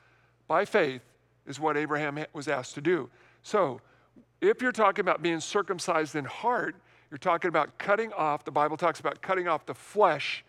by 0.49 0.65
faith, 0.65 1.03
is 1.47 1.61
what 1.61 1.77
Abraham 1.77 2.19
was 2.33 2.49
asked 2.49 2.75
to 2.75 2.81
do. 2.81 3.11
So, 3.43 3.81
if 4.41 4.61
you're 4.61 4.73
talking 4.73 5.01
about 5.01 5.23
being 5.23 5.41
circumcised 5.41 6.17
in 6.17 6.25
heart, 6.25 6.77
you're 7.11 7.19
talking 7.19 7.49
about 7.49 7.79
cutting 7.79 8.13
off, 8.13 8.45
the 8.45 8.51
Bible 8.51 8.77
talks 8.77 9.01
about 9.01 9.23
cutting 9.23 9.49
off 9.49 9.67
the 9.67 9.75
flesh 9.75 10.45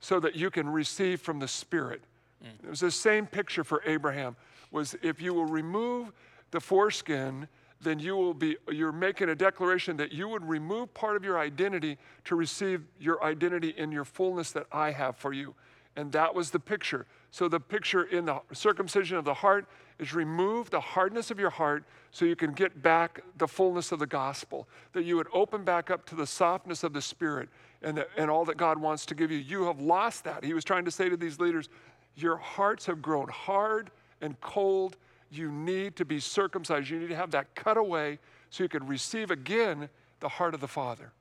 so 0.00 0.20
that 0.20 0.36
you 0.36 0.50
can 0.50 0.68
receive 0.68 1.20
from 1.20 1.38
the 1.38 1.48
Spirit. 1.48 2.02
Mm. 2.42 2.64
It 2.64 2.70
was 2.70 2.80
the 2.80 2.90
same 2.90 3.26
picture 3.26 3.64
for 3.64 3.82
Abraham 3.86 4.36
was 4.70 4.94
if 5.02 5.20
you 5.20 5.32
will 5.34 5.46
remove 5.46 6.12
the 6.50 6.60
foreskin, 6.60 7.48
then 7.84 7.98
you 7.98 8.16
will 8.16 8.34
be 8.34 8.56
you're 8.70 8.92
making 8.92 9.28
a 9.28 9.34
declaration 9.34 9.96
that 9.98 10.12
you 10.12 10.28
would 10.28 10.44
remove 10.44 10.92
part 10.94 11.16
of 11.16 11.24
your 11.24 11.38
identity 11.38 11.98
to 12.24 12.34
receive 12.34 12.82
your 12.98 13.22
identity 13.22 13.74
in 13.76 13.92
your 13.92 14.04
fullness 14.04 14.50
that 14.52 14.66
I 14.72 14.90
have 14.90 15.16
for 15.16 15.32
you. 15.32 15.54
And 15.96 16.10
that 16.12 16.34
was 16.34 16.50
the 16.50 16.58
picture. 16.58 17.06
So 17.30 17.48
the 17.48 17.60
picture 17.60 18.04
in 18.04 18.24
the 18.24 18.40
circumcision 18.52 19.16
of 19.16 19.24
the 19.24 19.34
heart 19.34 19.66
is 19.98 20.12
remove 20.12 20.70
the 20.70 20.80
hardness 20.80 21.30
of 21.30 21.38
your 21.38 21.50
heart 21.50 21.84
so 22.10 22.24
you 22.24 22.36
can 22.36 22.52
get 22.52 22.82
back 22.82 23.22
the 23.38 23.46
fullness 23.46 23.92
of 23.92 23.98
the 23.98 24.06
gospel. 24.06 24.68
That 24.92 25.04
you 25.04 25.16
would 25.16 25.28
open 25.32 25.64
back 25.64 25.90
up 25.90 26.04
to 26.06 26.14
the 26.14 26.26
softness 26.26 26.82
of 26.84 26.92
the 26.92 27.02
spirit 27.02 27.48
and, 27.82 27.98
the, 27.98 28.08
and 28.16 28.30
all 28.30 28.44
that 28.46 28.56
God 28.56 28.78
wants 28.78 29.06
to 29.06 29.14
give 29.14 29.30
you. 29.30 29.38
You 29.38 29.64
have 29.64 29.80
lost 29.80 30.24
that. 30.24 30.44
He 30.44 30.54
was 30.54 30.64
trying 30.64 30.84
to 30.84 30.90
say 30.90 31.08
to 31.08 31.16
these 31.16 31.38
leaders, 31.38 31.68
your 32.16 32.36
hearts 32.36 32.86
have 32.86 33.02
grown 33.02 33.28
hard 33.28 33.90
and 34.20 34.40
cold. 34.40 34.96
You 35.30 35.50
need 35.50 35.96
to 35.96 36.04
be 36.04 36.20
circumcised. 36.20 36.88
You 36.90 36.98
need 36.98 37.08
to 37.08 37.16
have 37.16 37.30
that 37.32 37.54
cut 37.54 37.76
away 37.76 38.18
so 38.50 38.62
you 38.62 38.68
can 38.68 38.86
receive 38.86 39.30
again 39.30 39.88
the 40.20 40.28
heart 40.28 40.54
of 40.54 40.60
the 40.60 40.68
Father. 40.68 41.12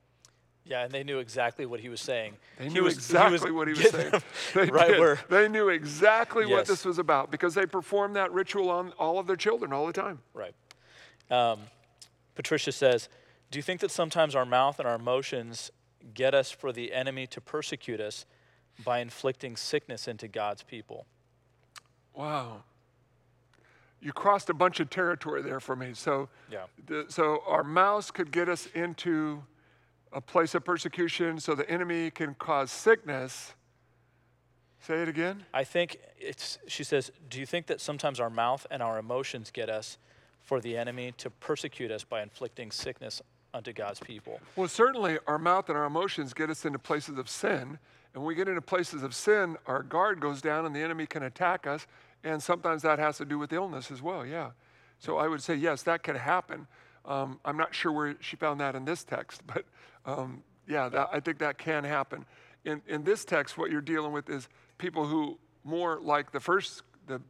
Yeah, 0.66 0.84
and 0.84 0.92
they 0.94 1.04
knew 1.04 1.20
exactly 1.20 1.66
what 1.66 1.82
he 1.82 1.90
was 1.90 2.00
saying. 2.00 2.36
They 2.58 2.66
He 2.66 2.70
knew 2.74 2.84
was- 2.84 2.94
exactly 2.94 3.52
what 3.52 3.68
he 3.68 3.74
was 3.74 3.90
saying. 3.90 4.14
They, 4.54 4.66
right 4.72 4.88
did. 4.92 5.00
where 5.00 5.20
they 5.30 5.50
knew 5.50 5.68
exactly 5.70 6.46
what 6.46 6.68
this 6.68 6.86
was 6.86 7.00
about 7.00 7.32
because 7.32 7.54
they 7.54 7.66
performed 7.66 8.16
that 8.16 8.32
ritual 8.32 8.70
on 8.70 8.92
all 8.94 9.20
of 9.20 9.28
their 9.28 9.36
children 9.36 9.74
all 9.74 9.86
the 9.88 9.92
time. 9.94 10.20
Right. 10.34 10.54
Um, 11.30 11.60
Patricia 12.36 12.72
says, 12.72 13.10
Do 13.52 13.60
you 13.60 13.64
think 13.64 13.82
that 13.82 13.92
sometimes 13.92 14.36
our 14.36 14.46
mouth 14.46 14.80
and 14.80 14.88
our 14.88 14.96
emotions 14.96 15.70
get 16.14 16.34
us 16.34 16.50
for 16.50 16.72
the 16.72 16.94
enemy 16.94 17.28
to 17.28 17.42
persecute 17.42 18.00
us 18.00 18.26
by 18.86 19.00
inflicting 19.00 19.58
sickness 19.58 20.08
into 20.08 20.28
God's 20.30 20.64
people? 20.64 21.06
Wow. 22.14 22.64
You 24.04 24.12
crossed 24.12 24.50
a 24.50 24.54
bunch 24.54 24.80
of 24.82 24.90
territory 24.90 25.42
there 25.42 25.62
for 25.62 25.76
me. 25.76 25.94
So, 25.94 26.28
Yeah. 26.52 26.66
the, 26.88 27.06
so 27.08 27.42
our 27.48 27.64
mouths 27.64 28.12
could 28.12 28.32
get 28.32 28.50
us 28.50 28.68
into 28.74 29.44
a 30.12 30.20
place 30.20 30.54
of 30.54 30.66
persecution 30.66 31.40
so 31.40 31.56
the 31.56 31.70
enemy 31.70 32.12
can 32.12 32.36
cause 32.36 32.70
sickness. 32.70 33.54
Say 34.82 35.02
it 35.02 35.08
again. 35.08 35.46
I 35.54 35.64
think 35.64 36.00
it's, 36.20 36.60
she 36.68 36.84
says, 36.84 37.12
Do 37.30 37.40
you 37.40 37.46
think 37.46 37.68
that 37.68 37.80
sometimes 37.80 38.20
our 38.20 38.30
mouth 38.30 38.68
and 38.70 38.84
our 38.84 39.00
emotions 39.00 39.50
get 39.52 39.70
us 39.70 39.98
for 40.42 40.60
the 40.60 40.76
enemy 40.76 41.14
to 41.20 41.30
persecute 41.30 41.90
us 41.90 42.04
by 42.04 42.22
inflicting 42.22 42.72
sickness 42.72 43.22
unto 43.54 43.72
God's 43.72 44.02
people? 44.02 44.42
Well, 44.58 44.68
certainly 44.68 45.18
our 45.28 45.40
mouth 45.40 45.70
and 45.70 45.78
our 45.78 45.86
emotions 45.86 46.34
get 46.34 46.50
us 46.50 46.66
into 46.66 46.78
places 46.80 47.18
of 47.18 47.30
sin. 47.30 47.80
And 48.14 48.22
when 48.22 48.26
we 48.26 48.36
get 48.36 48.50
into 48.50 48.62
places 48.62 49.02
of 49.02 49.16
sin, 49.16 49.56
our 49.66 49.82
guard 49.82 50.20
goes 50.20 50.42
down 50.42 50.66
and 50.66 50.76
the 50.76 50.82
enemy 50.82 51.06
can 51.08 51.24
attack 51.24 51.66
us. 51.66 51.88
And 52.24 52.42
sometimes 52.42 52.82
that 52.84 53.00
has 53.00 53.18
to 53.18 53.26
do 53.26 53.38
with 53.38 53.52
illness 53.52 53.92
as 53.92 54.02
well, 54.02 54.26
yeah. 54.26 54.52
So 55.00 55.18
I 55.18 55.28
would 55.28 55.42
say, 55.42 55.56
yes, 55.56 55.84
that 55.84 56.04
could 56.04 56.16
happen. 56.16 56.68
Um, 57.06 57.40
I'm 57.44 57.58
not 57.58 57.76
sure 57.76 57.92
where 57.92 58.16
she 58.22 58.36
found 58.38 58.62
that 58.62 58.76
in 58.76 58.86
this 58.86 59.04
text, 59.04 59.42
but 59.48 59.66
um, 60.06 60.44
yeah, 60.68 60.90
that, 60.90 61.10
I 61.12 61.20
think 61.20 61.40
that 61.40 61.58
can 61.58 61.84
happen. 61.84 62.26
In, 62.66 62.82
in 62.88 63.04
this 63.04 63.26
text, 63.26 63.58
what 63.58 63.70
you're 63.70 63.82
dealing 63.82 64.14
with 64.14 64.30
is 64.30 64.48
people 64.78 65.06
who, 65.06 65.38
more 65.66 66.00
like 66.02 66.32
the 66.32 66.40
first, 66.40 66.84
the, 67.08 67.22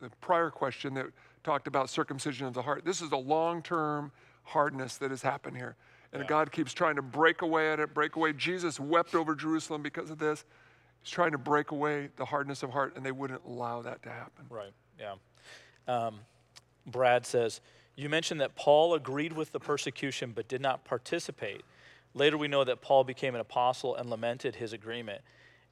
the 0.00 0.10
prior 0.20 0.50
question 0.50 0.94
that 0.94 1.06
talked 1.42 1.66
about 1.66 1.90
circumcision 1.90 2.46
of 2.46 2.54
the 2.54 2.62
heart. 2.62 2.84
This 2.84 3.00
is 3.00 3.10
a 3.12 3.16
long 3.16 3.62
term 3.62 4.12
hardness 4.44 4.96
that 4.98 5.10
has 5.10 5.22
happened 5.22 5.56
here. 5.56 5.76
And 6.12 6.28
God 6.28 6.52
keeps 6.52 6.72
trying 6.72 6.94
to 6.94 7.02
break 7.02 7.42
away 7.42 7.72
at 7.72 7.80
it, 7.80 7.92
break 7.92 8.14
away. 8.14 8.32
Jesus 8.32 8.78
wept 8.78 9.16
over 9.16 9.34
Jerusalem 9.34 9.82
because 9.82 10.10
of 10.10 10.18
this. 10.18 10.44
He's 11.04 11.12
trying 11.12 11.32
to 11.32 11.38
break 11.38 11.70
away 11.70 12.08
the 12.16 12.24
hardness 12.24 12.62
of 12.62 12.70
heart, 12.70 12.94
and 12.96 13.04
they 13.04 13.12
wouldn't 13.12 13.42
allow 13.46 13.82
that 13.82 14.02
to 14.04 14.08
happen. 14.08 14.46
Right, 14.48 14.72
yeah. 14.98 15.16
Um, 15.86 16.20
Brad 16.86 17.26
says, 17.26 17.60
You 17.94 18.08
mentioned 18.08 18.40
that 18.40 18.56
Paul 18.56 18.94
agreed 18.94 19.34
with 19.34 19.52
the 19.52 19.60
persecution 19.60 20.32
but 20.34 20.48
did 20.48 20.62
not 20.62 20.82
participate. 20.84 21.62
Later, 22.14 22.38
we 22.38 22.48
know 22.48 22.64
that 22.64 22.80
Paul 22.80 23.04
became 23.04 23.34
an 23.34 23.42
apostle 23.42 23.94
and 23.96 24.08
lamented 24.08 24.56
his 24.56 24.72
agreement. 24.72 25.20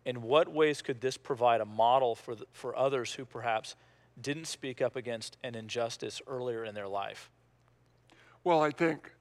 In 0.05 0.21
what 0.21 0.53
ways 0.53 0.83
could 0.83 1.01
this 1.01 1.17
provide 1.17 1.63
a 1.63 1.65
model 1.65 2.15
for, 2.15 2.35
the, 2.35 2.45
for 2.53 2.77
others 2.77 3.15
who 3.15 3.25
perhaps 3.25 3.75
didn't 4.21 4.47
speak 4.47 4.83
up 4.83 4.97
against 4.97 5.39
an 5.43 5.55
injustice 5.55 6.21
earlier 6.27 6.63
in 6.63 6.75
their 6.75 6.89
life? 6.89 7.31
Well, 8.45 8.61
I 8.61 8.71
think, 8.71 9.13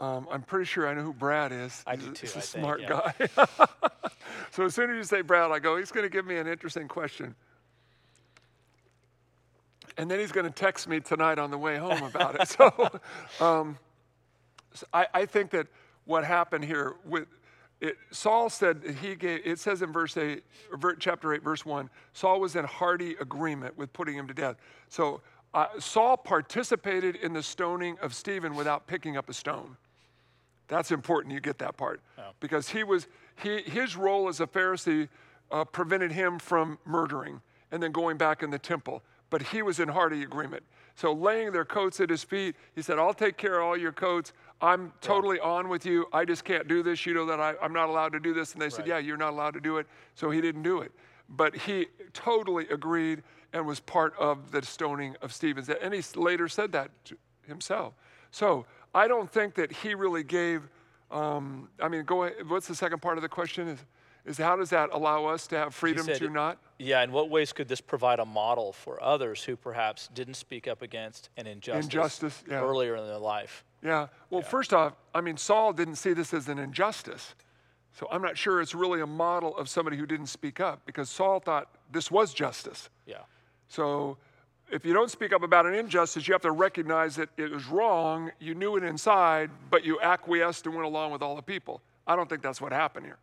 um, 0.00 0.28
I'm 0.30 0.42
pretty 0.42 0.64
sure 0.64 0.88
I 0.88 0.94
know 0.94 1.02
who 1.02 1.12
Brad 1.12 1.52
is. 1.52 1.82
I 1.86 1.96
He's 1.96 2.04
do 2.04 2.10
a- 2.10 2.14
too, 2.14 2.26
He's 2.26 2.34
a 2.34 2.38
I 2.38 2.40
think, 2.40 2.62
smart 2.62 2.80
yeah. 2.82 2.88
guy. 2.88 3.46
so 4.52 4.64
as 4.64 4.74
soon 4.74 4.90
as 4.90 4.96
you 4.96 5.04
say 5.04 5.22
Brad, 5.22 5.50
I 5.50 5.58
go, 5.58 5.76
he's 5.76 5.90
going 5.90 6.04
to 6.04 6.10
give 6.10 6.26
me 6.26 6.36
an 6.36 6.46
interesting 6.46 6.88
question. 6.88 7.34
And 9.96 10.08
then 10.08 10.20
he's 10.20 10.30
going 10.30 10.46
to 10.46 10.52
text 10.52 10.88
me 10.88 11.00
tonight 11.00 11.38
on 11.40 11.50
the 11.50 11.58
way 11.58 11.76
home 11.76 12.02
about 12.04 12.40
it. 12.40 12.48
So, 12.48 12.90
um, 13.44 13.76
so 14.72 14.86
I, 14.92 15.06
I 15.12 15.26
think 15.26 15.50
that 15.50 15.66
what 16.04 16.24
happened 16.24 16.64
here 16.64 16.94
with 17.04 17.26
it, 17.80 17.96
Saul 18.10 18.48
said 18.50 18.96
he 19.00 19.14
gave. 19.14 19.40
It 19.44 19.58
says 19.58 19.82
in 19.82 19.92
verse 19.92 20.16
eight, 20.16 20.42
chapter 20.98 21.32
eight, 21.34 21.42
verse 21.42 21.64
one. 21.64 21.90
Saul 22.12 22.40
was 22.40 22.56
in 22.56 22.64
hearty 22.64 23.14
agreement 23.20 23.76
with 23.76 23.92
putting 23.92 24.14
him 24.16 24.26
to 24.28 24.34
death. 24.34 24.56
So 24.88 25.20
uh, 25.54 25.66
Saul 25.78 26.16
participated 26.16 27.16
in 27.16 27.32
the 27.32 27.42
stoning 27.42 27.96
of 28.02 28.14
Stephen 28.14 28.54
without 28.54 28.86
picking 28.86 29.16
up 29.16 29.28
a 29.28 29.32
stone. 29.32 29.76
That's 30.68 30.90
important. 30.90 31.34
You 31.34 31.40
get 31.40 31.58
that 31.58 31.76
part 31.76 32.00
because 32.40 32.68
he 32.68 32.84
was 32.84 33.06
he 33.42 33.62
his 33.62 33.96
role 33.96 34.28
as 34.28 34.40
a 34.40 34.46
Pharisee 34.46 35.08
uh, 35.50 35.64
prevented 35.64 36.12
him 36.12 36.38
from 36.38 36.78
murdering 36.84 37.40
and 37.72 37.82
then 37.82 37.92
going 37.92 38.16
back 38.16 38.42
in 38.42 38.50
the 38.50 38.58
temple. 38.58 39.02
But 39.30 39.42
he 39.42 39.62
was 39.62 39.78
in 39.80 39.88
hearty 39.88 40.22
agreement. 40.22 40.62
So 40.94 41.12
laying 41.12 41.52
their 41.52 41.64
coats 41.64 42.00
at 42.00 42.10
his 42.10 42.24
feet, 42.24 42.56
he 42.74 42.82
said, 42.82 42.98
"I'll 42.98 43.14
take 43.14 43.36
care 43.36 43.60
of 43.60 43.66
all 43.66 43.76
your 43.76 43.92
coats. 43.92 44.32
I'm 44.60 44.92
totally 45.00 45.38
on 45.38 45.68
with 45.68 45.86
you. 45.86 46.06
I 46.12 46.24
just 46.24 46.44
can't 46.44 46.66
do 46.66 46.82
this. 46.82 47.06
You 47.06 47.14
know 47.14 47.26
that 47.26 47.38
I, 47.38 47.54
I'm 47.62 47.72
not 47.72 47.88
allowed 47.88 48.12
to 48.12 48.20
do 48.20 48.34
this." 48.34 48.52
And 48.52 48.62
they 48.62 48.70
said, 48.70 48.86
"Yeah, 48.86 48.98
you're 48.98 49.16
not 49.16 49.32
allowed 49.32 49.54
to 49.54 49.60
do 49.60 49.76
it." 49.78 49.86
So 50.14 50.30
he 50.30 50.40
didn't 50.40 50.62
do 50.62 50.80
it. 50.80 50.92
But 51.28 51.54
he 51.54 51.86
totally 52.14 52.66
agreed 52.68 53.22
and 53.52 53.66
was 53.66 53.80
part 53.80 54.14
of 54.18 54.50
the 54.50 54.62
stoning 54.62 55.14
of 55.22 55.32
Stephen. 55.32 55.64
And 55.82 55.94
he 55.94 56.02
later 56.14 56.48
said 56.48 56.72
that 56.72 56.90
to 57.06 57.16
himself. 57.46 57.94
So 58.30 58.66
I 58.98 59.06
don't 59.06 59.30
think 59.30 59.54
that 59.54 59.70
he 59.70 59.94
really 59.94 60.24
gave. 60.24 60.68
Um, 61.10 61.68
I 61.80 61.88
mean, 61.88 62.02
go. 62.04 62.24
ahead. 62.24 62.48
What's 62.50 62.66
the 62.66 62.74
second 62.74 63.00
part 63.00 63.16
of 63.16 63.22
the 63.22 63.28
question? 63.28 63.68
Is 63.68 63.78
is 64.24 64.36
how 64.36 64.56
does 64.56 64.70
that 64.70 64.90
allow 64.92 65.24
us 65.26 65.46
to 65.46 65.56
have 65.56 65.74
freedom 65.74 66.04
said- 66.04 66.18
to 66.18 66.28
not? 66.28 66.58
Yeah, 66.78 67.02
in 67.02 67.12
what 67.12 67.30
ways 67.30 67.52
could 67.52 67.68
this 67.68 67.80
provide 67.80 68.18
a 68.18 68.24
model 68.24 68.72
for 68.72 69.02
others 69.02 69.42
who 69.44 69.56
perhaps 69.56 70.08
didn't 70.08 70.34
speak 70.34 70.68
up 70.68 70.82
against 70.82 71.30
an 71.36 71.46
injustice, 71.46 71.84
Injustice, 71.86 72.44
yeah. 72.48 72.60
earlier 72.60 72.96
in 72.96 73.06
their 73.06 73.18
life? 73.18 73.64
Yeah. 73.82 74.08
Well, 74.30 74.42
first 74.42 74.74
off, 74.74 74.94
I 75.14 75.20
mean, 75.20 75.36
Saul 75.36 75.72
didn't 75.72 75.96
see 75.96 76.12
this 76.12 76.34
as 76.34 76.48
an 76.48 76.58
injustice. 76.58 77.34
So 77.92 78.06
I'm 78.12 78.22
not 78.22 78.36
sure 78.36 78.60
it's 78.60 78.74
really 78.74 79.00
a 79.00 79.06
model 79.06 79.56
of 79.56 79.68
somebody 79.68 79.96
who 79.96 80.06
didn't 80.06 80.26
speak 80.26 80.60
up 80.60 80.82
because 80.86 81.08
Saul 81.08 81.40
thought 81.40 81.68
this 81.90 82.10
was 82.10 82.34
justice. 82.34 82.90
Yeah. 83.06 83.22
So 83.68 84.18
if 84.70 84.84
you 84.84 84.92
don't 84.92 85.10
speak 85.10 85.32
up 85.32 85.42
about 85.42 85.66
an 85.66 85.74
injustice, 85.74 86.28
you 86.28 86.34
have 86.34 86.42
to 86.42 86.52
recognize 86.52 87.16
that 87.16 87.30
it 87.36 87.50
was 87.50 87.66
wrong. 87.66 88.30
You 88.38 88.54
knew 88.54 88.76
it 88.76 88.84
inside, 88.84 89.50
but 89.70 89.84
you 89.84 90.00
acquiesced 90.00 90.66
and 90.66 90.74
went 90.74 90.86
along 90.86 91.12
with 91.12 91.22
all 91.22 91.36
the 91.36 91.42
people. 91.42 91.80
I 92.06 92.16
don't 92.16 92.28
think 92.28 92.42
that's 92.42 92.60
what 92.60 92.72
happened 92.72 93.06
here. 93.06 93.18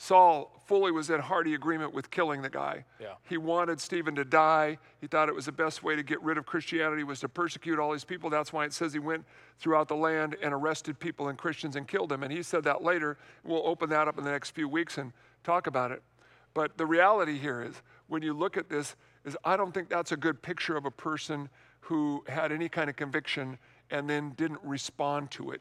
Saul 0.00 0.52
fully 0.66 0.92
was 0.92 1.10
in 1.10 1.18
hearty 1.18 1.54
agreement 1.54 1.92
with 1.92 2.08
killing 2.08 2.40
the 2.40 2.48
guy. 2.48 2.84
Yeah. 3.00 3.14
He 3.28 3.36
wanted 3.36 3.80
Stephen 3.80 4.14
to 4.14 4.24
die. 4.24 4.78
He 5.00 5.08
thought 5.08 5.28
it 5.28 5.34
was 5.34 5.46
the 5.46 5.52
best 5.52 5.82
way 5.82 5.96
to 5.96 6.04
get 6.04 6.22
rid 6.22 6.38
of 6.38 6.46
Christianity 6.46 7.02
was 7.02 7.18
to 7.20 7.28
persecute 7.28 7.80
all 7.80 7.90
these 7.90 8.04
people. 8.04 8.30
That's 8.30 8.52
why 8.52 8.64
it 8.64 8.72
says 8.72 8.92
he 8.92 9.00
went 9.00 9.24
throughout 9.58 9.88
the 9.88 9.96
land 9.96 10.36
and 10.40 10.54
arrested 10.54 11.00
people 11.00 11.28
and 11.28 11.36
Christians 11.36 11.74
and 11.74 11.88
killed 11.88 12.10
them. 12.10 12.22
And 12.22 12.32
he 12.32 12.44
said 12.44 12.62
that 12.62 12.80
later. 12.80 13.18
We'll 13.42 13.66
open 13.66 13.90
that 13.90 14.06
up 14.06 14.18
in 14.18 14.24
the 14.24 14.30
next 14.30 14.50
few 14.50 14.68
weeks 14.68 14.98
and 14.98 15.12
talk 15.42 15.66
about 15.66 15.90
it. 15.90 16.00
But 16.54 16.78
the 16.78 16.86
reality 16.86 17.36
here 17.36 17.60
is 17.60 17.82
when 18.06 18.22
you 18.22 18.34
look 18.34 18.56
at 18.56 18.68
this 18.68 18.94
is 19.24 19.36
I 19.44 19.56
don't 19.56 19.72
think 19.72 19.88
that's 19.88 20.12
a 20.12 20.16
good 20.16 20.42
picture 20.42 20.76
of 20.76 20.84
a 20.84 20.90
person 20.90 21.48
who 21.80 22.24
had 22.28 22.52
any 22.52 22.68
kind 22.68 22.90
of 22.90 22.96
conviction 22.96 23.58
and 23.90 24.08
then 24.08 24.30
didn't 24.36 24.60
respond 24.62 25.30
to 25.32 25.50
it 25.52 25.60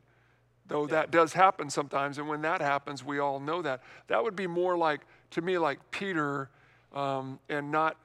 though 0.67 0.85
that 0.87 1.11
does 1.11 1.33
happen 1.33 1.69
sometimes. 1.69 2.17
And 2.17 2.27
when 2.27 2.41
that 2.41 2.61
happens, 2.61 3.03
we 3.03 3.19
all 3.19 3.39
know 3.39 3.61
that. 3.61 3.81
That 4.07 4.23
would 4.23 4.35
be 4.35 4.47
more 4.47 4.77
like, 4.77 5.01
to 5.31 5.41
me, 5.41 5.57
like 5.57 5.79
Peter 5.91 6.49
um, 6.93 7.39
and 7.49 7.71
not 7.71 7.97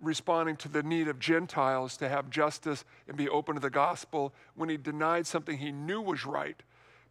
responding 0.00 0.56
to 0.56 0.68
the 0.68 0.82
need 0.82 1.08
of 1.08 1.18
Gentiles 1.18 1.96
to 1.98 2.08
have 2.08 2.30
justice 2.30 2.84
and 3.06 3.16
be 3.16 3.28
open 3.28 3.54
to 3.54 3.60
the 3.60 3.70
gospel 3.70 4.32
when 4.54 4.68
he 4.68 4.76
denied 4.76 5.26
something 5.26 5.58
he 5.58 5.72
knew 5.72 6.00
was 6.00 6.24
right. 6.24 6.62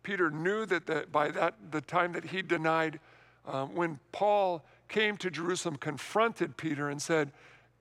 Peter 0.01 0.31
knew 0.31 0.65
that 0.65 0.87
the, 0.87 1.05
by 1.11 1.29
that 1.29 1.55
the 1.71 1.81
time 1.81 2.13
that 2.13 2.25
he 2.25 2.41
denied, 2.41 2.99
um, 3.45 3.75
when 3.75 3.99
Paul 4.11 4.63
came 4.87 5.17
to 5.17 5.29
Jerusalem, 5.29 5.75
confronted 5.75 6.57
Peter 6.57 6.89
and 6.89 6.99
said, 6.99 7.31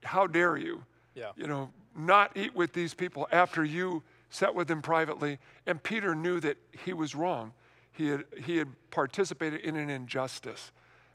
"How 0.05 0.27
dare 0.27 0.57
you? 0.57 0.85
Yeah. 1.15 1.33
You 1.37 1.47
know, 1.47 1.71
not 1.97 2.37
eat 2.37 2.55
with 2.55 2.73
these 2.73 2.95
people 2.95 3.29
after 3.33 3.65
you 3.65 4.03
sat 4.31 4.55
with 4.55 4.69
them 4.69 4.83
privately." 4.83 5.39
And 5.67 5.83
Peter 5.83 6.15
knew 6.15 6.41
that 6.41 6.57
he 6.85 6.93
was 6.93 7.15
wrong. 7.15 7.53
He 7.93 8.09
had 8.09 8.25
he 8.45 8.57
had 8.59 8.69
participated 8.91 9.61
in 9.63 9.77
an 9.77 9.91
injustice 9.91 10.73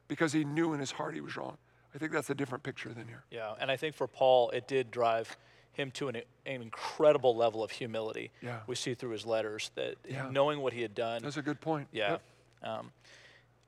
because 0.08 0.34
he 0.34 0.44
knew 0.44 0.74
in 0.74 0.80
his 0.80 0.92
heart 0.92 1.14
he 1.14 1.22
was 1.22 1.36
wrong. 1.38 1.58
I 1.96 1.98
think 1.98 2.12
that's 2.12 2.30
a 2.30 2.36
different 2.36 2.64
picture 2.64 2.90
than 2.90 3.08
here. 3.08 3.24
Yeah, 3.30 3.54
and 3.60 3.70
I 3.70 3.78
think 3.78 3.96
for 3.96 4.08
Paul, 4.08 4.50
it 4.50 4.68
did 4.68 4.90
drive 4.92 5.38
him 5.74 5.92
to 5.92 6.08
an, 6.08 6.18
an 6.18 6.62
incredible 6.62 7.36
level 7.36 7.64
of 7.64 7.72
humility. 7.72 8.32
Yeah. 8.42 8.60
We 8.68 8.76
see 8.76 8.94
through 8.94 9.12
his 9.12 9.26
letters 9.26 9.72
that 9.76 9.96
Yeah. 10.08 10.30
knowing 10.30 10.60
what 10.60 10.74
he 10.74 10.82
had 10.82 10.94
done. 10.94 11.24
That's 11.24 11.38
a 11.38 11.42
good 11.42 11.62
point. 11.62 11.88
Yeah. 11.92 12.12
Yep. 12.12 12.22
Um, 12.64 12.92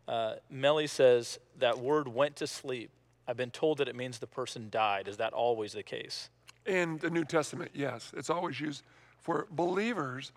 uh, 0.07 0.35
Melly 0.49 0.87
says 0.87 1.39
that 1.57 1.79
word 1.79 2.07
went 2.07 2.35
to 2.37 2.47
sleep. 2.47 2.91
I've 3.27 3.37
been 3.37 3.51
told 3.51 3.79
that 3.79 3.87
it 3.87 3.95
means 3.95 4.19
the 4.19 4.27
person 4.27 4.69
died. 4.69 5.07
Is 5.07 5.17
that 5.17 5.33
always 5.33 5.73
the 5.73 5.83
case? 5.83 6.29
In 6.65 6.97
the 6.97 7.09
New 7.09 7.25
Testament, 7.25 7.71
yes. 7.73 8.11
It's 8.15 8.29
always 8.29 8.59
used 8.59 8.83
for 9.19 9.47
believers 9.51 10.31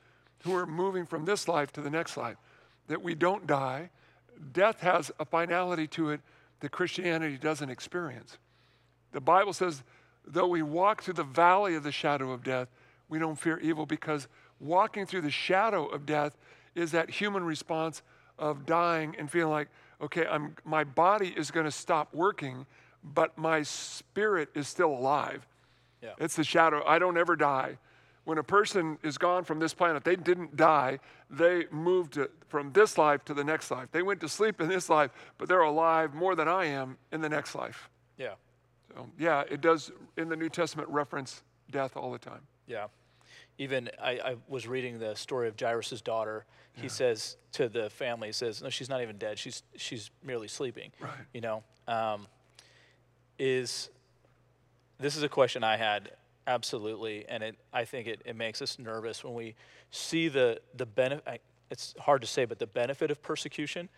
who 0.45 0.55
are 0.55 0.67
moving 0.67 1.05
from 1.05 1.25
this 1.25 1.49
life 1.49 1.73
to 1.73 1.81
the 1.81 1.91
next 1.91 2.17
life, 2.17 2.37
that 2.87 3.03
we 3.03 3.15
don't 3.15 3.47
die. 3.47 3.91
Death 4.53 4.81
has 4.81 5.11
a 5.19 5.25
finality 5.25 5.87
to 5.89 6.11
it 6.11 6.21
that 6.61 6.71
Christianity 6.71 7.37
doesn't 7.37 7.71
experience. 7.71 8.39
The 9.13 9.21
Bible 9.21 9.53
says, 9.53 9.83
though 10.27 10.47
we 10.47 10.63
walk 10.63 11.03
through 11.03 11.15
the 11.15 11.25
valley 11.25 11.75
of 11.75 11.83
the 11.83 11.93
shadow 11.93 12.31
of 12.31 12.43
death, 12.43 12.69
we 13.09 13.19
don't 13.19 13.39
fear 13.39 13.59
evil 13.59 13.87
because 13.87 14.29
walking 14.61 15.07
through 15.07 15.23
the 15.23 15.31
shadow 15.31 15.87
of 15.87 16.07
death 16.07 16.37
is 16.75 16.93
that 16.93 17.11
human 17.11 17.45
response 17.45 18.03
of 18.39 18.67
dying 18.67 19.17
and 19.19 19.31
feeling 19.31 19.51
like, 19.51 19.69
okay, 20.01 20.27
I'm, 20.27 20.57
my 20.65 20.85
body 20.85 21.35
is 21.37 21.51
going 21.51 21.67
to 21.67 21.73
stop 21.73 22.15
working, 22.15 22.67
but 23.03 23.37
my 23.37 23.63
spirit 23.63 24.49
is 24.55 24.69
still 24.69 24.91
alive. 24.91 25.47
Yeah. 26.03 26.11
It's 26.19 26.37
the 26.37 26.45
shadow. 26.45 26.83
I 26.87 26.99
don't 26.99 27.19
ever 27.19 27.37
die. 27.37 27.79
When 28.25 28.39
a 28.39 28.43
person 28.43 28.99
is 29.03 29.17
gone 29.17 29.45
from 29.45 29.59
this 29.59 29.73
planet, 29.73 30.05
they 30.05 30.17
didn't 30.17 30.55
die. 30.57 30.99
They 31.31 31.65
moved 31.71 32.13
to, 32.15 32.31
from 32.49 32.73
this 32.73 32.99
life 32.99 33.25
to 33.25 33.35
the 33.35 33.43
next 33.43 33.71
life. 33.71 33.89
They 33.91 34.03
went 34.03 34.21
to 34.21 34.29
sleep 34.29 34.61
in 34.61 34.69
this 34.69 34.91
life, 34.91 35.11
but 35.39 35.49
they're 35.49 35.63
alive 35.63 36.15
more 36.15 36.35
than 36.35 36.47
I 36.47 36.67
am 36.67 36.99
in 37.11 37.23
the 37.23 37.29
next 37.29 37.55
life. 37.55 37.89
Yeah. 38.19 38.35
So, 38.95 39.09
yeah, 39.19 39.45
it 39.51 39.61
does 39.61 39.91
in 40.17 40.29
the 40.29 40.37
New 40.37 40.51
Testament 40.51 40.89
reference 40.91 41.43
death 41.71 41.97
all 41.97 42.13
the 42.13 42.19
time. 42.19 42.43
Yeah. 42.67 42.89
Even 43.59 43.91
I, 44.01 44.11
I 44.13 44.37
was 44.49 44.67
reading 44.67 44.99
the 44.99 45.15
story 45.15 45.49
of 45.49 45.59
Jairus' 45.59 46.01
daughter. 46.01 46.45
He 46.81 46.89
says 46.89 47.37
to 47.53 47.69
the 47.69 47.91
family, 47.91 48.29
he 48.29 48.33
says, 48.33 48.63
No, 48.63 48.71
she's 48.71 48.89
not 48.89 49.03
even 49.03 49.19
dead. 49.19 49.37
She's 49.37 49.65
she's 49.77 50.13
merely 50.23 50.47
sleeping. 50.47 50.93
Right. 51.01 51.11
You 51.35 51.41
know? 51.41 51.65
Um, 51.89 52.29
is 53.39 53.91
this 55.01 55.17
is 55.17 55.23
a 55.23 55.29
question 55.29 55.65
I 55.65 55.77
had 55.77 56.13
absolutely, 56.47 57.25
and 57.29 57.43
it 57.43 57.57
I 57.73 57.85
think 57.85 58.07
it, 58.07 58.23
it 58.25 58.37
makes 58.37 58.63
us 58.63 58.79
nervous 58.79 59.25
when 59.25 59.35
we 59.35 59.55
see 59.91 60.29
the 60.29 60.61
the 60.77 60.87
benefit. 60.87 61.43
It's 61.71 61.95
hard 61.99 62.21
to 62.23 62.27
say, 62.27 62.45
but 62.45 62.59
the 62.59 62.67
benefit 62.67 63.11
of 63.11 63.23
persecution 63.23 63.89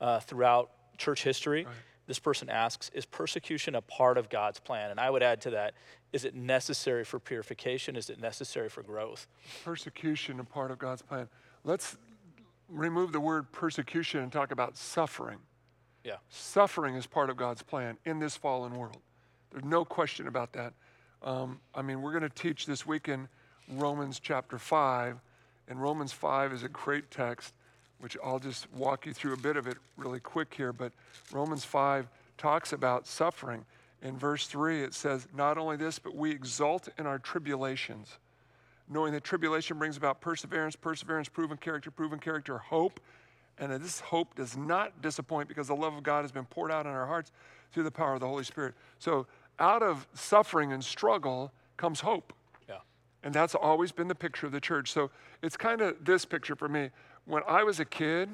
uh, 0.00 0.20
throughout 0.20 0.70
church 0.98 1.22
history. 1.22 1.66
This 2.08 2.18
person 2.18 2.48
asks, 2.48 2.90
is 2.94 3.04
persecution 3.04 3.74
a 3.74 3.82
part 3.82 4.16
of 4.16 4.30
God's 4.30 4.58
plan? 4.58 4.90
And 4.90 4.98
I 4.98 5.10
would 5.10 5.22
add 5.22 5.42
to 5.42 5.50
that, 5.50 5.74
is 6.10 6.24
it 6.24 6.34
necessary 6.34 7.04
for 7.04 7.20
purification? 7.20 7.96
Is 7.96 8.08
it 8.08 8.18
necessary 8.18 8.70
for 8.70 8.82
growth? 8.82 9.26
Persecution, 9.62 10.40
a 10.40 10.44
part 10.44 10.70
of 10.70 10.78
God's 10.78 11.02
plan. 11.02 11.28
Let's 11.64 11.98
remove 12.70 13.12
the 13.12 13.20
word 13.20 13.52
persecution 13.52 14.20
and 14.20 14.32
talk 14.32 14.52
about 14.52 14.78
suffering. 14.78 15.38
Yeah. 16.02 16.16
Suffering 16.30 16.94
is 16.94 17.06
part 17.06 17.28
of 17.28 17.36
God's 17.36 17.62
plan 17.62 17.98
in 18.06 18.18
this 18.18 18.36
fallen 18.36 18.74
world. 18.74 19.02
There's 19.50 19.64
no 19.64 19.84
question 19.84 20.28
about 20.28 20.54
that. 20.54 20.72
Um, 21.22 21.60
I 21.74 21.82
mean, 21.82 22.00
we're 22.00 22.12
going 22.12 22.22
to 22.22 22.30
teach 22.30 22.64
this 22.64 22.86
weekend 22.86 23.28
Romans 23.70 24.18
chapter 24.18 24.56
5, 24.56 25.18
and 25.68 25.82
Romans 25.82 26.12
5 26.12 26.54
is 26.54 26.62
a 26.62 26.68
great 26.68 27.10
text, 27.10 27.52
which 28.00 28.16
I'll 28.22 28.38
just 28.38 28.70
walk 28.72 29.06
you 29.06 29.12
through 29.12 29.34
a 29.34 29.38
bit 29.38 29.56
of 29.56 29.66
it 29.66 29.76
really 29.96 30.20
quick 30.20 30.54
here. 30.54 30.72
But 30.72 30.92
Romans 31.32 31.64
5 31.64 32.08
talks 32.36 32.72
about 32.72 33.06
suffering. 33.06 33.64
In 34.02 34.16
verse 34.16 34.46
3, 34.46 34.82
it 34.82 34.94
says, 34.94 35.26
Not 35.34 35.58
only 35.58 35.76
this, 35.76 35.98
but 35.98 36.14
we 36.14 36.30
exult 36.30 36.88
in 36.98 37.06
our 37.06 37.18
tribulations, 37.18 38.18
knowing 38.88 39.12
that 39.12 39.24
tribulation 39.24 39.78
brings 39.78 39.96
about 39.96 40.20
perseverance, 40.20 40.76
perseverance, 40.76 41.28
proven 41.28 41.56
character, 41.56 41.90
proven 41.90 42.18
character, 42.18 42.58
hope. 42.58 43.00
And 43.60 43.72
that 43.72 43.82
this 43.82 43.98
hope 43.98 44.36
does 44.36 44.56
not 44.56 45.02
disappoint 45.02 45.48
because 45.48 45.66
the 45.66 45.74
love 45.74 45.94
of 45.94 46.04
God 46.04 46.22
has 46.22 46.30
been 46.30 46.44
poured 46.44 46.70
out 46.70 46.86
in 46.86 46.92
our 46.92 47.06
hearts 47.06 47.32
through 47.72 47.82
the 47.82 47.90
power 47.90 48.14
of 48.14 48.20
the 48.20 48.28
Holy 48.28 48.44
Spirit. 48.44 48.74
So, 49.00 49.26
out 49.58 49.82
of 49.82 50.06
suffering 50.14 50.72
and 50.72 50.84
struggle 50.84 51.50
comes 51.76 51.98
hope. 51.98 52.32
Yeah. 52.68 52.76
And 53.24 53.34
that's 53.34 53.56
always 53.56 53.90
been 53.90 54.06
the 54.06 54.14
picture 54.14 54.46
of 54.46 54.52
the 54.52 54.60
church. 54.60 54.92
So, 54.92 55.10
it's 55.42 55.56
kind 55.56 55.80
of 55.80 56.04
this 56.04 56.24
picture 56.24 56.54
for 56.54 56.68
me. 56.68 56.90
When 57.28 57.42
I 57.46 57.62
was 57.62 57.78
a 57.78 57.84
kid, 57.84 58.30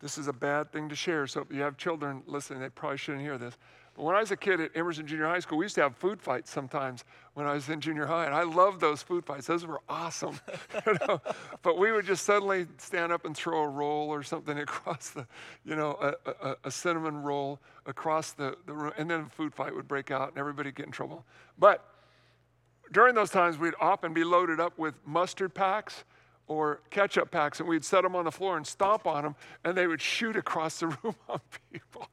this 0.00 0.16
is 0.16 0.28
a 0.28 0.32
bad 0.32 0.72
thing 0.72 0.88
to 0.88 0.96
share. 0.96 1.26
So, 1.26 1.42
if 1.42 1.54
you 1.54 1.60
have 1.60 1.76
children 1.76 2.22
listening, 2.26 2.60
they 2.60 2.70
probably 2.70 2.96
shouldn't 2.96 3.22
hear 3.22 3.36
this. 3.36 3.58
But 3.94 4.04
when 4.04 4.16
I 4.16 4.20
was 4.20 4.30
a 4.30 4.36
kid 4.36 4.60
at 4.60 4.74
Emerson 4.74 5.06
Junior 5.06 5.26
High 5.26 5.40
School, 5.40 5.58
we 5.58 5.66
used 5.66 5.74
to 5.74 5.82
have 5.82 5.94
food 5.94 6.18
fights 6.18 6.50
sometimes 6.50 7.04
when 7.34 7.46
I 7.46 7.52
was 7.52 7.68
in 7.68 7.82
junior 7.82 8.06
high, 8.06 8.24
and 8.24 8.34
I 8.34 8.44
loved 8.44 8.80
those 8.80 9.02
food 9.02 9.26
fights. 9.26 9.46
Those 9.46 9.66
were 9.66 9.82
awesome. 9.90 10.40
you 10.86 10.96
know? 11.06 11.20
But 11.62 11.76
we 11.76 11.92
would 11.92 12.06
just 12.06 12.24
suddenly 12.24 12.66
stand 12.78 13.12
up 13.12 13.26
and 13.26 13.36
throw 13.36 13.64
a 13.64 13.68
roll 13.68 14.08
or 14.08 14.22
something 14.22 14.58
across 14.60 15.10
the, 15.10 15.26
you 15.66 15.76
know, 15.76 15.98
a, 16.00 16.30
a, 16.48 16.56
a 16.64 16.70
cinnamon 16.70 17.22
roll 17.22 17.60
across 17.84 18.32
the, 18.32 18.56
the 18.64 18.72
room, 18.72 18.92
and 18.96 19.10
then 19.10 19.20
a 19.20 19.28
food 19.28 19.52
fight 19.52 19.74
would 19.74 19.86
break 19.86 20.10
out 20.10 20.30
and 20.30 20.38
everybody 20.38 20.72
get 20.72 20.86
in 20.86 20.92
trouble. 20.92 21.26
But 21.58 21.84
during 22.90 23.14
those 23.14 23.30
times, 23.30 23.58
we'd 23.58 23.74
often 23.78 24.14
be 24.14 24.24
loaded 24.24 24.60
up 24.60 24.78
with 24.78 24.94
mustard 25.04 25.52
packs 25.52 26.04
or 26.48 26.80
ketchup 26.90 27.30
packs, 27.30 27.60
and 27.60 27.68
we'd 27.68 27.84
set 27.84 28.02
them 28.02 28.16
on 28.16 28.24
the 28.24 28.32
floor 28.32 28.56
and 28.56 28.66
stomp 28.66 29.06
on 29.06 29.22
them, 29.22 29.36
and 29.64 29.76
they 29.76 29.86
would 29.86 30.00
shoot 30.00 30.34
across 30.34 30.80
the 30.80 30.86
room 31.02 31.14
on 31.28 31.40
people. 31.72 32.08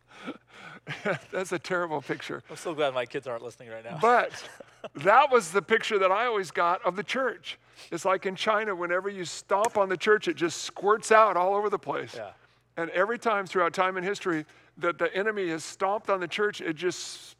That's 1.31 1.51
a 1.51 1.57
terrible 1.59 2.01
picture. 2.01 2.43
I'm 2.49 2.57
so 2.57 2.73
glad 2.75 2.93
my 2.93 3.05
kids 3.05 3.25
aren't 3.27 3.41
listening 3.43 3.69
right 3.69 3.83
now. 3.83 3.97
But 4.01 4.31
that 4.95 5.31
was 5.31 5.51
the 5.51 5.61
picture 5.61 5.97
that 5.99 6.11
I 6.11 6.25
always 6.25 6.51
got 6.51 6.85
of 6.85 6.95
the 6.95 7.03
church. 7.03 7.57
It's 7.91 8.05
like 8.05 8.25
in 8.25 8.35
China, 8.35 8.75
whenever 8.75 9.09
you 9.09 9.25
stomp 9.25 9.77
on 9.77 9.89
the 9.89 9.97
church, 9.97 10.27
it 10.27 10.35
just 10.35 10.61
squirts 10.61 11.11
out 11.11 11.37
all 11.37 11.55
over 11.55 11.69
the 11.69 11.79
place. 11.79 12.13
Yeah. 12.15 12.29
And 12.77 12.89
every 12.91 13.17
time 13.17 13.45
throughout 13.47 13.73
time 13.73 13.97
in 13.97 14.03
history 14.03 14.45
that 14.77 14.97
the 14.97 15.13
enemy 15.15 15.47
has 15.49 15.63
stomped 15.63 16.09
on 16.09 16.19
the 16.19 16.27
church, 16.27 16.61
it 16.61 16.75
just 16.75 17.35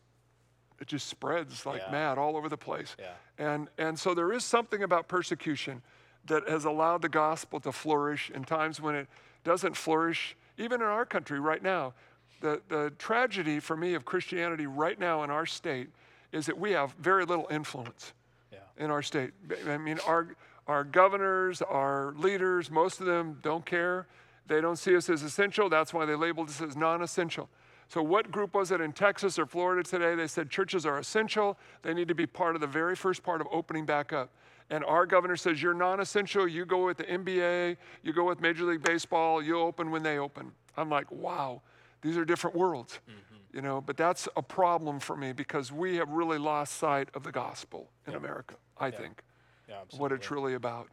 it 0.79 0.87
just 0.87 1.07
spreads 1.07 1.65
like 1.65 1.81
Yeah. 1.85 1.91
mad 1.91 2.17
all 2.17 2.35
over 2.37 2.49
the 2.49 2.57
place. 2.57 2.95
Yeah. 2.99 3.11
And 3.37 3.67
and 3.77 3.99
so 3.99 4.13
there 4.13 4.31
is 4.33 4.43
something 4.43 4.81
about 4.83 5.07
persecution 5.07 5.81
that 6.27 6.47
has 6.49 6.65
allowed 6.65 7.01
the 7.01 7.09
gospel 7.09 7.59
to 7.61 7.71
flourish 7.71 8.31
in 8.33 8.43
times 8.43 8.81
when 8.81 8.95
it 8.95 9.07
doesn't 9.43 9.75
flourish, 9.77 10.35
even 10.57 10.81
in 10.81 10.87
our 10.87 11.05
country 11.05 11.39
right 11.39 11.61
now. 11.61 11.93
The 12.41 12.61
the 12.67 12.91
tragedy 12.97 13.59
for 13.59 13.77
me 13.77 13.93
of 13.93 14.05
Christianity 14.05 14.67
right 14.67 14.99
now 14.99 15.23
in 15.23 15.29
our 15.29 15.45
state 15.45 15.89
is 16.31 16.45
that 16.47 16.57
we 16.57 16.71
have 16.71 16.93
very 16.99 17.25
little 17.25 17.47
influence 17.49 18.13
Yeah. 18.51 18.59
in 18.77 18.91
our 18.91 19.01
state. 19.01 19.31
I 19.67 19.77
mean, 19.77 19.99
our, 20.05 20.35
our 20.67 20.83
governors, 20.83 21.61
our 21.61 22.13
leaders, 22.17 22.69
most 22.69 22.99
of 22.99 23.05
them 23.05 23.39
don't 23.41 23.65
care. 23.65 24.05
They 24.47 24.59
don't 24.59 24.75
see 24.75 24.95
us 24.97 25.09
as 25.09 25.23
essential. 25.23 25.69
That's 25.69 25.93
why 25.93 26.05
they 26.05 26.15
labeled 26.15 26.49
us 26.49 26.61
as 26.61 26.75
non 26.75 27.01
essential. 27.01 27.49
So, 27.87 28.01
what 28.01 28.31
group 28.31 28.53
was 28.53 28.71
it 28.71 28.81
in 28.81 28.91
Texas 28.91 29.39
or 29.39 29.45
Florida 29.45 29.81
today? 29.83 30.15
They 30.15 30.27
said 30.27 30.49
churches 30.49 30.85
are 30.85 30.97
essential. 30.97 31.57
They 31.83 31.93
need 31.93 32.07
to 32.09 32.15
be 32.15 32.25
part 32.25 32.55
of 32.55 32.61
the 32.61 32.67
very 32.67 32.95
first 32.95 33.23
part 33.23 33.41
of 33.41 33.47
opening 33.51 33.85
back 33.85 34.11
up. 34.11 34.29
And 34.69 34.83
our 34.83 35.05
governor 35.05 35.35
says, 35.35 35.61
You're 35.61 35.73
non 35.73 35.99
essential. 35.99 36.47
You 36.47 36.65
go 36.65 36.85
with 36.85 36.97
the 36.97 37.03
NBA, 37.03 37.77
you 38.03 38.13
go 38.13 38.25
with 38.25 38.41
Major 38.41 38.65
League 38.65 38.83
Baseball, 38.83 39.41
you 39.41 39.59
open 39.59 39.91
when 39.91 40.03
they 40.03 40.17
open. 40.17 40.51
I'm 40.75 40.89
like, 40.89 41.11
Wow, 41.11 41.61
these 42.01 42.17
are 42.17 42.25
different 42.25 42.55
worlds. 42.55 42.99
You 43.53 43.61
know, 43.61 43.79
but 43.79 43.95
that's 43.95 44.27
a 44.35 44.41
problem 44.41 44.99
for 44.99 45.15
me 45.15 45.31
because 45.31 45.71
we 45.71 45.95
have 45.95 46.09
really 46.09 46.37
lost 46.37 46.75
sight 46.75 47.07
of 47.13 47.23
the 47.23 47.31
gospel 47.31 47.89
in 48.05 48.15
America, 48.15 48.55
I 48.77 48.91
think, 48.91 49.21
Yeah, 49.69 49.75
what 49.97 50.11
it's 50.11 50.29
really 50.29 50.55
about. 50.55 50.89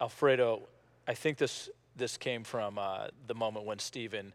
Alfredo, 0.00 0.62
I 1.06 1.14
think 1.14 1.38
this 1.38 1.70
this 1.96 2.16
came 2.16 2.42
from 2.42 2.78
uh, 2.78 3.08
the 3.26 3.34
moment 3.34 3.64
when 3.64 3.78
Stephen 3.78 4.32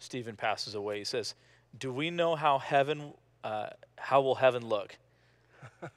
Stephen 0.00 0.34
passes 0.36 0.74
away. 0.74 0.98
He 0.98 1.04
says, 1.04 1.34
"Do 1.78 1.92
we 1.92 2.10
know 2.10 2.34
how 2.34 2.58
heaven 2.58 3.12
uh, 3.44 3.68
how 3.96 4.20
will 4.22 4.34
heaven 4.34 4.66
look?" 4.66 4.98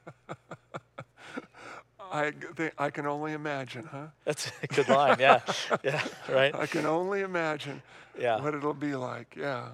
I, 2.12 2.32
think, 2.56 2.74
I 2.78 2.90
can 2.90 3.06
only 3.06 3.32
imagine, 3.34 3.86
huh? 3.86 4.08
That's 4.26 4.52
a 4.64 4.68
good 4.68 4.90
line. 4.90 5.18
Yeah, 5.20 5.40
yeah, 5.84 6.04
right. 6.30 6.54
I 6.54 6.66
can 6.66 6.86
only 6.86 7.22
imagine 7.22 7.82
Yeah. 8.20 8.42
what 8.42 8.54
it'll 8.54 8.74
be 8.74 8.96
like. 8.96 9.36
Yeah. 9.38 9.70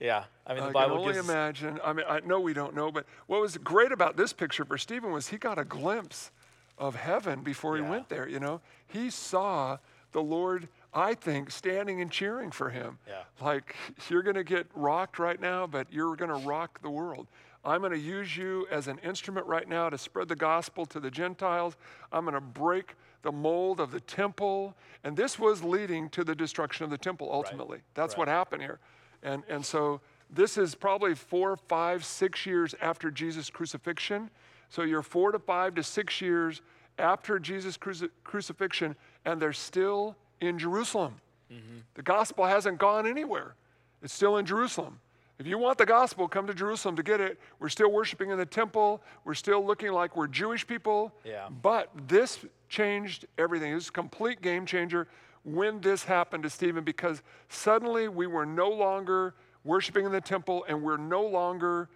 Yeah, 0.00 0.24
I 0.46 0.52
mean, 0.54 0.64
the 0.64 0.68
I 0.70 0.72
Bible 0.72 0.96
can 0.96 1.00
only 1.02 1.14
gives 1.14 1.28
imagine. 1.28 1.80
I 1.82 1.92
mean, 1.94 2.04
I 2.06 2.20
know 2.20 2.38
we 2.40 2.52
don't 2.52 2.74
know, 2.74 2.90
but 2.92 3.06
what 3.26 3.40
was 3.40 3.56
great 3.56 3.92
about 3.92 4.16
this 4.18 4.32
picture 4.34 4.64
for 4.64 4.76
Stephen 4.76 5.12
was 5.12 5.28
he 5.28 5.38
got 5.38 5.58
a 5.58 5.64
glimpse 5.64 6.30
of 6.76 6.96
heaven 6.96 7.40
before 7.42 7.76
he 7.76 7.82
Yeah. 7.82 7.88
went 7.90 8.08
there. 8.10 8.28
You 8.28 8.40
know, 8.40 8.60
he 8.86 9.08
saw 9.08 9.78
the 10.12 10.20
Lord. 10.22 10.68
I 10.92 11.14
think 11.14 11.50
standing 11.50 12.00
and 12.02 12.10
cheering 12.10 12.50
for 12.50 12.70
him. 12.70 12.98
Yeah. 13.08 13.22
Like 13.40 13.74
you're 14.10 14.22
going 14.22 14.36
to 14.36 14.44
get 14.44 14.66
rocked 14.74 15.18
right 15.18 15.40
now, 15.40 15.66
but 15.66 15.86
you're 15.90 16.16
going 16.16 16.30
to 16.30 16.46
rock 16.46 16.82
the 16.82 16.90
world. 16.90 17.26
I'm 17.64 17.80
going 17.80 17.92
to 17.92 17.98
use 17.98 18.36
you 18.36 18.66
as 18.70 18.88
an 18.88 18.98
instrument 18.98 19.46
right 19.46 19.68
now 19.68 19.88
to 19.88 19.96
spread 19.96 20.28
the 20.28 20.36
gospel 20.36 20.84
to 20.86 21.00
the 21.00 21.10
Gentiles. 21.10 21.76
I'm 22.12 22.24
going 22.24 22.34
to 22.34 22.40
break 22.40 22.94
the 23.22 23.32
mold 23.32 23.80
of 23.80 23.90
the 23.90 24.00
temple. 24.00 24.74
And 25.02 25.16
this 25.16 25.38
was 25.38 25.64
leading 25.64 26.10
to 26.10 26.24
the 26.24 26.34
destruction 26.34 26.84
of 26.84 26.90
the 26.90 26.98
temple 26.98 27.30
ultimately. 27.32 27.78
That's 27.94 28.16
what 28.16 28.28
happened 28.28 28.62
here. 28.62 28.78
And, 29.22 29.42
and 29.48 29.64
so 29.64 30.00
this 30.30 30.58
is 30.58 30.74
probably 30.74 31.14
four, 31.14 31.56
five, 31.56 32.04
six 32.04 32.44
years 32.44 32.74
after 32.80 33.10
Jesus' 33.10 33.50
crucifixion. 33.50 34.30
So 34.68 34.82
you're 34.82 35.02
four 35.02 35.32
to 35.32 35.38
five 35.38 35.74
to 35.76 35.82
six 35.82 36.20
years 36.20 36.60
after 36.98 37.38
Jesus' 37.38 37.76
cruci- 37.76 38.10
crucifixion, 38.22 38.96
and 39.24 39.40
they're 39.40 39.52
still 39.52 40.16
in 40.40 40.58
Jerusalem. 40.58 41.20
Mm-hmm. 41.52 41.78
The 41.94 42.02
gospel 42.02 42.44
hasn't 42.44 42.78
gone 42.78 43.06
anywhere, 43.06 43.54
it's 44.02 44.12
still 44.12 44.36
in 44.36 44.46
Jerusalem. 44.46 45.00
If 45.38 45.46
you 45.48 45.58
want 45.58 45.78
the 45.78 45.86
gospel, 45.86 46.28
come 46.28 46.46
to 46.46 46.54
Jerusalem 46.54 46.94
to 46.96 47.02
get 47.02 47.20
it. 47.20 47.40
We're 47.58 47.68
still 47.68 47.90
worshiping 47.90 48.30
in 48.30 48.38
the 48.38 48.46
temple. 48.46 49.02
We're 49.24 49.34
still 49.34 49.64
looking 49.64 49.92
like 49.92 50.16
we're 50.16 50.28
Jewish 50.28 50.66
people. 50.66 51.12
Yeah. 51.24 51.48
But 51.62 51.90
this 52.06 52.38
changed 52.68 53.26
everything. 53.36 53.72
It 53.72 53.74
was 53.74 53.88
a 53.88 53.92
complete 53.92 54.40
game 54.40 54.64
changer 54.64 55.08
when 55.44 55.80
this 55.80 56.04
happened 56.04 56.44
to 56.44 56.50
Stephen 56.50 56.84
because 56.84 57.22
suddenly 57.48 58.08
we 58.08 58.26
were 58.26 58.46
no 58.46 58.70
longer 58.70 59.34
worshiping 59.64 60.06
in 60.06 60.12
the 60.12 60.20
temple 60.20 60.64
and 60.68 60.82
we're 60.82 60.96
no 60.96 61.22
longer 61.22 61.88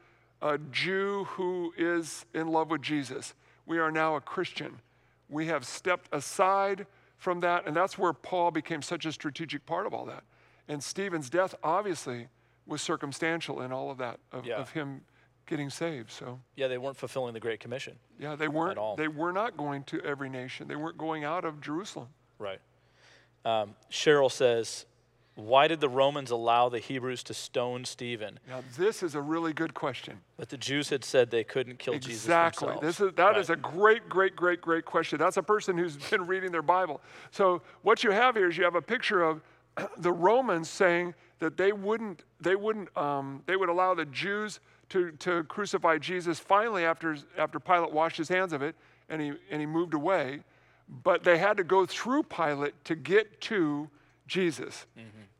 a 0.43 0.59
Jew 0.71 1.25
who 1.31 1.73
is 1.77 2.27
in 2.35 2.49
love 2.49 2.71
with 2.71 2.83
Jesus. 2.83 3.35
We 3.67 3.79
are 3.79 3.91
now 3.91 4.17
a 4.17 4.21
Christian. 4.21 4.81
We 5.29 5.47
have 5.47 5.67
stepped 5.67 6.09
aside 6.13 6.87
from 7.19 7.41
that, 7.41 7.67
and 7.67 7.77
that's 7.77 7.99
where 7.99 8.13
Paul 8.13 8.51
became 8.51 8.81
such 8.81 9.05
a 9.05 9.13
strategic 9.13 9.67
part 9.67 9.87
of 9.87 9.93
all 9.93 10.07
that. 10.07 10.23
And 10.69 10.83
Stephen's 10.83 11.29
death 11.29 11.55
obviously 11.63 12.29
was 12.69 12.83
circumstantial 12.83 13.63
in 13.63 13.73
all 13.73 13.91
of 13.91 13.99
that, 13.99 14.21
of, 14.31 14.47
Yeah. 14.47 14.57
of 14.57 14.71
him 14.71 15.01
getting 15.47 15.71
saved. 15.71 16.11
So, 16.11 16.39
yeah, 16.55 16.69
they 16.69 16.79
weren't 16.79 16.97
fulfilling 16.97 17.33
the 17.35 17.41
Great 17.41 17.59
Commission. 17.61 17.99
yeah, 18.19 18.37
they 18.37 18.49
weren't, 18.49 18.79
they 18.99 19.09
were 19.09 19.33
not 19.33 19.57
going 19.57 19.83
to 19.85 20.01
every 20.03 20.29
nation. 20.29 20.69
They 20.69 20.77
weren't 20.77 20.99
going 20.99 21.25
out 21.25 21.45
of 21.45 21.61
Jerusalem. 21.61 22.09
Right. 22.39 22.61
Um, 23.45 23.75
Cheryl 23.91 24.31
says, 24.31 24.85
Why 25.37 25.67
did 25.69 25.81
the 25.81 25.89
Romans 25.89 26.31
allow 26.31 26.69
the 26.69 26.81
Hebrews 26.81 27.23
to 27.25 27.35
stone 27.35 27.85
Stephen? 27.87 28.39
Now, 28.47 28.63
this 28.77 29.03
is 29.03 29.15
a 29.15 29.23
really 29.23 29.53
good 29.55 29.73
question. 29.73 30.21
But 30.37 30.51
the 30.51 30.59
Jews 30.59 30.91
had 30.91 31.03
said 31.05 31.31
they 31.31 31.45
couldn't 31.45 31.79
kill 31.79 31.95
Exactly. 31.95 32.69
Jesus 32.75 32.81
This 32.99 33.01
is 33.09 33.15
that 33.15 33.25
Right. 33.29 33.37
is 33.39 33.49
a 33.49 33.57
great, 33.57 34.07
great, 34.09 34.37
great, 34.37 34.61
great 34.61 34.85
question. 34.85 35.19
That's 35.19 35.37
a 35.39 35.43
person 35.43 35.79
who's 35.79 35.97
been 36.11 36.27
reading 36.27 36.53
their 36.53 36.61
Bible. 36.63 37.01
So 37.31 37.63
what 37.83 38.05
you 38.05 38.11
have 38.11 38.35
here 38.37 38.49
is 38.51 38.59
you 38.59 38.65
have 38.65 38.75
a 38.75 38.83
picture 38.83 39.23
of 39.23 39.41
the 39.99 40.13
Romans 40.13 40.69
saying 40.69 41.15
that 41.39 41.57
they 41.57 41.73
wouldn't, 41.73 42.25
they 42.41 42.57
wouldn't, 42.57 42.97
um, 42.97 43.43
they 43.47 43.57
would 43.57 43.69
allow 43.69 43.95
the 43.95 44.07
Jews 44.07 44.61
to, 44.91 45.13
to 45.13 45.45
crucify 45.45 45.99
Jesus. 45.99 46.39
Finally, 46.39 46.85
after 46.85 47.17
after 47.37 47.61
Pilate 47.61 47.93
washed 47.93 48.17
his 48.17 48.29
hands 48.29 48.53
of 48.53 48.63
it 48.63 48.75
and 49.09 49.21
he 49.21 49.33
and 49.51 49.61
he 49.61 49.67
moved 49.67 49.95
away, 49.95 50.41
but 51.03 51.23
they 51.23 51.39
had 51.39 51.57
to 51.59 51.65
go 51.65 51.87
through 51.87 52.25
Pilate 52.25 52.75
to 52.85 52.95
get 52.95 53.41
to 53.43 53.89
Jesus. 54.27 54.87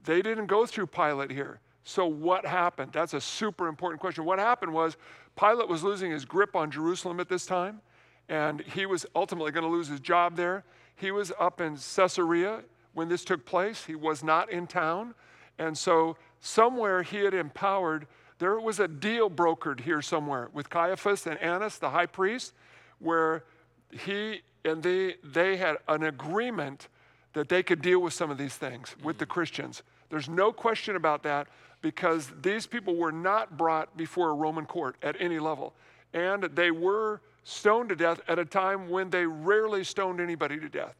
They 0.05 0.23
didn't 0.23 0.47
go 0.47 0.67
through 0.67 0.87
Pilate 0.89 1.31
here. 1.31 1.61
So 1.85 2.07
what 2.07 2.45
happened? 2.45 2.93
That's 2.93 3.15
a 3.15 3.21
super 3.21 3.67
important 3.67 4.01
question. 4.01 4.25
What 4.25 4.39
happened 4.39 4.73
was 4.73 4.97
Pilate 5.37 5.69
was 5.69 5.83
losing 5.83 6.11
his 6.11 6.25
grip 6.25 6.55
on 6.55 6.71
Jerusalem 6.71 7.19
at 7.21 7.29
this 7.29 7.47
time, 7.47 7.81
and 8.29 8.61
he 8.61 8.85
was 8.85 9.07
ultimately 9.15 9.53
going 9.53 9.65
to 9.65 9.71
lose 9.71 9.89
his 9.89 10.01
job 10.01 10.37
there. 10.37 10.65
He 10.97 11.11
was 11.11 11.33
up 11.39 11.61
in 11.61 11.77
Caesarea 11.77 12.63
when 12.99 13.09
this 13.09 13.25
took 13.25 13.47
place. 13.47 13.85
He 13.85 13.95
was 13.95 14.25
not 14.25 14.51
in 14.51 14.67
town. 14.67 15.15
And 15.57 15.79
so 15.79 16.17
somewhere 16.41 17.05
he 17.05 17.19
had 17.19 17.33
empowered, 17.33 18.09
there 18.41 18.59
was 18.59 18.81
a 18.81 18.89
deal 18.89 19.31
brokered 19.31 19.81
here 19.81 20.03
somewhere 20.03 20.49
with 20.53 20.69
Caiaphas 20.69 21.27
and 21.27 21.39
Annas, 21.39 21.79
the 21.79 21.91
high 21.91 22.07
priest, 22.07 22.55
where 22.99 23.45
he 23.93 24.43
and 24.65 24.83
they 24.83 25.15
they 25.23 25.57
had 25.57 25.77
an 25.87 26.03
agreement 26.03 26.89
that 27.35 27.49
they 27.49 27.63
could 27.63 27.81
deal 27.81 28.01
with 28.01 28.13
some 28.13 28.31
of 28.33 28.37
these 28.37 28.57
things 28.57 28.97
with 29.03 29.19
the 29.19 29.27
mm. 29.27 29.31
Christians. 29.31 29.83
There's 30.11 30.29
no 30.29 30.53
question 30.53 30.97
about 30.97 31.23
that 31.23 31.47
because 31.81 32.33
these 32.43 32.67
people 32.67 32.97
were 32.97 33.13
not 33.13 33.57
brought 33.57 33.97
before 33.97 34.31
a 34.31 34.35
Roman 34.35 34.67
court 34.67 34.97
at 35.03 35.15
any 35.21 35.39
level. 35.39 35.73
And 36.13 36.43
they 36.43 36.73
were 36.73 37.21
stoned 37.45 37.91
to 37.91 37.97
death 37.97 38.21
at 38.27 38.41
a 38.41 38.45
time 38.45 38.89
when 38.89 39.11
they 39.11 39.25
rarely 39.25 39.85
stoned 39.85 40.21
anybody 40.21 40.59
to 40.59 40.69
death. 40.69 40.97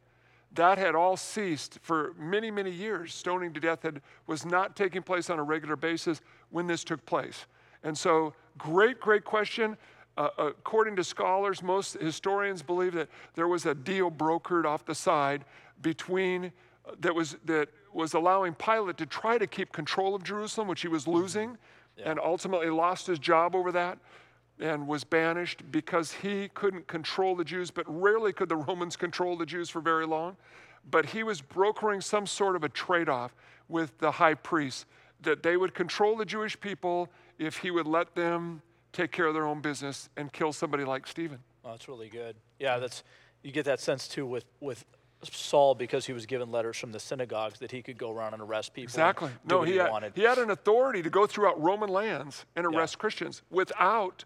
That 0.53 0.77
had 0.77 0.95
all 0.95 1.15
ceased 1.15 1.79
for 1.81 2.13
many, 2.17 2.49
many 2.49 2.71
years. 2.71 3.13
Stoning 3.13 3.53
to 3.53 3.59
death 3.59 3.83
had, 3.83 4.01
was 4.27 4.45
not 4.45 4.75
taking 4.75 5.03
place 5.03 5.29
on 5.29 5.39
a 5.39 5.43
regular 5.43 5.75
basis 5.75 6.21
when 6.49 6.67
this 6.67 6.83
took 6.83 7.05
place. 7.05 7.45
And 7.83 7.97
so, 7.97 8.33
great, 8.57 8.99
great 8.99 9.23
question. 9.23 9.77
Uh, 10.17 10.29
uh 10.37 10.45
according 10.47 10.95
to 10.95 11.03
scholars, 11.03 11.61
most 11.61 11.93
historians 12.01 12.63
believe 12.63 12.93
that 12.93 13.09
there 13.35 13.47
was 13.47 13.65
a 13.65 13.75
deal 13.75 14.09
brokered 14.09 14.65
off 14.65 14.85
the 14.85 14.95
side 14.95 15.45
between 15.81 16.45
uh, 16.45 16.91
that 16.99 17.13
was 17.13 17.37
that 17.45 17.69
was 17.93 18.13
allowing 18.13 18.53
Pilate 18.55 18.97
to 18.97 19.05
try 19.05 19.37
to 19.37 19.47
keep 19.47 19.71
control 19.71 20.15
of 20.15 20.23
Jerusalem, 20.23 20.67
which 20.67 20.81
he 20.81 20.87
was 20.87 21.07
losing, 21.07 21.49
mm-hmm. 21.49 22.09
and 22.09 22.19
ultimately 22.19 22.69
lost 22.69 23.07
his 23.07 23.19
job 23.19 23.55
over 23.55 23.71
that 23.71 23.99
and 24.59 24.87
was 24.87 25.03
banished 25.03 25.63
because 25.71 26.11
he 26.11 26.49
couldn't 26.53 26.87
control 26.87 27.35
the 27.35 27.43
Jews, 27.43 27.71
but 27.71 27.85
rarely 27.87 28.33
could 28.33 28.49
the 28.49 28.57
Romans 28.57 28.95
control 28.95 29.37
the 29.37 29.45
Jews 29.45 29.69
for 29.69 29.79
very 29.79 30.05
long. 30.05 30.35
But 30.89 31.05
he 31.05 31.23
was 31.23 31.41
brokering 31.41 32.01
some 32.01 32.25
sort 32.25 32.55
of 32.55 32.63
a 32.63 32.69
trade 32.69 33.09
off 33.09 33.33
with 33.67 33.97
the 33.99 34.11
high 34.11 34.33
priest 34.33 34.85
that 35.21 35.43
they 35.43 35.57
would 35.57 35.73
control 35.73 36.15
the 36.17 36.25
Jewish 36.25 36.59
people 36.59 37.09
if 37.37 37.57
he 37.57 37.71
would 37.71 37.87
let 37.87 38.15
them 38.15 38.61
take 38.91 39.11
care 39.11 39.25
of 39.25 39.33
their 39.33 39.45
own 39.45 39.61
business 39.61 40.09
and 40.17 40.31
kill 40.33 40.51
somebody 40.51 40.83
like 40.83 41.05
Stephen. 41.05 41.39
Oh, 41.63 41.71
that's 41.71 41.87
really 41.87 42.09
good. 42.09 42.35
Yeah, 42.59 42.79
that's 42.79 43.03
you 43.43 43.51
get 43.51 43.65
that 43.65 43.79
sense 43.79 44.07
too 44.07 44.25
with 44.25 44.45
with 44.59 44.83
Saul 45.23 45.75
because 45.75 46.05
he 46.05 46.13
was 46.13 46.25
given 46.25 46.49
letters 46.51 46.77
from 46.77 46.91
the 46.93 46.99
synagogues 46.99 47.59
that 47.59 47.71
he 47.71 47.81
could 47.81 47.97
go 47.97 48.09
around 48.11 48.33
and 48.33 48.41
arrest 48.41 48.73
people. 48.73 48.85
Exactly. 48.85 49.29
No, 49.45 49.63
he 49.63 49.73
he, 49.73 49.77
had, 49.77 49.91
wanted. 49.91 50.13
he 50.15 50.23
had 50.23 50.37
an 50.37 50.49
authority 50.49 51.01
to 51.03 51.09
go 51.09 51.27
throughout 51.27 51.61
Roman 51.61 51.89
lands 51.89 52.45
and 52.55 52.65
Yeah. 52.69 52.77
arrest 52.77 52.97
Christians 52.97 53.41
without 53.51 54.23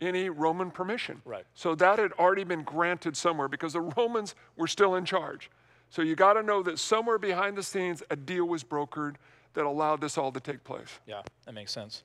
any 0.00 0.28
Roman 0.28 0.70
permission. 0.70 1.22
Right. 1.24 1.44
So 1.54 1.74
that 1.76 1.98
had 1.98 2.12
already 2.12 2.44
been 2.44 2.62
granted 2.62 3.16
somewhere 3.16 3.48
because 3.48 3.72
the 3.72 3.80
Romans 3.96 4.34
were 4.56 4.66
still 4.66 4.94
in 4.96 5.04
charge. 5.04 5.50
So 5.90 6.02
you 6.02 6.16
got 6.16 6.34
to 6.34 6.42
know 6.42 6.62
that 6.62 6.78
somewhere 6.78 7.18
behind 7.18 7.56
the 7.56 7.62
scenes, 7.62 8.02
a 8.10 8.16
deal 8.16 8.46
was 8.46 8.64
brokered 8.64 9.14
that 9.54 9.64
allowed 9.64 10.00
this 10.00 10.18
all 10.18 10.32
to 10.32 10.40
take 10.40 10.64
place. 10.64 10.98
Yeah, 11.06 11.22
that 11.44 11.54
makes 11.54 11.72
sense. 11.72 12.02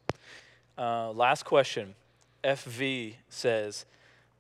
Uh, 0.78 1.12
last 1.12 1.44
question. 1.44 1.96
FV 2.44 3.16
says, 3.30 3.86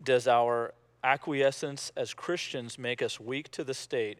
"Does 0.03 0.27
our 0.27 0.73
acquiescence 1.03 1.91
as 1.97 2.13
Christians 2.13 2.77
make 2.77 3.01
us 3.01 3.19
weak 3.19 3.49
to 3.51 3.63
the 3.63 3.73
state, 3.73 4.19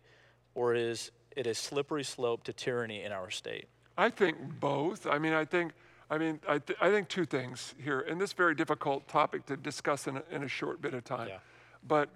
or 0.55 0.73
is 0.73 1.11
it 1.35 1.47
a 1.47 1.53
slippery 1.53 2.03
slope 2.03 2.43
to 2.45 2.53
tyranny 2.53 3.03
in 3.03 3.11
our 3.11 3.29
state?" 3.29 3.67
I 3.97 4.09
think 4.09 4.37
both. 4.59 5.05
I 5.05 5.19
mean, 5.19 5.33
I 5.33 5.45
think, 5.45 5.73
I 6.09 6.17
mean, 6.17 6.39
I, 6.47 6.57
th- 6.57 6.77
I 6.81 6.89
think 6.89 7.07
two 7.07 7.25
things 7.25 7.75
here, 7.83 8.01
and 8.01 8.19
this 8.19 8.33
very 8.33 8.55
difficult 8.55 9.07
topic 9.07 9.45
to 9.45 9.57
discuss 9.57 10.07
in 10.07 10.17
a, 10.17 10.23
in 10.31 10.43
a 10.43 10.47
short 10.47 10.81
bit 10.81 10.93
of 10.93 11.03
time. 11.03 11.27
Yeah. 11.27 11.37
But 11.87 12.09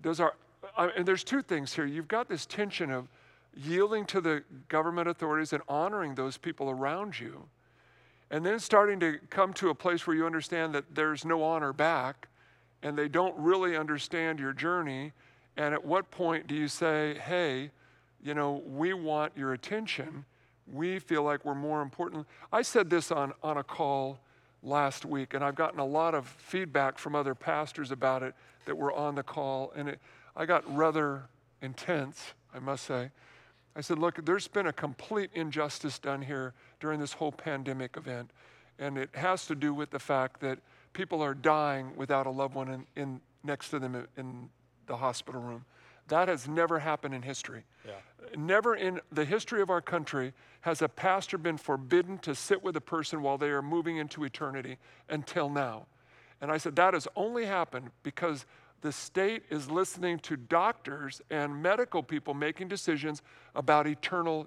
those 0.00 0.18
are, 0.18 0.34
I, 0.76 0.86
and 0.88 1.04
there's 1.04 1.24
two 1.24 1.42
things 1.42 1.74
here. 1.74 1.84
You've 1.84 2.08
got 2.08 2.28
this 2.28 2.46
tension 2.46 2.90
of 2.90 3.08
yielding 3.54 4.06
to 4.06 4.20
the 4.20 4.44
government 4.68 5.08
authorities 5.08 5.52
and 5.52 5.62
honoring 5.68 6.14
those 6.14 6.38
people 6.38 6.70
around 6.70 7.20
you, 7.20 7.44
and 8.30 8.44
then 8.46 8.58
starting 8.58 8.98
to 9.00 9.18
come 9.30 9.52
to 9.54 9.70
a 9.70 9.74
place 9.74 10.06
where 10.06 10.16
you 10.16 10.24
understand 10.24 10.74
that 10.74 10.94
there's 10.94 11.24
no 11.24 11.42
honor 11.42 11.72
back, 11.72 12.28
and 12.82 12.96
they 12.96 13.08
don't 13.08 13.36
really 13.36 13.76
understand 13.76 14.38
your 14.38 14.52
journey. 14.52 15.12
And 15.56 15.74
at 15.74 15.84
what 15.84 16.10
point 16.10 16.46
do 16.46 16.54
you 16.54 16.68
say, 16.68 17.18
hey, 17.18 17.70
you 18.22 18.32
know, 18.34 18.62
we 18.64 18.94
want 18.94 19.32
your 19.36 19.52
attention? 19.52 20.24
We 20.72 20.98
feel 20.98 21.22
like 21.22 21.44
we're 21.44 21.54
more 21.54 21.82
important. 21.82 22.26
I 22.52 22.62
said 22.62 22.90
this 22.90 23.10
on, 23.10 23.32
on 23.42 23.56
a 23.56 23.64
call 23.64 24.18
last 24.62 25.04
week, 25.04 25.34
and 25.34 25.44
I've 25.44 25.54
gotten 25.54 25.78
a 25.78 25.84
lot 25.84 26.14
of 26.14 26.26
feedback 26.26 26.98
from 26.98 27.14
other 27.14 27.34
pastors 27.34 27.90
about 27.90 28.22
it 28.22 28.34
that 28.64 28.76
were 28.76 28.92
on 28.92 29.14
the 29.14 29.22
call, 29.22 29.72
and 29.76 29.88
it, 29.88 30.00
I 30.36 30.46
got 30.46 30.64
rather 30.74 31.22
intense, 31.62 32.34
I 32.54 32.58
must 32.58 32.84
say. 32.84 33.10
I 33.76 33.80
said, 33.80 33.98
Look, 33.98 34.24
there's 34.24 34.48
been 34.48 34.66
a 34.66 34.72
complete 34.72 35.30
injustice 35.34 35.98
done 35.98 36.22
here 36.22 36.54
during 36.80 37.00
this 37.00 37.12
whole 37.12 37.32
pandemic 37.32 37.96
event, 37.96 38.30
and 38.78 38.98
it 38.98 39.10
has 39.14 39.46
to 39.46 39.54
do 39.54 39.72
with 39.72 39.90
the 39.90 39.98
fact 39.98 40.40
that 40.40 40.58
people 40.92 41.22
are 41.22 41.34
dying 41.34 41.92
without 41.96 42.26
a 42.26 42.30
loved 42.30 42.54
one 42.54 42.68
in, 42.68 42.86
in, 42.96 43.20
next 43.44 43.70
to 43.70 43.78
them 43.78 43.94
in, 43.94 44.06
in 44.16 44.48
the 44.86 44.96
hospital 44.96 45.40
room. 45.40 45.64
That 46.08 46.28
has 46.28 46.48
never 46.48 46.78
happened 46.78 47.14
in 47.14 47.22
history. 47.22 47.64
Yeah. 47.86 47.92
Never 48.36 48.74
in 48.74 49.00
the 49.12 49.24
history 49.24 49.62
of 49.62 49.70
our 49.70 49.80
country 49.80 50.32
has 50.62 50.82
a 50.82 50.88
pastor 50.88 51.38
been 51.38 51.56
forbidden 51.56 52.18
to 52.18 52.34
sit 52.34 52.62
with 52.62 52.76
a 52.76 52.80
person 52.80 53.22
while 53.22 53.38
they 53.38 53.48
are 53.48 53.62
moving 53.62 53.96
into 53.96 54.24
eternity 54.24 54.76
until 55.08 55.48
now. 55.48 55.86
And 56.40 56.50
I 56.50 56.58
said, 56.58 56.76
that 56.76 56.94
has 56.94 57.08
only 57.16 57.46
happened 57.46 57.90
because 58.02 58.44
the 58.80 58.92
state 58.92 59.42
is 59.50 59.70
listening 59.70 60.18
to 60.20 60.36
doctors 60.36 61.20
and 61.30 61.62
medical 61.62 62.02
people 62.02 62.34
making 62.34 62.68
decisions 62.68 63.22
about 63.54 63.86
eternal 63.86 64.46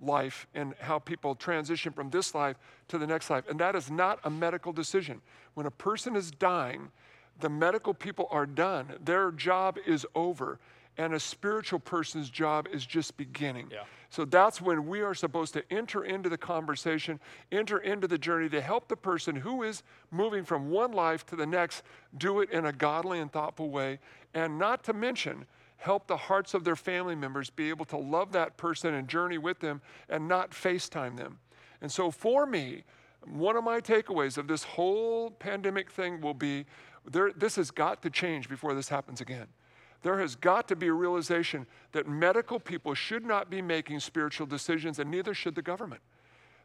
life 0.00 0.46
and 0.54 0.74
how 0.80 0.98
people 0.98 1.34
transition 1.34 1.92
from 1.92 2.10
this 2.10 2.34
life 2.34 2.56
to 2.88 2.98
the 2.98 3.06
next 3.06 3.28
life. 3.30 3.44
And 3.48 3.58
that 3.60 3.74
is 3.74 3.90
not 3.90 4.18
a 4.24 4.30
medical 4.30 4.72
decision. 4.72 5.20
When 5.54 5.66
a 5.66 5.70
person 5.70 6.16
is 6.16 6.30
dying, 6.30 6.90
the 7.40 7.48
medical 7.48 7.92
people 7.92 8.28
are 8.30 8.46
done, 8.46 8.94
their 9.02 9.30
job 9.30 9.78
is 9.86 10.06
over, 10.14 10.58
and 10.98 11.14
a 11.14 11.20
spiritual 11.20 11.78
person's 11.78 12.30
job 12.30 12.68
is 12.72 12.86
just 12.86 13.16
beginning. 13.16 13.68
Yeah. 13.70 13.84
So 14.08 14.24
that's 14.24 14.60
when 14.60 14.86
we 14.86 15.00
are 15.00 15.14
supposed 15.14 15.52
to 15.54 15.64
enter 15.70 16.04
into 16.04 16.28
the 16.28 16.38
conversation, 16.38 17.20
enter 17.52 17.78
into 17.78 18.06
the 18.06 18.18
journey 18.18 18.48
to 18.50 18.60
help 18.60 18.88
the 18.88 18.96
person 18.96 19.36
who 19.36 19.62
is 19.62 19.82
moving 20.10 20.44
from 20.44 20.70
one 20.70 20.92
life 20.92 21.26
to 21.26 21.36
the 21.36 21.46
next 21.46 21.82
do 22.16 22.40
it 22.40 22.50
in 22.50 22.66
a 22.66 22.72
godly 22.72 23.18
and 23.18 23.30
thoughtful 23.30 23.70
way, 23.70 23.98
and 24.32 24.58
not 24.58 24.84
to 24.84 24.92
mention, 24.92 25.46
help 25.78 26.06
the 26.06 26.16
hearts 26.16 26.54
of 26.54 26.64
their 26.64 26.76
family 26.76 27.14
members 27.14 27.50
be 27.50 27.68
able 27.68 27.84
to 27.84 27.96
love 27.96 28.32
that 28.32 28.56
person 28.56 28.94
and 28.94 29.08
journey 29.08 29.38
with 29.38 29.60
them 29.60 29.80
and 30.08 30.26
not 30.26 30.50
FaceTime 30.52 31.16
them. 31.16 31.38
And 31.82 31.92
so 31.92 32.10
for 32.10 32.46
me, 32.46 32.84
one 33.24 33.56
of 33.56 33.64
my 33.64 33.80
takeaways 33.80 34.38
of 34.38 34.48
this 34.48 34.62
whole 34.62 35.30
pandemic 35.30 35.90
thing 35.90 36.20
will 36.20 36.34
be 36.34 36.64
there, 37.04 37.32
this 37.36 37.56
has 37.56 37.70
got 37.70 38.02
to 38.02 38.10
change 38.10 38.48
before 38.48 38.74
this 38.74 38.88
happens 38.88 39.20
again. 39.20 39.46
There 40.02 40.18
has 40.18 40.36
got 40.36 40.68
to 40.68 40.76
be 40.76 40.88
a 40.88 40.92
realization 40.92 41.66
that 41.92 42.06
medical 42.06 42.60
people 42.60 42.94
should 42.94 43.24
not 43.24 43.50
be 43.50 43.62
making 43.62 44.00
spiritual 44.00 44.46
decisions, 44.46 44.98
and 44.98 45.10
neither 45.10 45.34
should 45.34 45.54
the 45.54 45.62
government. 45.62 46.00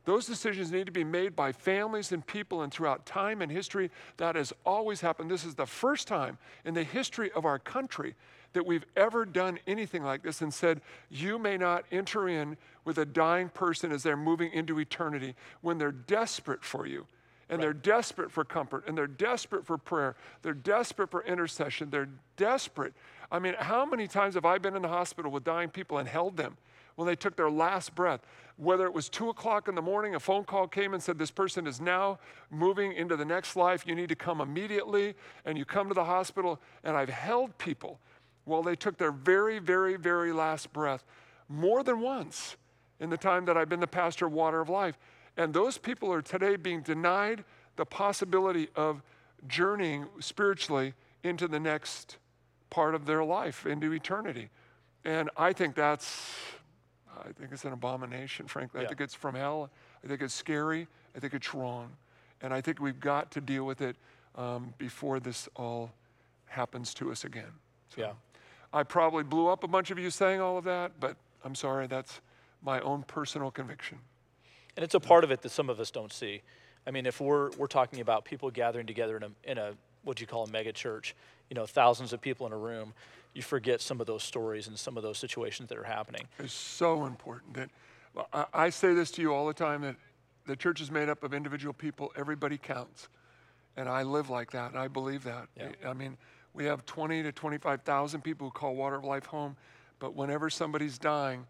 Those 0.03 0.25
decisions 0.25 0.71
need 0.71 0.87
to 0.87 0.91
be 0.91 1.03
made 1.03 1.35
by 1.35 1.51
families 1.51 2.11
and 2.11 2.25
people, 2.25 2.63
and 2.63 2.73
throughout 2.73 3.05
time 3.05 3.41
and 3.41 3.51
history, 3.51 3.91
that 4.17 4.35
has 4.35 4.51
always 4.65 5.01
happened. 5.01 5.29
This 5.29 5.45
is 5.45 5.55
the 5.55 5.67
first 5.67 6.07
time 6.07 6.37
in 6.65 6.73
the 6.73 6.83
history 6.83 7.31
of 7.33 7.45
our 7.45 7.59
country 7.59 8.15
that 8.53 8.65
we've 8.65 8.85
ever 8.95 9.25
done 9.25 9.59
anything 9.67 10.03
like 10.03 10.23
this 10.23 10.41
and 10.41 10.53
said, 10.53 10.81
You 11.09 11.37
may 11.37 11.57
not 11.57 11.85
enter 11.91 12.27
in 12.27 12.57
with 12.83 12.97
a 12.97 13.05
dying 13.05 13.49
person 13.49 13.91
as 13.91 14.01
they're 14.03 14.17
moving 14.17 14.51
into 14.51 14.79
eternity 14.79 15.35
when 15.61 15.77
they're 15.77 15.91
desperate 15.91 16.63
for 16.63 16.87
you. 16.87 17.05
And 17.47 17.59
right. 17.59 17.65
they're 17.65 17.73
desperate 17.73 18.31
for 18.31 18.45
comfort, 18.45 18.85
and 18.87 18.97
they're 18.97 19.07
desperate 19.07 19.65
for 19.65 19.77
prayer. 19.77 20.15
They're 20.41 20.53
desperate 20.53 21.11
for 21.11 21.21
intercession. 21.23 21.89
They're 21.89 22.09
desperate 22.37 22.93
I 23.31 23.39
mean, 23.39 23.55
how 23.57 23.85
many 23.85 24.07
times 24.07 24.35
have 24.35 24.45
I 24.45 24.57
been 24.57 24.75
in 24.75 24.81
the 24.81 24.89
hospital 24.89 25.31
with 25.31 25.43
dying 25.43 25.69
people 25.69 25.97
and 25.97 26.07
held 26.07 26.35
them 26.35 26.57
when 26.95 27.07
they 27.07 27.15
took 27.15 27.37
their 27.37 27.49
last 27.49 27.95
breath? 27.95 28.19
Whether 28.57 28.85
it 28.85 28.93
was 28.93 29.07
two 29.07 29.29
o'clock 29.29 29.69
in 29.69 29.75
the 29.75 29.81
morning, 29.81 30.15
a 30.15 30.19
phone 30.19 30.43
call 30.43 30.67
came 30.67 30.93
and 30.93 31.01
said, 31.01 31.17
This 31.17 31.31
person 31.31 31.65
is 31.65 31.79
now 31.79 32.19
moving 32.49 32.91
into 32.91 33.15
the 33.15 33.23
next 33.23 33.55
life. 33.55 33.87
You 33.87 33.95
need 33.95 34.09
to 34.09 34.15
come 34.15 34.41
immediately. 34.41 35.15
And 35.45 35.57
you 35.57 35.63
come 35.63 35.87
to 35.87 35.93
the 35.93 36.03
hospital. 36.03 36.59
And 36.83 36.97
I've 36.97 37.09
held 37.09 37.57
people 37.57 37.99
while 38.43 38.63
they 38.63 38.75
took 38.75 38.97
their 38.97 39.11
very, 39.11 39.59
very, 39.59 39.95
very 39.95 40.33
last 40.33 40.73
breath 40.73 41.05
more 41.47 41.83
than 41.83 42.01
once 42.01 42.57
in 42.99 43.09
the 43.09 43.17
time 43.17 43.45
that 43.45 43.55
I've 43.55 43.69
been 43.69 43.79
the 43.79 43.87
pastor 43.87 44.27
of 44.27 44.33
Water 44.33 44.59
of 44.59 44.69
Life. 44.69 44.97
And 45.37 45.53
those 45.53 45.77
people 45.77 46.11
are 46.11 46.21
today 46.21 46.57
being 46.57 46.81
denied 46.81 47.45
the 47.77 47.85
possibility 47.85 48.67
of 48.75 49.01
journeying 49.47 50.07
spiritually 50.19 50.93
into 51.23 51.47
the 51.47 51.59
next 51.59 52.17
part 52.71 52.95
of 52.95 53.05
their 53.05 53.23
life 53.23 53.67
into 53.67 53.93
eternity. 53.93 54.49
And 55.05 55.29
I 55.37 55.53
think 55.53 55.75
that's, 55.75 56.35
I 57.15 57.31
think 57.33 57.51
it's 57.51 57.65
an 57.65 57.73
abomination, 57.73 58.47
frankly. 58.47 58.81
Yeah. 58.81 58.85
I 58.85 58.87
think 58.87 59.01
it's 59.01 59.13
from 59.13 59.35
hell. 59.35 59.69
I 60.03 60.07
think 60.07 60.21
it's 60.21 60.33
scary. 60.33 60.87
I 61.15 61.19
think 61.19 61.35
it's 61.35 61.53
wrong. 61.53 61.91
And 62.41 62.51
I 62.51 62.61
think 62.61 62.79
we've 62.79 62.99
got 62.99 63.29
to 63.31 63.41
deal 63.41 63.65
with 63.65 63.81
it 63.81 63.95
um, 64.35 64.73
before 64.79 65.19
this 65.19 65.47
all 65.55 65.91
happens 66.45 66.93
to 66.95 67.11
us 67.11 67.23
again. 67.23 67.51
So 67.95 68.01
yeah. 68.01 68.11
I 68.73 68.83
probably 68.83 69.23
blew 69.23 69.47
up 69.47 69.63
a 69.63 69.67
bunch 69.67 69.91
of 69.91 69.99
you 69.99 70.09
saying 70.09 70.41
all 70.41 70.57
of 70.57 70.63
that, 70.63 70.93
but 70.99 71.17
I'm 71.43 71.55
sorry, 71.55 71.87
that's 71.87 72.21
my 72.63 72.79
own 72.79 73.03
personal 73.03 73.51
conviction. 73.51 73.99
And 74.77 74.83
it's 74.83 74.95
a 74.95 74.99
part 74.99 75.23
of 75.23 75.31
it 75.31 75.41
that 75.41 75.49
some 75.49 75.69
of 75.69 75.79
us 75.79 75.91
don't 75.91 76.13
see. 76.13 76.41
I 76.87 76.91
mean, 76.91 77.05
if 77.05 77.19
we're, 77.19 77.51
we're 77.57 77.67
talking 77.67 77.99
about 77.99 78.23
people 78.23 78.49
gathering 78.49 78.87
together 78.87 79.17
in 79.17 79.23
a, 79.23 79.29
in 79.43 79.57
a 79.57 79.73
what 80.03 80.17
do 80.17 80.21
you 80.21 80.27
call 80.27 80.45
a 80.45 80.49
mega 80.49 80.71
church, 80.71 81.15
you 81.51 81.55
know, 81.55 81.65
thousands 81.65 82.13
of 82.13 82.21
people 82.21 82.47
in 82.47 82.53
a 82.53 82.57
room, 82.57 82.93
you 83.33 83.41
forget 83.41 83.81
some 83.81 83.99
of 83.99 84.07
those 84.07 84.23
stories 84.23 84.69
and 84.69 84.79
some 84.79 84.95
of 84.95 85.03
those 85.03 85.17
situations 85.17 85.67
that 85.67 85.77
are 85.77 85.83
happening. 85.83 86.25
It's 86.39 86.53
so 86.53 87.05
important 87.05 87.55
that 87.55 87.69
I, 88.53 88.69
say 88.69 88.93
this 88.93 89.11
to 89.11 89.21
you 89.21 89.33
all 89.33 89.45
the 89.45 89.53
time 89.53 89.81
that 89.81 89.97
the 90.45 90.55
church 90.55 90.79
is 90.79 90.89
made 90.89 91.09
up 91.09 91.23
of 91.23 91.33
individual 91.33 91.73
people. 91.73 92.13
Everybody 92.15 92.57
counts, 92.57 93.09
and 93.75 93.89
I 93.89 94.03
live 94.03 94.29
like 94.29 94.51
that, 94.51 94.71
and 94.71 94.79
I 94.79 94.87
believe 94.87 95.25
that. 95.25 95.49
Yeah. 95.57 95.71
I 95.85 95.91
mean, 95.91 96.17
we 96.53 96.63
have 96.65 96.85
20 96.85 97.21
to 97.23 97.33
25,000 97.33 98.21
people 98.21 98.47
who 98.47 98.51
call 98.51 98.75
Water 98.75 98.95
of 98.95 99.03
Life 99.03 99.25
home, 99.25 99.57
but 99.99 100.15
whenever 100.15 100.49
somebody's 100.49 100.97
dying, 100.97 101.45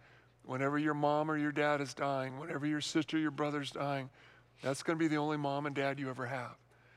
whenever 0.45 0.80
your 0.80 0.95
mom 0.95 1.30
or 1.30 1.38
your 1.38 1.52
dad 1.52 1.80
is 1.80 1.94
dying, 1.94 2.40
whenever 2.40 2.65
your 2.65 2.82
sister, 2.82 3.18
or 3.18 3.19
your 3.19 3.30
brother's 3.30 3.69
dying, 3.69 4.10
that's 4.64 4.82
going 4.82 4.98
to 4.98 5.03
be 5.03 5.07
the 5.07 5.18
only 5.18 5.38
mom 5.38 5.68
and 5.68 5.76
dad 5.76 5.99
you 5.99 6.10
ever 6.10 6.26
have. 6.26 6.56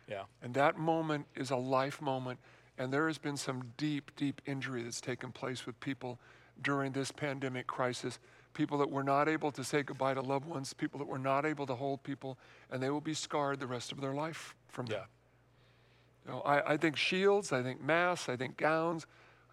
Yeah. 0.09 0.23
And 0.43 0.55
that 0.55 0.79
moment 0.79 1.27
is 1.35 1.51
a 1.51 1.57
life 1.57 2.01
moment 2.01 2.39
and 2.79 2.93
there 2.93 3.07
has 3.07 3.19
been 3.19 3.37
some 3.37 3.73
deep, 3.77 4.11
deep 4.17 4.43
injury 4.47 4.83
that's 4.83 5.01
taken 5.01 5.31
place 5.31 5.67
with 5.67 5.79
people 5.81 6.19
during 6.61 6.93
this 6.93 7.11
pandemic 7.13 7.67
crisis. 7.67 8.19
People 8.53 8.79
that 8.79 8.91
were 8.91 9.03
not 9.03 9.29
able 9.29 9.51
to 9.53 9.65
say 9.65 9.83
goodbye 9.83 10.15
to 10.15 10.21
loved 10.21 10.47
ones, 10.47 10.73
people 10.73 10.99
that 10.99 11.09
were 11.09 11.19
not 11.19 11.45
able 11.45 11.67
to 11.67 11.75
hold 11.75 12.03
people, 12.03 12.39
and 12.71 12.83
they 12.83 12.91
will 12.91 13.01
be 13.01 13.15
scarred 13.15 13.61
the 13.61 13.67
rest 13.67 13.93
of 13.93 14.01
their 14.01 14.15
life 14.15 14.55
from 14.69 14.87
yeah. 14.87 14.99
that. 14.99 15.07
You 16.25 16.33
know, 16.33 16.41
I, 16.41 16.75
I 16.75 16.77
think 16.77 16.97
shields, 16.97 17.53
I 17.53 17.63
think 17.63 17.83
masks, 17.83 18.29
I 18.29 18.37
think 18.37 18.57
gowns, 18.57 19.07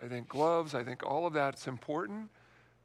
I 0.04 0.08
think 0.08 0.28
gloves, 0.28 0.74
I 0.74 0.84
think 0.84 1.04
all 1.04 1.26
of 1.26 1.34
that's 1.34 1.68
important. 1.68 2.30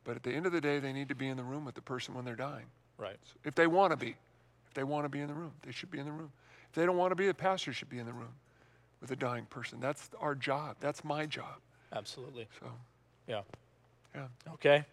But 0.05 0.17
at 0.17 0.23
the 0.23 0.33
end 0.33 0.47
of 0.47 0.53
the 0.53 0.61
day, 0.61 0.79
they 0.79 0.93
need 0.93 1.09
to 1.09 1.15
be 1.15 1.29
in 1.29 1.37
the 1.37 1.45
room 1.45 1.65
with 1.65 1.75
the 1.75 1.83
person 1.83 2.15
when 2.15 2.25
they're 2.25 2.37
dying. 2.37 2.67
Right. 2.99 3.17
So 3.25 3.35
if 3.45 3.55
they 3.55 3.67
want 3.67 3.93
to 3.93 3.97
be, 3.97 4.17
if 4.69 4.75
they 4.75 4.85
want 4.85 5.05
to 5.05 5.09
be 5.09 5.21
in 5.21 5.29
the 5.29 5.35
room, 5.35 5.53
they 5.65 5.73
should 5.73 5.91
be 5.91 5.99
in 5.99 6.07
the 6.07 6.13
room. 6.13 6.33
If 6.69 6.75
they 6.75 6.87
don't 6.87 6.97
want 6.97 7.11
to 7.11 7.17
be, 7.17 7.27
the 7.27 7.35
pastor 7.35 7.73
should 7.73 7.91
be 7.91 7.99
in 7.99 8.07
the 8.07 8.13
room 8.13 8.33
with 9.01 9.11
a 9.11 9.17
dying 9.17 9.47
person. 9.47 9.81
That's 9.81 10.11
our 10.21 10.35
job. 10.35 10.77
That's 10.81 11.05
my 11.05 11.27
job. 11.27 11.57
Absolutely. 11.93 12.49
So, 12.61 12.67
yeah. 13.29 13.43
Yeah. 14.15 14.27
Okay. 14.55 14.85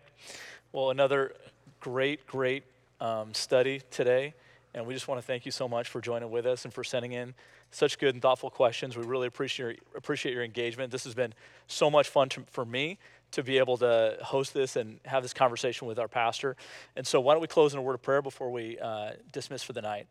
Well, 0.72 0.92
another 0.92 1.34
great, 1.80 2.26
great 2.28 2.64
um, 3.00 3.34
study 3.34 3.82
today. 3.92 4.34
And 4.74 4.88
we 4.88 4.94
just 4.94 5.08
want 5.08 5.22
to 5.22 5.26
thank 5.26 5.46
you 5.46 5.52
so 5.52 5.68
much 5.68 5.88
for 5.90 6.02
joining 6.02 6.32
with 6.32 6.46
us 6.46 6.66
and 6.66 6.74
for 6.74 6.84
sending 6.84 7.12
in 7.12 7.36
such 7.72 8.00
good 8.00 8.16
and 8.16 8.22
thoughtful 8.22 8.50
questions. 8.50 8.98
We 8.98 9.04
really 9.06 9.28
appreciate 9.28 9.66
your, 9.66 9.98
appreciate 9.98 10.34
your 10.34 10.44
engagement. 10.44 10.92
This 10.92 11.04
has 11.04 11.14
been 11.14 11.34
so 11.68 11.90
much 11.90 12.10
fun 12.10 12.30
to, 12.30 12.44
for 12.50 12.66
me 12.66 12.98
to 13.32 13.44
be 13.44 13.58
able 13.58 13.78
to 13.78 14.18
host 14.22 14.54
this 14.54 14.76
and 14.76 15.00
have 15.06 15.24
this 15.24 15.34
conversation 15.34 15.88
with 15.88 16.00
our 16.00 16.08
pastor. 16.08 16.56
And 16.96 17.06
so, 17.06 17.20
why 17.20 17.34
don't 17.34 17.42
we 17.42 17.48
close 17.48 17.74
in 17.74 17.80
a 17.80 17.82
word 17.82 17.96
of 17.96 18.02
prayer 18.02 18.22
before 18.22 18.52
we 18.52 18.78
uh, 18.80 19.12
dismiss 19.32 19.64
for 19.64 19.74
the 19.74 19.82
night? 19.82 20.08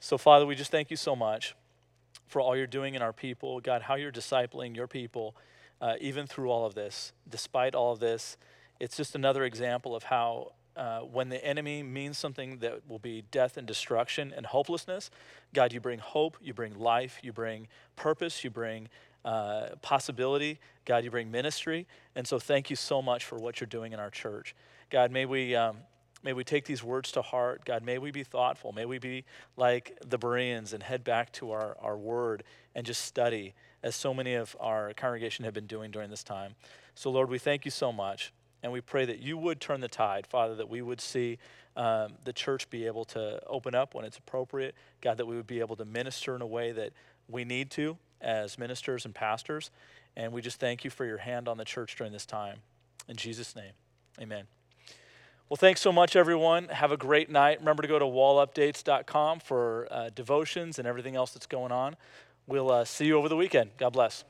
So, 0.00 0.18
Father, 0.18 0.46
we 0.46 0.54
just 0.54 0.70
thank 0.70 0.90
you 0.90 0.96
so 0.96 1.16
much 1.16 1.54
for 2.28 2.40
all 2.40 2.56
you're 2.56 2.66
doing 2.66 2.94
in 2.94 3.02
our 3.02 3.12
people, 3.12 3.60
God, 3.60 3.82
how 3.82 3.96
you're 3.96 4.12
discipling 4.12 4.76
your 4.76 4.86
people, 4.86 5.34
uh, 5.80 5.94
even 6.00 6.26
through 6.26 6.50
all 6.50 6.66
of 6.66 6.74
this, 6.74 7.12
despite 7.28 7.74
all 7.74 7.92
of 7.92 8.00
this. 8.00 8.36
It's 8.78 8.96
just 8.96 9.14
another 9.14 9.44
example 9.44 9.96
of 9.96 10.04
how, 10.04 10.52
uh, 10.76 11.00
when 11.00 11.30
the 11.30 11.44
enemy 11.44 11.82
means 11.82 12.18
something 12.18 12.58
that 12.58 12.88
will 12.88 12.98
be 12.98 13.24
death 13.30 13.56
and 13.56 13.66
destruction 13.66 14.32
and 14.36 14.46
hopelessness, 14.46 15.10
God, 15.54 15.72
you 15.72 15.80
bring 15.80 15.98
hope, 15.98 16.36
you 16.40 16.54
bring 16.54 16.78
life, 16.78 17.18
you 17.22 17.32
bring 17.32 17.66
purpose, 17.96 18.44
you 18.44 18.50
bring 18.50 18.88
uh, 19.24 19.70
possibility. 19.82 20.60
God, 20.84 21.04
you 21.04 21.10
bring 21.10 21.30
ministry. 21.30 21.86
And 22.14 22.26
so, 22.26 22.38
thank 22.38 22.70
you 22.70 22.76
so 22.76 23.02
much 23.02 23.24
for 23.24 23.36
what 23.36 23.60
you're 23.60 23.66
doing 23.66 23.92
in 23.92 23.98
our 23.98 24.10
church. 24.10 24.54
God, 24.90 25.10
may 25.10 25.26
we. 25.26 25.56
Um, 25.56 25.78
May 26.22 26.32
we 26.32 26.44
take 26.44 26.64
these 26.64 26.82
words 26.82 27.12
to 27.12 27.22
heart. 27.22 27.64
God, 27.64 27.84
may 27.84 27.98
we 27.98 28.10
be 28.10 28.24
thoughtful. 28.24 28.72
May 28.72 28.84
we 28.84 28.98
be 28.98 29.24
like 29.56 29.96
the 30.04 30.18
Bereans 30.18 30.72
and 30.72 30.82
head 30.82 31.04
back 31.04 31.32
to 31.34 31.52
our, 31.52 31.76
our 31.80 31.96
word 31.96 32.42
and 32.74 32.84
just 32.84 33.02
study, 33.02 33.54
as 33.82 33.94
so 33.94 34.12
many 34.12 34.34
of 34.34 34.56
our 34.58 34.92
congregation 34.94 35.44
have 35.44 35.54
been 35.54 35.66
doing 35.66 35.90
during 35.90 36.10
this 36.10 36.24
time. 36.24 36.54
So, 36.94 37.10
Lord, 37.10 37.30
we 37.30 37.38
thank 37.38 37.64
you 37.64 37.70
so 37.70 37.92
much. 37.92 38.32
And 38.62 38.72
we 38.72 38.80
pray 38.80 39.04
that 39.04 39.20
you 39.20 39.38
would 39.38 39.60
turn 39.60 39.80
the 39.80 39.88
tide, 39.88 40.26
Father, 40.26 40.56
that 40.56 40.68
we 40.68 40.82
would 40.82 41.00
see 41.00 41.38
um, 41.76 42.14
the 42.24 42.32
church 42.32 42.68
be 42.70 42.86
able 42.86 43.04
to 43.06 43.40
open 43.46 43.74
up 43.74 43.94
when 43.94 44.04
it's 44.04 44.18
appropriate. 44.18 44.74
God, 45.00 45.16
that 45.18 45.26
we 45.26 45.36
would 45.36 45.46
be 45.46 45.60
able 45.60 45.76
to 45.76 45.84
minister 45.84 46.34
in 46.34 46.42
a 46.42 46.46
way 46.46 46.72
that 46.72 46.92
we 47.28 47.44
need 47.44 47.70
to 47.72 47.96
as 48.20 48.58
ministers 48.58 49.04
and 49.04 49.14
pastors. 49.14 49.70
And 50.16 50.32
we 50.32 50.42
just 50.42 50.58
thank 50.58 50.84
you 50.84 50.90
for 50.90 51.04
your 51.04 51.18
hand 51.18 51.46
on 51.46 51.56
the 51.56 51.64
church 51.64 51.94
during 51.94 52.12
this 52.12 52.26
time. 52.26 52.58
In 53.06 53.14
Jesus' 53.14 53.54
name, 53.54 53.72
amen. 54.20 54.57
Well, 55.48 55.56
thanks 55.56 55.80
so 55.80 55.92
much, 55.92 56.14
everyone. 56.14 56.68
Have 56.68 56.92
a 56.92 56.98
great 56.98 57.30
night. 57.30 57.60
Remember 57.60 57.80
to 57.80 57.88
go 57.88 57.98
to 57.98 58.04
wolupdates.com 58.04 59.40
for 59.40 59.88
uh, 59.90 60.10
devotions 60.14 60.78
and 60.78 60.86
everything 60.86 61.16
else 61.16 61.30
that's 61.30 61.46
going 61.46 61.72
on. 61.72 61.96
We'll 62.46 62.70
uh, 62.70 62.84
see 62.84 63.06
you 63.06 63.16
over 63.16 63.30
the 63.30 63.36
weekend. 63.36 63.70
God 63.78 63.94
bless. 63.94 64.24